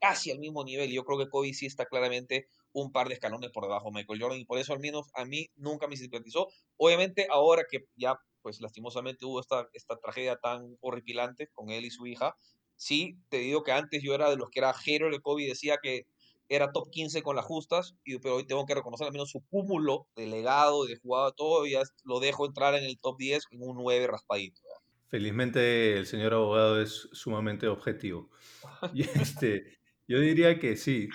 casi 0.00 0.30
al 0.30 0.38
mismo 0.38 0.64
nivel. 0.64 0.90
Yo 0.92 1.04
creo 1.04 1.18
que 1.18 1.28
Kobe 1.28 1.52
sí 1.54 1.66
está 1.66 1.86
claramente 1.86 2.48
un 2.72 2.92
par 2.92 3.08
de 3.08 3.14
escalones 3.14 3.50
por 3.50 3.64
debajo 3.64 3.86
de 3.86 3.96
Michael 3.96 4.20
Jordan 4.20 4.38
y 4.38 4.44
por 4.44 4.58
eso 4.58 4.72
al 4.72 4.80
menos 4.80 5.06
a 5.14 5.24
mí 5.24 5.48
nunca 5.56 5.88
me 5.88 5.96
simpatizó. 5.96 6.48
Obviamente 6.76 7.26
ahora 7.30 7.64
que 7.68 7.86
ya 7.96 8.16
pues 8.42 8.60
lastimosamente 8.60 9.26
hubo 9.26 9.40
esta, 9.40 9.68
esta 9.72 9.96
tragedia 9.96 10.36
tan 10.36 10.76
horripilante 10.80 11.48
con 11.48 11.70
él 11.70 11.84
y 11.84 11.90
su 11.90 12.06
hija, 12.06 12.36
sí, 12.76 13.18
te 13.28 13.38
digo 13.38 13.62
que 13.62 13.72
antes 13.72 14.02
yo 14.02 14.14
era 14.14 14.30
de 14.30 14.36
los 14.36 14.48
que 14.50 14.60
era 14.60 14.72
hater 14.72 15.10
de 15.10 15.20
Kobe, 15.20 15.46
decía 15.46 15.78
que 15.82 16.06
era 16.48 16.72
top 16.72 16.90
15 16.90 17.22
con 17.22 17.36
las 17.36 17.44
justas, 17.44 17.94
y, 18.04 18.18
pero 18.18 18.36
hoy 18.36 18.46
tengo 18.46 18.66
que 18.66 18.74
reconocer 18.74 19.06
al 19.06 19.12
menos 19.12 19.30
su 19.30 19.40
cúmulo 19.48 20.06
de 20.16 20.26
legado, 20.26 20.84
de 20.84 20.96
jugado, 20.96 21.32
todo, 21.32 21.66
y 21.66 21.72
ya 21.72 21.82
lo 22.04 22.20
dejo 22.20 22.46
entrar 22.46 22.74
en 22.74 22.84
el 22.84 22.98
top 22.98 23.18
10 23.18 23.44
en 23.50 23.62
un 23.62 23.76
9 23.76 24.06
raspadito. 24.06 24.60
Felizmente 25.08 25.98
el 25.98 26.06
señor 26.06 26.34
abogado 26.34 26.80
es 26.80 27.08
sumamente 27.12 27.66
objetivo. 27.68 28.30
Y 28.94 29.02
este, 29.02 29.78
yo 30.06 30.20
diría 30.20 30.58
que 30.58 30.76
sí, 30.76 31.08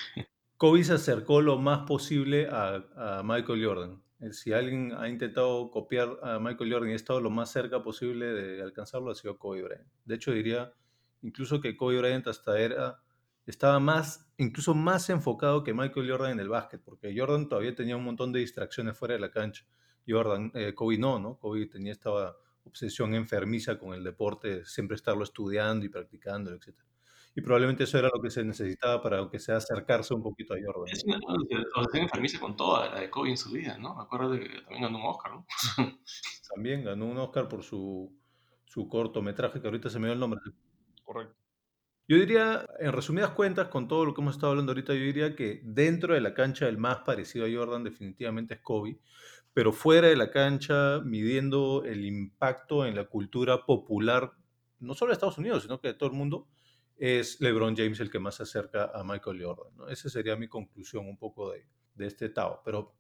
Kobe 0.58 0.84
se 0.84 0.94
acercó 0.94 1.42
lo 1.42 1.58
más 1.58 1.86
posible 1.88 2.48
a, 2.50 2.84
a, 2.96 3.24
Michael 3.24 3.66
Jordan. 3.66 4.04
Eh, 4.22 4.34
si 4.34 4.54
alguien 4.54 4.94
ha 4.94 5.10
intentado 5.10 5.70
copiar 5.70 6.18
a 6.24 6.40
Michael 6.40 6.72
Jordan 6.72 6.90
y 6.90 6.94
ha 6.94 6.96
estado 6.96 7.22
lo 7.22 7.30
más 7.30 7.52
cerca 7.52 7.84
posible 7.84 8.28
de 8.28 8.62
alcanzarlo, 8.62 9.12
ha 9.12 9.16
sido 9.16 9.38
Kobe 9.38 9.62
Bryant. 9.62 9.88
De 10.06 10.16
hecho, 10.16 10.32
diría 10.32 10.74
incluso 11.22 11.62
que 11.62 11.76
Kobe 11.76 12.00
Bryant 12.00 12.28
hasta 12.28 12.60
era, 12.60 13.03
estaba 13.46 13.80
más, 13.80 14.28
incluso 14.38 14.74
más 14.74 15.10
enfocado 15.10 15.64
que 15.64 15.74
Michael 15.74 16.10
Jordan 16.10 16.32
en 16.32 16.40
el 16.40 16.50
básquet, 16.50 16.82
porque 16.84 17.14
Jordan 17.18 17.50
todavía 17.50 17.76
tenía 17.76 17.98
un 17.98 18.04
montón 18.04 18.32
de 18.32 18.40
distracciones 18.40 18.98
fuera 18.98 19.16
de 19.16 19.20
la 19.20 19.32
cancha. 19.32 19.66
Jordan, 20.08 20.52
eh, 20.54 20.74
Kobe 20.74 20.98
no, 20.98 21.20
¿no? 21.20 21.38
Kobe 21.38 21.66
tenía 21.68 21.92
esta 21.92 22.36
obsesión 22.66 23.14
enfermiza 23.14 23.78
con 23.78 23.94
el 23.94 24.04
deporte, 24.04 24.66
siempre 24.66 24.96
estarlo 24.96 25.24
estudiando 25.24 25.86
y 25.86 25.90
practicando, 25.90 26.52
etc. 26.54 26.76
Y 27.36 27.42
probablemente 27.42 27.86
eso 27.86 27.98
era 27.98 28.10
lo 28.14 28.22
que 28.22 28.30
se 28.30 28.44
necesitaba 28.44 29.02
para, 29.02 29.18
aunque 29.18 29.40
sea, 29.40 29.58
acercarse 29.58 30.14
un 30.14 30.22
poquito 30.22 30.54
a 30.54 30.58
Jordan. 30.64 30.94
Es 30.94 31.04
una 31.04 31.18
obsesión 31.76 32.04
enfermiza 32.04 32.40
con 32.40 32.56
toda 32.56 32.90
la 32.90 33.00
de 33.00 33.10
Kobe 33.10 33.32
en 33.32 33.38
su 33.38 33.52
vida, 33.52 33.78
¿no? 33.78 33.96
Me 33.96 34.04
acuerdo 34.04 34.32
de 34.32 34.40
que 34.42 34.62
también 34.62 34.84
ganó 34.84 35.00
un 35.00 35.06
Oscar, 35.06 35.32
¿no? 35.34 35.46
también 36.54 36.84
ganó 36.84 37.06
un 37.06 37.18
Oscar 37.18 37.48
por 37.48 37.64
su, 37.64 38.16
su 38.66 38.88
cortometraje, 38.88 39.60
que 39.60 39.68
ahorita 39.68 39.90
se 39.90 40.00
me 40.00 40.08
dio 40.08 40.14
el 40.14 40.20
nombre. 40.20 40.40
Correcto. 41.04 41.43
Yo 42.08 42.18
diría, 42.18 42.66
en 42.80 42.92
resumidas 42.92 43.32
cuentas, 43.32 43.70
con 43.70 43.88
todo 43.88 44.04
lo 44.06 44.14
que 44.14 44.22
hemos 44.22 44.36
estado 44.36 44.52
hablando 44.52 44.72
ahorita, 44.72 44.94
yo 44.94 45.00
diría 45.00 45.36
que 45.36 45.62
dentro 45.64 46.14
de 46.14 46.22
la 46.22 46.34
cancha 46.34 46.68
el 46.68 46.78
más 46.78 46.98
parecido 47.00 47.46
a 47.46 47.50
Jordan 47.50 47.84
definitivamente 47.84 48.56
es 48.56 48.60
Kobe, 48.60 49.00
pero 49.54 49.72
fuera 49.72 50.10
de 50.10 50.18
la 50.18 50.30
cancha, 50.30 51.00
midiendo 51.06 51.84
el 51.86 52.06
impacto 52.06 52.86
en 52.86 52.96
la 52.96 53.06
cultura 53.06 53.66
popular, 53.66 54.34
no 54.80 54.96
solo 54.96 55.12
de 55.12 55.14
Estados 55.14 55.38
Unidos, 55.38 55.64
sino 55.64 55.80
que 55.80 55.90
de 55.90 55.94
todo 55.94 56.10
el 56.10 56.16
mundo, 56.16 56.48
es 56.98 57.40
LeBron 57.40 57.76
James 57.76 58.00
el 58.02 58.12
que 58.12 58.20
más 58.20 58.36
se 58.36 58.44
acerca 58.44 58.92
a 58.94 59.04
Michael 59.04 59.42
Jordan. 59.42 59.90
Esa 59.90 60.10
sería 60.10 60.36
mi 60.36 60.48
conclusión 60.48 61.08
un 61.08 61.18
poco 61.18 61.52
de, 61.52 61.66
de 61.96 62.08
este 62.08 62.30
Tao. 62.30 62.62
Pero 62.66 62.96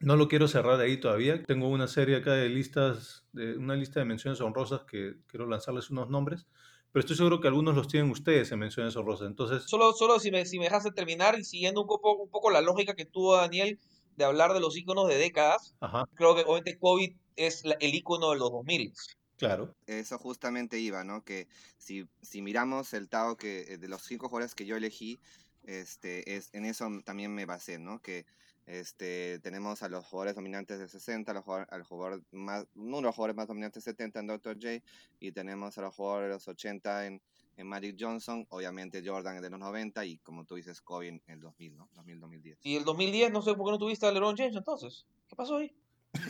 no 0.00 0.16
lo 0.16 0.28
quiero 0.28 0.48
cerrar 0.48 0.80
ahí 0.80 0.98
todavía. 0.98 1.42
Tengo 1.44 1.68
una 1.68 1.88
serie 1.88 2.16
acá 2.16 2.32
de 2.32 2.48
listas, 2.48 3.26
de, 3.32 3.56
una 3.56 3.74
lista 3.74 4.00
de 4.00 4.06
menciones 4.06 4.40
honrosas 4.40 4.82
que 4.82 5.16
quiero 5.26 5.46
lanzarles 5.46 5.90
unos 5.90 6.10
nombres 6.10 6.46
pero 6.94 7.00
estoy 7.00 7.16
seguro 7.16 7.40
que 7.40 7.48
algunos 7.48 7.74
los 7.74 7.88
tienen 7.88 8.08
ustedes 8.12 8.52
en 8.52 8.60
menciones 8.60 8.94
honrosas. 8.94 9.26
Entonces, 9.26 9.64
solo, 9.64 9.92
solo 9.94 10.20
si 10.20 10.30
me, 10.30 10.46
si 10.46 10.60
me 10.60 10.66
dejas 10.66 10.84
terminar 10.94 11.36
y 11.36 11.42
siguiendo 11.42 11.80
un 11.80 11.88
poco, 11.88 12.14
un 12.14 12.30
poco 12.30 12.52
la 12.52 12.60
lógica 12.60 12.94
que 12.94 13.04
tuvo 13.04 13.36
Daniel 13.36 13.80
de 14.14 14.24
hablar 14.24 14.54
de 14.54 14.60
los 14.60 14.76
iconos 14.76 15.08
de 15.08 15.18
décadas, 15.18 15.74
creo 16.14 16.36
que 16.36 16.42
obviamente 16.42 16.78
COVID 16.78 17.10
es 17.34 17.64
el 17.64 17.94
icono 17.96 18.30
de 18.30 18.38
los 18.38 18.48
2000. 18.52 18.92
Claro. 19.36 19.74
Eso 19.88 20.18
justamente 20.18 20.78
iba, 20.78 21.02
¿no? 21.02 21.24
Que 21.24 21.48
si, 21.78 22.06
si 22.22 22.42
miramos 22.42 22.94
el 22.94 23.08
Tao 23.08 23.36
que 23.36 23.62
eh, 23.62 23.76
de 23.76 23.88
los 23.88 24.02
cinco 24.02 24.28
jugadores 24.28 24.54
que 24.54 24.64
yo 24.64 24.76
elegí, 24.76 25.18
este, 25.64 26.36
es, 26.36 26.50
en 26.52 26.64
eso 26.64 26.88
también 27.04 27.34
me 27.34 27.44
basé, 27.44 27.80
¿no? 27.80 28.00
Que 28.02 28.24
este, 28.66 29.38
tenemos 29.40 29.82
a 29.82 29.88
los 29.88 30.06
jugadores 30.06 30.34
dominantes 30.34 30.78
de 30.78 30.88
60, 30.88 31.30
a 31.30 31.34
los 31.34 31.44
al 31.46 31.82
jugador 31.82 32.22
más, 32.30 32.66
uno 32.74 32.96
de 32.96 33.02
los 33.02 33.14
jugadores 33.14 33.36
más 33.36 33.46
dominantes 33.46 33.84
de 33.84 33.90
70 33.90 34.20
en 34.20 34.26
Dr. 34.26 34.54
J, 34.54 34.82
y 35.20 35.32
tenemos 35.32 35.76
a 35.78 35.82
los 35.82 35.94
jugadores 35.94 36.28
de 36.28 36.34
los 36.34 36.48
80 36.48 37.06
en, 37.06 37.22
en 37.56 37.66
Magic 37.66 37.96
Johnson, 37.98 38.46
obviamente 38.48 39.02
Jordan 39.04 39.40
de 39.40 39.50
los 39.50 39.60
90 39.60 40.04
y 40.06 40.18
como 40.18 40.44
tú 40.44 40.56
dices, 40.56 40.80
Kobe 40.80 41.08
en 41.08 41.22
el 41.26 41.40
2000, 41.40 41.76
¿no? 41.76 41.88
2000-2010. 41.94 42.58
Y 42.62 42.76
el 42.76 42.84
2010, 42.84 43.32
no 43.32 43.42
sé 43.42 43.54
por 43.54 43.66
qué 43.66 43.72
no 43.72 43.78
tuviste 43.78 44.06
a 44.06 44.12
LeBron 44.12 44.36
James 44.36 44.56
entonces. 44.56 45.06
¿Qué 45.28 45.36
pasó 45.36 45.56
ahí? 45.56 45.72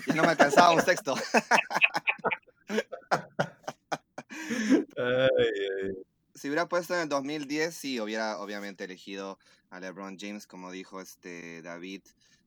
Ya 0.06 0.14
no 0.14 0.22
me 0.22 0.30
alcanzaba 0.30 0.72
un 0.72 0.82
sexto. 0.82 1.14
Si 6.34 6.48
hubiera 6.48 6.68
puesto 6.68 6.94
en 6.94 7.02
el 7.02 7.08
2010, 7.08 7.74
sí, 7.74 8.00
hubiera 8.00 8.38
obviamente 8.38 8.84
elegido 8.84 9.38
a 9.70 9.78
LeBron 9.78 10.18
James, 10.18 10.48
como 10.48 10.72
dijo 10.72 11.00
este 11.00 11.62
David, 11.62 12.02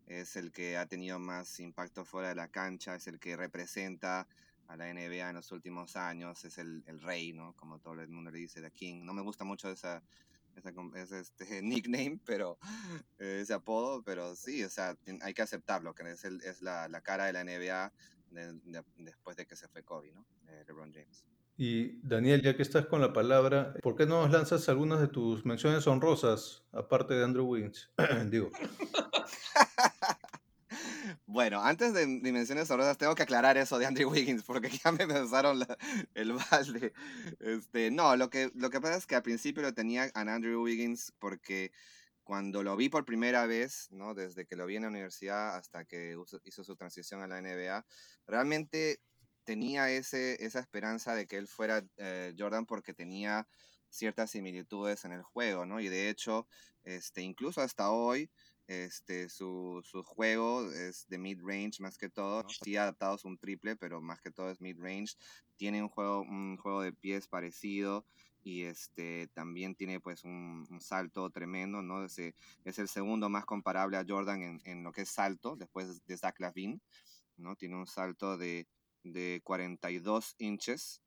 es 0.08 0.36
el 0.36 0.52
que 0.52 0.78
ha 0.78 0.86
tenido 0.88 1.20
más 1.20 1.60
impacto 1.62 2.04
fuera 2.04 2.30
de 2.30 2.36
la 2.36 2.50
cancha, 2.50 2.96
es 2.96 3.08
el 3.08 3.18
que 3.18 3.38
representa 3.38 4.28
a 4.68 4.76
la 4.76 4.94
NBA 4.94 5.30
en 5.30 5.36
los 5.36 5.54
últimos 5.54 5.96
años, 5.96 6.44
es 6.44 6.58
el, 6.58 6.84
el 6.86 7.02
rey, 7.02 7.32
¿no? 7.32 7.54
Como 7.56 7.80
todo 7.80 7.94
el 8.02 8.10
mundo 8.10 8.30
le 8.30 8.40
dice, 8.40 8.62
The 8.62 8.72
King. 8.72 9.06
No 9.06 9.14
me 9.14 9.22
gusta 9.22 9.46
mucho 9.46 9.70
esa, 9.70 10.04
esa, 10.58 10.74
ese 10.96 11.20
este, 11.20 11.62
nickname, 11.62 12.20
pero 12.26 12.58
ese 13.18 13.54
apodo, 13.54 14.04
pero 14.04 14.36
sí, 14.36 14.66
o 14.66 14.70
sea, 14.70 14.98
hay 15.22 15.34
que 15.34 15.42
aceptarlo, 15.42 15.96
que 15.96 16.12
es, 16.12 16.26
el, 16.26 16.42
es 16.42 16.62
la, 16.62 16.90
la, 16.90 17.02
cara 17.02 17.26
de 17.26 17.34
la 17.34 17.44
NBA 17.46 17.94
después 18.98 19.38
de 19.38 19.46
que 19.46 19.56
se 19.56 19.70
fue 19.70 19.84
Kobe, 19.84 20.12
¿no? 20.12 20.26
Eh, 20.48 20.66
LeBron 20.68 20.92
James. 20.92 21.24
Y 21.58 21.99
Daniel, 22.08 22.43
ya 22.43 22.55
que 22.55 22.62
estás 22.62 22.86
con 22.86 23.01
la 23.01 23.14
palabra, 23.14 23.74
¿por 23.82 23.95
qué 23.95 24.05
no 24.05 24.22
nos 24.22 24.32
lanzas 24.32 24.70
algunas 24.70 25.01
de 25.01 25.08
tus 25.08 25.43
menciones 25.43 25.88
honrosas, 25.88 26.64
aparte 26.72 27.16
de 27.16 27.24
Andrew 27.24 27.45
Wiggins? 27.45 27.89
Digo. 28.30 28.51
Bueno, 31.26 31.62
antes 31.62 31.93
de 31.93 32.08
mis 32.08 32.34
menciones 32.34 32.72
honrosas, 32.72 32.97
tengo 32.97 33.14
que 33.14 33.24
aclarar 33.24 33.58
eso 33.58 33.78
de 33.78 33.86
Andrew 33.86 34.10
Wiggins, 34.10 34.43
porque 34.43 34.70
ya 34.84 34.91
me 34.91 35.05
pensaron 35.05 35.60
el 36.14 36.34
balde. 36.34 36.93
Este, 37.39 37.91
no, 37.91 38.16
lo 38.16 38.30
que, 38.30 38.49
lo 38.55 38.70
que 38.70 38.82
pasa 38.82 38.95
es 38.95 39.05
que 39.05 39.16
al 39.16 39.24
principio 39.24 39.62
lo 39.62 39.74
tenía 39.74 40.10
a 40.14 40.22
Andrew 40.22 40.64
Wiggins 40.64 41.14
porque 41.20 41.72
cuando 42.24 42.64
lo 42.64 42.76
vi 42.76 42.89
por 42.89 43.05
primera 43.05 43.45
vez, 43.45 43.88
¿no? 43.91 44.14
desde 44.14 44.45
que 44.45 44.55
lo 44.55 44.66
vi 44.66 44.78
en 44.78 44.84
la 44.84 44.88
universidad 44.89 45.55
hasta 45.55 45.86
que 45.86 46.18
hizo 46.43 46.64
su 46.64 46.76
transición 46.76 47.22
a 47.22 47.28
la 47.28 47.41
NBA, 47.41 47.86
realmente 48.26 49.01
tenía 49.48 49.89
ese, 49.89 50.45
esa 50.45 50.60
esperanza 50.60 51.16
de 51.16 51.26
que 51.26 51.38
él 51.38 51.48
fuera 51.48 51.82
eh, 51.95 52.36
Jordan 52.38 52.66
porque 52.66 52.93
tenía 52.93 53.48
ciertas 53.89 54.32
similitudes 54.32 55.06
en 55.06 55.14
el 55.14 55.24
juego, 55.24 55.66
¿no? 55.66 55.80
Y 55.80 55.88
de 55.88 56.10
hecho, 56.10 56.50
este, 56.84 57.22
incluso 57.22 57.62
hasta 57.62 57.89
hoy, 57.91 58.30
este, 58.68 59.30
su, 59.30 59.82
su 59.86 60.04
juego 60.04 60.70
es 60.70 61.08
de 61.08 61.18
mid-range 61.18 61.80
más 61.80 61.98
que 61.98 62.10
todo. 62.10 62.45
Sí 62.50 62.76
adaptado 62.76 63.14
a 63.14 63.28
un 63.28 63.38
triple, 63.38 63.78
pero 63.78 64.02
más 64.02 64.19
que 64.19 64.32
todo 64.32 64.52
es 64.52 64.60
mid-range. 64.60 65.15
Tiene 65.56 65.82
un 65.82 65.88
juego, 65.88 66.24
un 66.24 66.57
juego 66.57 66.82
de 66.82 66.91
pies 66.91 67.30
parecido 67.30 68.06
y 68.44 68.64
este 68.64 69.30
también 69.34 69.76
tiene 69.76 70.02
pues 70.02 70.26
un, 70.26 70.68
salto 70.82 71.30
tremendo, 71.30 71.82
¿no? 71.82 72.03
Es, 72.03 72.19
es, 72.19 72.80
el 72.80 72.90
segundo 72.90 73.30
más 73.30 73.45
comparable 73.45 73.95
a 73.95 74.06
Jordan 74.06 74.41
en, 74.41 74.61
en, 74.65 74.84
lo 74.84 74.91
que 74.91 75.03
es 75.03 75.10
salto, 75.10 75.56
después 75.56 76.06
de 76.06 76.18
Zach 76.18 76.38
Lavin, 76.40 76.82
¿no? 77.38 77.56
Tiene 77.56 77.78
un 77.78 77.88
salto 77.88 78.38
de 78.38 78.68
de 79.12 79.42
42 79.44 80.36
inches, 80.40 81.02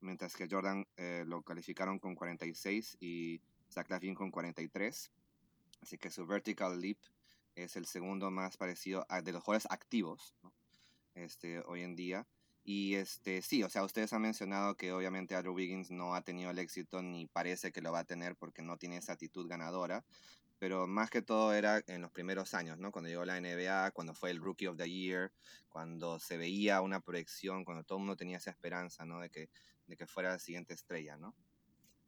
mientras 0.00 0.34
que 0.34 0.48
Jordan 0.48 0.86
eh, 0.96 1.24
lo 1.26 1.42
calificaron 1.42 1.98
con 1.98 2.14
46 2.14 2.96
y 3.00 3.40
Zach 3.70 3.90
Lavin 3.90 4.14
con 4.14 4.30
43. 4.30 5.12
Así 5.82 5.98
que 5.98 6.10
su 6.10 6.26
vertical 6.26 6.80
leap 6.80 6.98
es 7.54 7.76
el 7.76 7.86
segundo 7.86 8.30
más 8.30 8.56
parecido 8.56 9.06
a, 9.08 9.22
de 9.22 9.32
los 9.32 9.42
jugadores 9.42 9.66
activos 9.70 10.34
este, 11.14 11.60
hoy 11.66 11.82
en 11.82 11.96
día. 11.96 12.26
Y 12.64 12.94
este, 12.94 13.42
sí, 13.42 13.62
o 13.62 13.70
sea, 13.70 13.84
ustedes 13.84 14.12
han 14.12 14.22
mencionado 14.22 14.76
que 14.76 14.92
obviamente 14.92 15.36
Andrew 15.36 15.54
Wiggins 15.54 15.90
no 15.90 16.14
ha 16.14 16.22
tenido 16.22 16.50
el 16.50 16.58
éxito 16.58 17.00
ni 17.00 17.26
parece 17.26 17.70
que 17.70 17.80
lo 17.80 17.92
va 17.92 18.00
a 18.00 18.04
tener 18.04 18.34
porque 18.36 18.62
no 18.62 18.76
tiene 18.76 18.96
esa 18.96 19.12
actitud 19.12 19.48
ganadora 19.48 20.04
pero 20.58 20.86
más 20.86 21.10
que 21.10 21.22
todo 21.22 21.52
era 21.52 21.82
en 21.86 22.02
los 22.02 22.10
primeros 22.10 22.54
años, 22.54 22.78
¿no? 22.78 22.90
Cuando 22.92 23.08
llegó 23.08 23.24
la 23.24 23.40
NBA, 23.40 23.90
cuando 23.92 24.14
fue 24.14 24.30
el 24.30 24.38
Rookie 24.38 24.66
of 24.68 24.76
the 24.76 24.90
Year, 24.90 25.32
cuando 25.68 26.18
se 26.18 26.36
veía 26.36 26.80
una 26.80 27.00
proyección, 27.00 27.64
cuando 27.64 27.84
todo 27.84 27.98
el 27.98 28.04
mundo 28.04 28.16
tenía 28.16 28.38
esa 28.38 28.50
esperanza, 28.50 29.04
¿no? 29.04 29.20
De 29.20 29.30
que, 29.30 29.50
de 29.86 29.96
que 29.96 30.06
fuera 30.06 30.30
la 30.30 30.38
siguiente 30.38 30.74
estrella, 30.74 31.16
¿no? 31.16 31.34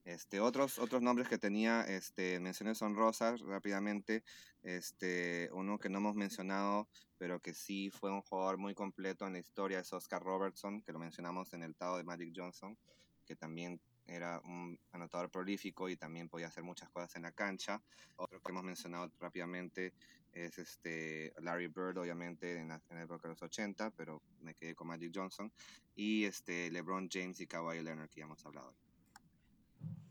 Este, 0.08 0.40
otros, 0.40 0.78
otros 0.78 1.02
nombres 1.02 1.28
que 1.28 1.36
tenía, 1.36 1.82
este, 1.82 2.40
menciones 2.40 2.80
honrosas 2.80 3.42
rápidamente, 3.42 4.24
este, 4.62 5.50
uno 5.52 5.78
que 5.78 5.90
no 5.90 5.98
hemos 5.98 6.14
mencionado, 6.14 6.88
pero 7.18 7.40
que 7.40 7.52
sí 7.52 7.90
fue 7.90 8.10
un 8.10 8.22
jugador 8.22 8.56
muy 8.56 8.74
completo 8.74 9.26
en 9.26 9.34
la 9.34 9.40
historia 9.40 9.80
es 9.80 9.92
Oscar 9.92 10.22
Robertson, 10.22 10.80
que 10.80 10.92
lo 10.92 10.98
mencionamos 10.98 11.52
en 11.52 11.62
el 11.62 11.76
Tao 11.76 11.98
de 11.98 12.04
Magic 12.04 12.32
Johnson, 12.34 12.78
que 13.26 13.36
también 13.36 13.82
era 14.08 14.40
un 14.44 14.78
anotador 14.92 15.30
prolífico 15.30 15.88
y 15.88 15.96
también 15.96 16.28
podía 16.28 16.48
hacer 16.48 16.64
muchas 16.64 16.88
cosas 16.90 17.14
en 17.16 17.22
la 17.22 17.32
cancha. 17.32 17.80
Otro 18.16 18.40
que 18.40 18.50
hemos 18.50 18.64
mencionado 18.64 19.12
rápidamente 19.20 19.92
es 20.32 20.58
este 20.58 21.32
Larry 21.40 21.68
Bird, 21.68 21.98
obviamente 21.98 22.58
en 22.58 22.68
la, 22.68 22.82
época 23.00 23.28
de 23.28 23.34
los 23.34 23.42
80, 23.42 23.90
pero 23.96 24.22
me 24.40 24.54
quedé 24.54 24.74
con 24.74 24.88
Magic 24.88 25.12
Johnson. 25.14 25.52
Y 25.94 26.24
este 26.24 26.70
LeBron 26.70 27.08
James 27.10 27.40
y 27.40 27.46
Kawhi 27.46 27.82
Leonard, 27.82 28.08
que 28.08 28.20
ya 28.20 28.24
hemos 28.26 28.44
hablado. 28.44 28.74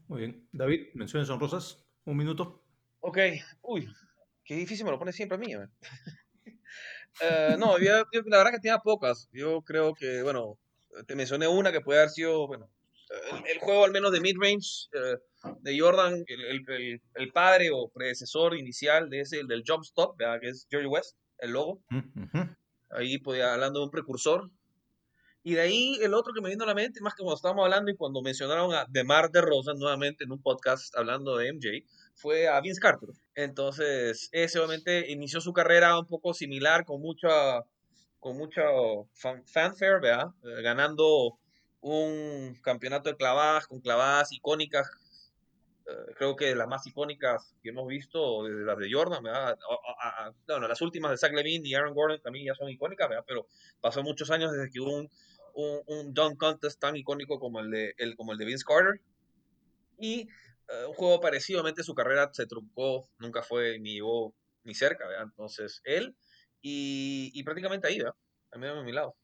Muy 0.08 0.20
bien. 0.22 0.48
David, 0.52 0.88
menciones 0.94 1.30
honrosas. 1.30 1.84
Un 2.06 2.16
minuto. 2.16 2.64
Ok. 3.02 3.18
Uy, 3.62 3.90
Qué 4.48 4.56
difícil 4.56 4.86
me 4.86 4.92
lo 4.92 4.98
pone 4.98 5.12
siempre 5.12 5.36
a 5.36 5.40
mí. 5.40 5.54
Eh, 7.20 7.56
no, 7.58 7.80
la 7.80 8.06
verdad 8.14 8.52
que 8.52 8.60
tenía 8.60 8.78
pocas. 8.78 9.28
Yo 9.32 9.64
creo 9.64 9.96
que, 9.96 10.22
bueno, 10.22 10.60
te 11.08 11.16
mencioné 11.16 11.48
una 11.48 11.72
que 11.72 11.82
puede 11.82 11.98
haber 11.98 12.12
sido, 12.12 12.46
bueno, 12.46 12.70
el, 13.10 13.60
juego 13.60 13.86
al 13.86 13.92
menos 13.92 14.12
de 14.12 14.20
midrange 14.20 14.88
eh, 14.94 15.18
de 15.62 15.80
Jordan, 15.80 16.24
el, 16.28 17.02
el, 17.16 17.32
padre 17.32 17.70
o 17.72 17.90
predecesor 17.90 18.58
inicial 18.58 19.10
de 19.10 19.22
ese, 19.22 19.40
el 19.40 19.48
del 19.48 19.64
jump 19.66 19.84
stop, 19.84 20.18
que 20.18 20.50
es 20.50 20.68
Jerry 20.70 20.88
West, 20.88 21.18
el 21.40 21.52
logo. 21.52 21.82
Ahí 22.90 23.18
podía, 23.20 23.54
hablando 23.54 23.80
de 23.80 23.86
un 23.86 23.92
precursor. 23.92 24.50
Y 25.44 25.54
de 25.54 25.62
ahí 25.62 25.98
el 26.02 26.14
otro 26.14 26.34
que 26.34 26.42
me 26.42 26.50
vino 26.50 26.66
a 26.66 26.68
la 26.68 26.74
mente, 26.74 27.00
más 27.00 27.14
que 27.14 27.24
cuando 27.24 27.38
estábamos 27.38 27.64
hablando 27.64 27.90
y 27.90 27.96
cuando 27.96 28.22
mencionaron 28.22 28.74
a 28.74 28.86
DeMar 28.90 29.32
DeRozan 29.32 29.78
nuevamente 29.78 30.26
en 30.26 30.32
un 30.34 30.42
podcast 30.42 30.94
hablando 30.98 31.38
de 31.38 31.54
MJ, 31.54 31.88
fue 32.16 32.50
a 32.50 32.60
Vince 32.60 32.82
Carter. 32.82 33.10
Entonces, 33.34 34.28
ese 34.34 34.60
obviamente 34.60 35.10
inició 35.10 35.40
su 35.40 35.54
carrera 35.54 35.98
un 35.98 36.06
poco 36.06 36.34
similar, 36.34 36.84
con 36.84 37.02
mucha, 37.02 37.62
con 38.20 38.36
mucho 38.36 38.62
fanfare, 39.14 40.02
¿verdad? 40.02 40.28
Eh, 40.44 40.62
ganando 40.64 41.40
un 41.96 42.56
campeonato 42.62 43.10
de 43.10 43.16
clavadas, 43.16 43.68
con 43.68 43.80
clavadas 43.80 44.32
icónicas, 44.32 44.90
eh, 45.88 46.14
creo 46.16 46.36
que 46.36 46.56
las 46.56 46.68
más 46.68 46.86
icónicas 46.86 47.56
que 47.62 47.70
hemos 47.70 47.88
visto, 47.88 48.44
desde 48.44 48.66
las 48.66 48.78
de 48.78 48.92
Jordan, 48.92 49.24
¿verdad? 49.24 49.58
bueno, 50.48 50.68
las 50.68 50.82
últimas 50.82 51.12
de 51.12 51.18
Zach 51.18 51.32
Levine 51.34 51.68
y 51.68 51.76
Aaron 51.76 51.94
Gordon 51.94 52.22
también 52.22 52.46
ya 52.46 52.56
son 52.56 52.70
icónicas, 52.70 53.08
¿verdad? 53.08 53.24
Pero 53.28 53.48
pasó 53.80 54.04
muchos 54.04 54.32
años 54.32 54.52
desde 54.52 54.70
que 54.70 54.82
hubo 54.82 54.98
un, 54.98 55.10
un, 55.56 55.82
un 55.88 56.14
dunk 56.14 56.38
contest 56.38 56.80
tan 56.80 56.96
icónico 56.98 57.40
como 57.40 57.60
el 57.62 57.72
de, 57.72 57.94
el, 57.98 58.16
como 58.16 58.34
el 58.34 58.38
de 58.38 58.46
Vince 58.46 58.66
Carter. 58.66 59.02
Y 60.00 60.28
eh, 60.70 60.86
un 60.88 60.94
juego 60.94 61.22
parecido, 61.22 61.64
su 61.84 61.96
carrera 61.96 62.30
se 62.34 62.46
truncó, 62.46 63.10
nunca 63.20 63.42
fue 63.42 63.80
ni 63.80 63.94
llegó 63.94 64.36
ni 64.64 64.76
cerca, 64.76 65.06
Entonces, 65.22 65.82
él 65.86 66.16
y, 66.62 67.44
prácticamente 67.44 67.88
ahí, 67.88 68.00
¿verdad? 68.00 68.16
A 68.52 68.84
mi 68.84 68.92
lado. 68.92 69.16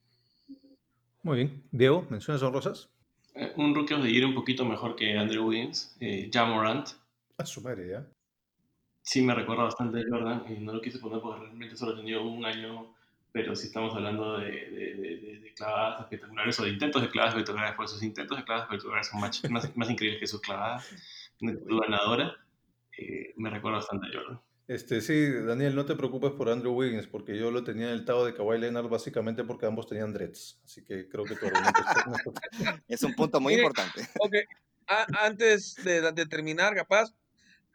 Muy 1.24 1.38
bien. 1.38 1.62
Diego, 1.72 2.06
¿menciones 2.10 2.42
honrosas? 2.42 2.90
Eh, 3.34 3.50
un 3.56 3.74
rookie 3.74 3.94
de 3.94 4.10
ir 4.10 4.26
un 4.26 4.34
poquito 4.34 4.66
mejor 4.66 4.94
que 4.94 5.16
Andrew 5.16 5.46
Wiggins, 5.46 5.96
eh, 5.98 6.30
Jamorant. 6.30 6.86
A 7.38 7.46
su 7.46 7.62
madre, 7.62 7.88
ya. 7.88 8.06
Sí, 9.00 9.22
me 9.22 9.34
recuerda 9.34 9.64
bastante 9.64 9.98
de 9.98 10.04
Jordan 10.06 10.44
y 10.50 10.60
no 10.60 10.74
lo 10.74 10.82
quise 10.82 10.98
poner 10.98 11.22
porque 11.22 11.40
realmente 11.40 11.76
solo 11.78 11.96
tenido 11.96 12.22
un 12.26 12.44
año, 12.44 12.94
pero 13.32 13.56
si 13.56 13.68
estamos 13.68 13.94
hablando 13.94 14.38
de, 14.38 14.50
de, 14.50 15.40
de, 15.40 15.54
clavadas 15.54 16.02
espectaculares 16.02 16.60
o 16.60 16.64
de 16.64 16.70
intentos 16.70 17.00
de 17.00 17.08
clavadas 17.08 17.34
espectaculares, 17.34 17.74
pues 17.74 17.90
sus 17.90 18.02
intentos 18.02 18.36
de 18.36 18.44
clavadas 18.44 18.66
espectaculares 18.66 19.06
son 19.08 19.20
más, 19.22 19.50
más, 19.50 19.76
más 19.78 19.90
increíbles 19.90 20.20
que 20.20 20.26
sus 20.26 20.42
clavadas 20.42 20.86
ganadora, 21.40 22.36
eh, 22.98 23.32
me 23.36 23.48
recuerda 23.48 23.78
bastante 23.78 24.08
a 24.08 24.10
Jordan. 24.12 24.40
Este, 24.66 25.02
sí, 25.02 25.30
Daniel, 25.30 25.74
no 25.74 25.84
te 25.84 25.94
preocupes 25.94 26.32
por 26.32 26.48
Andrew 26.48 26.72
Wiggins, 26.72 27.06
porque 27.06 27.36
yo 27.36 27.50
lo 27.50 27.64
tenía 27.64 27.88
en 27.88 27.92
el 27.92 28.04
tao 28.06 28.24
de 28.24 28.32
Kawhi 28.32 28.58
Leonard 28.58 28.88
básicamente 28.88 29.44
porque 29.44 29.66
ambos 29.66 29.86
tenían 29.86 30.12
dreads. 30.12 30.58
Así 30.64 30.82
que 30.82 31.06
creo 31.08 31.24
que 31.24 31.36
tu 31.36 31.46
argumento 31.46 31.82
es 32.88 33.02
un 33.02 33.14
punto 33.14 33.40
muy 33.40 33.54
importante. 33.54 34.00
Ok, 34.20 34.34
antes 34.86 35.74
de, 35.84 36.12
de, 36.12 36.26
terminar, 36.26 36.74
capaz, 36.74 37.14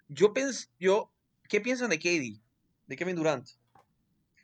yo 0.07 0.33
pienso, 0.33 0.67
yo, 0.79 1.11
¿qué 1.47 1.61
piensan 1.61 1.91
de 1.91 1.99
KD? 1.99 2.41
De 2.87 2.95
Kevin 2.95 3.15
Durant. 3.15 3.47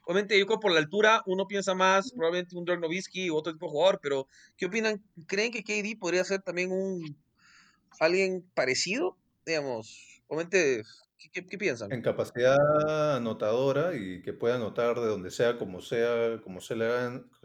Obviamente, 0.04 0.38
yo 0.38 0.46
creo 0.46 0.60
por 0.60 0.72
la 0.72 0.80
altura 0.80 1.24
uno 1.26 1.48
piensa 1.48 1.74
más, 1.74 2.12
probablemente 2.12 2.56
un 2.56 2.64
Dirk 2.64 2.80
Nowitzki 2.80 3.32
u 3.32 3.38
otro 3.38 3.54
tipo 3.54 3.66
de 3.66 3.72
jugador, 3.72 4.00
pero 4.04 4.28
¿qué 4.56 4.68
opinan? 4.68 5.04
¿Creen 5.26 5.52
que 5.52 5.64
KD 5.64 5.98
podría 6.00 6.24
ser 6.24 6.44
también 6.44 6.72
un 6.72 7.18
alguien 8.00 8.48
parecido? 8.54 9.18
Digamos, 9.48 10.22
obviamente, 10.28 10.84
¿qué, 11.30 11.58
piensan? 11.58 11.92
En 11.92 12.02
capacidad 12.02 13.16
anotadora 13.16 13.96
y 13.96 14.22
que 14.22 14.34
pueda 14.34 14.56
anotar 14.56 15.00
de 15.00 15.08
donde 15.08 15.32
sea, 15.32 15.58
como 15.58 15.82
sea, 15.82 16.42
como 16.44 16.62
se 16.62 16.76
le, 16.76 16.88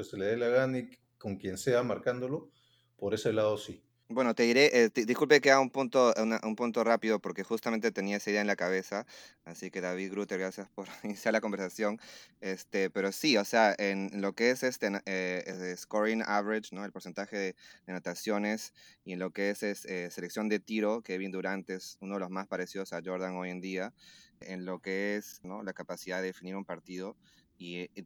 se 0.02 0.16
le 0.16 0.27
dé 0.27 0.36
la 0.36 0.48
gana 0.48 0.78
y 0.78 0.90
con 1.19 1.36
quien 1.36 1.59
sea 1.59 1.82
marcándolo, 1.82 2.51
por 2.97 3.15
ese 3.15 3.32
lado 3.32 3.59
sí. 3.59 3.82
Bueno, 4.12 4.35
te 4.35 4.43
diré, 4.43 4.70
eh, 4.73 4.91
disculpe 4.93 5.41
que 5.41 5.53
haga 5.53 5.61
un 5.61 5.70
punto, 5.70 6.12
un 6.43 6.57
punto 6.57 6.82
rápido 6.82 7.20
porque 7.20 7.45
justamente 7.45 7.93
tenía 7.93 8.16
esa 8.16 8.31
idea 8.31 8.41
en 8.41 8.49
la 8.49 8.57
cabeza, 8.57 9.07
así 9.45 9.70
que 9.70 9.81
David 9.81 10.11
Grutter, 10.11 10.41
gracias 10.41 10.69
por 10.69 10.89
iniciar 11.05 11.32
la 11.32 11.41
conversación, 11.41 12.01
este, 12.41 12.91
pero 12.91 13.12
sí, 13.12 13.37
o 13.37 13.45
sea, 13.45 13.73
en 13.78 14.20
lo 14.20 14.32
que 14.32 14.51
es 14.51 14.65
este 14.65 14.91
eh, 15.07 15.74
scoring 15.77 16.24
average, 16.27 16.74
¿no? 16.74 16.85
el 16.85 16.91
porcentaje 16.91 17.37
de, 17.37 17.57
anotaciones 17.87 18.74
y 19.05 19.12
en 19.12 19.20
lo 19.20 19.31
que 19.31 19.51
es, 19.51 19.62
eh, 19.62 20.11
selección 20.11 20.49
de 20.49 20.59
tiro, 20.59 21.03
Kevin 21.03 21.31
Durant 21.31 21.70
es 21.70 21.97
uno 22.01 22.15
de 22.15 22.20
los 22.20 22.31
más 22.31 22.49
parecidos 22.49 22.93
a 22.93 23.01
Jordan 23.05 23.37
hoy 23.37 23.51
en 23.51 23.61
día, 23.61 23.95
en 24.41 24.65
lo 24.65 24.81
que 24.81 25.15
es 25.19 25.39
¿no? 25.45 25.62
la 25.62 25.73
capacidad 25.73 26.20
de 26.20 26.27
definir 26.27 26.57
un 26.57 26.65
partido. 26.65 27.16
Y, 27.59 27.91
y 27.95 28.03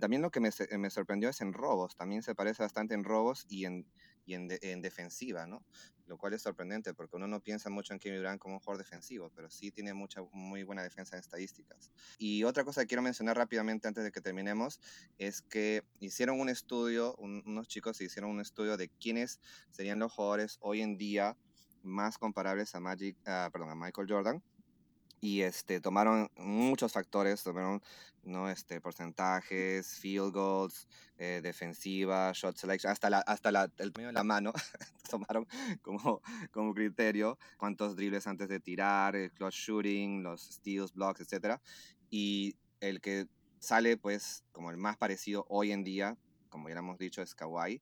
también 0.00 0.22
lo 0.22 0.30
que 0.30 0.40
me, 0.40 0.50
me 0.78 0.90
sorprendió 0.90 1.28
es 1.28 1.42
en 1.42 1.52
robos, 1.52 1.94
también 1.94 2.22
se 2.22 2.34
parece 2.34 2.62
bastante 2.62 2.94
en 2.94 3.04
robos 3.04 3.44
y 3.50 3.66
en 3.66 3.86
y 4.26 4.34
en, 4.34 4.48
en, 4.62 4.82
defensiva, 4.82 5.46
¿no? 5.46 5.64
Lo 6.06 6.18
cual 6.18 6.34
es 6.34 6.42
sorprendente 6.42 6.92
porque 6.92 7.16
uno 7.16 7.26
no 7.26 7.40
piensa 7.40 7.70
mucho 7.70 7.92
en 7.92 7.98
Kevin 7.98 8.18
Durant 8.18 8.40
como 8.40 8.54
un 8.54 8.60
jugador 8.60 8.78
defensivo, 8.78 9.30
pero 9.34 9.50
sí 9.50 9.70
tiene 9.70 9.94
mucha, 9.94 10.22
muy 10.32 10.62
buena 10.62 10.82
defensa 10.82 11.16
en 11.16 11.20
estadísticas. 11.20 11.90
Y 12.18 12.44
otra 12.44 12.64
cosa 12.64 12.82
que 12.82 12.88
quiero 12.88 13.02
mencionar 13.02 13.36
rápidamente 13.36 13.88
antes 13.88 14.04
de 14.04 14.12
que 14.12 14.20
terminemos 14.20 14.80
es 15.18 15.40
que 15.40 15.82
hicieron 16.00 16.40
un 16.40 16.48
estudio, 16.48 17.14
unos 17.16 17.68
chicos 17.68 18.00
hicieron 18.00 18.30
un 18.30 18.40
estudio 18.40 18.76
de 18.76 18.88
quiénes 18.88 19.40
serían 19.70 19.98
los 19.98 20.12
jugadores 20.12 20.58
hoy 20.60 20.82
en 20.82 20.98
día 20.98 21.36
más 21.82 22.18
comparables 22.18 22.74
a, 22.74 22.80
Magic, 22.80 23.16
uh, 23.20 23.50
perdón, 23.50 23.70
a 23.70 23.74
Michael 23.74 24.06
Jordan 24.08 24.42
y 25.24 25.40
este, 25.40 25.80
tomaron 25.80 26.30
muchos 26.36 26.92
factores, 26.92 27.42
tomaron 27.42 27.82
¿no? 28.24 28.50
este, 28.50 28.78
porcentajes, 28.82 29.98
field 29.98 30.34
goals, 30.34 30.86
eh, 31.16 31.40
defensiva, 31.42 32.30
shot 32.34 32.58
selection, 32.58 32.92
hasta, 32.92 33.08
la, 33.08 33.20
hasta 33.20 33.50
la, 33.50 33.70
el 33.78 33.90
medio 33.96 34.08
de 34.08 34.12
la 34.12 34.22
mano, 34.22 34.52
tomaron 35.10 35.46
como, 35.80 36.20
como 36.52 36.74
criterio 36.74 37.38
cuántos 37.56 37.96
dribles 37.96 38.26
antes 38.26 38.50
de 38.50 38.60
tirar, 38.60 39.16
el 39.16 39.32
clutch 39.32 39.54
shooting, 39.54 40.22
los 40.22 40.42
steals, 40.42 40.92
blocks, 40.92 41.22
etc. 41.22 41.58
Y 42.10 42.56
el 42.80 43.00
que 43.00 43.26
sale 43.60 43.96
pues 43.96 44.44
como 44.52 44.70
el 44.70 44.76
más 44.76 44.98
parecido 44.98 45.46
hoy 45.48 45.72
en 45.72 45.84
día, 45.84 46.18
como 46.50 46.68
ya 46.68 46.76
hemos 46.76 46.98
dicho, 46.98 47.22
es 47.22 47.34
Kawhi, 47.34 47.80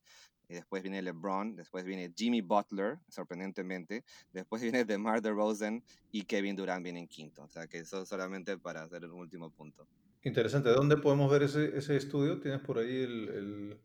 y 0.52 0.54
después 0.54 0.82
viene 0.82 1.00
LeBron, 1.00 1.56
después 1.56 1.82
viene 1.82 2.12
Jimmy 2.14 2.42
Butler, 2.42 2.98
sorprendentemente, 3.08 4.04
después 4.34 4.60
viene 4.60 4.84
DeMar 4.84 5.22
DeRozan 5.22 5.82
y 6.10 6.24
Kevin 6.24 6.54
Durant 6.54 6.84
viene 6.84 7.00
en 7.00 7.08
quinto. 7.08 7.42
O 7.42 7.48
sea 7.48 7.66
que 7.66 7.78
eso 7.78 8.04
solamente 8.04 8.58
para 8.58 8.82
hacer 8.82 9.02
el 9.04 9.12
último 9.12 9.50
punto. 9.50 9.86
Interesante. 10.22 10.68
¿Dónde 10.68 10.98
podemos 10.98 11.30
ver 11.30 11.44
ese, 11.44 11.76
ese 11.76 11.96
estudio? 11.96 12.38
¿Tienes 12.38 12.60
por 12.60 12.78
ahí 12.78 13.02
el, 13.02 13.78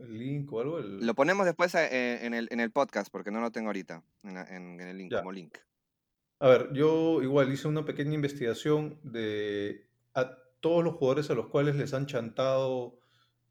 el, 0.00 0.18
link 0.18 0.52
o 0.52 0.60
algo? 0.60 0.80
Lo 0.80 1.14
ponemos 1.14 1.46
después 1.46 1.72
eh, 1.76 2.26
en, 2.26 2.34
el, 2.34 2.48
en 2.50 2.58
el 2.58 2.72
podcast 2.72 3.08
porque 3.12 3.30
no 3.30 3.40
lo 3.40 3.52
tengo 3.52 3.68
ahorita 3.68 4.02
en, 4.24 4.36
en, 4.36 4.80
el 4.80 4.98
link, 4.98 5.14
como 5.14 5.30
link. 5.30 5.56
A 6.40 6.48
ver, 6.48 6.72
yo 6.72 7.22
igual 7.22 7.52
hice 7.52 7.68
una 7.68 7.84
pequeña 7.84 8.14
investigación 8.14 8.98
de 9.04 9.86
a 10.14 10.36
todos 10.60 10.82
los 10.82 10.94
jugadores 10.94 11.30
a 11.30 11.34
los 11.34 11.46
cuales 11.46 11.76
les 11.76 11.94
han 11.94 12.06
chantado 12.06 12.98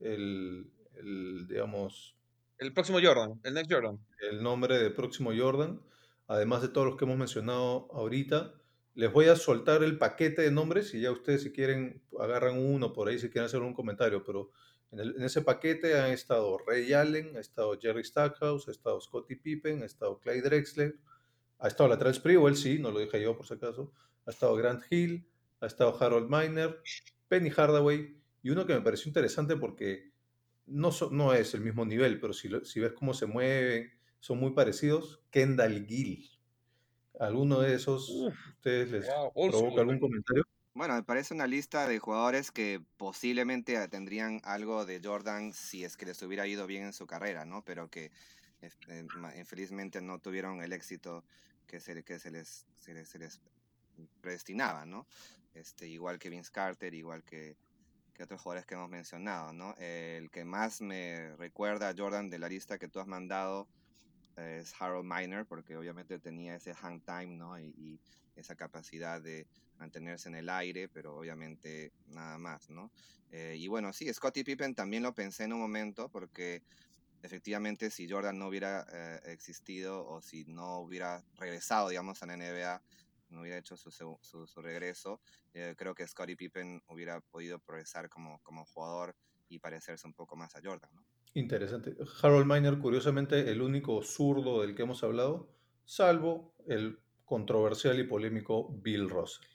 el, 0.01 0.69
el, 0.95 1.47
digamos... 1.47 2.15
El 2.57 2.73
próximo 2.73 2.99
Jordan, 3.01 3.39
el 3.43 3.53
next 3.53 3.71
Jordan. 3.71 3.99
El 4.31 4.41
nombre 4.41 4.77
de 4.77 4.89
próximo 4.89 5.31
Jordan, 5.35 5.81
además 6.27 6.61
de 6.61 6.69
todos 6.69 6.87
los 6.87 6.97
que 6.97 7.05
hemos 7.05 7.17
mencionado 7.17 7.87
ahorita. 7.91 8.53
Les 8.95 9.11
voy 9.11 9.25
a 9.25 9.35
soltar 9.35 9.83
el 9.83 9.97
paquete 9.97 10.43
de 10.43 10.51
nombres 10.51 10.93
y 10.93 11.01
ya 11.01 11.11
ustedes 11.11 11.43
si 11.43 11.51
quieren 11.51 12.03
agarran 12.19 12.57
uno 12.57 12.93
por 12.93 13.09
ahí 13.09 13.17
si 13.17 13.29
quieren 13.29 13.47
hacer 13.47 13.61
un 13.61 13.73
comentario, 13.73 14.23
pero 14.23 14.51
en, 14.91 15.23
ese 15.23 15.41
paquete 15.41 15.99
han 15.99 16.11
estado 16.11 16.57
Ray 16.59 16.93
Allen, 16.93 17.35
ha 17.35 17.39
estado 17.39 17.77
Jerry 17.79 18.03
Stackhouse, 18.03 18.67
ha 18.67 18.71
estado 18.71 19.01
Scottie 19.01 19.37
Pippen, 19.37 19.81
ha 19.81 19.85
estado 19.85 20.19
Clyde 20.19 20.43
Drexler, 20.43 20.95
ha 21.57 21.67
estado 21.67 21.89
Lateral 21.89 22.13
Sprewell, 22.13 22.55
sí, 22.55 22.77
no 22.77 22.91
lo 22.91 22.99
dije 22.99 23.21
yo 23.21 23.35
por 23.35 23.47
si 23.47 23.55
acaso, 23.55 23.91
ha 24.25 24.29
estado 24.29 24.55
Grant 24.55 24.83
Hill, 24.91 25.27
ha 25.59 25.65
estado 25.65 25.97
Harold 25.99 26.29
Miner, 26.29 26.79
Penny 27.27 27.49
Hardaway, 27.49 28.15
y 28.43 28.49
uno 28.51 28.67
que 28.67 28.75
me 28.75 28.81
pareció 28.81 29.09
interesante 29.09 29.55
porque 29.55 30.12
no, 30.65 30.91
no 31.11 31.33
es 31.33 31.53
el 31.53 31.61
mismo 31.61 31.85
nivel, 31.85 32.19
pero 32.19 32.33
si, 32.33 32.49
si 32.63 32.79
ves 32.79 32.93
cómo 32.93 33.13
se 33.13 33.25
mueven, 33.25 33.91
son 34.19 34.39
muy 34.39 34.51
parecidos. 34.51 35.21
Kendall 35.29 35.85
Gill. 35.85 36.29
¿Alguno 37.19 37.59
de 37.59 37.75
esos 37.75 38.09
ustedes 38.09 38.91
les 38.91 39.05
provoca 39.05 39.81
algún 39.81 39.99
comentario? 39.99 40.43
Bueno, 40.73 40.95
me 40.95 41.03
parece 41.03 41.35
una 41.35 41.45
lista 41.45 41.87
de 41.87 41.99
jugadores 41.99 42.51
que 42.51 42.81
posiblemente 42.97 43.87
tendrían 43.89 44.41
algo 44.43 44.85
de 44.85 44.99
Jordan 45.03 45.53
si 45.53 45.83
es 45.83 45.95
que 45.95 46.07
les 46.07 46.21
hubiera 46.23 46.47
ido 46.47 46.65
bien 46.65 46.85
en 46.85 46.93
su 46.93 47.05
carrera, 47.05 47.45
¿no? 47.45 47.63
Pero 47.63 47.89
que 47.89 48.11
eh, 48.61 49.07
infelizmente 49.37 50.01
no 50.01 50.19
tuvieron 50.19 50.63
el 50.63 50.73
éxito 50.73 51.23
que 51.67 51.79
se, 51.79 52.03
que 52.03 52.17
se, 52.17 52.31
les, 52.31 52.65
se, 52.75 52.93
les, 52.95 53.07
se 53.07 53.19
les 53.19 53.39
predestinaba, 54.21 54.85
¿no? 54.85 55.05
Este, 55.53 55.87
igual 55.87 56.17
que 56.17 56.29
Vince 56.29 56.51
Carter, 56.51 56.93
igual 56.95 57.23
que 57.23 57.55
que 58.13 58.23
otros 58.23 58.41
jugadores 58.41 58.65
que 58.65 58.75
hemos 58.75 58.89
mencionado, 58.89 59.53
¿no? 59.53 59.75
El 59.77 60.29
que 60.29 60.45
más 60.45 60.81
me 60.81 61.35
recuerda 61.37 61.89
a 61.89 61.95
Jordan 61.97 62.29
de 62.29 62.39
la 62.39 62.47
lista 62.47 62.77
que 62.77 62.87
tú 62.87 62.99
has 62.99 63.07
mandado 63.07 63.67
es 64.37 64.73
Harold 64.79 65.05
Miner, 65.05 65.45
porque 65.45 65.75
obviamente 65.77 66.19
tenía 66.19 66.55
ese 66.55 66.73
hang 66.73 67.01
time, 67.01 67.27
¿no? 67.27 67.59
Y, 67.59 67.99
esa 68.35 68.55
capacidad 68.55 69.21
de 69.21 69.45
mantenerse 69.77 70.27
en 70.27 70.33
el 70.33 70.49
aire, 70.49 70.89
pero 70.89 71.15
obviamente 71.15 71.91
nada 72.07 72.39
más, 72.39 72.67
¿no? 72.71 72.91
Eh, 73.29 73.55
y 73.59 73.67
bueno, 73.67 73.93
sí, 73.93 74.11
Scottie 74.11 74.43
Pippen 74.43 74.73
también 74.73 75.03
lo 75.03 75.13
pensé 75.13 75.43
en 75.43 75.53
un 75.53 75.59
momento, 75.59 76.09
porque 76.09 76.63
efectivamente 77.21 77.91
si 77.91 78.09
Jordan 78.09 78.39
no 78.39 78.47
hubiera 78.47 78.87
eh, 78.91 79.19
existido 79.25 80.07
o 80.07 80.19
si 80.19 80.45
no 80.45 80.79
hubiera 80.79 81.23
regresado, 81.37 81.89
digamos, 81.89 82.23
a 82.23 82.25
la 82.25 82.37
NBA, 82.37 82.81
no 83.33 83.41
hubiera 83.41 83.57
hecho 83.57 83.75
su, 83.75 83.91
su, 83.91 84.61
regreso, 84.61 85.21
eh, 85.53 85.75
creo 85.77 85.93
que 85.93 86.07
Scottie 86.07 86.37
Pippen 86.37 86.81
hubiera 86.87 87.19
podido 87.19 87.59
progresar 87.59 88.09
como, 88.09 88.39
como 88.43 88.65
jugador 88.65 89.15
y 89.49 89.59
parecerse 89.59 90.07
un 90.07 90.13
poco 90.13 90.35
más 90.35 90.55
a 90.55 90.61
Jordan, 90.63 90.89
¿no? 90.93 91.03
Interesante. 91.35 91.95
Harold 92.21 92.45
Miner, 92.45 92.77
curiosamente, 92.77 93.51
el 93.51 93.61
único 93.61 94.03
zurdo 94.03 94.61
del 94.61 94.75
que 94.75 94.83
hemos 94.83 95.03
hablado, 95.03 95.49
salvo 95.83 96.53
el 96.67 96.99
controversial 97.25 97.99
y 97.99 98.03
polémico 98.03 98.69
Bill 98.81 99.09
Russell. 99.09 99.47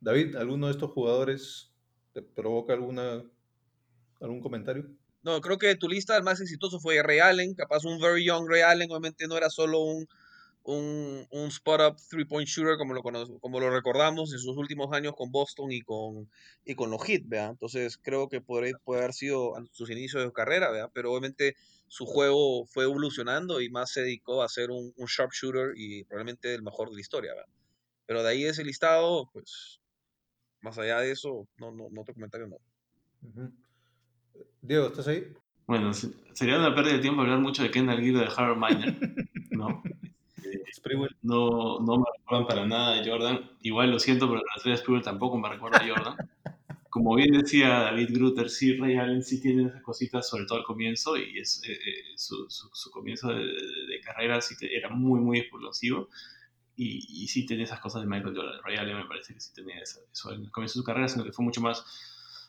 David, 0.00 0.36
¿alguno 0.36 0.66
de 0.66 0.72
estos 0.72 0.90
jugadores 0.90 1.72
te 2.12 2.22
provoca 2.22 2.74
alguna, 2.74 3.24
algún 4.20 4.40
comentario? 4.40 4.86
No, 5.22 5.40
creo 5.40 5.58
que 5.58 5.74
tu 5.76 5.88
lista 5.88 6.16
el 6.16 6.22
más 6.22 6.40
exitoso 6.40 6.78
fue 6.78 7.02
Ray 7.02 7.18
Allen, 7.18 7.54
capaz 7.54 7.84
un 7.84 7.98
very 8.00 8.24
young 8.24 8.48
Ray 8.48 8.60
Allen, 8.60 8.90
obviamente 8.90 9.26
no 9.26 9.36
era 9.36 9.50
solo 9.50 9.80
un 9.80 10.06
un, 10.68 11.26
un 11.30 11.46
spot-up 11.48 11.96
three-point 12.10 12.46
shooter 12.46 12.76
como 12.76 12.92
lo, 12.92 13.02
como 13.02 13.58
lo 13.58 13.70
recordamos 13.70 14.32
en 14.34 14.38
sus 14.38 14.54
últimos 14.58 14.92
años 14.92 15.14
con 15.16 15.32
Boston 15.32 15.72
y 15.72 15.80
con, 15.80 16.30
y 16.64 16.74
con 16.74 16.90
los 16.90 17.02
Heat, 17.02 17.22
¿vea? 17.24 17.46
Entonces 17.46 17.96
creo 17.96 18.28
que 18.28 18.42
puede, 18.42 18.74
puede 18.84 19.00
haber 19.00 19.14
sido 19.14 19.54
sus 19.72 19.88
inicios 19.88 20.22
de 20.22 20.32
carrera, 20.32 20.70
¿vea? 20.70 20.88
Pero 20.92 21.10
obviamente 21.10 21.56
su 21.86 22.04
juego 22.04 22.66
fue 22.66 22.84
evolucionando 22.84 23.62
y 23.62 23.70
más 23.70 23.92
se 23.92 24.02
dedicó 24.02 24.42
a 24.42 24.48
ser 24.50 24.70
un, 24.70 24.92
un 24.94 25.06
sharpshooter 25.06 25.72
y 25.74 26.04
probablemente 26.04 26.52
el 26.54 26.62
mejor 26.62 26.90
de 26.90 26.96
la 26.96 27.00
historia, 27.00 27.32
¿vea? 27.32 27.46
Pero 28.04 28.22
de 28.22 28.28
ahí 28.28 28.44
ese 28.44 28.62
listado, 28.62 29.30
pues, 29.32 29.80
más 30.60 30.76
allá 30.78 31.00
de 31.00 31.12
eso, 31.12 31.48
no, 31.56 31.72
no, 31.72 31.88
no 31.90 32.02
otro 32.02 32.12
comentario 32.12 32.46
no. 32.46 32.58
Diego, 34.60 34.88
¿estás 34.88 35.08
ahí? 35.08 35.32
Bueno, 35.66 35.92
sería 35.94 36.58
una 36.58 36.74
pérdida 36.74 36.94
de 36.94 37.00
tiempo 37.00 37.22
hablar 37.22 37.38
mucho 37.38 37.62
de 37.62 37.70
Kendall 37.70 38.00
Guido 38.02 38.20
de 38.20 38.28
Harold 38.34 38.62
Miner, 38.62 38.96
¿no? 39.50 39.82
No, 41.22 41.80
no 41.80 41.98
me 41.98 42.04
recuerdan 42.18 42.46
para 42.46 42.66
nada 42.66 43.00
a 43.00 43.04
Jordan. 43.04 43.50
Igual 43.62 43.90
lo 43.90 43.98
siento, 43.98 44.28
pero 44.28 44.40
la 44.40 44.52
estrella 44.56 44.76
Sprewell 44.76 45.02
tampoco 45.02 45.38
me 45.38 45.48
recuerda 45.48 45.78
a 45.78 45.86
Jordan. 45.86 46.16
Como 46.90 47.14
bien 47.14 47.32
decía 47.32 47.68
David 47.68 48.08
Grutter, 48.12 48.48
sí, 48.48 48.76
Ray 48.76 48.96
Allen 48.96 49.22
sí 49.22 49.40
tiene 49.40 49.66
esas 49.66 49.82
cositas, 49.82 50.28
sobre 50.28 50.46
todo 50.46 50.58
al 50.58 50.64
comienzo, 50.64 51.16
y 51.16 51.38
es, 51.38 51.62
eh, 51.68 51.72
eh, 51.72 52.02
su, 52.16 52.46
su, 52.48 52.90
comienzo 52.90 53.28
de, 53.28 54.00
carrera 54.02 54.40
sí 54.40 54.54
era 54.60 54.88
muy, 54.88 55.20
muy 55.20 55.38
explosivo. 55.38 56.08
Y, 56.76 57.24
y, 57.24 57.28
sí 57.28 57.44
tiene 57.44 57.64
esas 57.64 57.80
cosas 57.80 58.02
de 58.02 58.08
Michael 58.08 58.34
Jordan. 58.34 58.60
Ray 58.64 58.76
Allen 58.76 58.96
me 58.96 59.04
parece 59.04 59.34
que 59.34 59.40
sí 59.40 59.52
tenía 59.52 59.78
eso, 59.80 60.00
eso 60.10 60.30
el 60.30 60.50
comienzo 60.50 60.78
de 60.78 60.82
su 60.82 60.84
carrera, 60.84 61.08
sino 61.08 61.24
que 61.24 61.32
fue 61.32 61.44
mucho 61.44 61.60
más, 61.60 61.84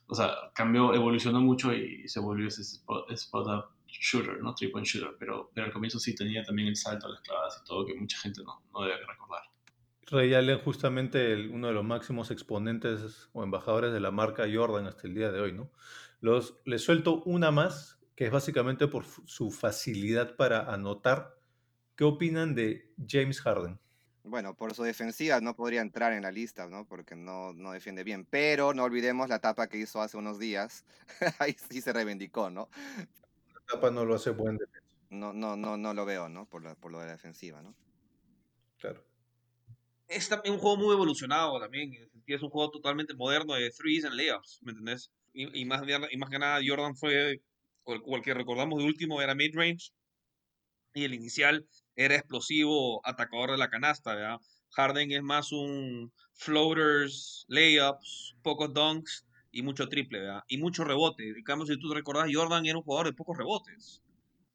o 0.07 0.15
sea, 0.15 0.31
cambió, 0.53 0.93
evolucionó 0.93 1.41
mucho 1.41 1.73
y 1.73 2.07
se 2.07 2.19
volvió 2.19 2.47
ese 2.47 2.61
spot, 2.61 3.11
spot 3.11 3.47
up 3.47 3.78
shooter, 3.91 4.41
¿no? 4.41 4.53
Three 4.55 4.69
point 4.69 4.85
shooter, 4.85 5.15
pero, 5.17 5.51
pero 5.53 5.67
al 5.67 5.73
comienzo 5.73 5.99
sí 5.99 6.15
tenía 6.15 6.43
también 6.43 6.67
el 6.67 6.75
salto 6.75 7.07
a 7.07 7.09
las 7.09 7.21
clavadas 7.21 7.61
y 7.61 7.67
todo 7.67 7.85
que 7.85 7.95
mucha 7.95 8.17
gente 8.17 8.41
no, 8.43 8.61
no 8.73 8.81
debe 8.83 8.97
recordar. 9.05 9.41
Ray 10.11 10.33
Allen, 10.33 10.59
justamente 10.59 11.47
uno 11.49 11.67
de 11.67 11.73
los 11.73 11.83
máximos 11.83 12.31
exponentes 12.31 13.29
o 13.33 13.43
embajadores 13.43 13.93
de 13.93 13.99
la 13.99 14.11
marca 14.11 14.45
Jordan 14.51 14.87
hasta 14.87 15.07
el 15.07 15.13
día 15.13 15.31
de 15.31 15.39
hoy, 15.39 15.53
¿no? 15.53 15.69
Los, 16.19 16.59
les 16.65 16.83
suelto 16.83 17.21
una 17.23 17.51
más, 17.51 17.99
que 18.15 18.25
es 18.25 18.31
básicamente 18.31 18.87
por 18.87 19.05
su 19.05 19.51
facilidad 19.51 20.35
para 20.35 20.73
anotar. 20.73 21.37
¿Qué 21.95 22.03
opinan 22.03 22.55
de 22.55 22.91
James 23.07 23.41
Harden? 23.41 23.79
Bueno, 24.23 24.53
por 24.53 24.73
su 24.73 24.83
defensiva 24.83 25.39
no 25.41 25.55
podría 25.55 25.81
entrar 25.81 26.13
en 26.13 26.23
la 26.23 26.31
lista, 26.31 26.67
¿no? 26.67 26.85
Porque 26.85 27.15
no, 27.15 27.53
no 27.53 27.71
defiende 27.71 28.03
bien. 28.03 28.25
Pero 28.29 28.73
no 28.73 28.83
olvidemos 28.83 29.29
la 29.29 29.37
etapa 29.37 29.67
que 29.67 29.77
hizo 29.77 30.01
hace 30.01 30.17
unos 30.17 30.39
días. 30.39 30.85
Ahí 31.39 31.55
sí 31.69 31.81
se 31.81 31.93
reivindicó, 31.93 32.49
¿no? 32.49 32.69
No 33.91 34.05
lo 34.05 34.15
hace 34.15 34.31
buen 34.31 34.57
defensa. 34.57 34.87
No, 35.09 35.33
no, 35.33 35.55
no, 35.55 35.77
no 35.77 35.93
lo 35.93 36.05
veo, 36.05 36.29
¿no? 36.29 36.47
Por, 36.47 36.77
por 36.77 36.91
lo 36.91 36.99
de 36.99 37.07
la 37.07 37.11
defensiva, 37.13 37.61
¿no? 37.61 37.75
Claro. 38.77 39.03
Es 40.07 40.29
también 40.29 40.55
un 40.55 40.59
juego 40.59 40.77
muy 40.77 40.93
evolucionado 40.93 41.59
también. 41.59 41.91
Es 42.25 42.41
un 42.41 42.49
juego 42.49 42.71
totalmente 42.71 43.13
moderno 43.13 43.53
de 43.53 43.71
threes 43.71 44.05
and 44.05 44.15
layups, 44.15 44.59
¿me 44.61 44.71
entendés? 44.71 45.11
Y, 45.33 45.65
más, 45.65 45.83
y 46.11 46.17
más 46.17 46.29
que 46.29 46.39
nada, 46.39 46.59
Jordan 46.65 46.95
fue, 46.95 47.41
o 47.83 48.15
el 48.15 48.21
que 48.21 48.33
recordamos 48.33 48.79
de 48.79 48.85
último 48.85 49.21
era 49.21 49.35
mid-range. 49.35 49.91
Y 50.93 51.03
el 51.03 51.13
inicial 51.13 51.67
era 51.95 52.15
explosivo, 52.15 53.05
atacador 53.05 53.51
de 53.51 53.57
la 53.57 53.69
canasta, 53.69 54.15
¿verdad? 54.15 54.39
Harden 54.71 55.11
es 55.11 55.21
más 55.21 55.51
un 55.51 56.11
floaters, 56.33 57.45
layups, 57.47 58.35
pocos 58.41 58.73
dunks 58.73 59.25
y 59.51 59.61
mucho 59.61 59.87
triple, 59.87 60.19
¿verdad? 60.19 60.43
Y 60.47 60.57
mucho 60.57 60.83
rebote. 60.83 61.27
En 61.27 61.67
si 61.67 61.79
tú 61.79 61.89
te 61.89 61.95
recordás, 61.95 62.29
Jordan 62.31 62.65
era 62.65 62.77
un 62.77 62.83
jugador 62.83 63.07
de 63.07 63.13
pocos 63.13 63.37
rebotes. 63.37 64.01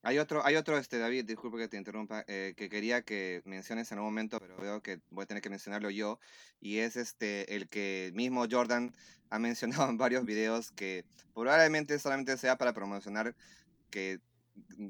Hay 0.02 0.18
otro, 0.18 0.44
hay 0.44 0.56
otro, 0.56 0.76
este, 0.76 0.98
David, 0.98 1.24
disculpe 1.24 1.56
que 1.56 1.68
te 1.68 1.78
interrumpa, 1.78 2.24
eh, 2.28 2.52
que 2.58 2.68
quería 2.68 3.00
que 3.02 3.40
menciones 3.46 3.90
en 3.90 3.98
un 3.98 4.04
momento, 4.04 4.38
pero 4.38 4.54
veo 4.58 4.82
que 4.82 5.00
voy 5.08 5.22
a 5.22 5.26
tener 5.26 5.42
que 5.42 5.48
mencionarlo 5.48 5.88
yo, 5.88 6.18
y 6.60 6.78
es 6.78 6.96
este, 6.96 7.56
el 7.56 7.70
que 7.70 8.12
mismo 8.14 8.44
Jordan 8.50 8.94
ha 9.30 9.38
mencionado 9.38 9.88
en 9.88 9.96
varios 9.96 10.26
videos 10.26 10.72
que 10.72 11.06
probablemente 11.32 11.98
solamente 11.98 12.36
sea 12.36 12.58
para 12.58 12.74
promocionar 12.74 13.34
que 13.88 14.20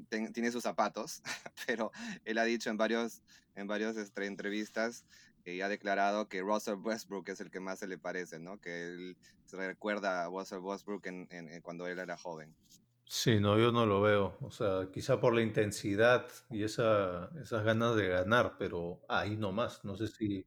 tiene 0.09 0.51
sus 0.51 0.63
zapatos, 0.63 1.23
pero 1.65 1.91
él 2.25 2.37
ha 2.37 2.43
dicho 2.43 2.69
en 2.69 2.75
varios, 2.75 3.21
en 3.55 3.67
varios 3.67 3.95
este, 3.95 4.25
entrevistas 4.25 5.05
y 5.53 5.61
ha 5.61 5.69
declarado 5.69 6.27
que 6.27 6.41
Russell 6.41 6.79
Westbrook 6.81 7.29
es 7.29 7.39
el 7.39 7.51
que 7.51 7.59
más 7.59 7.79
se 7.79 7.87
le 7.87 7.97
parece, 7.97 8.39
¿no? 8.39 8.59
Que 8.59 8.87
él 8.87 9.17
se 9.45 9.57
recuerda 9.57 10.25
a 10.25 10.29
Russell 10.29 10.59
Westbrook 10.59 11.05
en, 11.05 11.27
en, 11.29 11.61
cuando 11.61 11.87
él 11.87 11.99
era 11.99 12.17
joven. 12.17 12.55
Sí, 13.05 13.39
no, 13.39 13.59
yo 13.59 13.71
no 13.71 13.85
lo 13.85 14.01
veo. 14.01 14.35
O 14.41 14.49
sea, 14.49 14.89
quizá 14.91 15.19
por 15.19 15.35
la 15.35 15.43
intensidad 15.43 16.27
y 16.49 16.63
esa, 16.63 17.29
esas 17.39 17.63
ganas 17.63 17.95
de 17.95 18.07
ganar, 18.07 18.55
pero 18.57 19.01
ahí 19.07 19.37
no 19.37 19.51
más. 19.51 19.85
No 19.85 19.95
sé 19.95 20.07
si. 20.07 20.45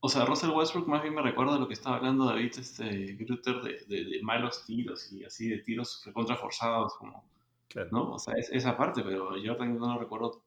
O 0.00 0.08
sea, 0.10 0.26
Russell 0.26 0.50
Westbrook 0.50 0.86
más 0.86 1.02
bien 1.02 1.14
me 1.14 1.22
recuerda 1.22 1.56
a 1.56 1.58
lo 1.58 1.66
que 1.66 1.72
estaba 1.72 1.96
hablando 1.96 2.26
David 2.26 2.52
este, 2.58 3.14
Grutter 3.14 3.62
de, 3.62 3.86
de, 3.86 4.20
malos 4.22 4.66
tiros 4.66 5.10
y 5.12 5.24
así 5.24 5.48
de 5.48 5.58
tiros 5.58 6.04
contraforzados, 6.12 6.94
como. 6.96 7.24
Claro. 7.68 7.88
¿No? 7.90 8.12
O 8.12 8.18
sea, 8.18 8.34
es, 8.34 8.50
esa 8.52 8.76
parte, 8.76 9.02
pero 9.02 9.38
yo 9.38 9.56
también 9.56 9.80
no 9.80 9.94
lo 9.94 9.98
recuerdo 9.98 10.42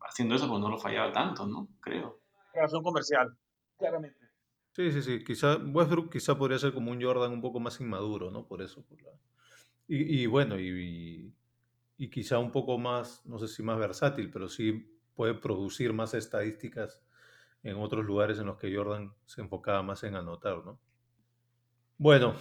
haciendo 0.00 0.34
eso 0.34 0.48
porque 0.48 0.62
no 0.62 0.70
lo 0.70 0.78
fallaba 0.78 1.12
tanto, 1.12 1.46
¿no? 1.46 1.68
Creo 1.80 2.23
razón 2.54 2.82
comercial, 2.82 3.36
claramente. 3.78 4.18
Sí, 4.72 4.90
sí, 4.90 5.02
sí. 5.02 5.24
Quizá 5.24 5.56
Westbrook 5.56 6.10
quizá 6.10 6.36
podría 6.36 6.58
ser 6.58 6.74
como 6.74 6.90
un 6.90 7.00
Jordan 7.02 7.32
un 7.32 7.40
poco 7.40 7.60
más 7.60 7.80
inmaduro, 7.80 8.30
¿no? 8.30 8.46
Por 8.46 8.60
eso. 8.62 8.84
y, 9.86 10.26
bueno, 10.26 10.58
y, 10.58 11.32
y, 11.96 12.10
quizá 12.10 12.38
un 12.38 12.50
poco 12.50 12.78
más, 12.78 13.24
no 13.26 13.38
sé 13.38 13.48
si 13.48 13.62
más 13.62 13.78
versátil, 13.78 14.30
pero 14.30 14.48
sí 14.48 14.98
puede 15.14 15.34
producir 15.34 15.92
más 15.92 16.14
estadísticas 16.14 17.00
en 17.62 17.76
otros 17.76 18.04
lugares 18.04 18.38
en 18.38 18.46
los 18.46 18.58
que 18.58 18.74
Jordan 18.74 19.14
se 19.26 19.40
enfocaba 19.42 19.82
más 19.82 20.02
en 20.02 20.16
anotar, 20.16 20.64
¿no? 20.64 20.80
Bueno, 21.96 22.34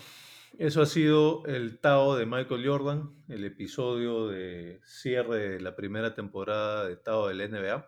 eso 0.57 0.81
ha 0.81 0.85
sido 0.85 1.45
el 1.45 1.79
Tao 1.79 2.15
de 2.15 2.25
Michael 2.25 2.67
Jordan, 2.67 3.11
el 3.27 3.43
episodio 3.43 4.27
de 4.27 4.81
cierre 4.83 5.49
de 5.49 5.59
la 5.59 5.75
primera 5.75 6.13
temporada 6.13 6.87
de 6.87 6.95
Tao 6.95 7.27
del 7.27 7.51
NBA. 7.51 7.87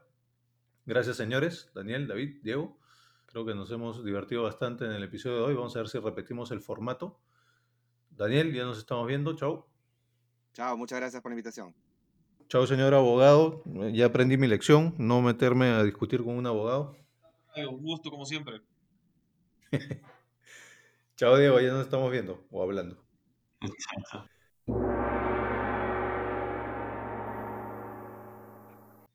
Gracias, 0.86 1.18
señores. 1.18 1.72
Daniel, 1.74 2.08
David, 2.08 2.42
Diego. 2.44 2.78
Creo 3.26 3.46
que 3.46 3.56
nos 3.56 3.72
hemos 3.72 4.06
divertido 4.06 4.44
bastante 4.44 4.86
en 4.86 4.92
el 4.92 5.04
episodio 5.04 5.38
de 5.38 5.44
hoy. 5.44 5.56
Vamos 5.56 5.76
a 5.76 5.80
ver 5.80 5.90
si 5.90 6.00
repetimos 6.00 6.52
el 6.52 6.62
formato. 6.62 7.20
Daniel, 8.12 8.54
ya 8.54 8.64
nos 8.64 8.78
estamos 8.78 9.08
viendo. 9.08 9.36
Chao. 9.36 9.68
Chao, 10.54 10.78
muchas 10.78 11.00
gracias 11.00 11.22
por 11.22 11.32
la 11.32 11.34
invitación. 11.34 11.74
Chao, 12.48 12.68
señor 12.68 12.94
abogado. 12.94 13.64
Ya 13.92 14.06
aprendí 14.06 14.38
mi 14.38 14.48
lección, 14.48 14.94
no 14.98 15.22
meterme 15.22 15.70
a 15.70 15.84
discutir 15.84 16.24
con 16.24 16.38
un 16.38 16.46
abogado. 16.46 16.96
Un 17.58 17.82
gusto, 17.82 18.12
como 18.12 18.26
siempre. 18.26 18.62
Chao, 21.18 21.38
Diego, 21.38 21.60
ya 21.60 21.72
nos 21.72 21.86
estamos 21.86 22.12
viendo 22.12 22.46
o 22.52 22.62
hablando. 22.62 23.04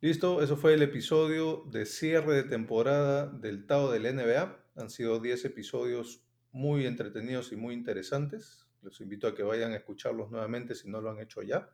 Listo, 0.02 0.40
eso 0.42 0.56
fue 0.56 0.72
el 0.72 0.80
episodio 0.80 1.62
de 1.70 1.84
cierre 1.84 2.32
de 2.32 2.44
temporada 2.44 3.26
del 3.26 3.66
Tao 3.66 3.90
del 3.90 4.04
NBA. 4.04 4.58
Han 4.76 4.88
sido 4.88 5.20
10 5.20 5.44
episodios 5.44 6.24
muy 6.52 6.86
entretenidos 6.86 7.52
y 7.52 7.56
muy 7.56 7.74
interesantes. 7.74 8.66
Los 8.80 9.02
invito 9.02 9.26
a 9.28 9.34
que 9.34 9.42
vayan 9.42 9.72
a 9.72 9.76
escucharlos 9.76 10.30
nuevamente 10.30 10.74
si 10.74 10.88
no 10.88 11.02
lo 11.02 11.10
han 11.10 11.20
hecho 11.20 11.42
ya. 11.42 11.68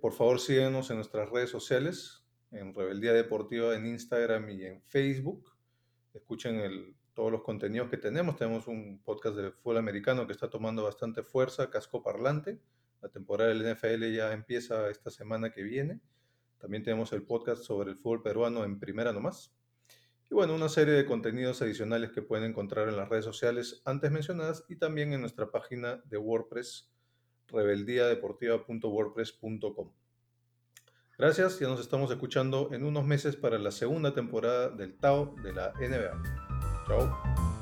Por 0.00 0.12
favor, 0.12 0.38
síguenos 0.38 0.88
en 0.90 0.96
nuestras 0.98 1.28
redes 1.28 1.50
sociales, 1.50 2.24
en 2.52 2.72
Rebeldía 2.72 3.12
Deportiva 3.12 3.74
en 3.74 3.86
Instagram 3.86 4.48
y 4.50 4.64
en 4.64 4.82
Facebook. 4.82 5.52
Escuchen 6.14 6.96
todos 7.12 7.32
los 7.32 7.42
contenidos 7.42 7.90
que 7.90 7.96
tenemos. 7.96 8.36
Tenemos 8.36 8.68
un 8.68 9.02
podcast 9.02 9.34
de 9.34 9.50
fútbol 9.50 9.78
americano 9.78 10.28
que 10.28 10.32
está 10.32 10.48
tomando 10.48 10.84
bastante 10.84 11.24
fuerza, 11.24 11.70
casco 11.70 12.04
parlante. 12.04 12.60
La 13.02 13.08
temporada 13.08 13.52
del 13.52 13.74
NFL 13.74 14.14
ya 14.14 14.32
empieza 14.32 14.88
esta 14.90 15.10
semana 15.10 15.50
que 15.50 15.64
viene. 15.64 16.00
También 16.58 16.82
tenemos 16.82 17.12
el 17.12 17.22
podcast 17.22 17.62
sobre 17.62 17.90
el 17.90 17.98
fútbol 17.98 18.22
peruano 18.22 18.64
en 18.64 18.78
primera 18.78 19.12
nomás. 19.12 19.52
Y 20.30 20.34
bueno, 20.34 20.54
una 20.54 20.68
serie 20.68 20.94
de 20.94 21.06
contenidos 21.06 21.62
adicionales 21.62 22.10
que 22.10 22.22
pueden 22.22 22.50
encontrar 22.50 22.88
en 22.88 22.96
las 22.96 23.08
redes 23.08 23.24
sociales 23.24 23.80
antes 23.84 24.10
mencionadas 24.10 24.64
y 24.68 24.76
también 24.76 25.12
en 25.12 25.20
nuestra 25.20 25.50
página 25.50 26.02
de 26.06 26.18
WordPress, 26.18 26.90
rebeldiadeportiva.wordpress.com. 27.48 29.92
Gracias, 31.18 31.58
ya 31.60 31.68
nos 31.68 31.80
estamos 31.80 32.10
escuchando 32.10 32.70
en 32.72 32.84
unos 32.84 33.06
meses 33.06 33.36
para 33.36 33.58
la 33.58 33.70
segunda 33.70 34.12
temporada 34.12 34.68
del 34.68 34.98
TAO 34.98 35.34
de 35.42 35.52
la 35.52 35.72
NBA. 35.78 36.22
Chao. 36.86 37.55